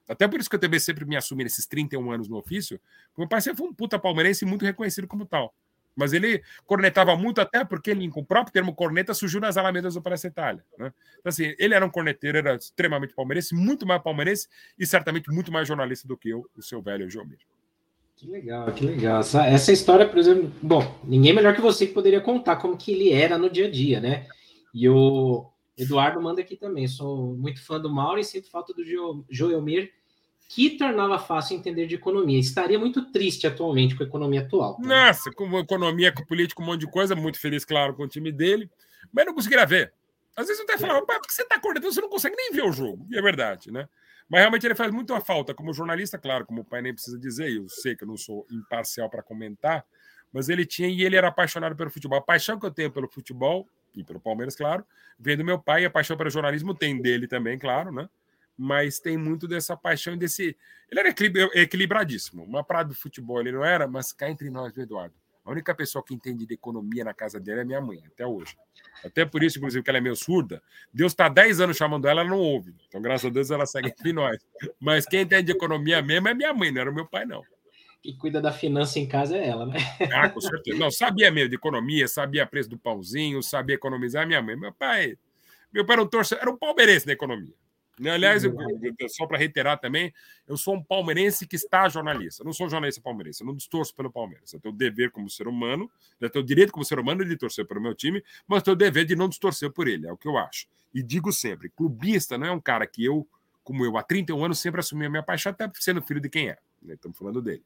até 0.09 0.29
por 0.29 0.41
isso 0.41 0.51
que 0.51 0.57
eu 0.57 0.61
também 0.61 0.81
sempre 0.81 1.05
me 1.05 1.17
assumi 1.17 1.45
nesses 1.45 1.67
31 1.67 2.11
anos 2.11 2.29
no 2.29 2.37
ofício, 2.37 2.81
meu 3.17 3.27
pai 3.27 3.41
sempre 3.41 3.59
foi 3.59 3.69
um 3.69 3.75
puta 3.75 3.99
palmeirense 3.99 4.45
muito 4.45 4.65
reconhecido 4.65 5.07
como 5.07 5.25
tal. 5.25 5.55
Mas 5.95 6.13
ele 6.13 6.43
cornetava 6.65 7.15
muito, 7.17 7.41
até 7.41 7.65
porque 7.65 7.91
ele, 7.91 8.09
com 8.09 8.21
o 8.21 8.25
próprio 8.25 8.53
termo 8.53 8.75
corneta 8.75 9.13
surgiu 9.13 9.41
nas 9.41 9.59
alamedas 9.59 9.95
do 9.95 10.01
Praça 10.01 10.27
Itália. 10.27 10.65
Né? 10.79 10.93
Então, 11.19 11.29
assim, 11.29 11.55
ele 11.59 11.75
era 11.75 11.85
um 11.85 11.91
corneteiro, 11.91 12.39
era 12.39 12.55
extremamente 12.55 13.15
palmeirense, 13.15 13.55
muito 13.55 13.87
mais 13.87 14.03
palmeirense 14.03 14.49
e 14.79 14.87
certamente 14.87 15.31
muito 15.31 15.53
mais 15.53 15.69
jornalista 15.69 16.09
do 16.09 16.17
que 16.17 16.31
eu, 16.31 16.49
o 16.57 16.63
seu 16.63 16.81
velho 16.81 17.11
Jomir. 17.11 17.39
Que 18.23 18.31
legal, 18.31 18.73
que 18.73 18.87
legal. 18.87 19.19
Essa, 19.19 19.45
essa 19.47 19.73
história, 19.73 20.09
por 20.09 20.17
exemplo, 20.17 20.53
bom, 20.63 20.97
ninguém 21.03 21.33
melhor 21.33 21.57
que 21.57 21.61
você 21.61 21.89
que 21.89 21.93
poderia 21.93 22.21
contar 22.21 22.55
como 22.55 22.77
que 22.77 22.93
ele 22.93 23.13
era 23.13 23.37
no 23.37 23.51
dia 23.51 23.67
a 23.67 23.71
dia, 23.71 24.01
né? 24.01 24.29
E 24.73 24.89
o 24.89 25.51
Eduardo 25.77 26.23
manda 26.23 26.41
aqui 26.41 26.55
também. 26.55 26.87
Sou 26.87 27.35
muito 27.35 27.61
fã 27.65 27.81
do 27.81 27.91
Mauro 27.91 28.21
e 28.21 28.25
sinto 28.25 28.49
falta 28.49 28.73
do 28.73 28.85
jo, 28.85 29.25
Joelmir, 29.29 29.93
que 30.49 30.71
tornava 30.71 31.19
fácil 31.19 31.57
entender 31.57 31.89
de 31.89 31.97
economia. 31.97 32.39
Estaria 32.39 32.79
muito 32.79 33.11
triste 33.11 33.45
atualmente 33.45 33.97
com 33.97 34.05
a 34.05 34.07
economia 34.07 34.43
atual. 34.43 34.79
Né? 34.81 34.87
Nossa, 34.87 35.33
com 35.33 35.59
economia, 35.59 36.13
com 36.13 36.25
política, 36.25 36.63
um 36.63 36.67
monte 36.67 36.83
de 36.83 36.91
coisa, 36.93 37.17
muito 37.17 37.41
feliz, 37.41 37.65
claro, 37.65 37.93
com 37.93 38.05
o 38.05 38.09
time 38.09 38.31
dele, 38.31 38.71
mas 39.13 39.27
não 39.27 39.35
conseguiria 39.35 39.67
ver. 39.67 39.93
Às 40.37 40.47
vezes 40.47 40.61
eu 40.61 40.65
até 40.65 40.79
falava, 40.79 41.05
por 41.05 41.21
que 41.23 41.35
você 41.35 41.43
está 41.43 41.57
acordando? 41.57 41.93
Você 41.93 42.01
não 42.01 42.09
consegue 42.09 42.37
nem 42.37 42.53
ver 42.53 42.63
o 42.63 42.73
jogo. 42.73 43.05
E 43.11 43.19
é 43.19 43.21
verdade, 43.21 43.73
né? 43.73 43.89
Mas 44.33 44.41
realmente 44.41 44.67
ele 44.67 44.75
faz 44.75 44.91
muito 44.91 45.13
a 45.13 45.21
falta. 45.21 45.53
Como 45.53 45.75
jornalista, 45.75 46.17
claro, 46.17 46.47
como 46.47 46.63
o 46.63 46.65
pai 46.65 46.81
nem 46.81 46.95
precisa 46.95 47.19
dizer, 47.19 47.55
eu 47.55 47.69
sei 47.69 47.95
que 47.95 48.03
eu 48.03 48.09
não 48.09 48.17
sou 48.17 48.47
imparcial 48.51 49.11
para 49.11 49.23
comentar, 49.23 49.85
mas 50.33 50.49
ele 50.49 50.65
tinha 50.65 50.89
e 50.89 51.05
ele 51.05 51.17
era 51.17 51.29
apaixonado 51.29 51.77
pelo 51.77 51.91
futebol. 51.91 52.19
A 52.19 52.23
paixão 52.23 52.59
que 52.59 52.65
eu 52.65 52.71
tenho 52.71 52.91
pelo 52.91 53.07
futebol, 53.07 53.69
e 53.95 54.03
pelo 54.03 54.19
Palmeiras, 54.19 54.57
claro, 54.57 54.87
vem 55.19 55.37
do 55.37 55.45
meu 55.45 55.59
pai, 55.59 55.83
e 55.83 55.85
a 55.85 55.91
paixão 55.91 56.17
pelo 56.17 56.31
jornalismo 56.31 56.75
tem 56.75 56.99
dele 56.99 57.29
também, 57.29 57.59
claro, 57.59 57.93
né? 57.93 58.09
Mas 58.57 58.99
tem 58.99 59.19
muito 59.19 59.47
dessa 59.47 59.77
paixão 59.77 60.17
desse. 60.17 60.57
Ele 60.91 61.01
era 61.01 61.11
equilibradíssimo. 61.55 62.43
Uma 62.43 62.65
praia 62.65 62.87
do 62.87 62.95
futebol 62.95 63.39
ele 63.39 63.53
não 63.53 63.63
era, 63.63 63.87
mas 63.87 64.15
cá 64.15 64.31
entre 64.31 64.49
nós, 64.49 64.75
Eduardo. 64.79 65.15
A 65.45 65.51
única 65.51 65.75
pessoa 65.75 66.05
que 66.05 66.15
entende 66.15 66.47
de 66.47 66.55
economia 66.55 67.05
na 67.05 67.13
casa 67.13 67.41
dele 67.41 67.63
é 67.63 67.65
minha 67.65 67.81
mãe, 67.81 68.01
até 68.07 68.25
hoje. 68.25 68.57
Até 69.05 69.25
por 69.25 69.43
isso, 69.43 69.59
inclusive, 69.59 69.83
que 69.83 69.91
ela 69.91 69.99
é 69.99 70.01
meio 70.01 70.15
surda. 70.15 70.63
Deus 70.93 71.13
está 71.13 71.29
10 71.29 71.61
anos 71.61 71.77
chamando 71.77 72.07
ela, 72.07 72.21
ela 72.21 72.31
não 72.31 72.39
ouve. 72.39 72.75
Então, 72.87 73.03
graças 73.03 73.27
a 73.27 73.31
Deus, 73.31 73.51
ela 73.51 73.67
segue 73.67 73.89
entre 73.89 74.13
nós. 74.15 74.39
Mas 74.79 75.05
quem 75.05 75.23
entende 75.23 75.47
de 75.47 75.53
economia 75.53 76.01
mesmo 76.01 76.29
é 76.29 76.35
minha 76.35 76.55
mãe, 76.55 76.71
não 76.71 76.81
era 76.81 76.91
o 76.91 76.95
meu 76.95 77.07
pai, 77.07 77.25
não. 77.25 77.43
Que 78.01 78.17
cuida 78.17 78.41
da 78.41 78.53
finança 78.53 78.99
em 78.99 79.07
casa 79.07 79.37
é 79.37 79.49
ela, 79.49 79.67
né? 79.67 79.79
Ah, 80.13 80.29
com 80.29 80.41
certeza. 80.41 80.79
Não, 80.79 80.91
sabia 80.91 81.31
mesmo 81.31 81.51
de 81.51 81.57
economia, 81.57 82.07
sabia 82.07 82.47
preço 82.47 82.71
do 82.71 82.79
pãozinho, 82.79 83.43
sabia 83.43 83.75
economizar. 83.75 84.27
Minha 84.27 84.43
mãe, 84.43 84.57
meu 84.57 84.73
pai, 84.73 85.17
meu 85.73 85.85
pai 85.85 85.95
era 85.95 86.03
um 86.03 86.07
torcedor, 86.07 86.43
era 86.43 86.51
um 86.51 86.57
palmeirense 86.57 87.07
na 87.07 87.13
economia. 87.13 87.55
Né? 87.99 88.11
Aliás, 88.11 88.43
eu, 88.43 88.55
só 89.09 89.27
para 89.27 89.39
reiterar 89.39 89.79
também, 89.79 90.13
eu 90.47 90.57
sou 90.57 90.75
um 90.75 90.83
palmeirense 90.83 91.47
que 91.47 91.57
está 91.57 91.89
jornalista. 91.89 92.43
Eu 92.43 92.47
não 92.47 92.53
sou 92.53 92.69
jornalista 92.69 93.01
palmeirense, 93.01 93.43
eu 93.43 93.47
não 93.47 93.55
distorço 93.55 93.95
pelo 93.95 94.11
Palmeiras. 94.11 94.53
Eu 94.53 94.61
tenho 94.61 94.75
o 94.75 94.77
dever 94.77 95.11
como 95.11 95.29
ser 95.29 95.47
humano, 95.47 95.91
eu 96.21 96.31
tenho 96.31 96.43
o 96.43 96.47
direito 96.47 96.73
como 96.73 96.85
ser 96.85 96.99
humano 96.99 97.25
de 97.25 97.37
torcer 97.37 97.67
pelo 97.67 97.81
meu 97.81 97.95
time, 97.95 98.23
mas 98.47 98.63
tenho 98.63 98.75
o 98.75 98.79
dever 98.79 99.05
de 99.05 99.15
não 99.15 99.29
distorcer 99.29 99.71
por 99.71 99.87
ele, 99.87 100.07
é 100.07 100.13
o 100.13 100.17
que 100.17 100.27
eu 100.27 100.39
acho. 100.39 100.67
E 100.95 101.03
digo 101.03 101.33
sempre, 101.33 101.71
clubista 101.71 102.37
não 102.37 102.47
é 102.47 102.53
um 102.53 102.61
cara 102.61 102.87
que 102.87 103.05
eu, 103.05 103.27
como 103.63 103.85
eu, 103.85 103.97
há 103.97 104.03
31 104.03 104.45
anos, 104.45 104.59
sempre 104.59 104.81
assumi 104.81 105.07
a 105.07 105.11
minha 105.11 105.23
paixão, 105.23 105.51
até 105.51 105.71
sendo 105.75 106.03
filho 106.03 106.21
de 106.21 106.29
quem 106.29 106.49
é. 106.49 106.59
Né? 106.83 106.95
Estamos 106.95 107.17
falando 107.17 107.41
dele. 107.41 107.63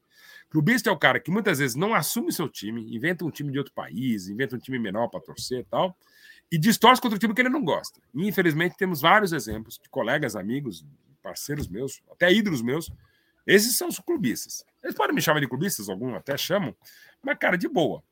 Clubista 0.49 0.89
é 0.89 0.93
o 0.93 0.97
cara 0.97 1.19
que 1.19 1.31
muitas 1.31 1.59
vezes 1.59 1.75
não 1.75 1.93
assume 1.93 2.31
seu 2.31 2.47
time, 2.47 2.95
inventa 2.95 3.25
um 3.25 3.31
time 3.31 3.51
de 3.51 3.57
outro 3.57 3.73
país, 3.73 4.29
inventa 4.29 4.55
um 4.55 4.59
time 4.59 4.77
menor 4.79 5.07
para 5.07 5.19
torcer 5.19 5.59
e 5.59 5.63
tal, 5.63 5.97
e 6.51 6.57
distorce 6.57 7.01
contra 7.01 7.17
o 7.17 7.19
time 7.19 7.33
que 7.33 7.41
ele 7.41 7.49
não 7.49 7.63
gosta. 7.63 7.99
E, 8.13 8.27
infelizmente, 8.27 8.77
temos 8.77 9.01
vários 9.01 9.33
exemplos 9.33 9.77
de 9.81 9.89
colegas, 9.89 10.35
amigos, 10.35 10.85
parceiros 11.21 11.67
meus, 11.67 12.01
até 12.09 12.31
ídolos 12.31 12.61
meus. 12.61 12.89
Esses 13.45 13.77
são 13.77 13.87
os 13.87 13.99
clubistas. 13.99 14.63
Eles 14.83 14.95
podem 14.95 15.15
me 15.15 15.21
chamar 15.21 15.39
de 15.39 15.47
clubistas, 15.47 15.89
alguns 15.89 16.15
até 16.15 16.37
chamam, 16.37 16.75
mas, 17.21 17.37
cara, 17.37 17.57
de 17.57 17.67
boa. 17.67 18.03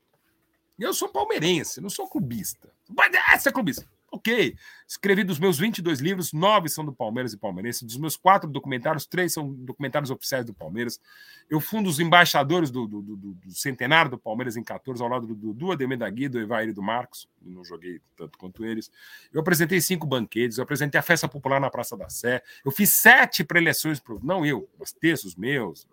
Eu 0.78 0.94
sou 0.94 1.08
palmeirense, 1.10 1.80
não 1.80 1.90
sou 1.90 2.08
clubista. 2.10 2.70
Mas 2.90 3.12
essa 3.30 3.50
é 3.50 3.52
clubista. 3.52 3.88
Ok. 4.16 4.56
Escrevi 4.88 5.26
dos 5.26 5.40
meus 5.40 5.58
22 5.60 6.00
livros, 6.00 6.32
nove 6.32 6.70
são 6.70 6.86
do 6.86 6.94
Palmeiras 6.94 7.34
e 7.34 7.38
Palmeirense. 7.38 7.86
Dos 7.86 7.98
meus 7.98 8.16
quatro 8.16 8.50
documentários, 8.50 9.06
três 9.06 9.34
são 9.34 9.52
documentários 9.52 10.10
oficiais 10.10 10.46
do 10.46 10.54
Palmeiras. 10.54 11.02
Eu 11.50 11.60
fundo 11.60 11.90
os 11.90 12.00
embaixadores 12.00 12.72
do, 12.72 12.88
do, 12.88 13.02
do, 13.02 13.16
do 13.18 13.52
centenário 13.52 14.10
do 14.10 14.18
Palmeiras 14.18 14.56
em 14.56 14.64
14, 14.64 15.04
ao 15.04 15.10
lado 15.10 15.28
do 15.28 15.36
Dudu, 15.36 15.74
Ademir 15.74 15.98
da 15.98 16.10
Gui, 16.10 16.30
do 16.30 16.40
Evair 16.40 16.70
e 16.70 16.74
do 16.74 16.82
Marcos. 16.82 17.28
não 17.42 17.66
joguei 17.66 18.00
tanto 18.16 18.38
quanto 18.38 18.64
eles. 18.64 18.90
Eu 19.34 19.42
apresentei 19.42 19.82
cinco 19.82 20.08
banquetes, 20.08 20.58
eu 20.58 20.64
apresentei 20.64 20.98
a 20.98 21.04
festa 21.04 21.28
popular 21.28 21.60
na 21.60 21.70
Praça 21.70 21.98
da 21.98 22.08
Sé. 22.08 22.42
Eu 22.64 22.72
fiz 22.72 22.92
sete 22.92 23.44
preleções, 23.44 24.00
pro, 24.00 24.22
não 24.24 24.46
eu, 24.46 24.70
mas 24.80 24.94
textos 24.94 25.36
meus, 25.36 25.86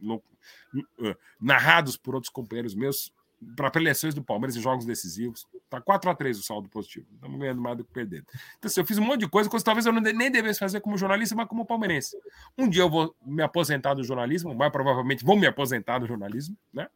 no, 0.00 0.20
narrados 1.40 1.96
por 1.96 2.16
outros 2.16 2.32
companheiros 2.32 2.74
meus 2.74 3.12
para 3.54 3.70
preleções 3.70 4.14
do 4.14 4.22
Palmeiras 4.22 4.56
em 4.56 4.60
jogos 4.60 4.84
decisivos. 4.84 5.46
Tá 5.68 5.80
4 5.80 6.10
a 6.10 6.14
3 6.14 6.38
o 6.38 6.42
saldo 6.42 6.68
positivo. 6.68 7.06
Estamos 7.14 7.38
ganhando 7.38 7.60
mais 7.60 7.76
do 7.76 7.84
que 7.84 7.92
perdendo. 7.92 8.24
Então, 8.58 8.68
assim, 8.68 8.80
eu 8.80 8.86
fiz 8.86 8.96
um 8.96 9.04
monte 9.04 9.20
de 9.20 9.28
coisa, 9.28 9.50
coisa 9.50 9.62
que 9.62 9.66
talvez 9.66 9.84
eu 9.84 9.92
nem 9.92 10.30
devesse 10.30 10.58
fazer 10.58 10.80
como 10.80 10.96
jornalista, 10.96 11.34
mas 11.34 11.46
como 11.46 11.66
palmeirense. 11.66 12.16
Um 12.56 12.68
dia 12.68 12.82
eu 12.82 12.90
vou 12.90 13.14
me 13.24 13.42
aposentar 13.42 13.94
do 13.94 14.02
jornalismo, 14.02 14.54
mais 14.54 14.72
provavelmente 14.72 15.24
vou 15.24 15.36
me 15.36 15.46
aposentar 15.46 15.98
do 15.98 16.06
jornalismo, 16.06 16.56
né? 16.72 16.88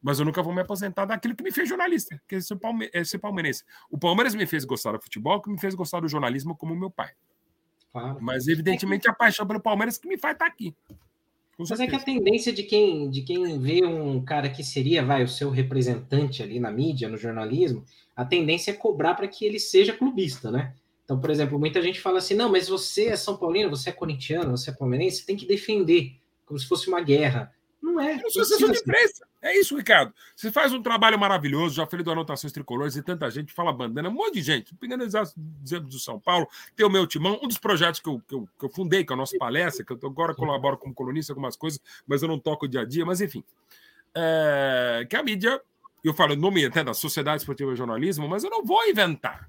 Mas 0.00 0.18
eu 0.18 0.24
nunca 0.24 0.42
vou 0.42 0.54
me 0.54 0.62
aposentar 0.62 1.04
daquilo 1.04 1.34
que 1.34 1.42
me 1.42 1.52
fez 1.52 1.68
jornalista, 1.68 2.20
que 2.26 2.36
é 2.36 2.40
ser, 2.40 2.56
palme 2.56 2.88
é 2.92 3.04
ser 3.04 3.18
palmeirense. 3.18 3.64
O 3.90 3.98
Palmeiras 3.98 4.34
me 4.34 4.46
fez 4.46 4.64
gostar 4.64 4.92
do 4.92 5.00
futebol, 5.00 5.42
que 5.42 5.50
me 5.50 5.60
fez 5.60 5.74
gostar 5.74 6.00
do 6.00 6.08
jornalismo 6.08 6.56
como 6.56 6.74
meu 6.74 6.90
pai. 6.90 7.10
Claro. 7.92 8.18
Mas, 8.20 8.46
evidentemente, 8.46 9.08
a 9.10 9.12
paixão 9.12 9.46
pelo 9.46 9.60
Palmeiras 9.60 9.98
que 9.98 10.08
me 10.08 10.16
faz 10.16 10.34
estar 10.34 10.46
aqui. 10.46 10.74
Mas 11.68 11.80
é 11.80 11.86
que 11.86 11.96
a 11.96 12.00
tendência 12.00 12.52
de 12.52 12.62
quem, 12.62 13.10
de 13.10 13.22
quem 13.22 13.58
vê 13.58 13.84
um 13.84 14.24
cara 14.24 14.48
que 14.48 14.64
seria, 14.64 15.04
vai, 15.04 15.22
o 15.22 15.28
seu 15.28 15.50
representante 15.50 16.42
ali 16.42 16.58
na 16.58 16.70
mídia, 16.70 17.08
no 17.08 17.16
jornalismo, 17.16 17.84
a 18.16 18.24
tendência 18.24 18.70
é 18.70 18.74
cobrar 18.74 19.14
para 19.14 19.28
que 19.28 19.44
ele 19.44 19.58
seja 19.58 19.92
clubista, 19.92 20.50
né? 20.50 20.74
Então, 21.04 21.20
por 21.20 21.28
exemplo, 21.28 21.58
muita 21.58 21.82
gente 21.82 22.00
fala 22.00 22.18
assim: 22.18 22.34
não, 22.34 22.50
mas 22.50 22.68
você 22.68 23.06
é 23.08 23.16
São 23.16 23.36
Paulino, 23.36 23.68
você 23.68 23.90
é 23.90 23.92
corintiano, 23.92 24.56
você 24.56 24.70
é 24.70 24.72
palmeirense, 24.72 25.26
tem 25.26 25.36
que 25.36 25.46
defender, 25.46 26.12
como 26.46 26.58
se 26.58 26.66
fosse 26.66 26.88
uma 26.88 27.00
guerra. 27.00 27.52
Não 27.82 28.00
é. 28.00 28.20
Eu 28.22 28.30
sou 28.30 28.42
assessor 28.42 28.70
de 28.70 28.78
imprensa. 28.78 29.26
É 29.42 29.58
isso, 29.58 29.74
Ricardo. 29.74 30.12
Você 30.36 30.52
faz 30.52 30.72
um 30.72 30.82
trabalho 30.82 31.18
maravilhoso, 31.18 31.76
já 31.76 31.86
falei 31.86 32.04
do 32.04 32.10
Anotações 32.10 32.52
Tricolores 32.52 32.94
e 32.96 33.02
tanta 33.02 33.30
gente 33.30 33.54
fala 33.54 33.72
bandana, 33.72 34.10
um 34.10 34.12
monte 34.12 34.34
de 34.34 34.42
gente. 34.42 34.74
Pegando 34.74 35.02
exemplos 35.04 35.34
do 35.64 35.98
São 35.98 36.20
Paulo, 36.20 36.46
tem 36.76 36.84
o 36.84 36.90
meu 36.90 37.06
timão, 37.06 37.40
um 37.42 37.48
dos 37.48 37.56
projetos 37.56 38.00
que 38.00 38.08
eu, 38.08 38.20
que 38.28 38.34
eu, 38.34 38.48
que 38.58 38.64
eu 38.66 38.68
fundei, 38.68 39.02
que 39.02 39.12
é 39.12 39.14
o 39.14 39.16
nosso 39.16 39.38
palestra, 39.38 39.84
que 39.84 39.92
eu 39.92 39.98
agora 40.02 40.34
colaboro 40.34 40.76
como 40.76 40.92
colunista 40.92 41.32
algumas 41.32 41.56
coisas, 41.56 41.80
mas 42.06 42.22
eu 42.22 42.28
não 42.28 42.38
toco 42.38 42.66
o 42.66 42.68
dia 42.68 42.82
a 42.82 42.84
dia, 42.84 43.06
mas 43.06 43.22
enfim. 43.22 43.42
É, 44.14 45.06
que 45.08 45.16
a 45.16 45.22
mídia, 45.22 45.60
eu 46.04 46.12
falo 46.12 46.36
nome 46.36 46.64
até 46.66 46.84
da 46.84 46.92
Sociedade 46.92 47.40
Esportiva 47.40 47.72
e 47.72 47.76
Jornalismo, 47.76 48.28
mas 48.28 48.44
eu 48.44 48.50
não 48.50 48.62
vou 48.62 48.86
inventar. 48.86 49.48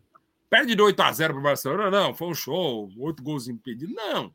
Perde 0.50 0.74
de 0.74 0.82
8 0.82 1.00
a 1.02 1.12
0 1.12 1.34
para 1.34 1.40
o 1.40 1.44
Barcelona, 1.44 1.92
não, 1.92 2.14
foi 2.14 2.28
um 2.30 2.34
show, 2.34 2.90
oito 2.98 3.22
gols 3.22 3.50
impedidos. 3.50 3.94
Não. 3.94 4.34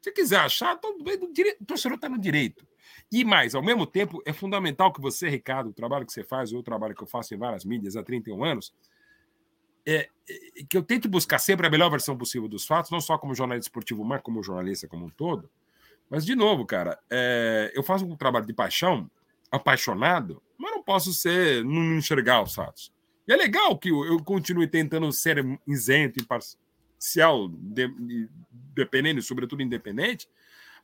Se 0.00 0.10
quiser 0.12 0.40
achar, 0.40 0.76
todo, 0.76 0.98
o 1.00 1.64
torcedor 1.64 1.96
está 1.96 2.08
no 2.08 2.18
direito. 2.18 2.66
E 3.10 3.24
mais, 3.24 3.54
ao 3.54 3.62
mesmo 3.62 3.86
tempo, 3.86 4.22
é 4.24 4.32
fundamental 4.32 4.92
que 4.92 5.00
você, 5.00 5.28
Ricardo, 5.28 5.70
o 5.70 5.72
trabalho 5.72 6.06
que 6.06 6.12
você 6.12 6.24
faz, 6.24 6.52
ou 6.52 6.60
o 6.60 6.62
trabalho 6.62 6.94
que 6.94 7.02
eu 7.02 7.06
faço 7.06 7.34
em 7.34 7.38
várias 7.38 7.64
mídias 7.64 7.96
há 7.96 8.02
31 8.02 8.44
anos, 8.44 8.74
é, 9.86 10.08
é, 10.28 10.64
que 10.68 10.76
eu 10.76 10.82
tente 10.82 11.06
buscar 11.06 11.38
sempre 11.38 11.66
a 11.66 11.70
melhor 11.70 11.88
versão 11.90 12.16
possível 12.16 12.48
dos 12.48 12.66
fatos, 12.66 12.90
não 12.90 13.00
só 13.00 13.16
como 13.16 13.34
jornalista 13.34 13.68
esportivo, 13.68 14.04
mas 14.04 14.20
como 14.20 14.42
jornalista 14.42 14.88
como 14.88 15.06
um 15.06 15.10
todo. 15.10 15.48
Mas, 16.10 16.24
de 16.24 16.34
novo, 16.34 16.66
cara, 16.66 16.98
é, 17.10 17.72
eu 17.74 17.82
faço 17.82 18.04
um 18.04 18.16
trabalho 18.16 18.46
de 18.46 18.52
paixão, 18.52 19.10
apaixonado, 19.50 20.42
mas 20.58 20.72
não 20.72 20.82
posso 20.82 21.12
ser, 21.12 21.64
não 21.64 21.96
enxergar 21.96 22.42
os 22.42 22.54
fatos. 22.54 22.92
E 23.26 23.32
é 23.32 23.36
legal 23.36 23.76
que 23.76 23.90
eu, 23.90 24.22
continue 24.22 24.68
tentando 24.68 25.10
ser 25.12 25.44
isento, 25.66 26.20
imparcial, 26.20 27.48
de, 27.48 28.28
dependendo, 28.74 29.20
sobretudo 29.20 29.62
independente, 29.62 30.28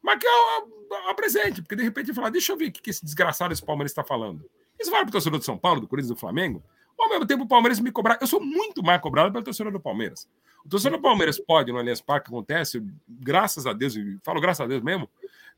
mas 0.02 0.18
que 0.18 0.26
eu 0.26 1.08
apresente, 1.08 1.62
porque 1.62 1.76
de 1.76 1.82
repente 1.82 2.12
falar, 2.12 2.30
deixa 2.30 2.52
eu 2.52 2.56
ver 2.56 2.68
o 2.68 2.72
que 2.72 2.90
esse 2.90 3.04
desgraçado 3.04 3.52
esse 3.52 3.64
Palmeiras 3.64 3.92
está 3.92 4.02
falando. 4.02 4.44
Isso 4.78 4.90
vale 4.90 5.04
para 5.04 5.10
o 5.10 5.12
torcedor 5.12 5.38
de 5.38 5.44
São 5.44 5.56
Paulo, 5.56 5.80
do 5.80 5.86
Corinthians 5.86 6.10
do 6.14 6.16
Flamengo, 6.16 6.62
ou 6.98 7.04
ao 7.04 7.10
mesmo 7.10 7.26
tempo 7.26 7.44
o 7.44 7.48
Palmeiras 7.48 7.78
me 7.78 7.92
cobrar. 7.92 8.18
Eu 8.20 8.26
sou 8.26 8.40
muito 8.40 8.82
mais 8.82 9.00
cobrado 9.00 9.30
pelo 9.30 9.44
torcedor 9.44 9.72
do 9.72 9.80
Palmeiras. 9.80 10.28
O 10.64 10.68
torcedor 10.68 10.98
do 10.98 11.02
Palmeiras 11.02 11.38
pode, 11.38 11.72
no 11.72 11.78
Aliás 11.78 12.00
Parque, 12.00 12.28
acontece, 12.28 12.84
graças 13.08 13.66
a 13.66 13.72
Deus, 13.72 13.94
e 13.94 14.18
falo 14.24 14.40
graças 14.40 14.64
a 14.64 14.66
Deus 14.66 14.82
mesmo, 14.82 15.08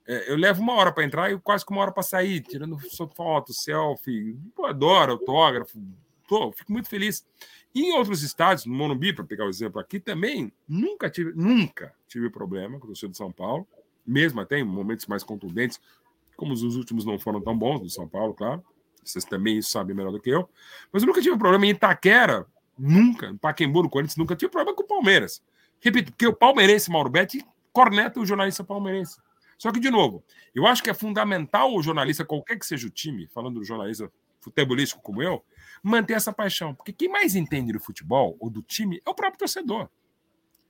é, 0.07 0.31
eu 0.31 0.37
levo 0.37 0.61
uma 0.61 0.75
hora 0.75 0.93
para 0.93 1.05
entrar 1.05 1.33
e 1.33 1.39
quase 1.39 1.65
que 1.65 1.73
uma 1.73 1.81
hora 1.81 1.93
para 1.93 2.03
sair, 2.03 2.41
tirando 2.41 2.79
foto, 3.15 3.55
selfie. 3.55 4.37
Pô, 4.55 4.67
adoro 4.67 5.13
autógrafo, 5.13 5.79
tô, 6.29 6.53
fico 6.53 6.71
muito 6.71 6.89
feliz. 6.89 7.27
Em 7.75 7.93
outros 7.95 8.23
estados, 8.23 8.67
no 8.67 8.75
Monumbi, 8.75 9.13
para 9.13 9.25
pegar 9.25 9.47
o 9.47 9.49
exemplo 9.49 9.81
aqui, 9.81 9.99
também 9.99 10.53
nunca 10.69 11.09
tive, 11.09 11.33
nunca 11.35 11.95
tive 12.07 12.31
problema 12.31 12.79
com 12.79 12.85
o 12.85 12.89
torcedor 12.89 13.11
de 13.11 13.17
São 13.17 13.33
Paulo 13.33 13.67
mesmo 14.07 14.41
até 14.41 14.59
em 14.59 14.65
momentos 14.65 15.07
mais 15.07 15.23
contundentes, 15.23 15.81
como 16.37 16.53
os 16.53 16.63
últimos 16.63 17.05
não 17.05 17.19
foram 17.19 17.41
tão 17.41 17.57
bons 17.57 17.81
do 17.81 17.91
São 17.91 18.09
Paulo, 18.09 18.35
claro. 18.35 18.63
Vocês 19.03 19.25
também 19.25 19.61
sabem 19.61 19.95
melhor 19.95 20.11
do 20.11 20.21
que 20.21 20.31
eu. 20.31 20.49
Mas 20.93 21.03
eu 21.03 21.07
nunca 21.07 21.21
tive 21.21 21.37
problema 21.37 21.67
em 21.67 21.71
Itaquera, 21.71 22.47
nunca. 22.79 23.27
Em 23.27 23.37
Paquembu, 23.37 23.83
no 23.83 23.91
Corinthians, 23.91 24.17
nunca 24.17 24.35
tive 24.35 24.51
problema 24.51 24.75
com 24.75 24.83
o 24.83 24.87
Palmeiras. 24.87 25.43
Repito, 25.81 26.13
porque 26.13 26.27
o 26.27 26.33
palmeirense 26.33 26.91
Mauro 26.91 27.11
Betti 27.11 27.45
corneta 27.73 28.19
o 28.19 28.27
jornalista 28.27 28.65
palmeirense. 28.65 29.19
Só 29.59 29.71
que, 29.71 29.79
de 29.79 29.91
novo, 29.91 30.25
eu 30.55 30.67
acho 30.67 30.83
que 30.83 30.91
é 30.91 30.95
fundamental 30.95 31.75
o 31.75 31.83
jornalista, 31.83 32.25
qualquer 32.25 32.59
que 32.59 32.67
seja 32.67 32.87
o 32.87 32.91
time, 32.91 33.29
falando 33.29 33.61
do 33.61 33.65
jornalista 33.65 34.11
futebolístico 34.41 35.03
como 35.03 35.23
eu, 35.23 35.43
manter 35.83 36.15
essa 36.15 36.33
paixão. 36.33 36.75
Porque 36.75 36.93
quem 36.93 37.09
mais 37.09 37.35
entende 37.35 37.73
do 37.73 37.81
futebol 37.81 38.37
ou 38.41 38.51
do 38.51 38.63
time 38.63 39.01
é 39.05 39.11
o 39.11 39.15
próprio 39.15 39.39
torcedor. 39.39 39.89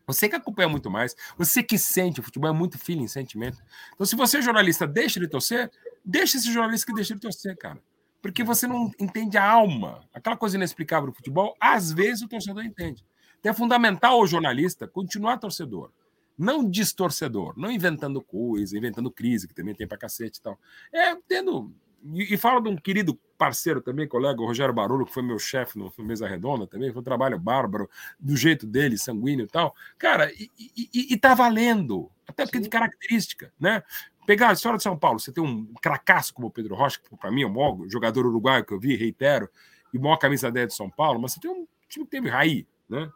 Você 0.07 0.29
que 0.29 0.37
acompanha 0.37 0.69
muito 0.69 0.91
mais, 0.91 1.15
você 1.37 1.63
que 1.63 1.79
sente 1.79 2.21
o 2.21 2.23
futebol, 2.23 2.51
é 2.51 2.53
muito 2.53 2.79
feeling, 2.79 3.09
sentimento. 3.09 3.59
Então, 3.95 4.07
se 4.07 4.15
você 4.15 4.39
é 4.39 4.43
jornalista, 4.43 4.87
deixa 4.87 5.19
ele 5.19 5.29
torcer, 5.29 5.71
deixa 6.05 6.37
esse 6.37 6.53
jornalista 6.53 6.87
que 6.87 6.95
deixa 6.95 7.15
ele 7.15 7.21
torcer, 7.21 7.57
cara. 7.57 7.81
Porque 8.21 8.45
você 8.45 8.67
não 8.67 8.91
entende 8.99 9.37
a 9.37 9.51
alma. 9.51 10.03
Aquela 10.13 10.37
coisa 10.37 10.57
inexplicável 10.57 11.11
do 11.11 11.15
futebol, 11.15 11.57
às 11.61 11.93
vezes 11.93 12.23
o 12.23 12.29
torcedor 12.29 12.65
entende. 12.65 13.05
Então, 13.41 13.51
é 13.51 13.55
fundamental 13.55 14.21
o 14.21 14.27
jornalista 14.27 14.87
continuar 14.87 15.39
torcedor, 15.39 15.91
não 16.37 16.69
distorcedor, 16.69 17.55
não 17.57 17.71
inventando 17.71 18.21
coisa, 18.21 18.77
inventando 18.77 19.11
crise, 19.11 19.47
que 19.47 19.55
também 19.55 19.75
tem 19.75 19.87
pra 19.87 19.99
cacete 19.99 20.39
e 20.39 20.43
tal. 20.43 20.59
É 20.93 21.15
tendo 21.29 21.73
e, 22.13 22.35
e 22.35 22.37
fala 22.37 22.61
de 22.61 22.69
um 22.69 22.77
querido 22.77 23.19
parceiro 23.39 23.81
também, 23.81 24.07
colega, 24.07 24.41
o 24.41 24.47
Rogério 24.47 24.75
Barulho, 24.75 25.07
que 25.07 25.13
foi 25.13 25.23
meu 25.23 25.39
chefe 25.39 25.79
no, 25.79 25.93
no 25.97 26.05
Mesa 26.05 26.29
Redonda 26.29 26.67
também, 26.67 26.93
foi 26.93 27.01
um 27.01 27.05
trabalho 27.05 27.39
bárbaro, 27.39 27.89
do 28.19 28.37
jeito 28.37 28.67
dele, 28.67 28.99
sanguíneo 28.99 29.45
e 29.45 29.49
tal. 29.49 29.75
Cara, 29.99 30.31
e, 30.33 30.51
e, 30.59 31.15
e 31.15 31.17
tá 31.17 31.35
valendo, 31.35 32.11
até 32.27 32.45
porque 32.45 32.59
Sim. 32.59 32.65
de 32.65 32.69
característica, 32.69 33.53
né? 33.59 33.83
Pegar 34.27 34.51
a 34.51 34.53
história 34.53 34.77
de 34.79 34.83
São 34.83 34.99
Paulo, 34.99 35.21
você 35.21 35.33
tem 35.33 35.45
um 35.45 35.67
cracaço 35.83 36.33
como 36.33 36.49
o 36.49 36.51
Pedro 36.51 36.75
Rocha, 36.75 36.99
que 36.99 37.17
para 37.17 37.31
mim 37.31 37.43
é 37.43 37.47
o 37.47 37.51
maior 37.51 37.79
jogador 37.89 38.27
uruguaio 38.27 38.65
que 38.65 38.73
eu 38.73 38.81
vi, 38.81 38.97
reitero, 38.97 39.49
e 39.93 39.99
maior 39.99 40.17
camisa 40.17 40.51
10 40.51 40.69
de 40.69 40.75
São 40.75 40.91
Paulo, 40.91 41.21
mas 41.21 41.33
você 41.33 41.41
tem 41.41 41.51
um 41.51 41.67
time 41.89 42.05
que 42.05 42.11
teve 42.11 42.29
Raí, 42.29 42.67
né? 42.89 43.11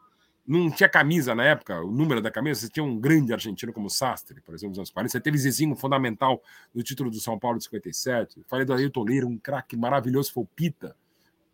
Não 0.49 0.71
tinha 0.71 0.89
camisa 0.89 1.35
na 1.35 1.45
época, 1.45 1.79
o 1.83 1.91
número 1.91 2.23
da 2.23 2.31
camisa, 2.31 2.63
você 2.63 2.71
tinha 2.71 2.83
um 2.83 2.99
grande 2.99 3.35
argentino 3.35 3.71
como 3.71 3.91
Sastre, 3.91 4.41
por 4.41 4.55
exemplo, 4.55 4.71
nos 4.71 4.79
anos 4.79 4.91
40. 4.91 5.13
Você 5.13 5.21
teve 5.21 5.37
Zizinho 5.37 5.77
fundamental 5.77 6.43
no 6.75 6.83
título 6.83 7.11
do 7.11 7.21
São 7.21 7.39
Paulo 7.39 7.59
de 7.59 7.65
57. 7.65 8.43
Falei 8.49 8.65
do 8.65 8.73
Ailton 8.73 9.05
Lira, 9.05 9.27
um 9.27 9.37
craque 9.37 9.77
maravilhoso, 9.77 10.33
foi 10.33 10.45
o 10.45 10.47
Pita. 10.47 10.97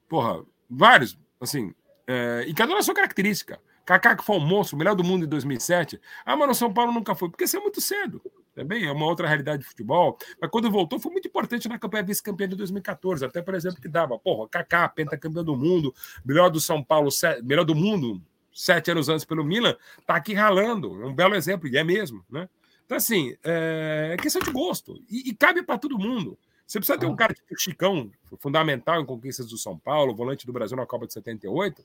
Porra, 0.09 0.45
vários, 0.71 1.19
assim, 1.41 1.75
é, 2.07 2.45
e 2.47 2.55
cada 2.55 2.73
um 2.73 2.77
a 2.77 2.83
sua 2.83 2.95
característica. 2.95 3.59
Kaká 3.85 4.17
que 4.17 4.25
foi 4.25 4.37
um 4.37 4.47
monstro, 4.47 4.77
o 4.77 4.79
melhor 4.79 4.95
do 4.95 5.03
mundo 5.03 5.27
em 5.27 5.29
2007. 5.29 6.01
Ah, 6.25 6.37
mas 6.37 6.49
no 6.49 6.55
São 6.55 6.73
Paulo 6.73 6.93
nunca 6.93 7.17
foi, 7.17 7.29
porque 7.29 7.45
isso 7.45 7.57
é 7.57 7.61
muito 7.61 7.81
cedo. 7.81 8.23
Também 8.55 8.87
é 8.87 8.93
uma 8.93 9.07
outra 9.07 9.27
realidade 9.27 9.63
de 9.63 9.69
futebol. 9.69 10.17
Mas 10.41 10.49
quando 10.51 10.71
voltou, 10.71 11.01
foi 11.01 11.11
muito 11.11 11.27
importante 11.27 11.69
na 11.69 11.79
campanha 11.79 12.05
vice-campeã 12.05 12.49
de 12.49 12.55
2014. 12.55 13.25
Até, 13.25 13.43
por 13.43 13.55
exemplo, 13.55 13.81
que 13.81 13.89
dava, 13.89 14.17
porra, 14.19 14.49
Kaká, 14.49 14.89
pentacampeão 14.89 15.43
do 15.43 15.57
mundo, 15.57 15.93
melhor 16.25 16.49
do 16.49 16.61
São 16.61 16.83
Paulo, 16.83 17.11
melhor 17.43 17.65
do 17.65 17.75
mundo, 17.75 18.23
sete 18.55 18.91
anos 18.91 19.09
antes 19.09 19.25
pelo 19.25 19.45
Milan, 19.45 19.77
tá 20.07 20.15
aqui 20.15 20.33
ralando. 20.33 21.03
É 21.03 21.07
um 21.07 21.15
belo 21.15 21.35
exemplo, 21.35 21.69
e 21.69 21.77
é 21.77 21.85
mesmo, 21.85 22.25
né? 22.31 22.49
Então, 22.87 22.97
assim, 22.97 23.35
é, 23.43 24.11
é 24.13 24.17
questão 24.17 24.41
de 24.41 24.51
gosto. 24.51 25.03
E, 25.11 25.31
e 25.31 25.35
cabe 25.35 25.63
para 25.63 25.79
todo 25.79 25.99
mundo. 25.99 26.39
Você 26.67 26.79
precisa 26.79 26.99
ter 26.99 27.07
um 27.07 27.17
cara 27.17 27.35
tipo 27.35 27.59
Chicão, 27.59 28.11
fundamental 28.39 29.01
em 29.01 29.07
conquistas 29.07 29.49
do 29.49 29.59
São 29.59 29.79
Paulo, 29.79 30.15
volante 30.15 30.47
do 30.47 30.53
Brasil 30.53 30.77
na 30.77 30.87
Copa 30.87 31.07
de 31.07 31.13
78, 31.13 31.85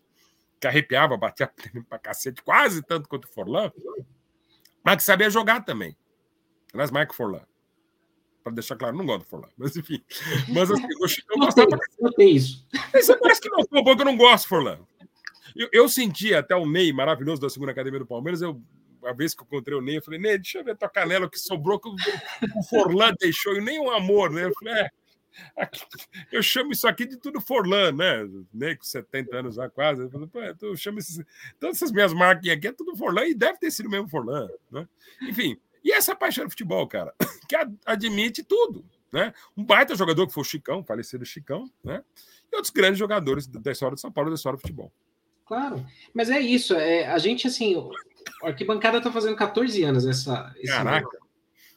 que 0.59 0.67
arrepiava, 0.67 1.17
batia 1.17 1.51
pra 1.89 1.99
cacete, 1.99 2.41
quase 2.41 2.82
tanto 2.82 3.09
quanto 3.09 3.26
o 3.26 3.28
Forlan, 3.28 3.72
mas 4.84 4.97
que 4.97 5.03
sabia 5.03 5.30
jogar 5.30 5.65
também. 5.65 5.97
Aliás, 6.74 6.91
Marco 6.91 7.13
Forlan. 7.13 7.41
Para 8.41 8.53
deixar 8.53 8.78
claro, 8.78 8.95
não 8.95 9.05
gosto 9.05 9.26
do 9.26 9.30
Forlan, 9.30 9.49
mas 9.57 9.76
enfim. 9.76 10.01
Mas 10.47 10.72
assim, 10.72 10.88
o 11.01 11.07
Chicão 11.07 11.38
gostava. 11.39 11.78
Não 11.99 12.11
tem 12.13 12.36
isso. 12.36 12.65
Você 12.93 13.17
parece 13.17 13.41
que 13.41 13.49
não, 13.49 13.65
pouco 13.65 14.01
eu 14.01 14.05
não 14.05 14.15
gosto 14.15 14.47
Forlan. 14.47 14.80
Eu, 15.56 15.70
eu 15.72 15.89
senti 15.89 16.34
até 16.34 16.56
o 16.56 16.66
Ney 16.66 16.91
maravilhoso 16.93 17.41
da 17.41 17.50
segunda 17.50 17.72
academia 17.72 18.00
do 18.00 18.06
Palmeiras. 18.06 18.41
Eu, 18.41 18.62
a 19.04 19.14
vez 19.14 19.34
que 19.34 19.41
eu 19.41 19.45
encontrei 19.45 19.78
o 19.78 19.82
Ney, 19.82 19.97
eu 19.97 20.04
falei, 20.04 20.20
Ney, 20.20 20.38
deixa 20.38 20.60
eu 20.60 20.64
ver 20.64 20.78
tua 20.78 20.89
canela 20.89 21.30
que 21.30 21.39
sobrou, 21.39 21.80
que 21.80 21.89
o, 21.89 22.64
Forlan 22.70 23.14
deixou, 23.20 23.56
e 23.56 23.62
nem 23.62 23.80
um 23.80 23.89
amor, 23.89 24.32
né? 24.32 24.45
Eu 24.45 24.54
falei, 24.54 24.74
é. 24.74 24.89
Aqui, 25.56 25.80
eu 26.32 26.41
chamo 26.41 26.72
isso 26.72 26.88
aqui 26.88 27.06
de 27.06 27.18
tudo 27.18 27.39
Forlan, 27.39 27.91
né? 27.91 28.28
Ney 28.54 28.76
com 28.76 28.84
70 28.84 29.38
anos 29.38 29.56
já 29.56 29.70
quase. 29.70 30.02
Eu, 30.02 30.10
falei, 30.10 30.54
eu 30.62 30.76
chamo 30.76 31.00
esses, 31.00 31.24
todas 31.60 31.78
essas 31.78 31.91
minhas 31.91 32.14
marquinhas 32.14 32.58
aqui 32.58 32.68
é 32.68 32.72
tudo 32.72 32.95
Forlan 32.95 33.26
e 33.26 33.34
deve 33.34 33.60
ter 33.60 33.72
sido 33.72 33.89
mesmo 33.89 34.10
Forlan, 34.10 34.50
né? 34.72 34.88
Enfim, 35.22 35.58
e 35.84 35.91
essa 35.91 36.16
paixão 36.16 36.45
do 36.45 36.50
futebol, 36.50 36.88
cara, 36.88 37.14
que 37.47 37.56
admite 37.86 38.43
tudo, 38.43 38.86
né? 39.12 39.34
Um 39.56 39.64
baita 39.64 39.95
jogador 39.95 40.28
que 40.28 40.34
foi 40.34 40.41
o 40.41 40.45
Chicão, 40.45 40.84
falecido 40.84 41.26
Chicão, 41.26 41.72
né? 41.84 42.04
E 42.52 42.56
outros 42.56 42.72
grandes 42.72 42.97
jogadores 42.97 43.47
da 43.47 43.72
história 43.72 43.95
de 43.95 44.02
São 44.02 44.12
Paulo 44.12 44.30
da 44.30 44.36
história 44.36 44.58
do 44.58 44.62
futebol. 44.62 44.91
Claro, 45.50 45.84
mas 46.14 46.30
é 46.30 46.39
isso. 46.39 46.76
É, 46.76 47.08
a 47.08 47.18
gente, 47.18 47.47
assim, 47.47 47.76
a 48.43 48.50
arquibancada 48.50 49.02
tá 49.02 49.12
fazendo 49.12 49.36
14 49.36 49.82
anos 49.84 50.06
essa. 50.06 50.54
Caraca. 50.64 51.08
Ano. 51.08 51.26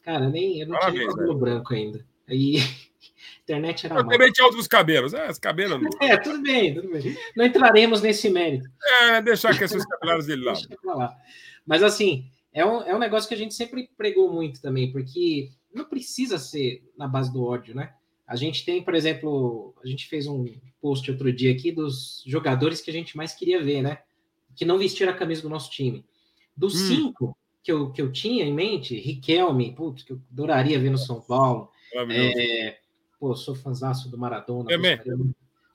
Cara, 0.03 0.29
nem, 0.29 0.61
eu 0.61 0.68
não 0.68 0.79
Parabéns, 0.79 1.05
tinha 1.05 1.16
cabelo 1.16 1.39
branco 1.39 1.73
ainda. 1.73 2.05
Aí 2.29 2.57
internet 3.45 3.87
era. 3.87 3.95
Eu 3.95 4.07
também 4.07 4.31
tinha 4.31 4.47
outros 4.47 4.66
cabelos. 4.66 5.14
É, 5.14 5.31
os 5.31 5.39
cabelos. 5.39 5.81
Não... 5.81 6.07
É, 6.07 6.18
tudo 6.18 6.43
bem, 6.43 6.75
tudo 6.75 6.91
bem. 6.91 7.16
Não 7.35 7.47
entraremos 7.47 8.03
nesse 8.03 8.29
mérito. 8.29 8.68
É, 8.85 9.23
deixar 9.23 9.57
que 9.57 9.64
esses 9.64 9.87
cabelos 9.87 10.27
dele 10.27 10.45
lá. 10.45 10.53
lá. 10.85 11.16
Mas 11.64 11.83
assim, 11.83 12.27
é 12.53 12.62
um, 12.66 12.83
é 12.83 12.95
um 12.95 12.99
negócio 12.99 13.27
que 13.27 13.35
a 13.35 13.39
gente 13.39 13.55
sempre 13.55 13.89
pregou 13.97 14.31
muito 14.31 14.61
também, 14.61 14.93
porque 14.93 15.49
não 15.75 15.87
precisa 15.87 16.37
ser 16.37 16.83
na 16.95 17.09
base 17.09 17.33
do 17.33 17.43
ódio, 17.43 17.75
né? 17.75 17.95
A 18.27 18.37
gente 18.37 18.64
tem, 18.64 18.83
por 18.83 18.95
exemplo, 18.95 19.75
a 19.83 19.87
gente 19.87 20.09
fez 20.09 20.27
um 20.27 20.47
post 20.81 21.11
outro 21.11 21.33
dia 21.33 21.53
aqui 21.53 21.70
dos 21.70 22.23
jogadores 22.27 22.81
que 22.81 22.91
a 22.91 22.93
gente 22.93 23.16
mais 23.16 23.35
queria 23.35 23.62
ver, 23.62 23.83
né? 23.83 23.99
Que 24.57 24.64
não 24.64 24.79
vestiram 24.79 25.12
a 25.12 25.16
camisa 25.16 25.43
do 25.43 25.49
nosso 25.49 25.70
time. 25.70 26.05
Dos 26.57 26.75
hum. 26.75 26.87
cinco 26.87 27.39
que 27.62 27.70
eu, 27.70 27.91
que 27.91 28.03
eu 28.03 28.11
tinha 28.11 28.45
em 28.45 28.53
mente, 28.53 28.99
Riquelme, 28.99 29.75
putz, 29.75 30.03
que 30.03 30.12
eu 30.12 30.20
adoraria 30.33 30.81
ver 30.81 30.91
no 30.91 30.99
São 30.99 31.20
Paulo. 31.20 31.70
É, 32.11 32.79
pô, 33.18 33.35
sou 33.37 33.55
fãzaço 33.55 34.11
do 34.11 34.18
Maradona, 34.18 34.70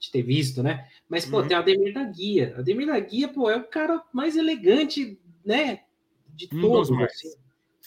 de 0.00 0.12
ter 0.12 0.22
visto, 0.22 0.62
né? 0.62 0.86
Mas, 1.08 1.24
pô, 1.24 1.40
uhum. 1.40 1.48
tem 1.48 1.56
o 1.56 1.60
Ademir 1.60 1.92
da 1.92 2.04
Guia. 2.04 2.54
Ademir 2.58 2.86
da 2.86 3.00
Guia, 3.00 3.28
pô, 3.28 3.50
é 3.50 3.56
o 3.56 3.64
cara 3.64 4.02
mais 4.12 4.36
elegante, 4.36 5.18
né? 5.44 5.80
De 6.28 6.48
um 6.52 6.60
todos. 6.60 6.90
Assim, 6.90 7.34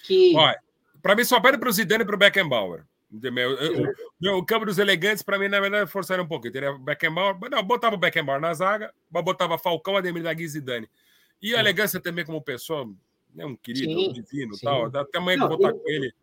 que... 0.06 0.36
Olha, 0.36 0.60
pra 1.02 1.16
mim 1.16 1.24
só 1.24 1.40
perde 1.40 1.58
pro 1.58 1.72
Zidane 1.72 2.04
e 2.04 2.06
pro 2.06 2.18
Beckenbauer. 2.18 2.86
O, 3.12 4.38
o 4.38 4.46
campo 4.46 4.66
dos 4.66 4.78
elegantes, 4.78 5.22
para 5.22 5.38
mim, 5.38 5.50
na 5.50 5.60
verdade, 5.60 5.92
forçaram 5.92 6.24
um 6.24 6.28
pouco. 6.28 6.50
Teria 6.50 6.72
Beckenbauer, 6.74 7.38
não, 7.50 7.62
botava 7.62 7.96
o 7.96 8.00
Beckenbauer 8.00 8.40
na 8.40 8.54
zaga, 8.54 8.94
botava 9.10 9.58
Falcão, 9.58 9.98
Ademir 9.98 10.24
da 10.24 10.34
Guiz 10.34 10.56
e 10.56 10.62
Dani. 10.62 10.90
E 11.42 11.54
a 11.54 11.60
elegância 11.60 12.00
também, 12.00 12.24
como 12.24 12.42
pessoa, 12.42 12.90
né, 13.34 13.46
um 13.46 13.56
querido, 13.56 13.92
sim, 13.92 14.10
um 14.10 14.14
divino 14.14 14.54
sim. 14.56 14.66
tal. 14.66 14.90
Dá 14.90 15.02
até 15.02 15.18
amanhã 15.18 15.42
que 15.42 15.48
botar 15.48 15.74
com 15.74 15.90
ele. 15.90 16.14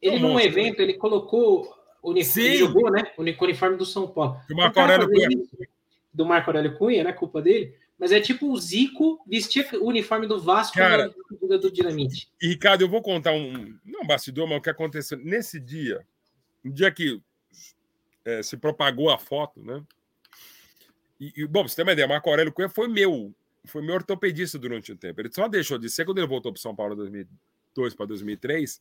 Ele, 0.00 0.16
um 0.16 0.20
num 0.20 0.32
monstro. 0.34 0.48
evento, 0.48 0.80
ele 0.80 0.94
colocou 0.94 1.74
o 2.00 2.10
uniforme, 2.10 2.56
jogou, 2.58 2.90
né? 2.92 3.10
O 3.16 3.22
uniforme 3.22 3.76
do 3.76 3.84
São 3.84 4.06
Paulo. 4.06 4.38
Do 4.48 4.54
Marco 4.54 4.78
Aurélio 4.78 5.08
Cunha. 5.08 5.28
Do 6.14 6.26
Marco 6.26 6.50
Aurélio 6.50 6.78
Cunha, 6.78 7.02
né? 7.02 7.12
Culpa 7.12 7.42
dele. 7.42 7.74
Mas 7.98 8.12
é 8.12 8.20
tipo 8.20 8.52
o 8.52 8.56
Zico 8.58 9.18
vestia 9.26 9.66
o 9.80 9.86
uniforme 9.86 10.26
do 10.26 10.38
Vasco 10.38 10.76
Cara, 10.76 11.12
do 11.40 11.72
Dinamite. 11.72 12.28
E, 12.40 12.48
Ricardo, 12.48 12.82
eu 12.82 12.88
vou 12.88 13.00
contar 13.02 13.32
um. 13.32 13.74
Não 13.82 14.02
um 14.02 14.06
bastidor, 14.06 14.46
mas 14.46 14.58
o 14.58 14.60
que 14.60 14.68
aconteceu 14.68 15.18
nesse 15.18 15.58
dia 15.58 16.06
no 16.66 16.72
dia 16.72 16.90
que 16.90 17.22
é, 18.24 18.42
se 18.42 18.56
propagou 18.56 19.08
a 19.10 19.18
foto, 19.18 19.62
né? 19.62 19.82
E, 21.20 21.32
e, 21.36 21.46
bom, 21.46 21.66
você 21.66 21.76
tem 21.76 21.84
uma 21.84 21.92
ideia, 21.92 22.08
Marco 22.08 22.28
Aurélio 22.28 22.52
Cunha 22.52 22.68
foi 22.68 22.88
meu, 22.88 23.32
foi 23.64 23.82
meu 23.82 23.94
ortopedista 23.94 24.58
durante 24.58 24.92
um 24.92 24.96
tempo. 24.96 25.20
Ele 25.20 25.32
só 25.32 25.46
deixou 25.48 25.78
de 25.78 25.88
ser 25.88 26.04
quando 26.04 26.18
ele 26.18 26.26
voltou 26.26 26.52
para 26.52 26.60
São 26.60 26.74
Paulo 26.74 26.94
em 26.94 26.96
2002 26.96 27.94
para 27.94 28.06
2003. 28.06 28.80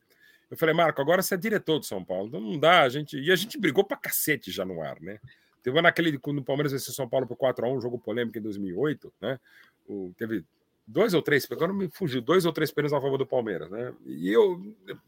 Eu 0.49 0.57
falei, 0.57 0.73
Marco, 0.73 0.99
agora 0.99 1.21
você 1.21 1.35
é 1.35 1.37
diretor 1.37 1.79
do 1.79 1.85
São 1.85 2.03
Paulo, 2.03 2.27
então 2.27 2.41
não 2.41 2.59
dá, 2.59 2.81
a 2.81 2.89
gente. 2.89 3.17
E 3.19 3.31
a 3.31 3.35
gente 3.35 3.57
brigou 3.57 3.83
para 3.83 3.97
cacete 3.97 4.51
já 4.51 4.65
no 4.65 4.81
ar, 4.81 4.99
né? 4.99 5.19
Teve 5.61 5.81
naquele, 5.81 6.17
quando 6.17 6.39
o 6.39 6.43
Palmeiras 6.43 6.71
venceu 6.71 6.93
São 6.93 7.07
Paulo 7.07 7.25
por 7.25 7.37
4x1, 7.37 7.77
um 7.77 7.81
jogo 7.81 7.99
polêmico 7.99 8.37
em 8.37 8.41
2008, 8.41 9.13
né? 9.21 9.39
O, 9.87 10.11
teve 10.17 10.43
dois 10.87 11.13
ou 11.13 11.21
três, 11.21 11.47
agora 11.51 11.73
me 11.73 11.89
fugiu, 11.89 12.21
dois 12.21 12.45
ou 12.45 12.53
três 12.53 12.71
pênaltis 12.71 12.97
a 12.97 13.01
favor 13.01 13.17
do 13.17 13.25
Palmeiras, 13.25 13.69
né? 13.69 13.93
E 14.05 14.31
eu, 14.31 14.61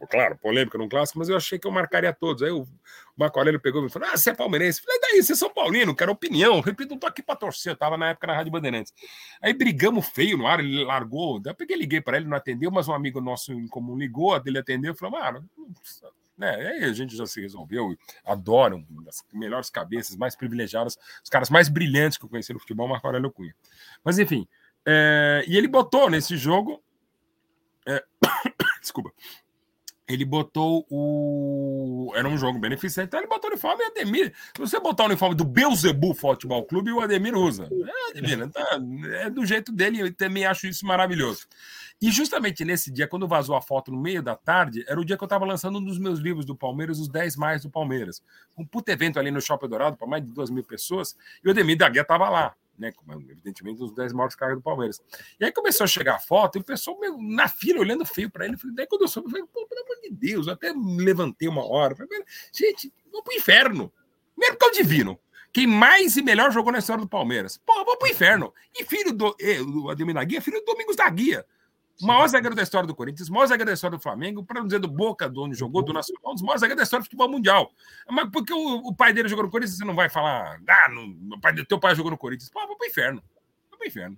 claro, 0.09 0.38
polêmica 0.38 0.78
no 0.78 0.89
clássico, 0.89 1.19
mas 1.19 1.30
eu 1.30 1.38
achei 1.38 1.59
que 1.59 1.67
eu 1.67 1.71
marcaria 1.71 2.11
todos. 2.11 2.41
Aí 2.41 2.51
o 2.51 2.67
Marco 3.15 3.38
Aurélio 3.38 3.59
pegou 3.59 3.82
e 3.82 3.86
me 3.86 3.89
falou: 3.89 4.09
Ah, 4.11 4.17
você 4.17 4.32
é 4.32 4.34
palmeirense? 4.34 4.82
Falei, 4.82 4.99
daí, 4.99 5.21
você 5.21 5.34
é 5.34 5.36
São 5.36 5.53
Paulino, 5.53 5.95
quero 5.95 6.11
opinião. 6.11 6.59
Repito, 6.61 6.91
não 6.91 6.99
tô 6.99 7.07
aqui 7.07 7.21
para 7.21 7.36
torcer, 7.36 7.73
eu 7.73 7.78
tava 7.78 7.97
na 7.97 8.09
época 8.09 8.28
na 8.28 8.34
Rádio 8.34 8.51
Bandeirantes. 8.51 8.93
Aí 9.41 9.53
brigamos 9.53 10.07
feio 10.07 10.38
no 10.38 10.47
ar, 10.47 10.59
ele 10.59 10.84
largou. 10.84 11.39
Daí 11.39 11.51
eu 11.51 11.55
peguei, 11.55 11.78
liguei 11.78 12.01
para 12.01 12.17
ele, 12.17 12.28
não 12.28 12.38
atendeu, 12.38 12.71
mas 12.71 12.88
um 12.88 12.93
amigo 12.93 13.21
nosso 13.21 13.53
em 13.53 13.67
comum 13.67 13.95
ligou, 13.95 14.41
ele 14.45 14.57
atendeu 14.57 14.93
e 14.93 14.97
falou: 14.97 15.19
Mano, 15.19 15.47
né? 16.36 16.55
Aí 16.55 16.84
a 16.86 16.93
gente 16.93 17.15
já 17.15 17.25
se 17.28 17.39
resolveu, 17.39 17.95
adoram 18.25 18.84
as 19.07 19.23
melhores 19.32 19.69
cabeças, 19.69 20.15
mais 20.15 20.36
privilegiadas, 20.36 20.97
os 21.23 21.30
caras 21.30 21.51
mais 21.51 21.69
brilhantes 21.69 22.17
que 22.17 22.25
eu 22.25 22.30
conheci 22.30 22.51
no 22.51 22.59
futebol, 22.59 22.88
Marco 22.88 23.05
Aurélio 23.05 23.32
Cunha. 23.32 23.55
Mas 24.03 24.17
enfim. 24.17 24.47
É, 24.89 25.43
e 25.45 25.57
ele 25.57 25.67
botou 25.67 26.09
nesse 26.09 26.38
jogo. 26.38 26.81
É, 27.85 28.01
desculpa. 28.81 29.11
Ele 30.07 30.23
botou 30.23 30.88
o. 30.89 32.13
Era 32.15 32.29
um 32.29 32.38
jogo 32.38 32.57
beneficente, 32.57 33.07
então 33.07 33.19
ele 33.19 33.27
botou 33.27 33.49
o 33.49 33.51
uniforme 33.51 33.83
e 33.83 33.88
Ademir. 33.88 34.33
Se 34.55 34.61
você 34.61 34.79
botar 34.79 35.03
o 35.03 35.07
uniforme 35.07 35.35
do 35.35 35.43
Beuzebu 35.43 36.13
Futebol 36.13 36.63
Clube, 36.63 36.93
o 36.93 37.01
Ademir 37.01 37.35
usa. 37.35 37.67
É, 37.69 38.11
Ademir, 38.11 38.49
tá, 38.49 38.79
é 39.15 39.29
do 39.29 39.45
jeito 39.45 39.73
dele, 39.73 39.99
eu 39.99 40.13
também 40.13 40.45
acho 40.45 40.65
isso 40.65 40.85
maravilhoso. 40.85 41.45
E 42.01 42.09
justamente 42.09 42.63
nesse 42.63 42.89
dia, 42.89 43.05
quando 43.05 43.27
vazou 43.27 43.57
a 43.57 43.61
foto 43.61 43.91
no 43.91 43.99
meio 43.99 44.23
da 44.23 44.38
tarde, 44.38 44.85
era 44.88 44.97
o 44.97 45.03
dia 45.03 45.17
que 45.17 45.23
eu 45.23 45.25
estava 45.25 45.43
lançando 45.43 45.79
um 45.79 45.83
dos 45.83 45.99
meus 45.99 46.19
livros 46.19 46.45
do 46.45 46.55
Palmeiras, 46.55 46.99
Os 46.99 47.09
10 47.09 47.35
Mais 47.35 47.63
do 47.63 47.69
Palmeiras. 47.69 48.23
Um 48.57 48.65
puto 48.65 48.89
evento 48.89 49.19
ali 49.19 49.31
no 49.31 49.41
Shopping 49.41 49.67
Dourado, 49.67 49.97
para 49.97 50.07
mais 50.07 50.23
de 50.23 50.29
duas 50.29 50.49
mil 50.49 50.63
pessoas, 50.63 51.17
e 51.43 51.47
o 51.49 51.51
Ademir 51.51 51.77
da 51.77 51.89
Guia 51.89 52.03
estava 52.03 52.29
lá 52.29 52.55
né? 52.78 52.93
Evidentemente, 53.30 53.82
os 53.82 53.93
10 53.93 54.13
maiores 54.13 54.36
caras 54.36 54.55
do 54.55 54.61
Palmeiras. 54.61 55.01
E 55.39 55.45
aí 55.45 55.51
começou 55.51 55.84
a 55.84 55.88
chegar 55.88 56.15
a 56.15 56.19
foto, 56.19 56.57
e 56.57 56.61
o 56.61 56.63
pessoal 56.63 56.97
na 57.19 57.47
fila 57.47 57.80
olhando 57.80 58.05
feio 58.05 58.30
para 58.30 58.45
ele. 58.45 58.57
Daí 58.73 58.88
quando 58.88 59.03
eu 59.03 59.07
soube, 59.07 59.28
eu 59.28 59.32
falei, 59.32 59.45
pô, 59.51 59.65
pelo 59.67 59.82
amor 59.82 59.97
de 60.01 60.09
Deus, 60.09 60.47
eu 60.47 60.53
até 60.53 60.73
me 60.73 61.03
levantei 61.03 61.47
uma 61.47 61.65
hora. 61.65 61.95
Falei, 61.95 62.23
gente, 62.53 62.93
vamos 63.11 63.23
pro 63.23 63.36
inferno. 63.36 63.91
Primeiro 64.36 64.57
porque 64.57 64.65
é 64.65 64.82
o 64.82 64.84
divino. 64.84 65.19
Quem 65.51 65.65
mais 65.65 66.15
e 66.17 66.21
melhor 66.21 66.51
jogou 66.51 66.71
na 66.71 66.80
história 66.80 67.03
do 67.03 67.09
Palmeiras. 67.09 67.57
Pô, 67.65 67.73
vamos 67.73 67.97
pro 67.97 68.07
inferno. 68.07 68.53
E 68.78 68.86
filho 68.86 69.11
do. 69.11 69.36
Eh, 69.39 69.61
o 69.61 69.89
Ademir 69.89 70.13
da 70.13 70.23
Guia, 70.23 70.41
filho 70.41 70.59
do 70.59 70.65
Domingos 70.65 70.95
da 70.95 71.09
Guia. 71.09 71.45
O 72.01 72.05
maior 72.05 72.27
zagueiro 72.27 72.55
da 72.55 72.61
história 72.61 72.85
do 72.85 72.93
Corinthians, 72.93 73.27
o 73.27 73.33
maior 73.33 73.47
zagueiro 73.47 73.69
da 73.69 73.73
história 73.73 73.97
do 73.97 74.01
Flamengo, 74.01 74.43
para 74.43 74.59
não 74.59 74.67
dizer 74.67 74.79
do 74.79 74.87
Boca, 74.87 75.27
do 75.27 75.41
onde 75.41 75.57
jogou, 75.57 75.81
do 75.81 75.91
Nacional, 75.91 76.31
um 76.31 76.35
dos 76.35 76.43
maiores 76.43 76.61
zagueiros 76.61 76.77
da 76.77 76.83
história 76.83 77.01
do 77.01 77.05
futebol 77.05 77.29
mundial. 77.29 77.71
Mas 78.09 78.29
porque 78.31 78.53
o, 78.53 78.77
o, 78.87 78.95
pai 78.95 79.13
dele 79.13 79.27
jogou 79.27 79.45
no 79.45 79.49
Corinthians, 79.49 79.77
você 79.77 79.85
não 79.85 79.95
vai 79.95 80.07
falar, 80.07 80.59
ah, 80.67 80.89
não, 80.89 81.39
pai, 81.39 81.55
teu 81.65 81.79
pai 81.79 81.95
jogou 81.95 82.11
no 82.11 82.17
Corinthians. 82.17 82.49
Pô, 82.49 82.65
vou 82.67 82.77
pro 82.77 82.87
inferno. 82.87 83.23
Vou 83.69 83.79
pro 83.79 83.87
inferno. 83.87 84.17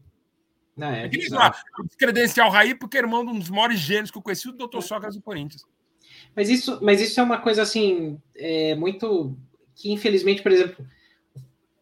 Não, 0.75 0.87
é, 0.87 1.05
é 1.05 1.09
lá, 1.31 1.55
credencial 1.97 2.49
Raí, 2.49 2.75
porque 2.75 2.97
é 2.97 3.01
irmão 3.01 3.25
de 3.25 3.31
um 3.31 3.39
dos 3.39 3.49
maiores 3.49 3.79
gênios 3.79 4.11
que 4.11 4.17
eu 4.17 4.21
conheci, 4.21 4.49
o 4.49 4.53
doutor 4.53 4.81
Sócrates 4.81 5.17
do 5.17 5.23
Corinthians. 5.23 5.65
Mas 6.35 6.49
isso, 6.49 6.79
mas 6.81 7.01
isso 7.01 7.19
é 7.19 7.23
uma 7.23 7.37
coisa 7.37 7.61
assim, 7.61 8.19
é, 8.35 8.75
muito. 8.75 9.37
que 9.75 9.91
infelizmente, 9.91 10.41
por 10.41 10.51
exemplo, 10.51 10.85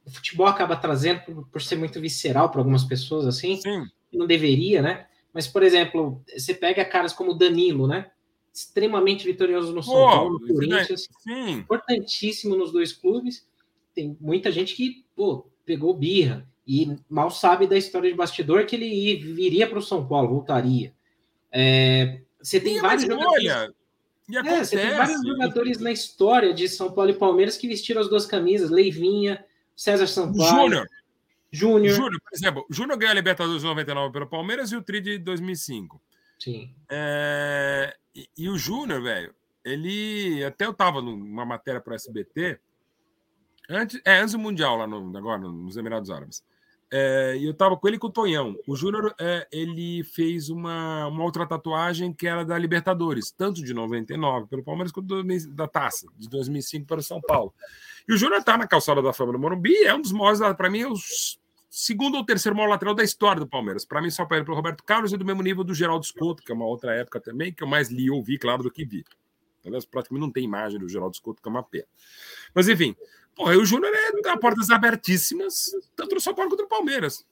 o 0.05 0.11
futebol 0.11 0.47
acaba 0.47 0.75
trazendo 0.75 1.21
por, 1.21 1.47
por 1.47 1.61
ser 1.61 1.75
muito 1.75 1.99
visceral 1.99 2.49
para 2.49 2.61
algumas 2.61 2.83
pessoas, 2.83 3.25
assim. 3.25 3.57
Sim. 3.57 3.87
Não 4.11 4.25
deveria, 4.25 4.81
né? 4.81 5.06
Mas, 5.33 5.47
por 5.47 5.63
exemplo, 5.63 6.21
você 6.35 6.53
pega 6.53 6.83
caras 6.85 7.13
como 7.13 7.33
Danilo, 7.33 7.87
né? 7.87 8.09
Extremamente 8.53 9.25
vitorioso 9.25 9.73
no 9.73 9.83
São 9.83 9.93
Paulo, 9.93 10.39
no 10.39 10.47
Corinthians, 10.47 11.07
sim. 11.21 11.51
importantíssimo 11.51 12.55
nos 12.55 12.71
dois 12.71 12.91
clubes. 12.91 13.47
Tem 13.93 14.17
muita 14.19 14.51
gente 14.51 14.75
que 14.75 15.05
pô, 15.15 15.45
pegou 15.65 15.93
birra 15.93 16.47
e 16.65 16.97
mal 17.09 17.29
sabe 17.29 17.67
da 17.67 17.77
história 17.77 18.09
de 18.09 18.15
bastidor 18.15 18.65
que 18.65 18.75
ele 18.75 19.15
viria 19.15 19.67
para 19.67 19.79
o 19.79 19.81
São 19.81 20.07
Paulo, 20.07 20.29
voltaria. 20.29 20.93
É, 21.51 22.21
você 22.41 22.59
tem 22.59 22.79
vários 22.81 23.03
jogadores. 23.05 23.51
Olha, 23.51 23.73
é, 24.45 24.63
você 24.63 24.77
tem 24.77 24.91
vários 24.91 25.21
jogadores 25.21 25.79
na 25.79 25.91
história 25.91 26.53
de 26.53 26.67
São 26.67 26.91
Paulo 26.91 27.11
e 27.11 27.13
Palmeiras 27.13 27.57
que 27.57 27.67
vestiram 27.67 28.01
as 28.01 28.09
duas 28.09 28.25
camisas, 28.25 28.69
Leivinha, 28.69 29.45
César 29.75 30.07
Sampaio. 30.07 30.49
Júnior. 30.49 30.87
Júnior. 31.57 31.95
Júnior, 31.95 32.21
por 32.21 32.33
exemplo, 32.33 32.65
Júnior 32.69 32.97
ganhou 32.97 33.11
a 33.11 33.15
Libertadores 33.15 33.63
99 33.63 34.13
pelo 34.13 34.27
Palmeiras 34.27 34.71
e 34.71 34.75
o 34.75 34.81
Tri 34.81 35.01
de 35.01 35.17
2005. 35.17 36.01
Sim. 36.39 36.73
É, 36.89 37.95
e, 38.13 38.29
e, 38.37 38.49
o 38.49 38.57
Júnior, 38.57 39.01
velho, 39.01 39.33
ele. 39.65 40.43
Até 40.43 40.65
eu 40.65 40.73
tava 40.73 41.01
numa 41.01 41.45
matéria 41.45 41.81
para 41.81 41.93
o 41.93 41.95
SBT, 41.95 42.59
antes, 43.69 43.99
é, 44.05 44.19
antes 44.19 44.33
do 44.33 44.39
Mundial, 44.39 44.77
lá 44.77 44.87
no, 44.87 45.17
agora, 45.17 45.39
nos 45.39 45.77
Emirados 45.77 46.09
Árabes. 46.09 46.43
É, 46.89 47.35
e 47.37 47.45
eu 47.45 47.53
tava 47.53 47.75
com 47.75 47.85
ele 47.87 47.97
e 47.97 47.99
com 47.99 48.07
o 48.07 48.11
Tonhão. 48.11 48.55
O 48.65 48.75
Júnior, 48.75 49.13
é, 49.19 49.45
ele 49.51 50.03
fez 50.05 50.49
uma, 50.49 51.07
uma 51.07 51.23
outra 51.23 51.45
tatuagem 51.45 52.13
que 52.13 52.25
era 52.25 52.45
da 52.45 52.57
Libertadores, 52.57 53.29
tanto 53.29 53.61
de 53.61 53.73
99 53.73 54.47
pelo 54.47 54.63
Palmeiras 54.63 54.91
quanto 54.91 55.21
da 55.53 55.67
Taça, 55.67 56.07
de 56.17 56.29
2005 56.29 56.85
para 56.85 56.99
o 56.99 57.03
São 57.03 57.19
Paulo. 57.19 57.53
E 58.07 58.13
o 58.13 58.17
Júnior 58.17 58.41
tá 58.41 58.57
na 58.57 58.65
calçada 58.65 59.01
da 59.01 59.11
fama 59.11 59.33
do 59.33 59.39
Morumbi, 59.39 59.75
é 59.83 59.93
um 59.93 60.01
dos 60.01 60.13
maiores, 60.13 60.39
para 60.55 60.69
mim, 60.69 60.81
é 60.81 60.87
o 60.87 60.95
segundo 61.79 62.15
ou 62.15 62.25
terceiro 62.25 62.55
maior 62.55 62.69
lateral 62.69 62.95
da 62.95 63.03
história 63.03 63.39
do 63.39 63.47
Palmeiras. 63.47 63.85
Para 63.85 64.01
mim, 64.01 64.09
só 64.09 64.25
para 64.25 64.41
o 64.41 64.55
Roberto 64.55 64.83
Carlos 64.83 65.13
e 65.13 65.17
do 65.17 65.25
mesmo 65.25 65.43
nível 65.43 65.63
do 65.63 65.73
Geraldo 65.73 66.05
Scotto, 66.05 66.43
que 66.43 66.51
é 66.51 66.55
uma 66.55 66.65
outra 66.65 66.93
época 66.95 67.19
também, 67.19 67.53
que 67.53 67.63
eu 67.63 67.67
mais 67.67 67.89
li 67.89 68.05
e 68.05 68.11
ouvi, 68.11 68.37
claro, 68.37 68.63
do 68.63 68.71
que 68.71 68.85
vi. 68.85 69.03
Aliás, 69.65 69.85
praticamente 69.85 70.25
não 70.25 70.31
tem 70.31 70.43
imagem 70.43 70.79
do 70.79 70.87
Geraldo 70.87 71.15
Scotto, 71.17 71.41
que 71.41 71.47
é 71.47 71.51
uma 71.51 71.63
pena. 71.63 71.85
Mas, 72.55 72.67
enfim, 72.69 72.95
Porra, 73.37 73.55
o 73.55 73.63
Júnior 73.63 73.93
é 73.93 74.37
portas 74.37 74.71
abertíssimas, 74.71 75.69
tanto 75.95 76.15
no 76.15 76.19
São 76.19 76.33
Paulo 76.33 76.49
quanto 76.49 76.63
no 76.63 76.67
Palmeiras. 76.67 77.23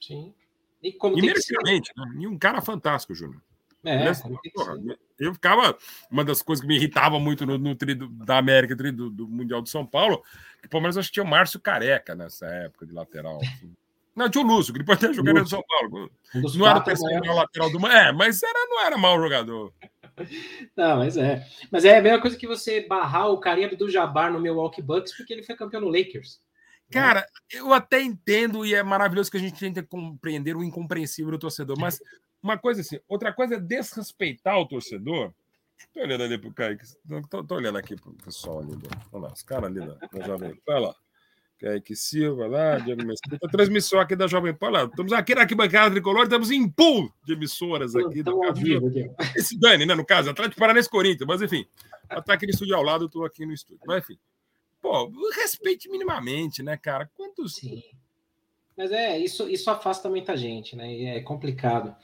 Sim. 0.00 0.34
E 0.82 0.92
como 0.92 1.16
e 1.16 1.22
merecidamente, 1.22 1.92
né? 1.96 2.04
E 2.18 2.26
um 2.26 2.36
cara 2.36 2.60
fantástico, 2.60 3.14
Júnior. 3.14 3.40
É, 3.84 4.12
porra, 4.52 4.74
eu 5.18 5.32
ficava. 5.32 5.78
Uma 6.10 6.24
das 6.24 6.42
coisas 6.42 6.60
que 6.60 6.66
me 6.66 6.74
irritava 6.74 7.20
muito 7.20 7.46
no, 7.46 7.56
no 7.56 7.76
tri 7.76 7.94
do, 7.94 8.08
da 8.08 8.38
América, 8.38 8.76
tri 8.76 8.90
do, 8.90 9.08
do, 9.08 9.28
Mundial 9.28 9.62
de 9.62 9.70
São 9.70 9.86
Paulo, 9.86 10.24
que 10.60 10.66
o 10.66 10.70
Palmeiras 10.70 10.96
acho 10.96 11.08
que 11.08 11.14
tinha 11.14 11.24
o 11.24 11.28
Márcio 11.28 11.60
Careca 11.60 12.16
nessa 12.16 12.46
época 12.46 12.84
de 12.84 12.92
lateral. 12.92 13.38
Assim. 13.40 13.72
Não, 14.14 14.30
tinha 14.30 14.44
o 14.44 14.46
Lúcio, 14.46 14.72
que 14.72 14.78
depois 14.78 15.02
até 15.02 15.12
jogando 15.12 15.40
no 15.40 15.46
São 15.46 15.62
Paulo. 15.66 16.10
Não 16.56 16.66
era 16.66 16.78
o 16.78 16.84
terceiro 16.84 17.34
lateral 17.34 17.70
do. 17.70 17.86
É, 17.86 18.12
mas 18.12 18.42
era, 18.42 18.66
não 18.68 18.80
era 18.84 18.96
mau 18.96 19.20
jogador. 19.20 19.72
Não, 20.76 20.98
mas 20.98 21.16
é. 21.16 21.44
Mas 21.72 21.84
é 21.84 21.98
a 21.98 22.02
mesma 22.02 22.20
coisa 22.20 22.36
que 22.36 22.46
você 22.46 22.86
barrar 22.86 23.30
o 23.30 23.38
Karim 23.38 23.68
do 23.74 23.90
Jabbar 23.90 24.32
no 24.32 24.40
Milwaukee 24.40 24.80
Bucks 24.80 25.16
porque 25.16 25.32
ele 25.32 25.42
foi 25.42 25.56
campeão 25.56 25.80
no 25.80 25.88
Lakers. 25.88 26.40
Cara, 26.90 27.26
eu 27.52 27.72
até 27.72 28.00
entendo 28.00 28.64
e 28.64 28.74
é 28.74 28.82
maravilhoso 28.82 29.30
que 29.30 29.36
a 29.36 29.40
gente 29.40 29.58
tenta 29.58 29.82
compreender 29.82 30.56
o 30.56 30.62
incompreensível 30.62 31.32
do 31.32 31.38
torcedor, 31.38 31.76
mas 31.78 31.98
uma 32.40 32.56
coisa 32.56 32.82
assim, 32.82 33.00
outra 33.08 33.32
coisa 33.32 33.56
é 33.56 33.60
desrespeitar 33.60 34.58
o 34.58 34.68
torcedor. 34.68 35.32
Tô 35.92 36.00
olhando 36.00 36.22
ali 36.22 36.38
pro 36.38 36.52
Kaique, 36.52 36.84
tô, 37.28 37.42
tô 37.42 37.54
olhando 37.56 37.78
aqui 37.78 37.96
pro 37.96 38.12
pessoal 38.14 38.60
ali, 38.60 38.72
olha 39.12 39.22
lá, 39.24 39.32
os 39.32 39.42
caras 39.42 39.64
ali 39.64 39.80
da, 39.80 39.94
da 39.94 40.24
Jovem 40.24 40.54
Olha 40.68 40.78
lá. 40.78 40.94
Kaique 41.64 41.96
Silva 41.96 42.46
lá, 42.46 42.78
Diego 42.78 43.02
Mesquita, 43.06 43.38
transmissão 43.48 43.98
aqui 43.98 44.14
da 44.14 44.26
Jovem 44.26 44.54
Pan. 44.54 44.68
Lá. 44.68 44.84
Estamos 44.84 45.12
aqui 45.14 45.34
na 45.34 45.40
arquibancada 45.42 45.90
tricolor, 45.90 46.24
estamos 46.24 46.50
em 46.50 46.68
pool 46.68 47.10
de 47.24 47.32
emissoras 47.32 47.96
aqui. 47.96 48.22
Do 48.22 48.52
vivo 48.52 48.88
aqui. 48.88 49.10
Esse 49.34 49.58
Dani, 49.58 49.86
né, 49.86 49.94
no 49.94 50.04
caso, 50.04 50.28
Atlético 50.28 50.60
Paranense 50.60 50.90
Corinthians, 50.90 51.26
mas 51.26 51.40
enfim, 51.40 51.66
tá 52.26 52.34
aqui 52.34 52.44
no 52.44 52.50
estúdio 52.50 52.76
ao 52.76 52.82
lado, 52.82 53.04
eu 53.04 53.06
estou 53.06 53.24
aqui 53.24 53.46
no 53.46 53.52
estúdio. 53.54 53.80
Mas 53.86 54.04
enfim, 54.04 54.18
pô, 54.82 55.10
respeite 55.36 55.88
minimamente, 55.88 56.62
né, 56.62 56.76
cara? 56.76 57.10
Quantos. 57.14 57.56
Sim. 57.56 57.82
Mas 58.76 58.92
é, 58.92 59.18
isso, 59.18 59.48
isso 59.48 59.70
afasta 59.70 60.10
muita 60.10 60.36
gente, 60.36 60.76
né? 60.76 60.92
E 60.92 61.06
é 61.06 61.20
complicado. 61.22 61.96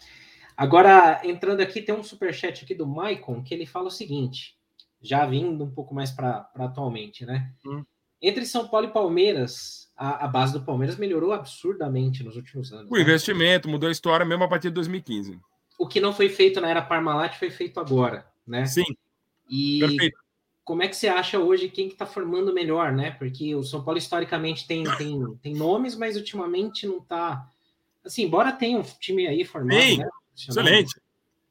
Agora, 0.56 1.20
entrando 1.22 1.60
aqui, 1.60 1.82
tem 1.82 1.94
um 1.94 2.02
superchat 2.02 2.64
aqui 2.64 2.74
do 2.74 2.86
Maicon 2.86 3.42
que 3.42 3.52
ele 3.52 3.66
fala 3.66 3.88
o 3.88 3.90
seguinte, 3.90 4.56
já 5.02 5.26
vindo 5.26 5.64
um 5.64 5.70
pouco 5.70 5.94
mais 5.94 6.10
para 6.10 6.50
atualmente, 6.54 7.26
né? 7.26 7.52
Hum. 7.66 7.84
Entre 8.22 8.44
São 8.44 8.68
Paulo 8.68 8.86
e 8.88 8.92
Palmeiras, 8.92 9.90
a, 9.96 10.24
a, 10.24 10.28
base 10.28 10.52
do 10.52 10.62
Palmeiras 10.62 10.96
melhorou 10.96 11.32
absurdamente 11.32 12.22
nos 12.22 12.36
últimos 12.36 12.72
anos. 12.72 12.90
O 12.90 12.94
né? 12.94 13.00
investimento 13.00 13.68
mudou 13.68 13.88
a 13.88 13.92
história 13.92 14.26
mesmo 14.26 14.44
a 14.44 14.48
partir 14.48 14.68
de 14.68 14.74
2015. 14.74 15.38
O 15.78 15.86
que 15.86 16.00
não 16.00 16.12
foi 16.12 16.28
feito 16.28 16.60
na 16.60 16.68
era 16.68 16.82
Parmalat 16.82 17.38
foi 17.38 17.50
feito 17.50 17.80
agora, 17.80 18.26
né? 18.46 18.66
Sim. 18.66 18.84
E 19.48 19.80
Perfeito. 19.80 20.18
como 20.62 20.82
é 20.82 20.88
que 20.88 20.96
você 20.96 21.08
acha 21.08 21.38
hoje 21.38 21.68
quem 21.70 21.88
que 21.88 21.94
está 21.94 22.04
formando 22.04 22.52
melhor, 22.52 22.92
né? 22.92 23.12
Porque 23.12 23.54
o 23.54 23.62
São 23.62 23.82
Paulo 23.82 23.98
historicamente 23.98 24.66
tem, 24.66 24.84
tem, 24.96 25.36
tem 25.42 25.54
nomes, 25.54 25.96
mas 25.96 26.16
ultimamente 26.16 26.86
não 26.86 26.98
está. 26.98 27.46
Assim, 28.04 28.24
embora 28.24 28.52
tenha 28.52 28.78
um 28.78 28.82
time 28.82 29.26
aí 29.26 29.44
formado. 29.44 29.80
Sim, 29.80 29.98
né? 29.98 30.08
excelente. 30.36 31.00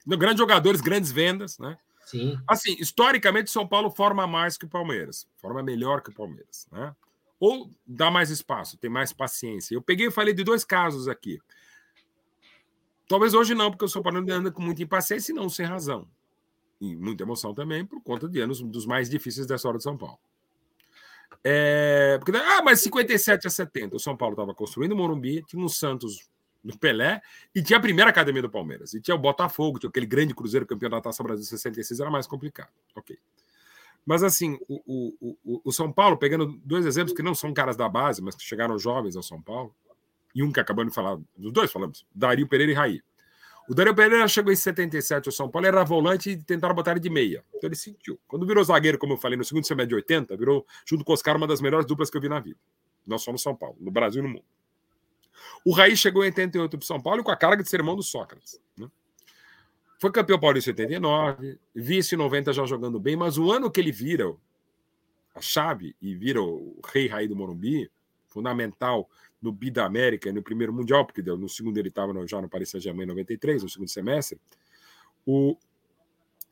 Grandes 0.07 0.39
jogadores, 0.39 0.81
grandes 0.81 1.11
vendas, 1.11 1.57
né? 1.59 1.77
Sim. 2.09 2.39
Assim, 2.47 2.75
historicamente, 2.79 3.51
São 3.51 3.67
Paulo 3.67 3.91
forma 3.91 4.25
mais 4.25 4.57
que 4.57 4.65
o 4.65 4.67
Palmeiras, 4.67 5.27
forma 5.37 5.61
melhor 5.61 6.01
que 6.01 6.09
o 6.09 6.13
Palmeiras, 6.13 6.67
né? 6.71 6.95
Ou 7.39 7.69
dá 7.85 8.09
mais 8.09 8.31
espaço, 8.31 8.77
tem 8.77 8.89
mais 8.89 9.13
paciência. 9.13 9.75
Eu 9.75 9.81
peguei 9.81 10.07
e 10.07 10.11
falei 10.11 10.33
de 10.33 10.43
dois 10.43 10.65
casos 10.65 11.07
aqui. 11.07 11.39
Talvez 13.07 13.35
hoje 13.35 13.53
não, 13.53 13.69
porque 13.69 13.85
o 13.85 13.87
São 13.87 14.01
Paulo 14.01 14.17
anda 14.17 14.51
com 14.51 14.59
muita 14.61 14.81
impaciência 14.81 15.31
e 15.31 15.35
não 15.35 15.49
sem 15.49 15.67
razão. 15.67 16.07
E 16.81 16.95
muita 16.95 17.23
emoção 17.23 17.53
também, 17.53 17.85
por 17.85 18.01
conta 18.01 18.27
de 18.27 18.41
anos 18.41 18.59
dos 18.59 18.87
mais 18.87 19.07
difíceis 19.07 19.45
da 19.45 19.55
história 19.55 19.77
de 19.77 19.83
São 19.83 19.95
Paulo. 19.95 20.17
É, 21.43 22.17
porque, 22.17 22.35
ah, 22.35 22.63
mas 22.63 22.81
57 22.81 23.45
a 23.45 23.49
70, 23.51 23.95
o 23.95 23.99
São 23.99 24.17
Paulo 24.17 24.33
estava 24.33 24.55
construindo 24.55 24.93
o 24.93 24.97
Morumbi, 24.97 25.43
tinha 25.43 25.63
um 25.63 25.69
Santos 25.69 26.27
do 26.63 26.77
Pelé, 26.77 27.21
e 27.55 27.61
tinha 27.61 27.77
a 27.77 27.81
primeira 27.81 28.09
academia 28.09 28.41
do 28.41 28.49
Palmeiras. 28.49 28.93
E 28.93 29.01
tinha 29.01 29.15
o 29.15 29.19
Botafogo, 29.19 29.79
tinha 29.79 29.89
aquele 29.89 30.05
grande 30.05 30.35
Cruzeiro 30.35 30.65
campeão 30.65 30.89
da 30.89 31.01
Taça 31.01 31.23
Brasil 31.23 31.45
66, 31.45 31.99
era 31.99 32.09
mais 32.09 32.27
complicado. 32.27 32.69
Ok. 32.95 33.17
Mas 34.05 34.23
assim, 34.23 34.57
o, 34.67 35.13
o, 35.21 35.61
o, 35.63 35.71
São 35.71 35.91
Paulo, 35.91 36.17
pegando 36.17 36.59
dois 36.63 36.85
exemplos 36.85 37.15
que 37.15 37.21
não 37.21 37.35
são 37.35 37.53
caras 37.53 37.77
da 37.77 37.87
base, 37.87 38.21
mas 38.21 38.35
que 38.35 38.43
chegaram 38.43 38.77
jovens 38.79 39.15
ao 39.15 39.23
São 39.23 39.41
Paulo, 39.41 39.75
e 40.33 40.41
um 40.41 40.51
que 40.51 40.59
acabou 40.59 40.83
de 40.83 40.91
falar, 40.91 41.17
dos 41.37 41.51
dois 41.51 41.71
falamos, 41.71 42.05
Dario 42.13 42.47
Pereira 42.47 42.71
e 42.71 42.75
Raí. 42.75 43.01
O 43.69 43.75
Dario 43.75 43.93
Pereira 43.93 44.27
chegou 44.27 44.51
em 44.51 44.55
77 44.55 45.27
ao 45.27 45.31
São 45.31 45.47
Paulo, 45.47 45.67
era 45.67 45.83
volante 45.83 46.31
e 46.31 46.37
tentaram 46.43 46.73
botar 46.73 46.91
ele 46.91 46.99
de 46.99 47.09
meia. 47.09 47.45
Então 47.55 47.67
ele 47.67 47.75
sentiu. 47.75 48.19
Quando 48.27 48.47
virou 48.47 48.63
zagueiro, 48.63 48.97
como 48.97 49.13
eu 49.13 49.17
falei, 49.17 49.37
no 49.37 49.43
segundo 49.43 49.67
semestre 49.67 49.89
de 49.89 49.95
80, 49.95 50.35
virou, 50.35 50.65
junto 50.83 51.05
com 51.05 51.13
os 51.13 51.21
caras, 51.21 51.39
uma 51.39 51.47
das 51.47 51.61
melhores 51.61 51.85
duplas 51.85 52.09
que 52.09 52.17
eu 52.17 52.21
vi 52.21 52.27
na 52.27 52.39
vida. 52.39 52.57
Não 53.05 53.19
só 53.19 53.31
no 53.31 53.37
São 53.37 53.55
Paulo, 53.55 53.77
no 53.79 53.91
Brasil 53.91 54.23
e 54.23 54.23
no 54.23 54.29
mundo. 54.29 54.45
O 55.65 55.71
Raí 55.71 55.95
chegou 55.95 56.23
em 56.23 56.27
88 56.27 56.77
para 56.77 56.85
São 56.85 57.01
Paulo 57.01 57.23
com 57.23 57.31
a 57.31 57.35
carga 57.35 57.63
de 57.63 57.69
ser 57.69 57.77
irmão 57.77 57.95
do 57.95 58.03
Sócrates. 58.03 58.59
Né? 58.77 58.87
Foi 59.99 60.11
campeão 60.11 60.39
paulista 60.39 60.69
em 60.69 60.73
89, 60.73 61.59
vice 61.75 62.15
em 62.15 62.17
90 62.17 62.53
já 62.53 62.65
jogando 62.65 62.99
bem, 62.99 63.15
mas 63.15 63.37
o 63.37 63.51
ano 63.51 63.69
que 63.69 63.79
ele 63.79 63.91
vira 63.91 64.33
a 65.35 65.41
chave 65.41 65.95
e 66.01 66.15
vira 66.15 66.41
o 66.41 66.79
rei 66.93 67.07
Raí 67.07 67.27
do 67.27 67.35
Morumbi, 67.35 67.89
fundamental 68.27 69.09
no 69.41 69.51
Bi 69.51 69.71
da 69.71 69.85
América 69.85 70.29
e 70.29 70.31
no 70.31 70.41
primeiro 70.43 70.73
Mundial, 70.73 71.05
porque 71.05 71.21
no 71.21 71.49
segundo 71.49 71.77
ele 71.77 71.89
estava 71.89 72.13
já 72.27 72.41
no 72.41 72.49
Paris 72.49 72.69
Saint-Germain 72.69 73.03
em 73.03 73.07
93, 73.07 73.63
no 73.63 73.69
segundo 73.69 73.89
semestre. 73.89 74.39
O, 75.25 75.57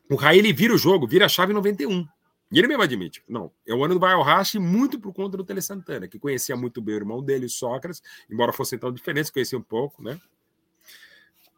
o 0.10 0.16
Raí 0.16 0.40
ele 0.40 0.54
vira 0.54 0.74
o 0.74 0.78
jogo, 0.78 1.08
vira 1.08 1.26
a 1.26 1.30
chave 1.30 1.52
em 1.52 1.56
91. 1.56 2.08
E 2.52 2.60
ele 2.60 2.68
mesmo 2.68 2.84
admite, 2.84 3.24
não, 3.28 3.52
é 3.68 3.74
o 3.74 3.84
ano 3.84 3.96
do 3.96 4.00
Baiohashi 4.00 4.58
muito 4.58 5.00
por 5.00 5.14
conta 5.14 5.36
do 5.36 5.44
Tele 5.44 5.62
Santana, 5.62 6.08
que 6.08 6.18
conhecia 6.18 6.56
muito 6.56 6.82
bem 6.82 6.96
o 6.96 7.00
irmão 7.00 7.22
dele, 7.22 7.46
o 7.46 7.50
Sócrates, 7.50 8.02
embora 8.30 8.54
fossem 8.54 8.80
tão 8.80 8.92
diferentes, 8.92 9.30
conhecia 9.30 9.58
um 9.58 9.64
pouco, 9.64 10.02
né? 10.02 10.18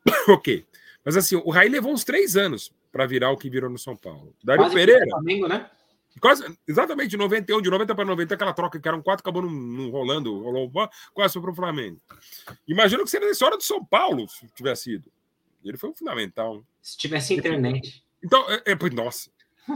ok. 0.29 0.65
Mas 1.05 1.15
assim, 1.15 1.35
o 1.35 1.49
Raí 1.51 1.69
levou 1.69 1.93
uns 1.93 2.03
três 2.03 2.35
anos 2.35 2.73
para 2.91 3.05
virar 3.05 3.31
o 3.31 3.37
que 3.37 3.49
virou 3.49 3.69
no 3.69 3.77
São 3.77 3.95
Paulo. 3.95 4.35
Dário 4.43 4.63
Quase 4.63 4.75
Pereira. 4.75 5.05
Flamengo, 5.09 5.47
né? 5.47 5.69
Quase, 6.19 6.43
exatamente, 6.67 7.11
de 7.11 7.17
91, 7.17 7.61
de 7.61 7.69
90 7.69 7.95
para 7.95 8.03
90, 8.03 8.33
aquela 8.33 8.53
troca 8.53 8.79
que 8.79 8.87
eram 8.87 9.01
quatro, 9.01 9.21
acabou 9.21 9.43
não, 9.43 9.51
não 9.51 9.89
rolando, 9.91 10.41
rolou 10.41 10.71
quase 11.13 11.39
para 11.39 11.51
o 11.51 11.55
Flamengo. 11.55 12.01
Imagina 12.67 13.03
que 13.03 13.09
seria 13.09 13.27
nessa 13.27 13.45
hora 13.45 13.55
do 13.55 13.63
São 13.63 13.85
Paulo, 13.85 14.27
se 14.27 14.47
tivesse 14.49 14.83
sido. 14.83 15.11
Ele 15.63 15.77
foi 15.77 15.89
um 15.89 15.95
fundamental. 15.95 16.65
Se 16.81 16.97
tivesse 16.97 17.33
internet. 17.35 18.03
Então, 18.23 18.43
é, 18.49 18.63
é, 18.65 18.89
nossa, 18.89 19.29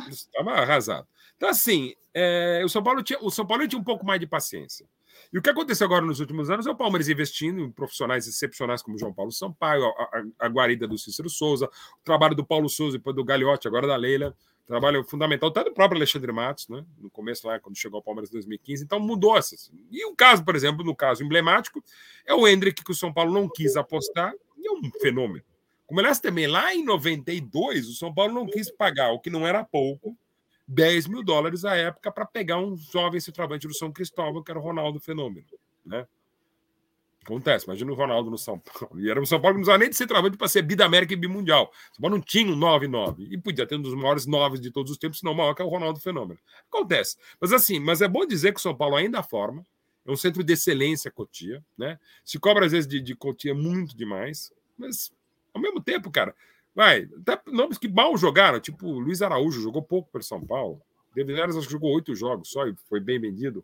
Estava 0.09 0.51
arrasado. 0.51 1.07
Então, 1.35 1.49
assim, 1.49 1.93
é, 2.13 2.61
o, 2.63 2.69
São 2.69 2.83
Paulo 2.83 3.03
tinha, 3.03 3.19
o 3.21 3.29
São 3.29 3.45
Paulo 3.45 3.67
tinha 3.67 3.79
um 3.79 3.83
pouco 3.83 4.05
mais 4.05 4.19
de 4.19 4.27
paciência. 4.27 4.87
E 5.31 5.37
o 5.37 5.41
que 5.41 5.49
aconteceu 5.49 5.85
agora 5.85 6.05
nos 6.05 6.19
últimos 6.19 6.49
anos 6.49 6.65
é 6.65 6.71
o 6.71 6.75
Palmeiras 6.75 7.09
investindo 7.09 7.61
em 7.61 7.71
profissionais 7.71 8.27
excepcionais 8.27 8.81
como 8.81 8.97
João 8.97 9.13
Paulo 9.13 9.31
Sampaio, 9.31 9.85
a, 9.85 9.89
a, 9.89 10.23
a 10.39 10.47
guarida 10.47 10.87
do 10.87 10.97
Cícero 10.97 11.29
Souza, 11.29 11.65
o 11.65 12.03
trabalho 12.03 12.35
do 12.35 12.45
Paulo 12.45 12.69
Souza, 12.69 12.97
depois 12.97 13.15
do 13.15 13.23
Gagliotti, 13.23 13.67
agora 13.67 13.87
da 13.87 13.95
Leila, 13.95 14.35
trabalho 14.65 15.03
fundamental, 15.03 15.49
até 15.49 15.63
do 15.63 15.73
próprio 15.73 15.97
Alexandre 15.97 16.31
Matos, 16.31 16.67
né? 16.69 16.85
no 16.97 17.09
começo 17.09 17.47
lá, 17.47 17.59
quando 17.59 17.77
chegou 17.77 17.97
ao 17.97 18.03
Palmeiras 18.03 18.29
em 18.29 18.33
2015. 18.33 18.83
Então 18.83 18.99
mudou 18.99 19.37
essas. 19.37 19.71
E 19.91 20.05
o 20.05 20.15
caso, 20.15 20.43
por 20.43 20.55
exemplo, 20.55 20.83
no 20.83 20.95
caso 20.95 21.23
emblemático, 21.23 21.83
é 22.25 22.33
o 22.33 22.47
Hendrick, 22.47 22.83
que 22.83 22.91
o 22.91 22.95
São 22.95 23.13
Paulo 23.13 23.33
não 23.33 23.49
quis 23.49 23.75
apostar, 23.75 24.33
e 24.57 24.67
é 24.67 24.71
um 24.71 24.89
fenômeno 25.01 25.43
Aliás 25.99 26.19
também 26.19 26.47
lá 26.47 26.73
em 26.73 26.83
92, 26.83 27.87
o 27.87 27.93
São 27.93 28.13
Paulo 28.13 28.33
não 28.33 28.45
quis 28.45 28.71
pagar, 28.71 29.11
o 29.11 29.19
que 29.19 29.29
não 29.29 29.45
era 29.45 29.63
pouco, 29.63 30.17
10 30.67 31.07
mil 31.07 31.23
dólares 31.23 31.65
à 31.65 31.75
época 31.75 32.11
para 32.11 32.25
pegar 32.25 32.59
um 32.59 32.75
jovem 32.77 33.19
centroavante 33.19 33.67
do 33.67 33.73
São 33.73 33.91
Cristóvão, 33.91 34.43
que 34.43 34.51
era 34.51 34.59
o 34.59 34.63
Ronaldo 34.63 34.99
Fenômeno. 34.99 35.45
Né? 35.85 36.07
Acontece, 37.23 37.65
imagina 37.65 37.91
o 37.91 37.95
Ronaldo 37.95 38.29
no 38.29 38.37
São 38.37 38.59
Paulo. 38.59 38.99
E 38.99 39.09
era 39.09 39.21
o 39.21 39.25
São 39.25 39.39
Paulo 39.39 39.55
que 39.55 39.59
não 39.59 39.63
precisava 39.63 39.77
nem 39.77 39.89
de 39.89 39.95
centroavante 39.95 40.37
para 40.37 40.47
ser 40.47 40.61
bi 40.61 40.75
da 40.75 40.85
América 40.85 41.13
e 41.13 41.15
bimundial. 41.15 41.71
O 41.91 41.95
São 41.95 42.01
Paulo 42.01 42.17
não 42.17 42.23
tinha 42.23 42.51
um 42.51 42.57
9-9. 42.57 43.27
E 43.31 43.37
podia 43.37 43.65
ter 43.65 43.77
um 43.77 43.81
dos 43.81 43.93
maiores 43.93 44.25
9 44.25 44.59
de 44.59 44.69
todos 44.71 44.91
os 44.91 44.97
tempos, 44.97 45.19
se 45.19 45.25
não 45.25 45.33
maior 45.33 45.53
que 45.53 45.61
é 45.61 45.65
o 45.65 45.69
Ronaldo 45.69 46.01
Fenômeno. 46.01 46.39
Acontece. 46.67 47.17
Mas 47.39 47.53
assim, 47.53 47.79
mas 47.79 48.01
é 48.01 48.07
bom 48.07 48.25
dizer 48.25 48.51
que 48.51 48.59
o 48.59 48.61
São 48.61 48.75
Paulo 48.75 48.95
ainda 48.95 49.23
forma. 49.23 49.65
É 50.05 50.11
um 50.11 50.17
centro 50.17 50.43
de 50.43 50.51
excelência 50.51 51.09
Cotia, 51.09 51.63
né? 51.77 51.97
Se 52.25 52.37
cobra 52.37 52.65
às 52.65 52.73
vezes 52.73 52.87
de, 52.87 52.99
de 52.99 53.15
Cotia 53.15 53.55
muito 53.55 53.95
demais, 53.95 54.51
mas 54.77 55.13
ao 55.53 55.61
mesmo 55.61 55.81
tempo, 55.81 56.09
cara, 56.11 56.35
vai, 56.73 57.07
até 57.21 57.51
nomes 57.51 57.77
que 57.77 57.87
mal 57.87 58.15
jogaram, 58.17 58.59
tipo 58.59 58.87
Luiz 58.99 59.21
Araújo 59.21 59.61
jogou 59.61 59.81
pouco 59.81 60.11
pelo 60.11 60.23
São 60.23 60.45
Paulo. 60.45 60.81
David 61.15 61.35
Neres 61.35 61.55
acho 61.55 61.67
que 61.67 61.73
jogou 61.73 61.93
oito 61.93 62.15
jogos 62.15 62.49
só 62.49 62.67
e 62.67 62.75
foi 62.89 62.99
bem 62.99 63.19
vendido. 63.19 63.63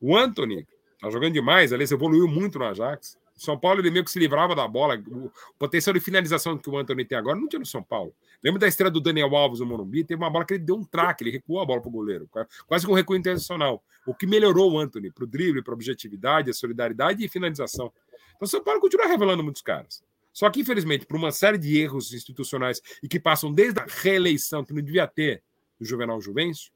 O 0.00 0.16
Anthony, 0.16 0.66
Tá 1.00 1.10
jogando 1.10 1.34
demais, 1.34 1.72
aliás, 1.72 1.92
evoluiu 1.92 2.26
muito 2.26 2.58
no 2.58 2.64
Ajax. 2.64 3.18
São 3.34 3.58
Paulo 3.58 3.80
ele 3.80 3.90
meio 3.90 4.02
que 4.02 4.10
se 4.10 4.18
livrava 4.18 4.54
da 4.54 4.66
bola. 4.66 4.98
O 5.08 5.30
potencial 5.58 5.92
de 5.92 6.00
finalização 6.00 6.56
que 6.56 6.70
o 6.70 6.78
Antônio 6.78 7.06
tem 7.06 7.18
agora 7.18 7.38
não 7.38 7.46
tinha 7.46 7.60
no 7.60 7.66
São 7.66 7.82
Paulo. 7.82 8.14
Lembra 8.42 8.60
da 8.60 8.66
estreia 8.66 8.90
do 8.90 8.98
Daniel 9.00 9.36
Alves 9.36 9.60
no 9.60 9.66
Morumbi? 9.66 10.04
Teve 10.04 10.22
uma 10.22 10.30
bola 10.30 10.46
que 10.46 10.54
ele 10.54 10.64
deu 10.64 10.76
um 10.76 10.84
traque, 10.84 11.22
ele 11.22 11.32
recuou 11.32 11.60
a 11.60 11.66
bola 11.66 11.82
para 11.82 11.88
o 11.88 11.92
goleiro, 11.92 12.28
quase 12.66 12.86
com 12.86 12.92
um 12.92 12.94
recuo 12.94 13.14
intencional. 13.14 13.84
O 14.06 14.14
que 14.14 14.26
melhorou 14.26 14.72
o 14.72 14.78
Anthony 14.78 15.10
para 15.10 15.26
drible, 15.26 15.62
para 15.62 15.74
objetividade, 15.74 16.48
a 16.48 16.54
solidariedade 16.54 17.22
e 17.22 17.28
finalização. 17.28 17.92
Então 18.34 18.48
São 18.48 18.64
Paulo 18.64 18.80
continua 18.80 19.06
revelando 19.06 19.44
muitos 19.44 19.60
caras. 19.60 20.02
Só 20.36 20.50
que, 20.50 20.60
infelizmente, 20.60 21.06
por 21.06 21.16
uma 21.16 21.32
série 21.32 21.56
de 21.56 21.78
erros 21.78 22.12
institucionais 22.12 22.82
e 23.02 23.08
que 23.08 23.18
passam 23.18 23.50
desde 23.50 23.80
a 23.80 23.86
reeleição, 23.88 24.62
que 24.62 24.74
não 24.74 24.82
devia 24.82 25.06
ter 25.06 25.42
do 25.80 25.86
Juvenal 25.86 26.20
Juvencio, 26.20 26.70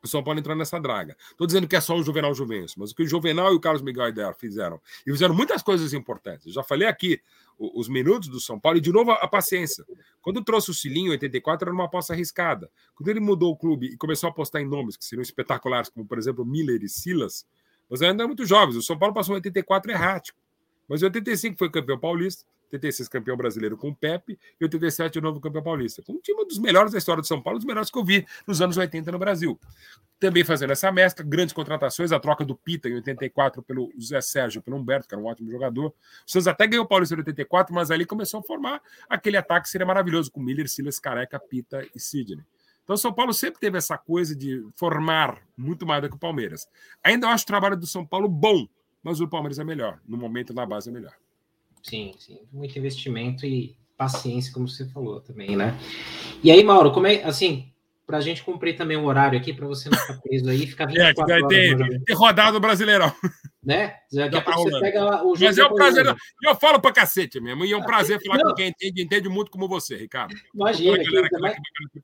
o 0.00 0.06
São 0.06 0.22
Paulo 0.22 0.38
entrou 0.38 0.54
nessa 0.54 0.78
draga. 0.78 1.16
Estou 1.32 1.48
dizendo 1.48 1.66
que 1.66 1.74
é 1.74 1.80
só 1.80 1.96
o 1.96 2.02
Juvenal 2.04 2.32
Juvencio, 2.32 2.78
mas 2.78 2.92
o 2.92 2.94
que 2.94 3.02
o 3.02 3.08
Juvenal 3.08 3.52
e 3.52 3.56
o 3.56 3.60
Carlos 3.60 3.82
Miguel 3.82 4.06
fizeram, 4.38 4.80
e 5.04 5.10
fizeram 5.10 5.34
muitas 5.34 5.64
coisas 5.64 5.92
importantes. 5.92 6.46
Eu 6.46 6.52
já 6.52 6.62
falei 6.62 6.86
aqui 6.86 7.20
os 7.58 7.88
minutos 7.88 8.28
do 8.28 8.38
São 8.38 8.60
Paulo, 8.60 8.78
e 8.78 8.80
de 8.80 8.92
novo 8.92 9.10
a, 9.10 9.26
paciência. 9.26 9.84
Quando 10.22 10.40
trouxe 10.44 10.70
o 10.70 10.74
Cilinho 10.74 11.08
em 11.08 11.10
84, 11.10 11.66
era 11.68 11.74
uma 11.74 11.86
aposta 11.86 12.12
arriscada. 12.12 12.70
Quando 12.94 13.08
ele 13.08 13.18
mudou 13.18 13.50
o 13.50 13.56
clube 13.56 13.86
e 13.86 13.96
começou 13.96 14.28
a 14.28 14.30
apostar 14.30 14.62
em 14.62 14.64
nomes 14.64 14.96
que 14.96 15.04
seriam 15.04 15.24
espetaculares, 15.24 15.88
como 15.88 16.06
por 16.06 16.18
exemplo 16.18 16.44
Miller 16.44 16.84
e 16.84 16.88
Silas, 16.88 17.44
mas 17.90 18.00
ainda 18.00 18.24
muito 18.28 18.46
jovens. 18.46 18.76
O 18.76 18.82
São 18.82 18.96
Paulo 18.96 19.12
passou 19.12 19.34
em 19.34 19.38
84 19.38 19.90
errático. 19.90 20.43
Mas 20.88 21.02
em 21.02 21.06
85 21.06 21.56
foi 21.58 21.70
campeão 21.70 21.98
paulista, 21.98 22.44
86 22.72 23.08
campeão 23.08 23.36
brasileiro 23.36 23.76
com 23.76 23.88
o 23.88 23.94
Pepe 23.94 24.38
e 24.60 24.64
87 24.64 25.18
o 25.18 25.22
novo 25.22 25.40
campeão 25.40 25.62
paulista. 25.62 26.02
Com 26.02 26.14
um 26.14 26.20
time 26.20 26.44
dos 26.44 26.58
melhores 26.58 26.92
da 26.92 26.98
história 26.98 27.20
do 27.20 27.26
São 27.26 27.40
Paulo, 27.40 27.58
dos 27.58 27.66
melhores 27.66 27.90
que 27.90 27.98
eu 27.98 28.04
vi 28.04 28.26
nos 28.46 28.60
anos 28.60 28.76
80 28.76 29.12
no 29.12 29.18
Brasil. 29.18 29.58
Também 30.18 30.44
fazendo 30.44 30.72
essa 30.72 30.90
mescla, 30.90 31.24
grandes 31.24 31.52
contratações, 31.52 32.12
a 32.12 32.18
troca 32.18 32.44
do 32.44 32.54
Pita 32.54 32.88
em 32.88 32.94
84 32.94 33.62
pelo 33.62 33.92
Zé 34.00 34.20
Sérgio, 34.20 34.62
pelo 34.62 34.76
Humberto, 34.76 35.08
que 35.08 35.14
era 35.14 35.22
um 35.22 35.26
ótimo 35.26 35.50
jogador. 35.50 35.88
O 35.88 35.94
Santos 36.30 36.48
até 36.48 36.66
ganhou 36.66 36.84
o 36.84 36.88
Paulista 36.88 37.14
em 37.14 37.18
84, 37.18 37.74
mas 37.74 37.90
ali 37.90 38.04
começou 38.04 38.40
a 38.40 38.42
formar 38.42 38.80
aquele 39.08 39.36
ataque 39.36 39.64
que 39.64 39.70
seria 39.70 39.86
maravilhoso 39.86 40.30
com 40.30 40.40
Miller, 40.40 40.68
Silas, 40.68 40.98
Careca, 40.98 41.38
Pita 41.38 41.86
e 41.94 42.00
Sidney. 42.00 42.44
Então, 42.82 42.98
São 42.98 43.12
Paulo 43.12 43.32
sempre 43.32 43.58
teve 43.58 43.78
essa 43.78 43.96
coisa 43.96 44.36
de 44.36 44.62
formar 44.74 45.38
muito 45.56 45.86
mais 45.86 46.02
do 46.02 46.10
que 46.10 46.16
o 46.16 46.18
Palmeiras. 46.18 46.68
Ainda 47.02 47.28
acho 47.28 47.44
o 47.44 47.46
trabalho 47.46 47.78
do 47.78 47.86
São 47.86 48.04
Paulo 48.04 48.28
bom, 48.28 48.68
mas 49.04 49.20
o 49.20 49.28
Palmeiras 49.28 49.58
é 49.58 49.64
melhor. 49.64 50.00
No 50.08 50.16
momento, 50.16 50.54
na 50.54 50.64
base 50.64 50.88
é 50.88 50.92
melhor. 50.92 51.12
Sim, 51.82 52.14
sim. 52.18 52.40
Muito 52.50 52.76
investimento 52.78 53.44
e 53.44 53.76
paciência, 53.96 54.52
como 54.52 54.66
você 54.66 54.86
falou 54.86 55.20
também, 55.20 55.54
né? 55.54 55.78
E 56.42 56.50
aí, 56.50 56.64
Mauro, 56.64 56.90
como 56.90 57.06
é 57.06 57.22
assim, 57.22 57.70
para 58.06 58.18
a 58.18 58.20
gente 58.20 58.42
cumprir 58.42 58.76
também 58.76 58.96
o 58.96 59.04
horário 59.04 59.38
aqui, 59.38 59.52
para 59.52 59.66
você 59.66 59.88
não 59.88 59.98
ficar 59.98 60.14
preso 60.20 60.48
aí, 60.48 60.66
ficar 60.66 60.86
24 60.86 61.22
é, 61.22 61.40
vai 61.40 61.48
ter, 61.48 62.04
ter 62.04 62.14
rodado 62.14 62.56
o 62.56 62.60
Brasileirão. 62.60 63.12
Né? 63.62 63.96
Daqui 64.12 64.36
a 64.36 64.42
tá 64.42 64.52
pouco 64.52 64.70
você 64.70 64.80
pega 64.80 65.24
o 65.24 65.34
jogo. 65.34 65.38
Mas 65.40 65.56
é 65.56 65.64
um 65.64 65.74
prazer. 65.74 66.16
Eu 66.42 66.54
falo 66.54 66.80
para 66.80 66.92
cacete 66.92 67.40
mesmo. 67.40 67.64
E 67.64 67.72
é 67.72 67.76
um 67.76 67.82
prazer 67.82 68.20
falar 68.22 68.38
não. 68.38 68.50
com 68.50 68.54
quem 68.54 68.68
entende, 68.68 69.02
entende 69.02 69.28
muito 69.28 69.50
como 69.50 69.66
você, 69.66 69.96
Ricardo. 69.96 70.34
Imagina. 70.54 70.98
Que, 70.98 71.04
que, 71.04 71.10
que, 71.92 72.00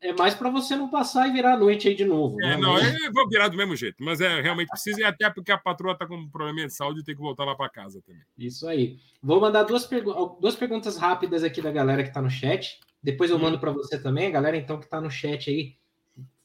é 0.00 0.12
mais 0.12 0.34
para 0.34 0.50
você 0.50 0.76
não 0.76 0.88
passar 0.88 1.28
e 1.28 1.32
virar 1.32 1.54
a 1.54 1.56
noite 1.56 1.88
aí 1.88 1.94
de 1.94 2.04
novo. 2.04 2.40
É, 2.42 2.50
né? 2.50 2.56
não, 2.56 2.78
eu 2.78 3.12
vou 3.12 3.28
virar 3.28 3.48
do 3.48 3.56
mesmo 3.56 3.74
jeito, 3.74 4.02
mas 4.02 4.20
é 4.20 4.40
realmente 4.40 4.68
precisa, 4.68 5.00
e 5.00 5.04
até 5.04 5.28
porque 5.30 5.50
a 5.50 5.58
patroa 5.58 5.92
está 5.92 6.06
com 6.06 6.16
um 6.16 6.28
problema 6.28 6.66
de 6.66 6.74
saúde 6.74 7.00
e 7.00 7.04
tem 7.04 7.14
que 7.14 7.20
voltar 7.20 7.44
lá 7.44 7.54
para 7.54 7.70
casa 7.70 8.02
também. 8.02 8.22
Isso 8.38 8.68
aí. 8.68 8.98
Vou 9.22 9.40
mandar 9.40 9.62
duas, 9.62 9.86
pergu 9.86 10.36
duas 10.40 10.54
perguntas 10.54 10.96
rápidas 10.96 11.42
aqui 11.42 11.62
da 11.62 11.72
galera 11.72 12.02
que 12.02 12.10
está 12.10 12.20
no 12.20 12.30
chat. 12.30 12.78
Depois 13.02 13.30
eu 13.30 13.36
hum. 13.36 13.40
mando 13.40 13.58
para 13.58 13.72
você 13.72 14.00
também, 14.00 14.26
a 14.26 14.30
galera 14.30 14.56
então 14.56 14.78
que 14.78 14.84
está 14.84 15.00
no 15.00 15.10
chat 15.10 15.50
aí. 15.50 15.76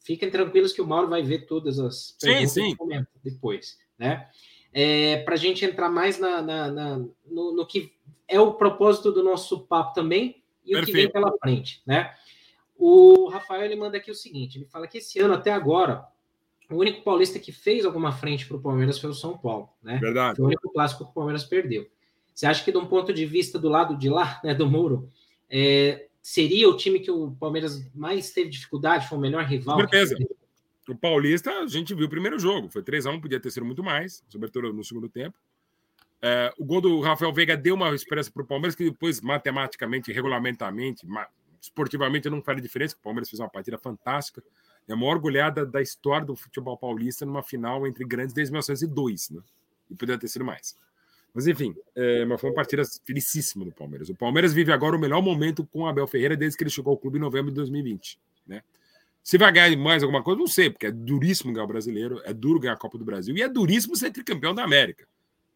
Fiquem 0.04 0.32
tranquilos 0.32 0.74
que 0.74 0.82
o 0.82 0.88
Mauro 0.88 1.08
vai 1.08 1.22
ver 1.22 1.46
todas 1.46 1.78
as 1.80 2.18
perguntas 2.20 2.52
sim, 2.52 2.76
sim. 2.76 3.06
depois, 3.24 3.78
né? 4.00 4.28
É, 4.74 5.18
para 5.24 5.36
a 5.36 5.38
gente 5.38 5.64
entrar 5.66 5.90
mais 5.90 6.18
na, 6.18 6.42
na, 6.42 6.72
na 6.72 6.98
no, 7.26 7.56
no, 7.56 7.68
que 7.68 7.94
é 8.28 8.40
o 8.40 8.54
propósito 8.54 9.12
do 9.12 9.22
nosso 9.22 9.60
papo 9.68 9.94
também 9.94 10.42
e 10.66 10.72
Perfeito. 10.72 10.84
o 10.84 10.86
que 10.86 10.92
vem 10.94 11.12
pela 11.12 11.38
frente, 11.38 11.84
né? 11.86 12.16
O 12.84 13.30
Rafael 13.30 13.64
ele 13.64 13.76
manda 13.76 13.98
aqui 13.98 14.10
o 14.10 14.16
seguinte: 14.16 14.58
ele 14.58 14.66
fala 14.66 14.88
que 14.88 14.98
esse 14.98 15.20
ano, 15.20 15.36
até 15.36 15.52
agora, 15.52 16.04
o 16.68 16.76
único 16.76 17.04
paulista 17.04 17.38
que 17.38 17.52
fez 17.52 17.86
alguma 17.86 18.12
frente 18.12 18.48
para 18.48 18.58
o 18.58 18.60
Palmeiras 18.60 18.98
foi 18.98 19.12
o 19.12 19.14
São 19.14 19.38
Paulo, 19.38 19.70
né? 19.84 20.00
Verdade. 20.00 20.38
Foi 20.38 20.46
o 20.46 20.48
único 20.48 20.74
clássico 20.74 21.06
que 21.06 21.12
o 21.12 21.14
Palmeiras 21.14 21.44
perdeu. 21.44 21.88
Você 22.34 22.48
acha 22.48 22.64
que, 22.64 22.72
de 22.72 22.80
um 22.80 22.88
ponto 22.88 23.14
de 23.14 23.24
vista 23.24 23.60
do 23.60 23.70
lado 23.70 23.96
de 23.96 24.10
lá, 24.10 24.42
né, 24.44 24.56
do 24.56 24.68
muro, 24.68 25.08
é, 25.48 26.08
seria 26.24 26.68
o 26.68 26.76
time 26.76 27.00
que 27.00 27.12
o 27.12 27.30
Palmeiras 27.40 27.88
mais 27.94 28.32
teve 28.32 28.50
dificuldade, 28.50 29.08
foi 29.08 29.20
o 29.20 29.22
melhor 29.22 29.44
rival? 29.44 29.76
Com 29.76 29.82
certeza. 29.82 30.18
O 30.90 30.96
Paulista, 30.96 31.52
a 31.52 31.68
gente 31.68 31.94
viu 31.94 32.08
o 32.08 32.10
primeiro 32.10 32.40
jogo, 32.40 32.68
foi 32.68 32.82
3x1, 32.82 33.22
podia 33.22 33.40
ter 33.40 33.52
sido 33.52 33.66
muito 33.66 33.84
mais, 33.84 34.24
sobretudo 34.28 34.74
no 34.74 34.84
segundo 34.84 35.08
tempo. 35.08 35.38
É, 36.20 36.52
o 36.58 36.66
gol 36.66 36.82
do 36.82 37.00
Rafael 37.00 37.32
Veiga 37.32 37.56
deu 37.56 37.76
uma 37.76 37.94
esperança 37.94 38.32
para 38.32 38.42
o 38.42 38.48
Palmeiras, 38.48 38.74
que 38.74 38.86
depois, 38.86 39.22
matematicamente, 39.22 40.12
regulamentamente, 40.12 41.06
esportivamente 41.62 42.30
não 42.30 42.42
faz 42.42 42.62
diferença, 42.62 42.96
o 42.96 43.04
Palmeiras 43.04 43.30
fez 43.30 43.40
uma 43.40 43.50
partida 43.50 43.78
fantástica. 43.78 44.44
É 44.88 44.94
a 44.94 44.96
maior 44.96 45.20
goleada 45.20 45.66
da 45.66 45.82
história 45.82 46.26
do 46.26 46.36
futebol 46.36 46.76
paulista 46.76 47.26
numa 47.26 47.44
final 47.44 47.86
entre 47.86 48.04
grandes 48.04 48.34
desde 48.34 48.52
1902, 48.52 49.30
né? 49.30 49.42
E 49.90 49.96
poderia 49.96 50.20
ter 50.20 50.28
sido 50.28 50.44
mais. 50.44 50.76
Mas 51.34 51.48
enfim, 51.48 51.74
é, 51.96 52.26
mas 52.26 52.42
foi 52.42 52.50
uma 52.50 52.56
partida 52.56 52.84
felicíssima 53.06 53.64
do 53.64 53.72
Palmeiras. 53.72 54.10
O 54.10 54.16
Palmeiras 54.16 54.54
vive 54.54 54.72
agora 54.72 54.98
o 54.98 55.00
melhor 55.00 55.22
momento 55.22 55.66
com 55.66 55.82
o 55.82 55.88
Abel 55.88 56.08
Ferreira 56.08 56.36
desde 56.36 56.58
que 56.58 56.64
ele 56.64 56.72
chegou 56.72 56.92
ao 56.92 56.98
clube 56.98 57.18
em 57.18 57.22
novembro 57.22 57.52
de 57.52 57.56
2020, 57.56 58.20
né? 58.48 58.64
Se 59.24 59.38
vai 59.38 59.52
ganhar 59.52 59.78
mais 59.78 60.02
alguma 60.02 60.24
coisa, 60.24 60.40
não 60.40 60.48
sei, 60.48 60.72
porque 60.72 60.88
é 60.88 60.92
duríssimo 60.92 61.54
ganhar 61.54 61.66
o 61.66 61.68
brasileiro, 61.68 62.20
é 62.26 62.34
duro 62.34 62.60
ganhar 62.60 62.74
a 62.74 62.78
Copa 62.78 62.98
do 62.98 63.06
Brasil 63.06 63.38
e 63.38 63.42
é 63.44 63.48
duríssimo 63.48 63.96
ser 63.96 64.10
tricampeão 64.10 64.54
da 64.54 64.64
América. 64.64 65.08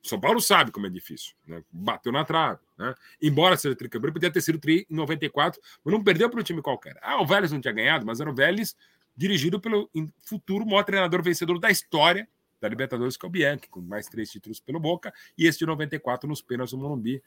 São 0.06 0.20
Paulo 0.20 0.40
sabe 0.40 0.72
como 0.72 0.86
é 0.86 0.90
difícil, 0.90 1.34
né? 1.48 1.64
bateu 1.72 2.12
na 2.12 2.24
trave. 2.24 2.60
Né? 2.78 2.94
Embora 3.20 3.58
seja 3.58 3.76
tricampeão, 3.76 4.14
podia 4.14 4.32
ter 4.32 4.42
sido 4.42 4.60
tri 4.60 4.86
em 4.88 4.96
94, 4.96 5.60
mas 5.84 5.92
não 5.92 6.04
perdeu 6.04 6.30
para 6.30 6.40
um 6.40 6.44
time 6.44 6.62
qualquer. 6.62 6.96
Ah, 7.02 7.20
o 7.20 7.26
Vélez 7.26 7.52
não 7.52 7.60
tinha 7.60 7.74
ganhado, 7.74 8.06
mas 8.06 8.20
era 8.20 8.30
o 8.30 8.36
Vélez 8.36 8.76
dirigido 9.18 9.60
pelo 9.60 9.90
futuro 10.22 10.64
maior 10.64 10.84
treinador 10.84 11.24
vencedor 11.24 11.58
da 11.58 11.72
história 11.72 12.28
da 12.62 12.70
Libertadores, 12.70 13.18
que 13.18 13.26
é 13.26 13.28
o 13.28 13.32
Bianchi, 13.32 13.68
com 13.68 13.82
mais 13.82 14.08
três 14.08 14.30
títulos 14.30 14.60
pelo 14.60 14.80
Boca, 14.80 15.12
e 15.36 15.48
esse 15.48 15.60
de 15.60 15.66
94 15.66 16.30
nos 16.30 16.42
pênaltis 16.42 16.72
do 16.72 16.78
Morumbi. 16.78 17.22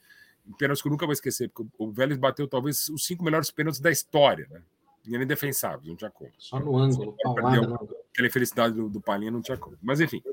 Pênaltis 0.57 0.81
que 0.81 0.87
eu 0.87 0.91
nunca 0.91 1.05
vou 1.05 1.13
esquecer, 1.13 1.49
porque 1.49 1.69
o 1.77 1.91
Vélez 1.91 2.17
bateu 2.17 2.47
talvez 2.47 2.87
os 2.87 3.05
cinco 3.05 3.25
melhores 3.25 3.51
pênaltis 3.51 3.81
da 3.81 3.91
história, 3.91 4.47
né? 4.49 4.61
E 5.05 5.13
era 5.13 5.23
indefensável, 5.23 5.81
não 5.85 5.95
tinha 5.95 6.09
como. 6.09 6.31
Só 6.37 6.59
no 6.59 6.77
ângulo, 6.77 7.15
paulada, 7.21 7.77
Aquela 8.11 8.29
felicidade 8.29 8.73
do, 8.73 8.89
do 8.89 9.01
Palinha 9.01 9.31
não 9.31 9.41
tinha 9.41 9.57
como. 9.57 9.77
Mas 9.81 9.99
enfim. 9.99 10.23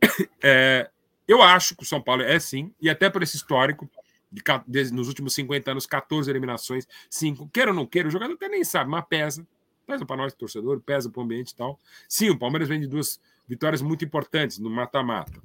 É, 0.42 0.88
eu 1.26 1.42
acho 1.42 1.76
que 1.76 1.82
o 1.82 1.86
São 1.86 2.00
Paulo 2.00 2.22
é 2.22 2.38
sim, 2.38 2.72
e 2.80 2.88
até 2.88 3.10
por 3.10 3.22
esse 3.22 3.36
histórico, 3.36 3.88
de, 4.30 4.42
de, 4.66 4.92
nos 4.92 5.08
últimos 5.08 5.34
50 5.34 5.70
anos, 5.70 5.86
14 5.86 6.30
eliminações, 6.30 6.86
5. 7.10 7.48
Queira 7.48 7.70
ou 7.70 7.76
não 7.76 7.86
queira, 7.86 8.08
o 8.08 8.10
jogador 8.10 8.34
até 8.34 8.48
nem 8.48 8.64
sabe, 8.64 8.90
mas 8.90 9.04
pesa. 9.08 9.46
Pesa 9.86 10.04
para 10.04 10.16
nós, 10.16 10.34
torcedor, 10.34 10.80
pesa 10.80 11.08
para 11.08 11.20
o 11.20 11.24
ambiente 11.24 11.50
e 11.50 11.56
tal. 11.56 11.78
Sim, 12.08 12.30
o 12.30 12.38
Palmeiras 12.38 12.68
vem 12.68 12.80
de 12.80 12.88
duas 12.88 13.20
vitórias 13.46 13.80
muito 13.80 14.04
importantes 14.04 14.58
no 14.58 14.68
mata-mata 14.68 15.40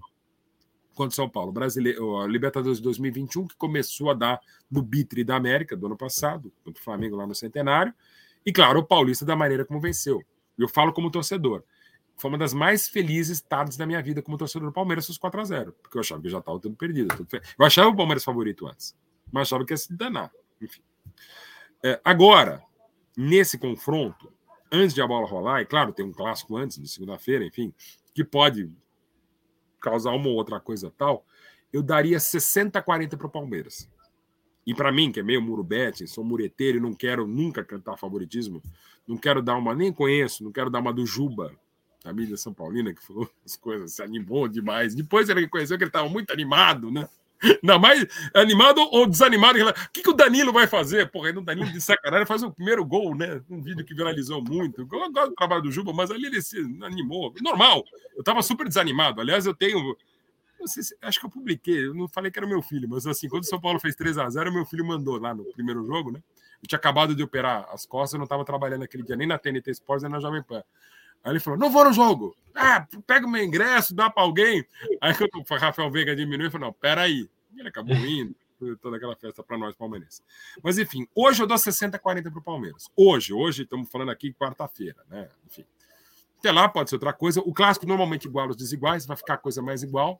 contra 0.95 1.13
o 1.13 1.15
São 1.15 1.29
Paulo. 1.29 1.51
Brasileiro, 1.51 2.17
a 2.17 2.27
Libertadores 2.27 2.77
de 2.77 2.83
2021, 2.83 3.47
que 3.47 3.55
começou 3.55 4.09
a 4.09 4.13
dar 4.13 4.39
no 4.69 4.81
Bitre 4.81 5.23
da 5.23 5.35
América 5.35 5.75
do 5.75 5.85
ano 5.85 5.95
passado, 5.95 6.51
contra 6.63 6.81
o 6.81 6.83
Flamengo 6.83 7.15
lá 7.15 7.27
no 7.27 7.35
Centenário. 7.35 7.93
E, 8.45 8.51
claro, 8.51 8.79
o 8.79 8.83
Paulista 8.83 9.23
da 9.23 9.35
maneira 9.35 9.63
como 9.63 9.79
venceu. 9.79 10.23
Eu 10.57 10.67
falo 10.67 10.91
como 10.91 11.11
torcedor 11.11 11.63
foi 12.21 12.29
uma 12.29 12.37
das 12.37 12.53
mais 12.53 12.87
felizes 12.87 13.41
tardes 13.41 13.75
da 13.75 13.85
minha 13.87 13.99
vida 13.99 14.21
como 14.21 14.37
torcedor 14.37 14.69
do 14.69 14.73
Palmeiras, 14.73 15.09
os 15.09 15.17
4 15.17 15.41
a 15.41 15.43
0 15.43 15.73
porque 15.81 15.97
eu 15.97 16.01
achava 16.01 16.21
que 16.21 16.29
já 16.29 16.37
estava 16.37 16.59
tudo 16.59 16.75
perdido. 16.75 17.15
Tudo 17.17 17.27
eu 17.57 17.65
achava 17.65 17.89
o 17.89 17.95
Palmeiras 17.95 18.23
favorito 18.23 18.67
antes, 18.67 18.95
mas 19.31 19.47
achava 19.47 19.65
que 19.65 19.73
ia 19.73 19.77
se 19.77 19.91
danar. 19.97 20.31
Enfim. 20.61 20.83
É, 21.83 21.99
agora, 22.05 22.63
nesse 23.17 23.57
confronto, 23.57 24.31
antes 24.71 24.93
de 24.93 25.01
a 25.01 25.07
bola 25.07 25.25
rolar, 25.25 25.61
e 25.61 25.65
claro, 25.65 25.91
tem 25.91 26.05
um 26.05 26.11
clássico 26.11 26.55
antes, 26.55 26.77
de 26.77 26.87
segunda-feira, 26.87 27.43
enfim, 27.43 27.73
que 28.13 28.23
pode 28.23 28.71
causar 29.79 30.11
uma 30.11 30.27
ou 30.27 30.35
outra 30.35 30.59
coisa 30.59 30.93
tal, 30.95 31.25
eu 31.73 31.81
daria 31.81 32.19
60 32.19 32.77
a 32.77 32.83
40 32.83 33.17
para 33.17 33.25
o 33.25 33.31
Palmeiras. 33.31 33.89
e 34.63 34.75
para 34.75 34.91
mim, 34.91 35.11
que 35.11 35.19
é 35.19 35.23
meio 35.23 35.41
murubete, 35.41 36.05
sou 36.05 36.23
mureteiro 36.23 36.77
e 36.77 36.81
não 36.81 36.93
quero 36.93 37.25
nunca 37.25 37.65
cantar 37.65 37.97
favoritismo, 37.97 38.61
não 39.07 39.17
quero 39.17 39.41
dar 39.41 39.55
uma, 39.57 39.73
nem 39.73 39.91
conheço, 39.91 40.43
não 40.43 40.51
quero 40.51 40.69
dar 40.69 40.81
uma 40.81 40.93
do 40.93 41.03
Juba, 41.03 41.51
a 42.03 42.13
mídia 42.13 42.37
São 42.37 42.53
Paulina, 42.53 42.93
que 42.93 43.01
falou 43.01 43.29
as 43.45 43.55
coisas, 43.55 43.93
se 43.93 44.01
animou 44.01 44.47
demais. 44.47 44.95
Depois 44.95 45.29
ele 45.29 45.41
reconheceu 45.41 45.77
que 45.77 45.83
ele 45.83 45.89
estava 45.89 46.09
muito 46.09 46.31
animado, 46.31 46.91
né? 46.91 47.07
Não, 47.63 47.79
mais 47.79 48.05
animado 48.35 48.79
ou 48.91 49.07
desanimado. 49.07 49.57
O 49.59 49.73
que, 49.91 50.03
que 50.03 50.09
o 50.09 50.13
Danilo 50.13 50.53
vai 50.53 50.67
fazer? 50.67 51.09
Porra, 51.09 51.31
o 51.31 51.41
Danilo 51.41 51.71
de 51.71 51.81
sacanagem 51.81 52.27
faz 52.27 52.43
o 52.43 52.51
primeiro 52.51 52.85
gol, 52.85 53.15
né? 53.15 53.41
Um 53.49 53.61
vídeo 53.61 53.83
que 53.83 53.95
viralizou 53.95 54.43
muito. 54.43 54.81
Eu 54.81 54.85
gosto 54.87 55.29
do 55.29 55.35
trabalho 55.35 55.63
do 55.63 55.71
Juba, 55.71 55.91
mas 55.91 56.11
ali 56.11 56.27
ele 56.27 56.41
se 56.41 56.59
animou. 56.83 57.33
Normal. 57.41 57.83
Eu 58.15 58.23
tava 58.23 58.43
super 58.43 58.67
desanimado. 58.67 59.19
Aliás, 59.21 59.47
eu 59.47 59.55
tenho. 59.55 59.97
Se, 60.65 60.95
acho 61.01 61.19
que 61.19 61.25
eu 61.25 61.31
publiquei, 61.31 61.87
eu 61.87 61.95
não 61.95 62.07
falei 62.07 62.29
que 62.29 62.37
era 62.37 62.47
meu 62.47 62.61
filho, 62.61 62.87
mas 62.87 63.07
assim, 63.07 63.27
quando 63.27 63.41
o 63.41 63.47
São 63.47 63.59
Paulo 63.59 63.79
fez 63.79 63.95
3 63.95 64.19
a 64.19 64.29
0 64.29 64.53
meu 64.53 64.63
filho 64.63 64.85
mandou 64.85 65.19
lá 65.19 65.33
no 65.33 65.43
primeiro 65.45 65.83
jogo, 65.83 66.11
né? 66.11 66.21
Eu 66.61 66.67
tinha 66.67 66.77
acabado 66.77 67.15
de 67.15 67.23
operar 67.23 67.67
as 67.71 67.87
costas, 67.87 68.13
eu 68.13 68.19
não 68.19 68.25
estava 68.25 68.45
trabalhando 68.45 68.83
aquele 68.83 69.01
dia 69.01 69.15
nem 69.15 69.25
na 69.25 69.39
TNT 69.39 69.71
Sports 69.71 70.03
nem 70.03 70.11
na 70.11 70.19
Jovem 70.19 70.43
Pan. 70.43 70.61
Aí 71.23 71.31
ele 71.31 71.39
falou: 71.39 71.59
não 71.59 71.69
vou 71.69 71.85
no 71.85 71.93
jogo. 71.93 72.35
Ah, 72.53 72.85
pega 73.07 73.25
o 73.25 73.29
meu 73.29 73.43
ingresso, 73.43 73.95
dá 73.95 74.09
para 74.09 74.23
alguém. 74.23 74.65
Aí 74.99 75.15
quando 75.15 75.31
o 75.35 75.55
Rafael 75.55 75.89
Veiga 75.89 76.15
diminuiu, 76.15 76.45
ele 76.45 76.51
falou: 76.51 76.67
não, 76.67 76.73
peraí. 76.73 77.29
Ele 77.55 77.69
acabou 77.69 77.95
indo, 77.95 78.35
toda 78.81 78.97
aquela 78.97 79.15
festa 79.15 79.43
para 79.43 79.57
nós 79.57 79.75
palmeirenses. 79.75 80.23
Mas 80.63 80.77
enfim, 80.77 81.07
hoje 81.15 81.41
eu 81.41 81.47
dou 81.47 81.57
60-40 81.57 81.99
para 82.23 82.39
o 82.39 82.41
Palmeiras. 82.41 82.89
Hoje, 82.95 83.33
hoje, 83.33 83.63
estamos 83.63 83.89
falando 83.89 84.11
aqui 84.11 84.33
quarta-feira, 84.33 85.03
né? 85.09 85.29
Enfim. 85.45 85.65
Até 86.39 86.51
lá 86.51 86.67
pode 86.67 86.89
ser 86.89 86.95
outra 86.95 87.13
coisa. 87.13 87.39
O 87.41 87.53
clássico 87.53 87.85
normalmente 87.85 88.27
igual 88.27 88.49
os 88.49 88.55
desiguais, 88.55 89.05
vai 89.05 89.15
ficar 89.15 89.35
a 89.35 89.37
coisa 89.37 89.61
mais 89.61 89.83
igual. 89.83 90.19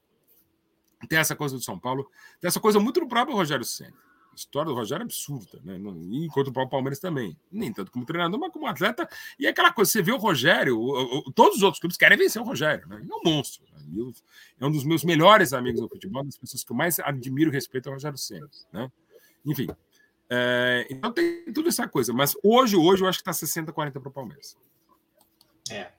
Tem 1.09 1.17
essa 1.17 1.35
coisa 1.35 1.55
do 1.55 1.63
São 1.63 1.79
Paulo, 1.79 2.09
tem 2.39 2.47
essa 2.47 2.59
coisa 2.59 2.79
muito 2.79 2.99
do 2.99 3.07
próprio 3.07 3.35
Rogério 3.35 3.65
Senna. 3.65 3.97
História 4.41 4.71
do 4.71 4.75
Rogério 4.75 5.03
é 5.03 5.05
absurda, 5.05 5.59
né? 5.63 5.77
E 5.77 6.25
enquanto 6.25 6.47
o 6.47 6.69
Palmeiras 6.69 6.99
também. 6.99 7.37
Nem 7.51 7.71
tanto 7.71 7.91
como 7.91 8.05
treinador, 8.05 8.39
mas 8.39 8.51
como 8.51 8.65
atleta. 8.65 9.07
E 9.39 9.45
é 9.45 9.49
aquela 9.49 9.71
coisa, 9.71 9.91
você 9.91 10.01
vê 10.01 10.11
o 10.11 10.17
Rogério, 10.17 10.79
o, 10.79 11.19
o, 11.19 11.31
todos 11.31 11.57
os 11.57 11.63
outros 11.63 11.79
clubes 11.79 11.97
querem 11.97 12.17
vencer 12.17 12.41
o 12.41 12.45
Rogério, 12.45 12.87
né? 12.87 12.99
Ele 13.01 13.11
é 13.11 13.15
um 13.15 13.21
monstro. 13.23 13.63
Né? 13.71 13.79
Eu, 13.95 14.11
é 14.59 14.65
um 14.65 14.71
dos 14.71 14.83
meus 14.83 15.03
melhores 15.03 15.53
amigos 15.53 15.79
no 15.79 15.87
futebol, 15.87 16.23
das 16.23 16.37
pessoas 16.37 16.63
que 16.63 16.71
eu 16.71 16.75
mais 16.75 16.99
admiro 16.99 17.51
e 17.51 17.53
respeito 17.53 17.87
é 17.87 17.91
o 17.91 17.93
Rogério 17.93 18.17
Senna, 18.17 18.49
né? 18.73 18.91
Enfim. 19.45 19.67
É, 20.29 20.87
então 20.89 21.11
tem 21.11 21.43
tudo 21.53 21.69
essa 21.69 21.87
coisa. 21.87 22.11
Mas 22.13 22.35
hoje, 22.43 22.75
hoje, 22.75 23.03
eu 23.03 23.07
acho 23.07 23.21
que 23.21 23.29
está 23.29 23.45
60-40 23.45 23.99
para 23.99 24.09
o 24.09 24.11
Palmeiras. 24.11 24.57
É. 25.69 25.91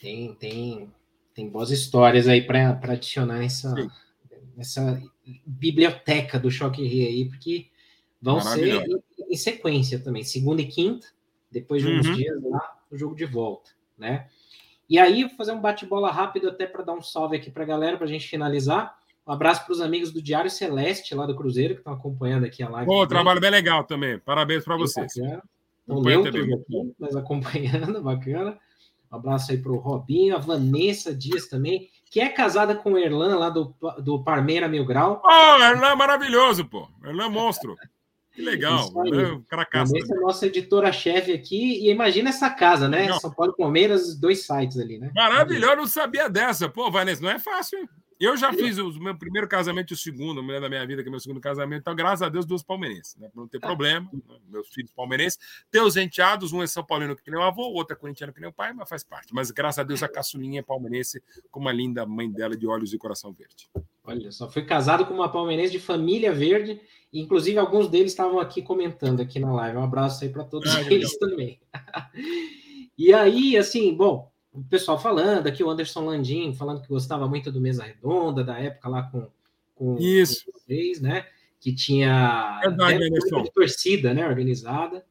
Tem, 0.00 0.34
tem, 0.34 0.92
tem 1.34 1.48
boas 1.48 1.70
histórias 1.70 2.28
aí 2.28 2.42
para 2.42 2.78
adicionar 2.84 3.38
nessa, 3.38 3.74
nessa 4.56 5.02
biblioteca 5.46 6.38
do 6.38 6.50
Choque 6.50 6.86
Rio 6.86 7.08
aí, 7.08 7.28
porque 7.28 7.69
vão 8.20 8.40
ser 8.40 8.84
em, 8.86 9.02
em, 9.28 9.36
sequência 9.36 9.98
também, 9.98 10.22
segunda 10.22 10.62
e 10.62 10.66
quinta, 10.66 11.06
depois 11.50 11.82
de 11.82 11.88
uns 11.88 12.06
uhum. 12.06 12.14
dias 12.14 12.42
lá, 12.42 12.78
o 12.90 12.96
jogo 12.96 13.14
de 13.14 13.24
volta, 13.24 13.70
né? 13.98 14.28
E 14.88 14.98
aí, 14.98 15.24
vou 15.24 15.36
fazer 15.36 15.52
um 15.52 15.60
bate-bola 15.60 16.10
rápido 16.10 16.48
até 16.48 16.66
para 16.66 16.82
dar 16.82 16.94
um 16.94 17.02
salve 17.02 17.36
aqui 17.36 17.50
para 17.50 17.62
a 17.62 17.66
galera, 17.66 17.96
para 17.96 18.06
a 18.06 18.08
gente 18.08 18.26
finalizar. 18.26 18.98
Um 19.24 19.32
abraço 19.32 19.64
para 19.64 19.72
os 19.72 19.80
amigos 19.80 20.12
do 20.12 20.20
Diário 20.20 20.50
Celeste, 20.50 21.14
lá 21.14 21.26
do 21.26 21.36
Cruzeiro, 21.36 21.74
que 21.74 21.80
estão 21.80 21.92
acompanhando 21.92 22.44
aqui 22.44 22.62
a 22.62 22.68
live. 22.68 22.86
Pô, 22.86 23.06
trabalho 23.06 23.40
bem 23.40 23.50
legal 23.50 23.84
também. 23.84 24.18
Parabéns 24.18 24.64
para 24.64 24.76
vocês. 24.76 25.12
Não 25.86 26.02
neutros 26.02 26.34
aqui, 26.34 26.94
mas 26.98 27.14
acompanhando, 27.14 28.02
bacana. 28.02 28.58
Um 29.12 29.16
abraço 29.16 29.52
aí 29.52 29.58
para 29.58 29.70
o 29.72 29.76
Robinho, 29.76 30.34
a 30.34 30.38
Vanessa 30.38 31.14
Dias 31.14 31.46
também 31.46 31.88
que 32.10 32.20
é 32.20 32.28
casada 32.28 32.74
com 32.74 32.92
o 32.92 32.98
Erlan 32.98 33.38
lá 33.38 33.48
do, 33.48 33.72
do 34.02 34.22
Parmeira 34.22 34.68
Mil 34.68 34.84
Grau. 34.84 35.22
Oh, 35.24 35.62
Erlan 35.62 35.92
é 35.92 35.94
maravilhoso, 35.94 36.64
pô. 36.64 36.88
Erlan 37.04 37.26
é 37.26 37.28
monstro. 37.28 37.76
Que 38.32 38.42
legal. 38.42 38.92
Erlan, 39.06 39.42
cara 39.48 39.68
Essa 39.72 39.96
é 39.96 40.16
a 40.16 40.20
nossa 40.20 40.46
editora-chefe 40.46 41.32
aqui. 41.32 41.86
E 41.86 41.90
imagina 41.90 42.30
essa 42.30 42.48
casa, 42.50 42.88
né? 42.88 43.12
São 43.18 43.32
Paulo 43.32 43.54
Palmeiras, 43.56 44.16
dois 44.18 44.46
sites 44.46 44.78
ali, 44.78 44.98
né? 44.98 45.10
Maravilhoso, 45.14 45.76
não 45.76 45.86
sabia 45.86 46.28
dessa. 46.28 46.68
Pô, 46.68 46.90
Vanessa, 46.90 47.22
não 47.22 47.30
é 47.30 47.38
fácil, 47.38 47.78
hein? 47.78 47.88
Eu 48.20 48.36
já 48.36 48.52
fiz 48.52 48.76
o 48.76 48.92
meu 49.00 49.16
primeiro 49.16 49.48
casamento 49.48 49.92
e 49.92 49.94
o 49.94 49.96
segundo, 49.96 50.42
mulher 50.42 50.60
da 50.60 50.68
minha 50.68 50.86
vida, 50.86 51.02
que 51.02 51.08
é 51.08 51.10
meu 51.10 51.18
segundo 51.18 51.40
casamento. 51.40 51.80
Então, 51.80 51.96
graças 51.96 52.20
a 52.20 52.28
Deus, 52.28 52.44
duas 52.44 52.62
palmeirenses, 52.62 53.16
né? 53.16 53.30
Não 53.34 53.48
ter 53.48 53.56
ah. 53.56 53.60
problema. 53.66 54.10
Né? 54.12 54.36
Meus 54.46 54.68
filhos 54.68 54.92
palmeirenses. 54.92 55.38
Teus 55.70 55.96
enteados, 55.96 56.52
um 56.52 56.62
é 56.62 56.66
São 56.66 56.84
Paulino 56.84 57.16
que 57.16 57.30
nem 57.30 57.40
o 57.40 57.42
avô, 57.42 57.62
o 57.62 57.72
outro 57.72 57.96
é 57.96 57.98
corintiano 57.98 58.30
que 58.30 58.38
nem 58.38 58.50
o 58.50 58.52
pai, 58.52 58.74
mas 58.74 58.86
faz 58.86 59.02
parte. 59.02 59.32
Mas 59.32 59.50
graças 59.50 59.78
a 59.78 59.82
Deus, 59.82 60.02
a 60.02 60.08
caçulinha 60.08 60.60
é 60.60 60.62
palmeirense, 60.62 61.22
com 61.50 61.60
uma 61.60 61.72
linda 61.72 62.04
mãe 62.04 62.30
dela 62.30 62.54
de 62.54 62.66
olhos 62.66 62.92
e 62.92 62.98
coração 62.98 63.32
verde. 63.32 63.70
Olha 64.10 64.32
só, 64.32 64.50
foi 64.50 64.64
casado 64.64 65.06
com 65.06 65.14
uma 65.14 65.28
palmeirense 65.28 65.70
de 65.70 65.78
família 65.78 66.32
verde. 66.32 66.80
Inclusive, 67.12 67.58
alguns 67.58 67.88
deles 67.88 68.10
estavam 68.10 68.40
aqui 68.40 68.60
comentando 68.60 69.20
aqui 69.20 69.38
na 69.38 69.52
live. 69.52 69.78
Um 69.78 69.84
abraço 69.84 70.24
aí 70.24 70.30
para 70.30 70.42
todos 70.42 70.74
ah, 70.74 70.80
eles 70.82 71.12
legal. 71.12 71.30
também. 71.30 71.60
e 72.98 73.14
aí, 73.14 73.56
assim, 73.56 73.94
bom, 73.94 74.30
o 74.52 74.64
pessoal 74.64 74.98
falando, 74.98 75.46
aqui 75.46 75.62
o 75.62 75.70
Anderson 75.70 76.04
Landim 76.04 76.52
falando 76.52 76.82
que 76.82 76.88
gostava 76.88 77.28
muito 77.28 77.52
do 77.52 77.60
Mesa 77.60 77.84
Redonda, 77.84 78.42
da 78.42 78.58
época 78.58 78.88
lá 78.88 79.04
com, 79.04 79.28
com, 79.76 79.96
Isso. 79.98 80.44
com 80.46 80.58
vocês, 80.58 81.00
né? 81.00 81.24
Que 81.60 81.72
tinha 81.72 82.58
Verdade, 82.62 83.10
de 83.10 83.52
torcida 83.52 84.12
né, 84.12 84.26
organizada. 84.26 85.04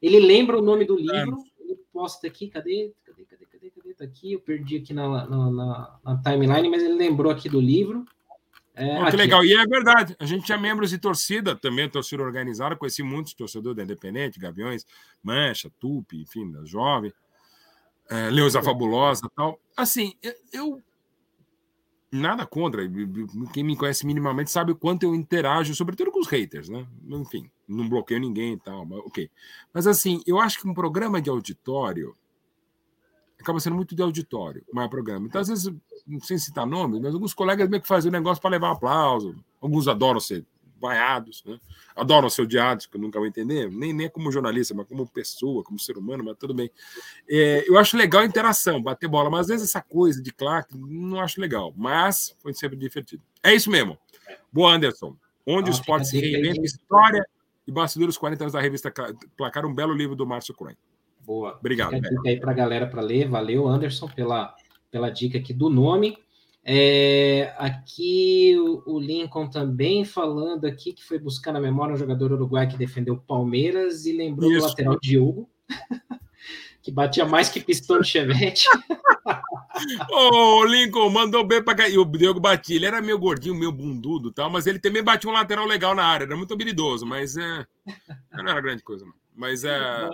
Ele 0.00 0.18
lembra 0.18 0.58
o 0.58 0.62
nome 0.62 0.86
do 0.86 0.96
livro, 0.96 1.36
é. 1.60 1.62
ele 1.62 1.78
posta 1.92 2.26
aqui, 2.26 2.48
cadê? 2.48 2.92
Cadê, 3.04 3.24
cadê, 3.24 3.44
cadê, 3.44 3.70
cadê? 3.70 3.94
Tá 3.94 4.04
aqui, 4.04 4.32
eu 4.32 4.40
perdi 4.40 4.76
aqui 4.76 4.94
na, 4.94 5.26
na, 5.26 5.50
na, 5.50 5.98
na 6.02 6.22
timeline, 6.22 6.70
mas 6.70 6.82
ele 6.82 6.94
lembrou 6.94 7.30
aqui 7.30 7.48
do 7.48 7.60
livro. 7.60 8.06
É, 8.76 9.02
oh, 9.02 9.10
que 9.10 9.16
legal, 9.16 9.42
e 9.42 9.54
é 9.54 9.66
verdade, 9.66 10.14
a 10.18 10.26
gente 10.26 10.44
tinha 10.44 10.58
membros 10.58 10.90
de 10.90 10.98
torcida 10.98 11.56
também, 11.56 11.88
torcida 11.88 12.22
organizada, 12.22 12.76
conheci 12.76 13.02
muitos 13.02 13.32
torcedores 13.32 13.74
da 13.74 13.82
Independente, 13.82 14.38
Gaviões, 14.38 14.84
Mancha, 15.22 15.70
Tupi, 15.80 16.20
enfim, 16.20 16.52
da 16.52 16.62
Jovem 16.64 17.10
é, 18.08 18.30
Leusa 18.30 18.62
Fabulosa 18.62 19.28
tal. 19.34 19.60
Assim, 19.76 20.14
eu. 20.52 20.82
Nada 22.10 22.46
contra. 22.46 22.82
Quem 23.52 23.64
me 23.64 23.76
conhece 23.76 24.06
minimamente 24.06 24.50
sabe 24.50 24.72
o 24.72 24.76
quanto 24.76 25.02
eu 25.02 25.14
interajo, 25.14 25.74
sobretudo 25.74 26.10
com 26.12 26.20
os 26.20 26.28
haters, 26.28 26.68
né? 26.68 26.86
Enfim, 27.08 27.50
não 27.68 27.88
bloqueio 27.88 28.20
ninguém 28.20 28.54
e 28.54 28.58
tal, 28.58 28.86
mas 28.86 29.00
ok. 29.00 29.30
Mas 29.74 29.86
assim, 29.86 30.22
eu 30.26 30.38
acho 30.40 30.60
que 30.60 30.68
um 30.68 30.74
programa 30.74 31.20
de 31.20 31.28
auditório 31.28 32.16
acaba 33.38 33.60
sendo 33.60 33.76
muito 33.76 33.94
de 33.94 34.02
auditório, 34.02 34.64
não 34.72 34.82
é 34.82 34.88
programa. 34.88 35.26
Então, 35.26 35.40
às 35.40 35.48
vezes, 35.48 35.74
sem 36.22 36.38
citar 36.38 36.66
nomes, 36.66 37.00
mas 37.00 37.14
alguns 37.14 37.34
colegas 37.34 37.68
meio 37.68 37.82
que 37.82 37.88
fazem 37.88 38.08
o 38.08 38.12
negócio 38.12 38.40
para 38.40 38.50
levar 38.50 38.72
aplauso. 38.72 39.34
Alguns 39.60 39.88
adoram 39.88 40.20
ser 40.20 40.44
vaiados, 40.80 41.42
né? 41.44 41.58
adoram 41.94 42.28
ser 42.28 42.42
odiados, 42.42 42.86
que 42.86 42.96
eu 42.96 43.00
nunca 43.00 43.18
vou 43.18 43.26
entender, 43.26 43.70
nem, 43.70 43.92
nem 43.92 44.08
como 44.10 44.30
jornalista, 44.30 44.74
mas 44.74 44.86
como 44.86 45.06
pessoa, 45.06 45.64
como 45.64 45.78
ser 45.78 45.96
humano, 45.96 46.22
mas 46.22 46.36
tudo 46.36 46.54
bem. 46.54 46.70
É, 47.28 47.64
eu 47.66 47.78
acho 47.78 47.96
legal 47.96 48.22
a 48.22 48.26
interação, 48.26 48.82
bater 48.82 49.08
bola, 49.08 49.30
mas 49.30 49.42
às 49.42 49.48
vezes 49.48 49.68
essa 49.70 49.80
coisa 49.80 50.22
de 50.22 50.32
claque 50.32 50.76
não 50.76 51.20
acho 51.20 51.40
legal, 51.40 51.72
mas 51.76 52.36
foi 52.40 52.52
sempre 52.52 52.76
divertido. 52.76 53.22
É 53.42 53.54
isso 53.54 53.70
mesmo. 53.70 53.98
Boa, 54.52 54.72
Anderson. 54.72 55.16
Onde 55.46 55.70
os 55.70 55.76
esporte 55.76 56.08
se 56.08 56.18
reinventa, 56.18 56.60
história 56.60 57.24
e 57.66 57.72
bastidores 57.72 58.18
40 58.18 58.44
anos 58.44 58.52
da 58.52 58.60
revista 58.60 58.92
Placar, 59.36 59.64
um 59.64 59.74
belo 59.74 59.94
livro 59.94 60.14
do 60.14 60.26
Márcio 60.26 60.54
Coen. 60.54 60.76
Boa. 61.24 61.56
Obrigado. 61.58 61.90
Fica 61.90 62.28
aí 62.28 62.38
para 62.38 62.50
a 62.52 62.54
galera 62.54 62.86
para 62.86 63.00
ler. 63.00 63.28
Valeu, 63.28 63.66
Anderson, 63.66 64.08
pela, 64.08 64.54
pela 64.96 65.10
dica 65.10 65.36
aqui 65.36 65.52
do 65.52 65.68
nome. 65.68 66.16
É, 66.64 67.54
aqui 67.58 68.56
o, 68.58 68.94
o, 68.94 68.98
Lincoln 68.98 69.46
também 69.46 70.06
falando 70.06 70.64
aqui 70.64 70.92
que 70.92 71.04
foi 71.04 71.18
buscar 71.18 71.52
na 71.52 71.60
memória 71.60 71.94
um 71.94 71.98
jogador 71.98 72.32
uruguai 72.32 72.66
que 72.66 72.78
defendeu 72.78 73.14
o 73.14 73.20
Palmeiras 73.20 74.06
e 74.06 74.12
lembrou 74.12 74.50
Isso. 74.50 74.60
do 74.60 74.68
lateral 74.68 74.98
Diogo, 74.98 75.48
que 76.82 76.90
batia 76.90 77.26
mais 77.26 77.50
que 77.50 77.60
pistão 77.60 78.00
de 78.00 78.08
chevette. 78.08 78.66
Ô, 80.10 80.64
Lincoln, 80.64 81.10
mandou 81.10 81.46
bem 81.46 81.62
para 81.62 81.76
cá. 81.76 81.88
E 81.88 81.98
o 81.98 82.04
Diogo 82.06 82.40
batia, 82.40 82.76
ele 82.76 82.86
era 82.86 83.02
meio 83.02 83.18
gordinho, 83.18 83.54
meio 83.54 83.70
bundudo 83.70 84.32
tal, 84.32 84.48
mas 84.48 84.66
ele 84.66 84.78
também 84.78 85.04
batia 85.04 85.28
um 85.28 85.34
lateral 85.34 85.66
legal 85.66 85.94
na 85.94 86.04
área, 86.04 86.24
era 86.24 86.36
muito 86.36 86.54
habilidoso, 86.54 87.04
mas 87.04 87.36
é, 87.36 87.66
não 88.32 88.48
era 88.48 88.60
grande 88.62 88.82
coisa, 88.82 89.04
não. 89.04 89.14
Mas 89.34 89.62
é. 89.62 90.10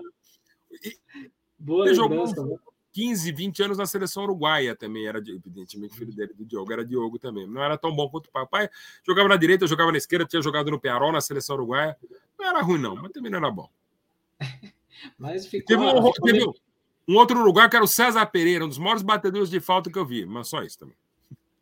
Boa 1.57 1.87
ele 1.87 1.95
jogou, 1.95 2.27
né? 2.27 2.59
15, 2.93 3.33
20 3.33 3.63
anos 3.63 3.79
na 3.79 3.87
seleção 3.87 4.25
uruguaia 4.25 4.77
também. 4.77 5.07
Era, 5.07 5.19
evidentemente, 5.19 5.97
filho 5.97 6.15
dele, 6.15 6.33
do 6.35 6.45
Diogo, 6.45 6.73
era 6.73 6.85
Diogo 6.85 7.19
também. 7.19 7.47
Não 7.47 7.63
era 7.63 7.79
tão 7.79 7.95
bom 7.95 8.09
quanto 8.09 8.27
o 8.27 8.31
pai. 8.31 8.43
O 8.43 8.47
pai 8.47 8.71
jogava 9.07 9.29
na 9.29 9.37
direita, 9.37 9.67
jogava 9.67 9.91
na 9.91 9.99
esquerda, 9.99 10.27
tinha 10.27 10.43
jogado 10.43 10.71
no 10.71 10.79
Pearol, 10.79 11.11
na 11.11 11.21
seleção 11.21 11.57
uruguaia. 11.57 11.97
Não 12.39 12.47
era 12.47 12.61
ruim, 12.61 12.79
não, 12.79 12.95
mas 12.95 13.11
também 13.13 13.31
não 13.31 13.39
era 13.39 13.51
bom. 13.51 13.69
Mas 15.19 15.47
ficou. 15.47 15.67
Teve 15.67 15.83
um, 15.83 16.13
teve 16.13 16.45
um 17.09 17.17
outro 17.17 17.41
uruguaio 17.41 17.69
que 17.69 17.75
era 17.75 17.85
o 17.85 17.89
César 17.89 18.25
Pereira, 18.27 18.65
um 18.65 18.69
dos 18.69 18.79
maiores 18.79 19.03
batedores 19.03 19.51
de 19.51 19.59
falta 19.59 19.91
que 19.91 19.99
eu 19.99 20.07
vi, 20.07 20.25
mas 20.25 20.47
só 20.47 20.63
isso 20.63 20.79
também. 20.79 20.95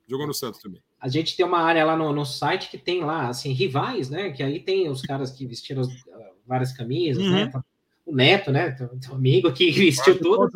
Jogou 0.07 0.27
no 0.27 0.35
Santos 0.35 0.61
também. 0.61 0.83
A 1.01 1.09
gente 1.09 1.35
tem 1.35 1.47
uma 1.47 1.63
área 1.63 1.83
lá 1.87 1.97
no, 1.97 2.13
no 2.13 2.27
site 2.27 2.69
que 2.69 2.77
tem 2.77 3.03
lá, 3.03 3.29
assim, 3.29 3.53
rivais, 3.53 4.11
né? 4.11 4.31
Que 4.31 4.43
aí 4.43 4.61
tem 4.61 4.91
os 4.91 5.01
caras 5.01 5.31
que 5.31 5.47
vestiram 5.47 5.81
as, 5.81 5.89
uh, 5.89 6.37
várias 6.47 6.73
camisas, 6.73 7.23
né? 7.23 7.45
uhum. 7.45 7.51
né? 7.51 7.65
O 8.05 8.15
Neto, 8.15 8.53
né? 8.53 8.73
Teu, 8.73 8.89
teu 9.01 9.15
amigo 9.15 9.51
que 9.55 9.71
vestiu 9.73 10.21
tudo 10.21 10.51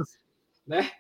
né? 0.66 0.91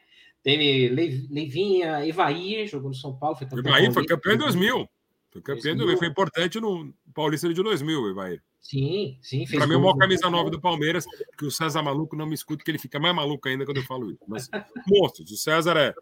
Teve 0.42 0.88
Leivinha, 1.30 2.06
Evair, 2.06 2.66
jogou 2.68 2.90
no 2.90 2.94
São 2.94 3.16
Paulo, 3.16 3.36
foi 3.36 3.46
campeão. 3.46 3.92
Foi 3.92 4.04
campeão 4.04 4.34
em 4.34 4.38
2000. 4.38 4.88
Foi 5.30 5.42
campeão 5.42 5.76
2000. 5.76 5.98
foi 5.98 6.06
importante 6.06 6.60
no 6.60 6.92
Paulista 7.14 7.48
de 7.48 7.62
2000, 7.62 8.10
Evair. 8.10 8.42
Sim, 8.60 9.18
sim. 9.20 9.44
Para 9.46 9.66
mim, 9.66 9.74
é 9.74 9.76
uma 9.76 9.96
camisa 9.96 10.28
nova 10.30 10.50
do 10.50 10.60
Palmeiras, 10.60 11.04
que 11.38 11.44
o 11.44 11.50
César 11.50 11.82
maluco 11.82 12.16
não 12.16 12.26
me 12.26 12.34
escuta, 12.34 12.64
que 12.64 12.70
ele 12.70 12.78
fica 12.78 12.98
mais 12.98 13.14
maluco 13.14 13.48
ainda 13.48 13.64
quando 13.64 13.78
eu 13.78 13.84
falo 13.84 14.10
isso. 14.10 14.20
Mas, 14.26 14.48
monstros, 14.86 15.30
o 15.30 15.36
César 15.36 15.76
é 15.76 15.94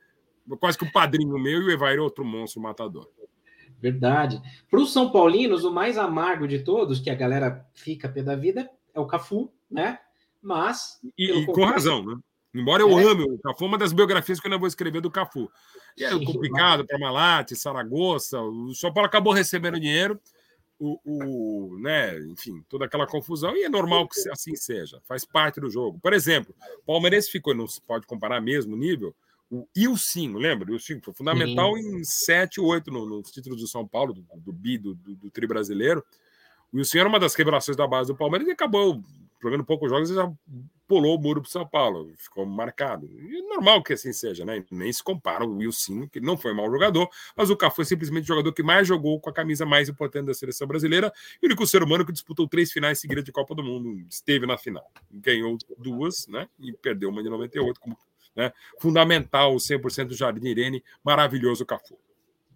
quase 0.59 0.79
que 0.79 0.85
o 0.85 0.89
um 0.89 0.93
padrinho 0.93 1.39
meu 1.39 1.63
e 1.63 1.65
o 1.65 1.71
Evair 1.71 1.99
é 1.99 2.01
outro 2.01 2.25
monstro 2.25 2.61
matador. 2.61 3.09
Verdade. 3.81 4.41
Para 4.71 4.81
os 4.81 4.93
São 4.93 5.11
Paulinos, 5.11 5.65
o 5.65 5.73
mais 5.73 5.99
amargo 5.99 6.47
de 6.47 6.61
todos, 6.61 7.01
que 7.01 7.11
a 7.11 7.15
galera 7.17 7.67
fica 7.75 8.09
pé 8.09 8.23
da 8.23 8.37
vida, 8.37 8.71
é 8.95 9.01
o 9.01 9.07
Cafu, 9.07 9.53
né? 9.69 9.99
Mas. 10.41 11.01
E, 11.19 11.33
e 11.33 11.47
com 11.47 11.65
razão, 11.65 12.05
né? 12.05 12.17
Embora 12.55 12.83
eu 12.83 12.99
é. 12.99 13.05
ame 13.05 13.25
o 13.25 13.39
Cafu, 13.39 13.65
uma 13.65 13.79
das 13.79 13.93
biografias 13.93 14.39
que 14.39 14.47
eu 14.47 14.51
ainda 14.51 14.59
vou 14.59 14.69
escrever 14.69 15.01
do 15.01 15.11
Cafu. 15.11 15.51
E 15.97 16.05
é 16.05 16.11
complicado 16.11 16.85
para 16.87 16.99
Malate, 16.99 17.57
Saragossa. 17.57 18.41
O 18.41 18.75
São 18.75 18.93
Paulo 18.93 19.07
acabou 19.07 19.33
recebendo 19.33 19.81
dinheiro, 19.81 20.21
o, 20.79 20.99
o, 21.05 21.79
né, 21.79 22.19
enfim, 22.25 22.63
toda 22.69 22.85
aquela 22.85 23.07
confusão, 23.07 23.57
e 23.57 23.63
é 23.63 23.69
normal 23.69 24.09
que 24.09 24.29
assim 24.31 24.55
seja, 24.55 25.01
faz 25.07 25.25
parte 25.25 25.61
do 25.61 25.71
jogo. 25.71 25.99
Por 26.01 26.13
exemplo, 26.13 26.55
o 26.81 26.85
Palmeirense 26.85 27.31
ficou, 27.31 27.55
não 27.55 27.67
se 27.67 27.81
pode 27.81 28.07
comparar 28.07 28.41
mesmo 28.41 28.77
nível, 28.77 29.15
o 29.51 29.69
Ilcinho, 29.77 30.39
lembra? 30.39 30.71
O 30.71 30.75
Ilcinho 30.75 31.01
foi 31.05 31.13
fundamental 31.13 31.77
Sim. 31.77 31.99
em 31.99 32.05
7, 32.05 32.61
8 32.61 32.91
nos 32.91 33.09
no 33.09 33.23
títulos 33.23 33.61
do 33.61 33.69
São 33.69 33.87
Paulo, 33.87 34.15
do, 34.15 34.25
do 34.37 34.53
BI, 34.53 34.79
do, 34.79 34.95
do, 34.95 35.15
do 35.15 35.31
Tri 35.31 35.47
brasileiro. 35.47 36.03
O 36.73 36.79
Ilcinho 36.79 37.03
era 37.03 37.09
uma 37.09 37.21
das 37.21 37.35
revelações 37.35 37.77
da 37.77 37.87
base 37.87 38.09
do 38.09 38.17
Palmeiras 38.17 38.49
e 38.49 38.51
acabou 38.51 39.03
jogando 39.43 39.65
poucos 39.65 39.91
jogos 39.91 40.11
e 40.11 40.15
já 40.15 40.33
pulou 40.93 41.17
o 41.17 41.19
muro 41.19 41.41
para 41.41 41.51
São 41.51 41.67
Paulo, 41.67 42.13
ficou 42.19 42.45
marcado. 42.45 43.09
E 43.11 43.39
é 43.39 43.43
normal 43.49 43.83
que 43.83 43.95
assim 43.95 44.13
seja, 44.13 44.45
né? 44.45 44.63
Nem 44.71 44.93
se 44.93 45.03
compara 45.03 45.43
o 45.43 45.57
Wilson, 45.57 46.07
que 46.07 46.21
não 46.21 46.37
foi 46.37 46.53
mau 46.53 46.71
jogador, 46.71 47.09
mas 47.35 47.49
o 47.49 47.57
Cafu 47.57 47.77
foi 47.77 47.87
simplesmente 47.87 48.25
o 48.25 48.27
jogador 48.27 48.53
que 48.53 48.63
mais 48.63 48.87
jogou 48.87 49.19
com 49.19 49.31
a 49.31 49.33
camisa 49.33 49.65
mais 49.65 49.89
importante 49.89 50.27
da 50.27 50.35
seleção 50.35 50.69
brasileira 50.69 51.11
e 51.41 51.47
o 51.47 51.49
único 51.49 51.67
ser 51.67 51.83
humano 51.83 52.05
que 52.05 52.13
disputou 52.13 52.47
três 52.47 52.71
finais 52.71 53.01
seguidas 53.01 53.25
de 53.25 53.33
Copa 53.33 53.55
do 53.55 53.65
Mundo, 53.65 54.05
esteve 54.07 54.45
na 54.47 54.59
final. 54.59 54.87
Ganhou 55.11 55.57
duas, 55.79 56.27
né? 56.27 56.47
E 56.61 56.75
perdeu 56.75 57.09
uma 57.09 57.23
de 57.23 57.31
98, 57.31 57.81
como 57.81 57.97
né? 58.37 58.53
fundamental, 58.79 59.55
o 59.55 59.57
100% 59.57 60.13
Jardim 60.13 60.47
Irene, 60.47 60.85
maravilhoso 61.03 61.65
Cafu. 61.65 61.99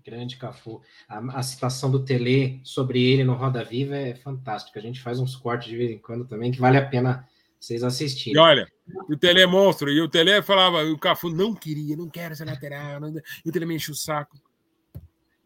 Grande 0.04 0.36
Cafu. 0.36 0.82
A, 1.08 1.38
a, 1.38 1.42
citação 1.42 1.90
do 1.90 2.04
Tele 2.04 2.60
sobre 2.62 3.02
ele 3.02 3.24
no 3.24 3.32
Roda 3.32 3.64
Viva 3.64 3.96
é 3.96 4.14
fantástica. 4.14 4.78
A 4.78 4.82
gente 4.82 5.00
faz 5.00 5.18
uns 5.18 5.34
cortes 5.34 5.68
de 5.68 5.76
vez 5.78 5.90
em 5.90 5.98
quando 5.98 6.26
também, 6.26 6.52
que 6.52 6.60
vale 6.60 6.76
a 6.76 6.86
pena 6.86 7.26
vocês 7.58 7.82
assistirem. 7.82 8.34
E 8.34 8.38
olha, 8.38 8.66
o 9.08 9.16
Tele 9.16 9.40
é 9.40 9.46
monstro, 9.46 9.90
e 9.90 10.00
o 10.00 10.08
Tele 10.08 10.42
falava, 10.42 10.84
o 10.84 10.98
Cafu 10.98 11.30
não 11.30 11.54
queria, 11.54 11.96
não 11.96 12.08
quero 12.08 12.36
ser 12.36 12.44
lateral, 12.44 13.00
não... 13.00 13.10
e 13.44 13.48
o 13.48 13.52
Tele 13.52 13.66
me 13.66 13.74
enche 13.74 13.90
o 13.90 13.94
saco. 13.94 14.38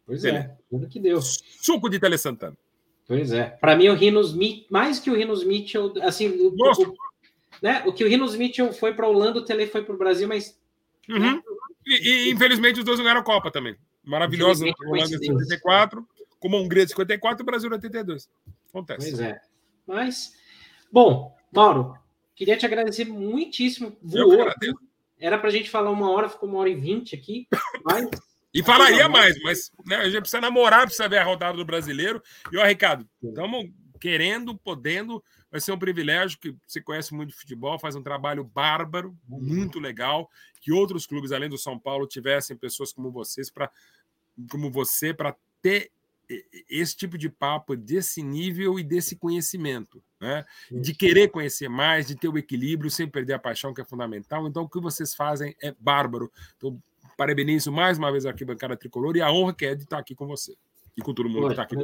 Pois 0.06 0.22
Tele. 0.22 0.38
é, 0.38 0.56
tudo 0.68 0.88
que 0.88 0.98
deu. 0.98 1.20
Suco 1.22 1.88
de 1.88 1.98
Tele 1.98 2.18
Santana. 2.18 2.56
Pois 3.06 3.32
é. 3.32 3.44
Para 3.44 3.74
mim, 3.74 3.88
o 3.88 3.94
Rinos 3.94 4.36
mais 4.70 5.00
que 5.00 5.10
o 5.10 5.16
Rinos 5.16 5.44
Mitchell, 5.44 5.92
assim, 6.02 6.28
o, 6.28 6.48
o, 6.48 6.96
né, 7.60 7.82
o 7.86 7.92
que 7.92 8.04
o 8.04 8.08
Rinos 8.08 8.36
Mitchell 8.36 8.72
foi 8.72 8.94
para 8.94 9.06
a 9.06 9.08
Holanda, 9.08 9.40
o 9.40 9.44
Tele 9.44 9.66
foi 9.66 9.82
para 9.82 9.94
o 9.94 9.98
Brasil, 9.98 10.28
mas. 10.28 10.58
Uhum. 11.08 11.18
Né? 11.18 11.42
E, 11.86 12.08
e, 12.08 12.30
infelizmente 12.30 12.78
os 12.78 12.84
dois 12.84 12.98
não 12.98 13.04
ganharam 13.04 13.20
a 13.20 13.24
Copa 13.24 13.50
também. 13.50 13.76
Maravilhosa 14.04 14.64
Holanda 14.86 15.16
em 15.16 15.18
54, 15.18 16.06
como 16.38 16.56
a 16.56 16.60
Hungria 16.60 16.84
de 16.84 16.90
54 16.90 17.40
e 17.40 17.42
o 17.42 17.46
Brasil 17.46 17.68
em 17.68 17.72
82. 17.72 18.28
Acontece. 18.68 19.10
Pois 19.10 19.20
é. 19.20 19.40
Mas, 19.86 20.32
bom, 20.92 21.36
Mauro, 21.52 21.96
queria 22.34 22.56
te 22.56 22.66
agradecer 22.66 23.04
muitíssimo. 23.04 23.96
Voou. 24.02 24.46
Era 25.18 25.38
para 25.38 25.48
a 25.48 25.52
gente 25.52 25.68
falar 25.68 25.90
uma 25.90 26.10
hora, 26.10 26.28
ficou 26.28 26.48
uma 26.48 26.58
hora 26.58 26.70
e 26.70 26.74
vinte 26.74 27.14
aqui. 27.14 27.46
Mas... 27.84 28.08
E 28.52 28.64
falaria 28.64 29.08
mais, 29.08 29.40
mas 29.44 29.70
né, 29.86 29.94
a 29.94 30.08
gente 30.08 30.22
precisa 30.22 30.40
namorar, 30.40 30.82
precisa 30.82 31.08
ver 31.08 31.18
a 31.18 31.24
rodada 31.24 31.56
do 31.56 31.64
brasileiro. 31.64 32.20
E, 32.50 32.58
ó, 32.58 32.66
Ricardo, 32.66 33.08
estamos 33.22 33.70
querendo, 34.00 34.58
podendo. 34.58 35.22
Vai 35.50 35.60
ser 35.60 35.70
um 35.70 35.78
privilégio 35.78 36.36
que 36.36 36.56
você 36.66 36.80
conhece 36.80 37.14
muito 37.14 37.30
de 37.30 37.36
futebol, 37.36 37.78
faz 37.78 37.94
um 37.94 38.02
trabalho 38.02 38.42
bárbaro, 38.42 39.16
muito 39.28 39.78
legal. 39.78 40.28
Que 40.60 40.72
outros 40.72 41.06
clubes, 41.06 41.30
além 41.30 41.48
do 41.48 41.56
São 41.56 41.78
Paulo, 41.78 42.08
tivessem 42.08 42.56
pessoas 42.56 42.92
como 42.92 43.12
vocês 43.12 43.50
para 43.50 43.70
como 44.50 44.70
você 44.70 45.12
para 45.12 45.36
ter 45.62 45.92
esse 46.68 46.96
tipo 46.96 47.18
de 47.18 47.28
papo 47.28 47.76
desse 47.76 48.22
nível 48.22 48.78
e 48.78 48.84
desse 48.84 49.16
conhecimento, 49.16 50.02
né? 50.20 50.44
De 50.70 50.94
querer 50.94 51.28
conhecer 51.28 51.68
mais, 51.68 52.06
de 52.06 52.14
ter 52.14 52.28
o 52.28 52.38
equilíbrio 52.38 52.90
sem 52.90 53.08
perder 53.08 53.34
a 53.34 53.38
paixão 53.38 53.74
que 53.74 53.80
é 53.80 53.84
fundamental. 53.84 54.46
Então, 54.46 54.62
o 54.62 54.68
que 54.68 54.80
vocês 54.80 55.14
fazem 55.14 55.56
é 55.62 55.74
bárbaro. 55.78 56.30
Então, 56.56 56.80
parabenizo 57.16 57.70
mais 57.72 57.98
uma 57.98 58.10
vez 58.10 58.24
aqui 58.24 58.44
bancada 58.44 58.76
tricolor 58.76 59.16
e 59.16 59.20
a 59.20 59.30
honra 59.30 59.54
que 59.54 59.66
é 59.66 59.74
de 59.74 59.82
estar 59.82 59.98
aqui 59.98 60.14
com 60.14 60.26
você 60.26 60.54
e 60.96 61.02
com 61.02 61.12
todo 61.12 61.28
mundo 61.28 61.46
que 61.46 61.52
está 61.52 61.62
aqui. 61.64 61.76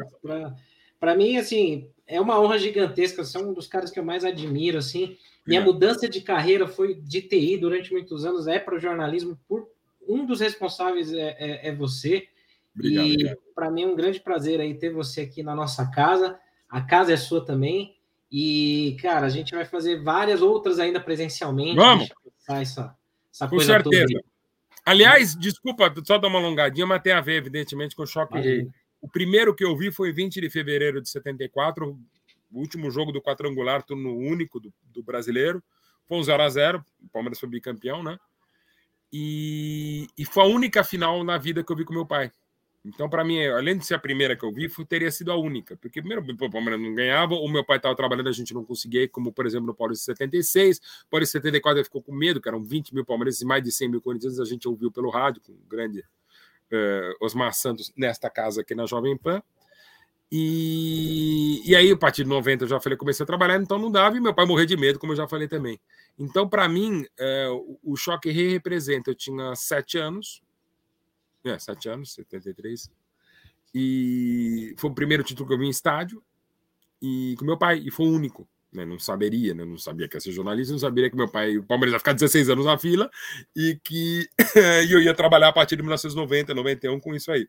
Para 0.99 1.15
mim, 1.15 1.37
assim, 1.37 1.91
é 2.07 2.21
uma 2.21 2.41
honra 2.41 2.59
gigantesca. 2.59 3.23
Você 3.23 3.37
é 3.37 3.41
um 3.41 3.53
dos 3.53 3.67
caras 3.67 3.91
que 3.91 3.99
eu 3.99 4.05
mais 4.05 4.25
admiro, 4.25 4.79
assim. 4.79 5.17
Minha 5.47 5.61
é. 5.61 5.65
mudança 5.65 6.09
de 6.09 6.21
carreira 6.21 6.67
foi 6.67 6.95
de 6.95 7.23
TI 7.23 7.59
durante 7.59 7.93
muitos 7.93 8.25
anos, 8.25 8.47
é 8.47 8.59
para 8.59 8.77
o 8.77 8.81
jornalismo. 8.81 9.39
Por 9.47 9.69
um 10.09 10.25
dos 10.25 10.41
responsáveis 10.41 11.13
é, 11.13 11.37
é, 11.39 11.69
é 11.69 11.75
você. 11.75 12.29
Obrigado, 12.77 13.07
e 13.07 13.39
para 13.55 13.71
mim 13.71 13.85
é 13.85 13.87
um 13.87 13.97
grande 13.97 14.21
prazer 14.21 14.61
aí 14.61 14.75
ter 14.75 14.91
você 14.91 15.23
aqui 15.23 15.43
na 15.43 15.55
nossa 15.55 15.91
casa. 15.91 16.39
A 16.69 16.83
casa 16.83 17.13
é 17.13 17.17
sua 17.17 17.43
também. 17.43 17.97
E, 18.31 18.97
cara, 19.01 19.27
a 19.27 19.31
gente 19.31 19.55
vai 19.55 19.65
fazer 19.65 20.03
várias 20.03 20.43
outras 20.43 20.79
ainda 20.79 21.01
presencialmente. 21.01 21.77
Vamos! 21.77 22.09
Essa, 22.49 22.95
essa 23.33 23.49
com 23.49 23.59
certeza. 23.61 24.21
Aliás, 24.85 25.35
desculpa, 25.35 25.93
só 26.05 26.19
dar 26.19 26.29
uma 26.29 26.39
alongadinha, 26.39 26.87
mas 26.87 27.03
tem 27.03 27.13
a 27.13 27.21
ver, 27.21 27.37
evidentemente, 27.37 27.97
com 27.97 28.03
o 28.03 28.07
choque 28.07 28.39
rei. 28.39 28.69
O 29.01 29.09
primeiro 29.09 29.55
que 29.55 29.65
eu 29.65 29.77
vi 29.77 29.91
foi 29.91 30.13
20 30.13 30.41
de 30.41 30.51
fevereiro 30.51 31.01
de 31.01 31.09
74, 31.09 31.89
o 32.53 32.59
último 32.59 32.91
jogo 32.91 33.11
do 33.11 33.23
quadrangular, 33.23 33.83
turno 33.83 34.17
único 34.17 34.61
do, 34.61 34.73
do 34.93 35.03
brasileiro. 35.03 35.63
Foi 36.07 36.19
um 36.19 36.23
0 36.23 36.43
a 36.43 36.49
0 36.49 36.85
o 37.03 37.09
Palmeiras 37.09 37.41
foi 37.41 37.49
bicampeão, 37.49 38.03
né? 38.03 38.17
E, 39.13 40.09
e 40.17 40.25
foi 40.25 40.45
a 40.45 40.47
única 40.47 40.85
final 40.85 41.23
na 41.25 41.39
vida 41.39 41.65
que 41.65 41.73
eu 41.73 41.77
vi 41.77 41.85
com 41.85 41.93
meu 41.93 42.07
pai. 42.07 42.31
Então, 42.87 43.11
para 43.11 43.25
mim, 43.25 43.45
além 43.47 43.77
de 43.77 43.85
ser 43.85 43.95
a 43.95 43.99
primeira 43.99 44.37
que 44.37 44.45
eu 44.45 44.53
vi, 44.53 44.69
foi, 44.69 44.85
teria 44.85 45.11
sido 45.11 45.33
a 45.33 45.37
única. 45.37 45.77
Porque, 45.77 46.01
primeiro, 46.01 46.25
o 46.25 46.51
Palmeiras 46.51 46.81
não 46.81 46.95
ganhava, 46.95 47.35
o 47.35 47.49
meu 47.49 47.65
pai 47.65 47.79
estava 47.79 47.97
trabalhando, 47.97 48.29
a 48.29 48.33
gente 48.33 48.55
não 48.55 48.65
conseguia, 48.65 49.09
como, 49.09 49.33
por 49.33 49.45
exemplo, 49.45 49.67
no 49.67 49.75
Paulista 49.75 50.05
76. 50.13 50.81
Paulista 51.11 51.39
74 51.39 51.79
ele 51.79 51.85
ficou 51.85 52.01
com 52.01 52.15
medo, 52.15 52.41
que 52.41 52.49
eram 52.49 52.63
20 52.63 52.95
mil 52.95 53.05
palmeirenses 53.05 53.41
e 53.41 53.45
mais 53.45 53.63
de 53.63 53.73
100 53.73 53.89
mil 53.89 54.01
corintianos. 54.01 54.39
A 54.39 54.45
gente 54.45 54.69
ouviu 54.69 54.93
pelo 54.93 55.11
rádio, 55.11 55.43
com 55.43 55.53
o 55.53 55.59
grande 55.69 55.99
uh, 56.01 57.17
Osmar 57.21 57.53
Santos, 57.55 57.93
nesta 57.97 58.31
casa 58.31 58.61
aqui 58.61 58.73
na 58.73 58.87
Jovem 58.87 59.17
Pan. 59.17 59.43
E, 60.31 61.63
e 61.69 61.75
aí, 61.75 61.91
a 61.91 61.97
partir 61.97 62.23
de 62.23 62.29
90, 62.29 62.65
eu 62.65 62.69
já 62.69 62.79
falei, 62.79 62.97
comecei 62.97 63.25
a 63.25 63.27
trabalhar, 63.27 63.61
então 63.61 63.79
não 63.79 63.91
dava, 63.91 64.17
e 64.17 64.21
meu 64.21 64.35
pai 64.35 64.47
morreu 64.47 64.67
de 64.67 64.77
medo, 64.77 64.99
como 64.99 65.13
eu 65.13 65.17
já 65.17 65.27
falei 65.27 65.49
também. 65.49 65.81
Então, 66.17 66.49
para 66.49 66.69
mim, 66.69 67.03
uh, 67.03 67.79
o 67.83 67.97
Choque 67.97 68.31
Rei 68.31 68.49
representa, 68.49 69.11
eu 69.11 69.15
tinha 69.15 69.55
sete 69.57 69.99
anos, 69.99 70.43
é, 71.49 71.59
sete 71.59 71.89
anos, 71.89 72.13
73. 72.15 72.91
E 73.75 74.75
foi 74.79 74.91
o 74.91 74.95
primeiro 74.95 75.23
título 75.23 75.47
que 75.47 75.55
eu 75.55 75.59
vi 75.59 75.67
em 75.67 75.71
estádio. 75.71 76.23
E 77.01 77.35
com 77.39 77.45
meu 77.45 77.59
pai, 77.59 77.83
e 77.85 77.91
foi 77.91 78.07
o 78.07 78.11
único. 78.11 78.49
Né? 78.73 78.85
Não 78.85 78.99
saberia, 78.99 79.55
né? 79.55 79.65
não 79.65 79.79
sabia 79.79 80.09
que 80.09 80.17
ia 80.17 80.21
ser 80.21 80.33
jornalista, 80.33 80.73
não 80.73 80.79
sabia 80.79 81.09
que 81.09 81.17
meu 81.17 81.29
pai, 81.29 81.57
o 81.57 81.63
Palmeiras 81.63 81.95
ia 81.95 81.99
ficar 81.99 82.13
16 82.13 82.51
anos 82.51 82.67
na 82.67 82.77
fila 82.79 83.11
e 83.55 83.79
que 83.83 84.29
eu 84.91 85.01
ia 85.01 85.15
trabalhar 85.15 85.49
a 85.49 85.53
partir 85.53 85.77
de 85.77 85.83
1990, 85.83 86.55
91 86.55 87.01
com 87.01 87.15
isso 87.15 87.31
aí. 87.31 87.49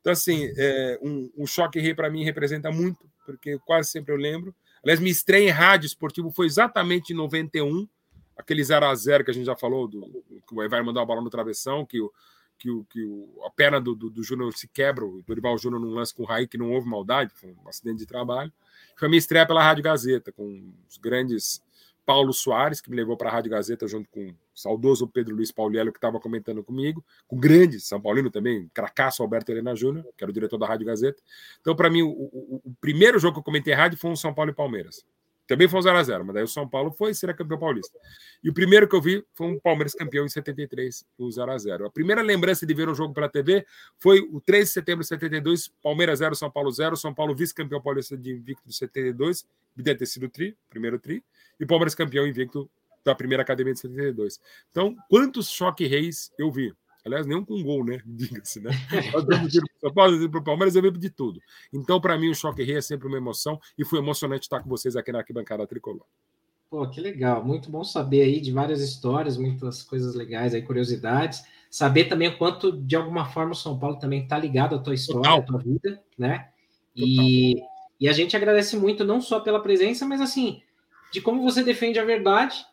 Então, 0.00 0.12
assim, 0.12 0.52
é, 0.56 0.98
um, 1.02 1.30
um 1.38 1.46
choque 1.46 1.78
rei 1.78 1.94
para 1.94 2.10
mim 2.10 2.24
representa 2.24 2.70
muito, 2.70 3.08
porque 3.24 3.58
quase 3.64 3.90
sempre 3.90 4.12
eu 4.12 4.16
lembro. 4.16 4.54
Aliás, 4.82 4.98
minha 4.98 5.12
estreia 5.12 5.48
em 5.48 5.50
rádio 5.50 5.86
esportivo 5.86 6.30
foi 6.30 6.46
exatamente 6.46 7.12
em 7.12 7.16
91, 7.16 7.86
aquele 8.36 8.64
0 8.64 8.86
a 8.86 8.94
0 8.94 9.24
que 9.24 9.30
a 9.30 9.34
gente 9.34 9.46
já 9.46 9.54
falou, 9.54 9.86
do, 9.86 10.24
que 10.48 10.54
o 10.54 10.62
Evar 10.62 10.84
mandou 10.84 11.02
a 11.02 11.06
bola 11.06 11.20
no 11.20 11.30
travessão, 11.30 11.86
que 11.86 12.00
o, 12.00 12.10
que, 12.62 12.70
o, 12.70 12.84
que 12.84 13.04
o, 13.04 13.44
a 13.44 13.50
perna 13.50 13.80
do, 13.80 13.92
do, 13.96 14.08
do 14.08 14.22
Júnior 14.22 14.52
se 14.56 14.68
quebra, 14.68 15.04
o 15.04 15.20
Dorival 15.26 15.58
Júnior 15.58 15.80
num 15.80 15.90
lance 15.90 16.14
com 16.14 16.22
o 16.22 16.26
Raí, 16.26 16.46
que 16.46 16.56
não 16.56 16.70
houve 16.70 16.88
maldade, 16.88 17.32
foi 17.34 17.52
um 17.52 17.68
acidente 17.68 17.98
de 17.98 18.06
trabalho. 18.06 18.52
Foi 18.96 19.06
a 19.06 19.08
minha 19.08 19.18
estreia 19.18 19.44
pela 19.44 19.60
Rádio 19.60 19.82
Gazeta, 19.82 20.30
com 20.30 20.72
os 20.88 20.96
grandes 20.96 21.60
Paulo 22.06 22.32
Soares, 22.32 22.80
que 22.80 22.88
me 22.88 22.96
levou 22.96 23.16
para 23.16 23.30
a 23.30 23.32
Rádio 23.32 23.50
Gazeta 23.50 23.88
junto 23.88 24.08
com 24.10 24.28
o 24.28 24.34
saudoso 24.54 25.08
Pedro 25.08 25.34
Luiz 25.34 25.50
Pauliello, 25.50 25.90
que 25.90 25.98
estava 25.98 26.20
comentando 26.20 26.62
comigo, 26.62 27.04
com 27.26 27.34
o 27.34 27.38
grande 27.38 27.80
São 27.80 28.00
Paulino 28.00 28.30
também, 28.30 28.70
cracaço 28.72 29.22
Alberto 29.22 29.50
Helena 29.50 29.74
Júnior, 29.74 30.04
que 30.16 30.22
era 30.22 30.30
o 30.30 30.34
diretor 30.34 30.58
da 30.58 30.66
Rádio 30.66 30.86
Gazeta. 30.86 31.20
Então, 31.60 31.74
para 31.74 31.90
mim, 31.90 32.02
o, 32.02 32.10
o, 32.10 32.60
o, 32.64 32.74
primeiro 32.80 33.18
jogo 33.18 33.34
que 33.34 33.40
eu 33.40 33.44
comentei 33.44 33.74
rádio 33.74 33.98
foi 33.98 34.10
um 34.10 34.16
São 34.16 34.32
Paulo 34.32 34.52
e 34.52 34.54
Palmeiras. 34.54 35.04
Também 35.52 35.68
foi 35.68 35.80
um 35.80 35.82
0x0, 35.82 36.24
mas 36.24 36.34
daí 36.34 36.44
o 36.44 36.48
São 36.48 36.66
Paulo 36.66 36.90
foi 36.90 37.12
ser 37.12 37.36
campeão 37.36 37.58
paulista. 37.58 37.98
E 38.42 38.48
o 38.48 38.54
primeiro 38.54 38.88
que 38.88 38.96
eu 38.96 39.02
vi 39.02 39.22
foi 39.34 39.48
um 39.48 39.60
Palmeiras 39.60 39.92
campeão 39.92 40.24
em 40.24 40.28
73, 40.30 41.04
o 41.18 41.28
0x0. 41.28 41.84
A 41.84 41.90
primeira 41.90 42.22
lembrança 42.22 42.64
de 42.64 42.72
ver 42.72 42.88
o 42.88 42.94
jogo 42.94 43.12
pela 43.12 43.28
TV 43.28 43.66
foi 43.98 44.20
o 44.20 44.40
3 44.40 44.66
de 44.66 44.72
setembro 44.72 45.02
de 45.02 45.08
72, 45.08 45.68
Palmeiras 45.82 46.20
0, 46.20 46.34
São 46.34 46.50
Paulo 46.50 46.70
0, 46.70 46.96
São 46.96 47.12
Paulo 47.12 47.34
vice-campeão 47.34 47.82
paulista 47.82 48.16
de 48.16 48.32
invicto 48.32 48.66
de 48.66 48.74
72, 48.74 49.44
deve 49.76 49.98
ter 49.98 50.06
sido 50.06 50.26
tri, 50.26 50.56
primeiro 50.70 50.98
tri, 50.98 51.22
e 51.60 51.66
Palmeiras 51.66 51.94
campeão 51.94 52.26
invicto 52.26 52.70
da 53.04 53.14
primeira 53.14 53.42
academia 53.42 53.74
de 53.74 53.80
72. 53.80 54.40
Então, 54.70 54.96
quantos 55.10 55.50
choque 55.50 55.86
reis 55.86 56.32
eu 56.38 56.50
vi? 56.50 56.72
Aliás, 57.04 57.26
nenhum 57.26 57.44
com 57.44 57.62
gol, 57.62 57.84
né? 57.84 58.00
Diga-se, 58.06 58.60
né? 58.60 58.70
São 59.80 59.92
Paulo 59.92 60.30
para 60.30 60.40
o 60.40 60.44
Palmeiras, 60.44 60.74
eu 60.76 60.82
bebo 60.82 60.98
de 60.98 61.10
tudo. 61.10 61.40
Então, 61.72 62.00
para 62.00 62.16
mim, 62.16 62.30
o 62.30 62.34
Choque 62.34 62.62
Rei 62.62 62.76
é 62.76 62.80
sempre 62.80 63.08
uma 63.08 63.16
emoção 63.16 63.58
e 63.76 63.84
foi 63.84 63.98
emocionante 63.98 64.42
estar 64.42 64.60
com 64.60 64.68
vocês 64.68 64.96
aqui 64.96 65.10
na 65.12 65.18
arquibancada 65.18 65.66
tricolor. 65.66 66.04
Pô, 66.70 66.88
que 66.88 67.00
legal. 67.00 67.44
Muito 67.44 67.70
bom 67.70 67.84
saber 67.84 68.22
aí 68.22 68.40
de 68.40 68.50
várias 68.50 68.80
histórias, 68.80 69.36
muitas 69.36 69.82
coisas 69.82 70.14
legais 70.14 70.54
aí, 70.54 70.62
curiosidades. 70.62 71.44
Saber 71.70 72.04
também 72.04 72.28
o 72.28 72.38
quanto, 72.38 72.72
de 72.72 72.96
alguma 72.96 73.26
forma, 73.26 73.52
o 73.52 73.54
São 73.56 73.78
Paulo 73.78 73.98
também 73.98 74.22
está 74.22 74.38
ligado 74.38 74.74
à 74.76 74.78
tua 74.78 74.94
história, 74.94 75.22
Total. 75.22 75.38
à 75.38 75.42
tua 75.42 75.58
vida, 75.58 76.02
né? 76.16 76.48
E, 76.96 77.56
e 78.00 78.08
a 78.08 78.12
gente 78.12 78.36
agradece 78.36 78.76
muito, 78.76 79.04
não 79.04 79.20
só 79.20 79.40
pela 79.40 79.62
presença, 79.62 80.06
mas 80.06 80.20
assim, 80.20 80.62
de 81.12 81.20
como 81.20 81.42
você 81.42 81.62
defende 81.62 81.98
a 81.98 82.04
verdade. 82.04 82.64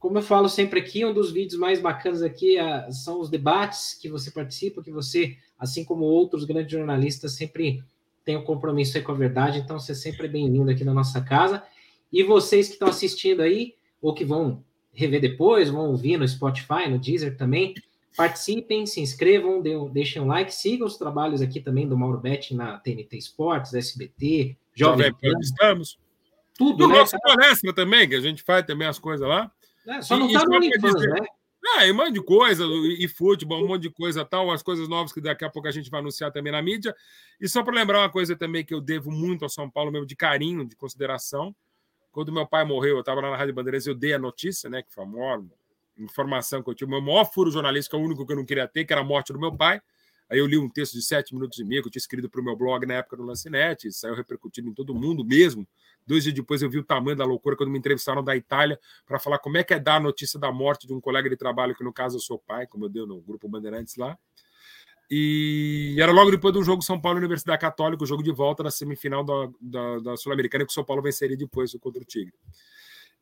Como 0.00 0.16
eu 0.16 0.22
falo 0.22 0.48
sempre 0.48 0.80
aqui, 0.80 1.04
um 1.04 1.12
dos 1.12 1.30
vídeos 1.30 1.60
mais 1.60 1.78
bacanas 1.78 2.22
aqui 2.22 2.56
é, 2.56 2.90
são 2.90 3.20
os 3.20 3.28
debates 3.28 3.92
que 4.00 4.08
você 4.08 4.30
participa, 4.30 4.82
que 4.82 4.90
você, 4.90 5.36
assim 5.58 5.84
como 5.84 6.04
outros 6.04 6.44
grandes 6.44 6.72
jornalistas, 6.72 7.36
sempre 7.36 7.84
tem 8.24 8.34
o 8.34 8.40
um 8.40 8.44
compromisso 8.44 8.96
aí 8.96 9.04
com 9.04 9.12
a 9.12 9.14
verdade. 9.14 9.58
Então, 9.58 9.78
você 9.78 9.94
sempre 9.94 10.26
é 10.26 10.30
bem-vindo 10.30 10.70
aqui 10.70 10.84
na 10.84 10.94
nossa 10.94 11.20
casa. 11.20 11.62
E 12.10 12.22
vocês 12.22 12.68
que 12.68 12.72
estão 12.72 12.88
assistindo 12.88 13.42
aí, 13.42 13.74
ou 14.00 14.14
que 14.14 14.24
vão 14.24 14.64
rever 14.94 15.20
depois, 15.20 15.68
vão 15.68 15.90
ouvir 15.90 16.16
no 16.16 16.26
Spotify, 16.26 16.88
no 16.88 16.98
Deezer 16.98 17.36
também, 17.36 17.74
participem, 18.16 18.86
se 18.86 19.02
inscrevam, 19.02 19.62
deixem 19.92 20.22
um 20.22 20.26
like, 20.26 20.52
sigam 20.52 20.86
os 20.86 20.96
trabalhos 20.96 21.42
aqui 21.42 21.60
também 21.60 21.86
do 21.86 21.96
Mauro 21.96 22.18
Betti 22.18 22.54
na 22.54 22.78
TNT 22.78 23.18
Esportes, 23.18 23.74
SBT, 23.74 24.56
Jovem 24.74 25.12
Pan. 25.12 25.38
Estamos. 25.40 25.98
Tudo, 26.56 26.86
no 26.86 26.92
né? 26.92 27.00
nosso 27.00 27.16
palestra 27.20 27.72
também, 27.74 28.08
que 28.08 28.14
a 28.14 28.20
gente 28.20 28.42
faz 28.42 28.64
também 28.66 28.88
as 28.88 28.98
coisas 28.98 29.26
lá. 29.26 29.50
É, 29.90 30.02
só 30.02 30.16
não 30.16 30.28
está 30.28 30.44
no 30.44 30.54
OnlyFans, 30.54 30.94
né? 30.94 31.26
Ah, 31.76 31.86
e 31.86 31.92
um 31.92 31.94
monte 31.94 32.12
de 32.12 32.22
coisa, 32.22 32.64
e 32.98 33.06
futebol, 33.06 33.62
um 33.62 33.68
monte 33.68 33.82
de 33.82 33.90
coisa 33.90 34.24
tal, 34.24 34.50
as 34.50 34.62
coisas 34.62 34.88
novas 34.88 35.12
que 35.12 35.20
daqui 35.20 35.44
a 35.44 35.50
pouco 35.50 35.68
a 35.68 35.70
gente 35.70 35.90
vai 35.90 36.00
anunciar 36.00 36.32
também 36.32 36.52
na 36.52 36.62
mídia. 36.62 36.94
E 37.38 37.46
só 37.48 37.62
para 37.62 37.74
lembrar 37.74 37.98
uma 37.98 38.08
coisa 38.08 38.34
também 38.34 38.64
que 38.64 38.72
eu 38.72 38.80
devo 38.80 39.10
muito 39.10 39.44
ao 39.44 39.48
São 39.48 39.68
Paulo, 39.68 39.92
mesmo 39.92 40.06
de 40.06 40.16
carinho, 40.16 40.66
de 40.66 40.74
consideração. 40.74 41.54
Quando 42.12 42.32
meu 42.32 42.46
pai 42.46 42.64
morreu, 42.64 42.96
eu 42.96 43.00
estava 43.00 43.20
lá 43.20 43.30
na 43.30 43.36
Rádio 43.36 43.54
Bandeirantes, 43.54 43.86
eu 43.86 43.94
dei 43.94 44.14
a 44.14 44.18
notícia, 44.18 44.70
né? 44.70 44.82
Que 44.82 44.92
foi 44.92 45.04
a 45.04 45.06
maior 45.06 45.44
informação 45.98 46.62
que 46.62 46.70
eu 46.70 46.74
tive. 46.74 46.88
O 46.88 46.92
meu 46.92 47.02
maior 47.02 47.24
furo 47.30 47.50
jornalístico, 47.50 47.94
é 47.94 47.98
o 47.98 48.02
único 48.02 48.24
que 48.26 48.32
eu 48.32 48.36
não 48.36 48.44
queria 48.44 48.66
ter, 48.66 48.84
que 48.84 48.92
era 48.92 49.02
a 49.02 49.04
morte 49.04 49.32
do 49.32 49.38
meu 49.38 49.54
pai. 49.54 49.82
Aí 50.30 50.38
eu 50.38 50.46
li 50.46 50.56
um 50.56 50.68
texto 50.68 50.94
de 50.94 51.02
sete 51.02 51.34
minutos 51.34 51.58
e 51.58 51.64
meio 51.64 51.82
que 51.82 51.88
eu 51.88 51.92
tinha 51.92 52.00
escrito 52.00 52.30
para 52.30 52.40
o 52.40 52.44
meu 52.44 52.56
blog 52.56 52.86
na 52.86 52.94
época 52.94 53.16
do 53.16 53.24
Lancinete, 53.24 53.92
saiu 53.92 54.14
repercutindo 54.14 54.68
em 54.68 54.74
todo 54.74 54.94
mundo 54.94 55.24
mesmo. 55.24 55.66
Dois 56.10 56.24
dias 56.24 56.34
depois 56.34 56.60
eu 56.60 56.68
vi 56.68 56.76
o 56.76 56.82
tamanho 56.82 57.16
da 57.16 57.24
loucura 57.24 57.54
quando 57.54 57.70
me 57.70 57.78
entrevistaram 57.78 58.20
da 58.20 58.34
Itália 58.34 58.80
para 59.06 59.16
falar 59.20 59.38
como 59.38 59.56
é 59.58 59.62
que 59.62 59.72
é 59.72 59.78
dar 59.78 59.94
a 59.94 60.00
notícia 60.00 60.40
da 60.40 60.50
morte 60.50 60.84
de 60.84 60.92
um 60.92 61.00
colega 61.00 61.30
de 61.30 61.36
trabalho, 61.36 61.72
que 61.72 61.84
no 61.84 61.92
caso 61.92 62.16
é 62.16 62.18
o 62.18 62.20
seu 62.20 62.36
pai, 62.36 62.66
como 62.66 62.86
eu 62.86 62.88
dei 62.88 63.06
no 63.06 63.20
Grupo 63.20 63.48
Bandeirantes 63.48 63.94
lá. 63.94 64.18
E 65.08 65.94
era 66.00 66.10
logo 66.10 66.32
depois 66.32 66.52
do 66.52 66.64
jogo 66.64 66.82
São 66.82 67.00
Paulo 67.00 67.18
Universidade 67.18 67.60
Católica, 67.60 68.02
o 68.02 68.06
jogo 68.08 68.24
de 68.24 68.32
volta 68.32 68.60
da 68.60 68.72
semifinal 68.72 69.22
da, 69.22 69.50
da, 69.60 69.98
da 70.00 70.16
Sul-Americana, 70.16 70.64
que 70.64 70.72
o 70.72 70.74
São 70.74 70.84
Paulo 70.84 71.00
venceria 71.00 71.36
depois 71.36 71.72
contra 71.78 72.02
o 72.02 72.04
Tigre. 72.04 72.34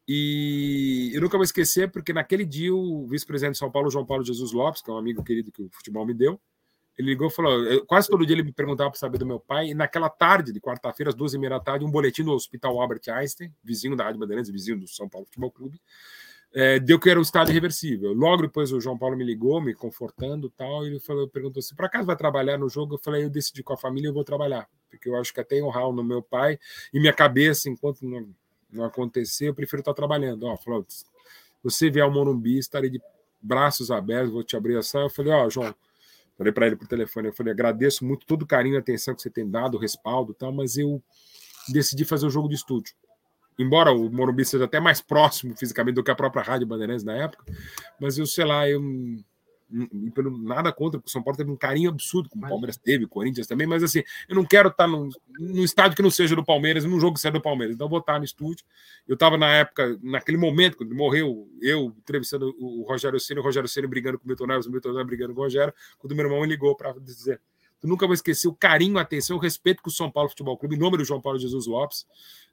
E 0.09 1.11
eu 1.13 1.21
nunca 1.21 1.37
vou 1.37 1.45
esquecer, 1.45 1.91
porque 1.91 2.15
naquele 2.15 2.47
dia 2.47 2.75
o 2.75 3.07
vice-presidente 3.07 3.53
de 3.53 3.59
São 3.59 3.71
Paulo, 3.71 3.91
João 3.91 4.07
Paulo 4.07 4.25
Jesus 4.25 4.53
Lopes, 4.53 4.81
que 4.81 4.91
é 4.91 4.95
um 4.95 4.97
amigo 4.97 5.23
querido 5.23 5.53
que 5.53 5.63
o 5.63 5.69
futebol 5.71 6.07
me 6.07 6.15
deu, 6.15 6.41
ele 6.99 7.11
ligou 7.11 7.29
e 7.29 7.31
falou: 7.31 7.87
quase 7.87 8.09
todo 8.09 8.27
dia 8.27 8.35
ele 8.35 8.43
me 8.43 8.53
perguntava 8.53 8.91
para 8.91 8.99
saber 8.99 9.19
do 9.19 9.25
meu 9.25 9.39
pai, 9.39 9.69
e 9.69 9.75
naquela 9.75 10.11
tarde 10.11 10.53
de 10.53 10.61
quarta-feira, 10.61 11.11
às 11.11 11.15
duas 11.15 11.33
e 11.33 11.39
meia 11.39 11.51
da 11.51 11.61
tarde, 11.61 11.85
um 11.85 11.91
boletim 11.91 12.25
do 12.25 12.33
Hospital 12.33 12.81
Albert 12.81 13.03
Einstein, 13.09 13.55
vizinho 13.63 13.95
da 13.95 14.05
Rádio 14.05 14.19
Bandeirantes, 14.19 14.51
vizinho 14.51 14.81
do 14.81 14.89
São 14.89 15.09
Paulo 15.09 15.25
Futebol 15.27 15.51
Clube, 15.53 15.81
é, 16.53 16.81
deu 16.81 16.99
que 16.99 17.09
era 17.09 17.19
um 17.19 17.23
estado 17.23 17.51
irreversível. 17.51 18.13
Logo 18.13 18.43
depois 18.43 18.73
o 18.73 18.81
João 18.81 18.99
Paulo 18.99 19.17
me 19.17 19.25
ligou, 19.25 19.61
me 19.61 19.75
confortando 19.75 20.51
tal, 20.51 20.85
e 20.85 20.89
ele 20.89 20.99
falou, 20.99 21.29
perguntou 21.29 21.63
se 21.63 21.75
por 21.75 21.85
acaso 21.85 22.05
vai 22.05 22.17
trabalhar 22.17 22.59
no 22.59 22.69
jogo. 22.69 22.95
Eu 22.95 22.99
falei, 22.99 23.23
eu 23.23 23.31
decidi 23.31 23.63
com 23.63 23.75
a 23.75 23.77
família, 23.77 24.09
eu 24.09 24.15
vou 24.15 24.25
trabalhar, 24.25 24.69
porque 24.91 25.09
eu 25.09 25.17
acho 25.17 25.33
que 25.33 25.41
até 25.41 25.63
honrar 25.63 25.93
no 25.93 26.03
meu 26.03 26.21
pai 26.21 26.59
e 26.93 26.99
minha 26.99 27.13
cabeça, 27.13 27.71
enquanto 27.71 28.03
não, 28.03 28.29
não 28.73 28.85
acontecer, 28.85 29.49
eu 29.49 29.55
prefiro 29.55 29.81
estar 29.81 29.95
trabalhando. 29.95 30.45
Ó, 30.45 30.57
falou, 30.57 30.85
você 31.63 31.91
vier 31.91 32.05
ao 32.05 32.11
Morumbi, 32.11 32.59
estarei 32.59 32.91
de 32.91 33.01
braços 33.41 33.91
abertos, 33.91 34.33
vou 34.33 34.43
te 34.43 34.57
abrir 34.57 34.77
a 34.77 34.83
sala. 34.83 35.05
Eu 35.05 35.11
falei, 35.11 35.33
ó, 35.33 35.49
João, 35.49 35.73
falei 36.39 36.53
para 36.53 36.67
ele 36.69 36.77
por 36.77 36.87
telefone, 36.87 37.29
eu 37.29 37.33
falei, 37.33 37.53
agradeço 37.53 38.05
muito 38.05 38.25
todo 38.25 38.43
o 38.43 38.47
carinho 38.47 38.77
e 38.77 38.79
atenção 38.79 39.15
que 39.15 39.21
você 39.21 39.29
tem 39.29 39.49
dado, 39.49 39.77
o 39.77 39.81
respaldo 39.81 40.33
tal, 40.33 40.53
mas 40.53 40.79
eu 40.79 41.03
decidi 41.69 42.05
fazer 42.05 42.27
o 42.27 42.31
jogo 42.31 42.49
de 42.49 42.55
estúdio. 42.55 42.95
Embora 43.59 43.93
o 43.93 44.09
Morumbi 44.09 44.45
seja 44.45 44.67
até 44.67 44.79
mais 44.79 45.01
próximo 45.01 45.57
fisicamente 45.57 45.97
do 45.97 46.05
que 46.05 46.13
a 46.13 46.15
própria 46.15 46.43
Rádio 46.43 46.67
Bandeirantes 46.67 47.05
na 47.05 47.17
época, 47.17 47.45
mas 48.01 48.17
eu 48.17 48.25
sei 48.25 48.45
lá, 48.45 48.69
eu 48.69 48.81
pelo 50.15 50.37
nada 50.39 50.73
contra, 50.73 50.99
porque 50.99 51.09
o 51.09 51.13
São 51.13 51.23
Paulo 51.23 51.37
teve 51.37 51.51
um 51.51 51.57
carinho 51.57 51.91
absurdo, 51.91 52.29
como 52.29 52.45
o 52.47 52.49
Palmeiras 52.49 52.77
teve, 52.77 53.05
o 53.05 53.09
Corinthians 53.09 53.47
também, 53.47 53.67
mas 53.67 53.83
assim, 53.83 54.03
eu 54.29 54.35
não 54.35 54.45
quero 54.45 54.69
estar 54.69 54.87
num, 54.87 55.09
num 55.39 55.63
estádio 55.63 55.97
que 55.97 56.03
não 56.03 56.11
seja 56.11 56.35
do 56.35 56.45
Palmeiras, 56.45 56.85
num 56.85 56.99
jogo 56.99 57.15
que 57.15 57.21
seja 57.21 57.33
do 57.33 57.41
Palmeiras, 57.41 57.75
então 57.75 57.87
eu 57.87 57.91
vou 57.91 57.99
estar 57.99 58.19
no 58.19 58.25
estúdio. 58.25 58.65
Eu 59.07 59.15
estava 59.15 59.37
na 59.37 59.49
época, 59.49 59.99
naquele 60.03 60.39
momento, 60.39 60.77
quando 60.77 60.95
morreu, 60.95 61.49
eu 61.61 61.95
entrevistando 61.99 62.55
o 62.59 62.83
Rogério 62.89 63.21
Ceni, 63.21 63.41
o 63.41 63.43
Rogério 63.43 63.69
Ceni 63.69 63.87
brigando 63.87 64.19
com 64.19 64.25
o 64.25 64.29
Milton 64.29 64.47
Neves, 64.47 64.67
o 64.67 64.71
Milton 64.71 64.93
Neves 64.93 65.07
brigando 65.07 65.35
com 65.35 65.41
o 65.41 65.45
Rogério, 65.45 65.75
quando 65.99 66.13
o 66.13 66.17
meu 66.17 66.25
irmão 66.25 66.41
me 66.41 66.47
ligou 66.47 66.75
para 66.75 66.93
dizer 66.99 67.41
eu 67.83 67.89
nunca 67.89 68.07
vou 68.07 68.15
esquecer 68.15 68.49
o 68.49 68.55
carinho, 68.55 68.99
a 68.99 69.03
atenção, 69.03 69.37
o 69.37 69.41
respeito 69.41 69.83
que 69.83 69.89
o 69.89 69.93
São 69.93 70.11
Paulo 70.11 70.29
Futebol 70.29 70.57
Clube, 70.59 70.75
em 70.75 70.79
nome 70.79 70.97
do 70.97 71.05
João 71.05 71.21
Paulo 71.21 71.39
Jesus 71.39 71.67
Lopes, 71.67 72.07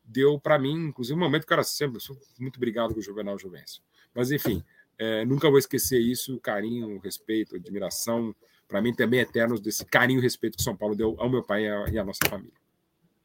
deu 0.03 0.39
para 0.39 0.59
mim, 0.59 0.87
inclusive, 0.87 1.17
um 1.17 1.23
momento 1.23 1.47
que 1.47 1.53
era 1.53 1.63
sempre 1.63 1.99
muito 2.39 2.57
obrigado 2.57 2.93
com 2.93 2.99
o 2.99 3.03
Juvenal 3.03 3.37
Juvencio. 3.37 3.81
Mas, 4.13 4.31
enfim, 4.31 4.63
é, 4.97 5.25
nunca 5.25 5.49
vou 5.49 5.59
esquecer 5.59 5.99
isso, 5.99 6.35
o 6.35 6.39
carinho, 6.39 6.95
o 6.95 6.99
respeito, 6.99 7.55
a 7.55 7.57
admiração, 7.57 8.35
para 8.67 8.81
mim 8.81 8.93
também 8.93 9.19
eternos 9.19 9.59
desse 9.59 9.85
carinho 9.85 10.19
e 10.19 10.23
respeito 10.23 10.57
que 10.57 10.63
São 10.63 10.75
Paulo 10.75 10.95
deu 10.95 11.15
ao 11.19 11.29
meu 11.29 11.43
pai 11.43 11.65
e 11.65 11.69
à, 11.69 11.85
e 11.91 11.99
à 11.99 12.03
nossa 12.03 12.27
família. 12.29 12.53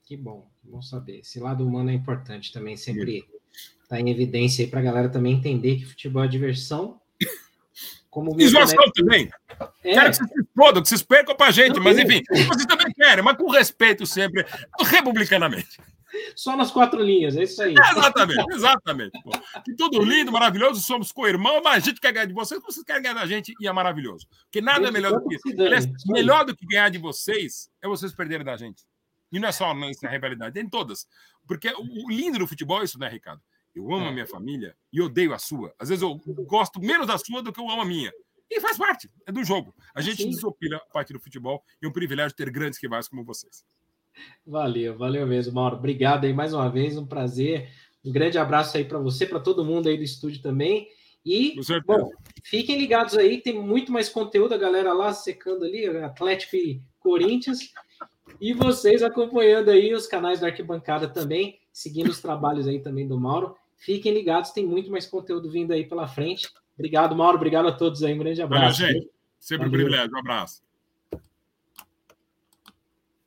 Que 0.04 0.16
bom, 0.16 0.50
que 0.60 0.68
bom 0.68 0.82
saber. 0.82 1.20
Esse 1.20 1.38
lado 1.38 1.66
humano 1.66 1.90
é 1.90 1.94
importante 1.94 2.52
também, 2.52 2.76
sempre 2.76 3.24
está 3.82 4.00
em 4.00 4.10
evidência 4.10 4.64
aí 4.64 4.70
para 4.70 4.80
a 4.80 4.82
galera 4.82 5.08
também 5.08 5.34
entender 5.34 5.76
que 5.76 5.86
futebol 5.86 6.24
é 6.24 6.28
diversão 6.28 7.00
como 8.10 8.34
e 8.38 8.48
zoação 8.48 8.90
também. 8.92 9.30
É. 9.84 9.94
Quero 9.94 10.10
que 10.10 10.16
vocês 10.16 10.30
se 10.30 10.40
explodam, 10.40 10.82
que 10.82 10.88
vocês 10.88 11.02
percam 11.02 11.36
pra 11.36 11.50
gente, 11.52 11.78
mas 11.78 11.96
enfim, 11.96 12.22
vocês 12.28 12.66
também 12.66 12.92
querem, 12.92 13.22
mas 13.22 13.36
com 13.36 13.48
respeito 13.48 14.04
sempre, 14.04 14.44
republicanamente. 14.84 15.78
Só 16.34 16.56
nas 16.56 16.70
quatro 16.70 17.02
linhas, 17.02 17.36
é 17.36 17.42
isso 17.42 17.62
aí. 17.62 17.74
É, 17.74 17.90
exatamente, 17.90 18.54
exatamente. 18.54 19.22
Pô. 19.22 19.30
Que 19.64 19.74
tudo 19.74 20.02
lindo, 20.02 20.32
maravilhoso, 20.32 20.80
somos 20.80 21.12
co-irmãos, 21.12 21.60
mas 21.62 21.82
a 21.82 21.86
gente 21.86 22.00
quer 22.00 22.12
ganhar 22.12 22.26
de 22.26 22.34
vocês, 22.34 22.60
vocês 22.62 22.84
querem 22.84 23.02
ganhar 23.02 23.14
da 23.14 23.26
gente 23.26 23.54
e 23.60 23.68
é 23.68 23.72
maravilhoso. 23.72 24.26
Porque 24.44 24.60
nada 24.60 24.88
é 24.88 24.90
melhor 24.90 25.12
do 25.12 25.26
que 25.26 25.34
isso. 25.34 25.62
Aliás, 25.62 25.86
melhor 26.06 26.44
do 26.44 26.56
que 26.56 26.66
ganhar 26.66 26.88
de 26.88 26.98
vocês 26.98 27.70
é 27.82 27.88
vocês 27.88 28.12
perderem 28.14 28.44
da 28.44 28.56
gente. 28.56 28.84
E 29.32 29.38
não 29.38 29.48
é 29.48 29.52
só 29.52 29.72
nessa 29.74 30.08
rivalidade, 30.08 30.54
tem 30.54 30.68
todas. 30.68 31.06
Porque 31.46 31.68
o 31.68 32.10
lindo 32.10 32.38
do 32.38 32.46
futebol 32.46 32.80
é 32.80 32.84
isso, 32.84 32.98
né, 32.98 33.08
Ricardo? 33.08 33.42
Eu 33.74 33.92
amo 33.92 34.06
é. 34.06 34.08
a 34.08 34.12
minha 34.12 34.26
família 34.26 34.76
e 34.92 35.00
odeio 35.00 35.32
a 35.32 35.38
sua. 35.38 35.72
Às 35.78 35.88
vezes 35.88 36.02
eu 36.02 36.16
gosto 36.46 36.80
menos 36.80 37.06
da 37.06 37.16
sua 37.16 37.42
do 37.42 37.52
que 37.52 37.60
eu 37.60 37.70
amo 37.70 37.82
a 37.82 37.84
minha. 37.84 38.12
E 38.50 38.60
faz 38.60 38.76
parte, 38.76 39.08
é 39.26 39.30
do 39.30 39.44
jogo. 39.44 39.72
A 39.94 40.00
gente 40.00 40.24
Sim. 40.24 40.30
desopila 40.30 40.78
a 40.78 40.92
parte 40.92 41.12
do 41.12 41.20
futebol 41.20 41.62
e 41.80 41.86
é 41.86 41.88
um 41.88 41.92
privilégio 41.92 42.36
ter 42.36 42.50
grandes 42.50 42.82
rivais 42.82 43.06
como 43.06 43.24
vocês. 43.24 43.64
Valeu, 44.46 44.96
valeu 44.96 45.26
mesmo, 45.26 45.54
Mauro. 45.54 45.76
Obrigado 45.76 46.24
aí 46.24 46.32
mais 46.32 46.52
uma 46.52 46.68
vez, 46.68 46.96
um 46.96 47.06
prazer. 47.06 47.68
Um 48.04 48.12
grande 48.12 48.38
abraço 48.38 48.76
aí 48.76 48.84
para 48.84 48.98
você, 48.98 49.26
para 49.26 49.40
todo 49.40 49.64
mundo 49.64 49.88
aí 49.88 49.96
do 49.96 50.02
estúdio 50.02 50.42
também. 50.42 50.88
E, 51.24 51.54
bom, 51.86 52.10
fiquem 52.42 52.78
ligados 52.78 53.16
aí, 53.16 53.42
tem 53.42 53.60
muito 53.60 53.92
mais 53.92 54.08
conteúdo, 54.08 54.54
a 54.54 54.58
galera 54.58 54.92
lá 54.92 55.12
secando 55.12 55.64
ali, 55.64 55.86
Atlético 55.86 56.56
e 56.56 56.82
Corinthians. 56.98 57.58
E 58.40 58.54
vocês 58.54 59.02
acompanhando 59.02 59.68
aí 59.70 59.92
os 59.92 60.06
canais 60.06 60.40
da 60.40 60.46
Arquibancada 60.46 61.08
também, 61.08 61.58
seguindo 61.72 62.08
os 62.08 62.20
trabalhos 62.20 62.66
aí 62.66 62.80
também 62.80 63.06
do 63.06 63.20
Mauro. 63.20 63.54
Fiquem 63.76 64.14
ligados, 64.14 64.50
tem 64.50 64.66
muito 64.66 64.90
mais 64.90 65.06
conteúdo 65.06 65.50
vindo 65.50 65.72
aí 65.72 65.86
pela 65.86 66.08
frente. 66.08 66.48
Obrigado, 66.74 67.14
Mauro. 67.14 67.36
Obrigado 67.36 67.68
a 67.68 67.72
todos 67.72 68.02
aí. 68.02 68.14
Um 68.14 68.18
grande 68.18 68.40
abraço. 68.40 68.80
Valeu, 68.80 68.94
gente. 68.94 69.10
Sempre 69.38 69.68
um 69.68 69.70
privilégio. 69.70 70.14
Um 70.14 70.18
abraço. 70.18 70.62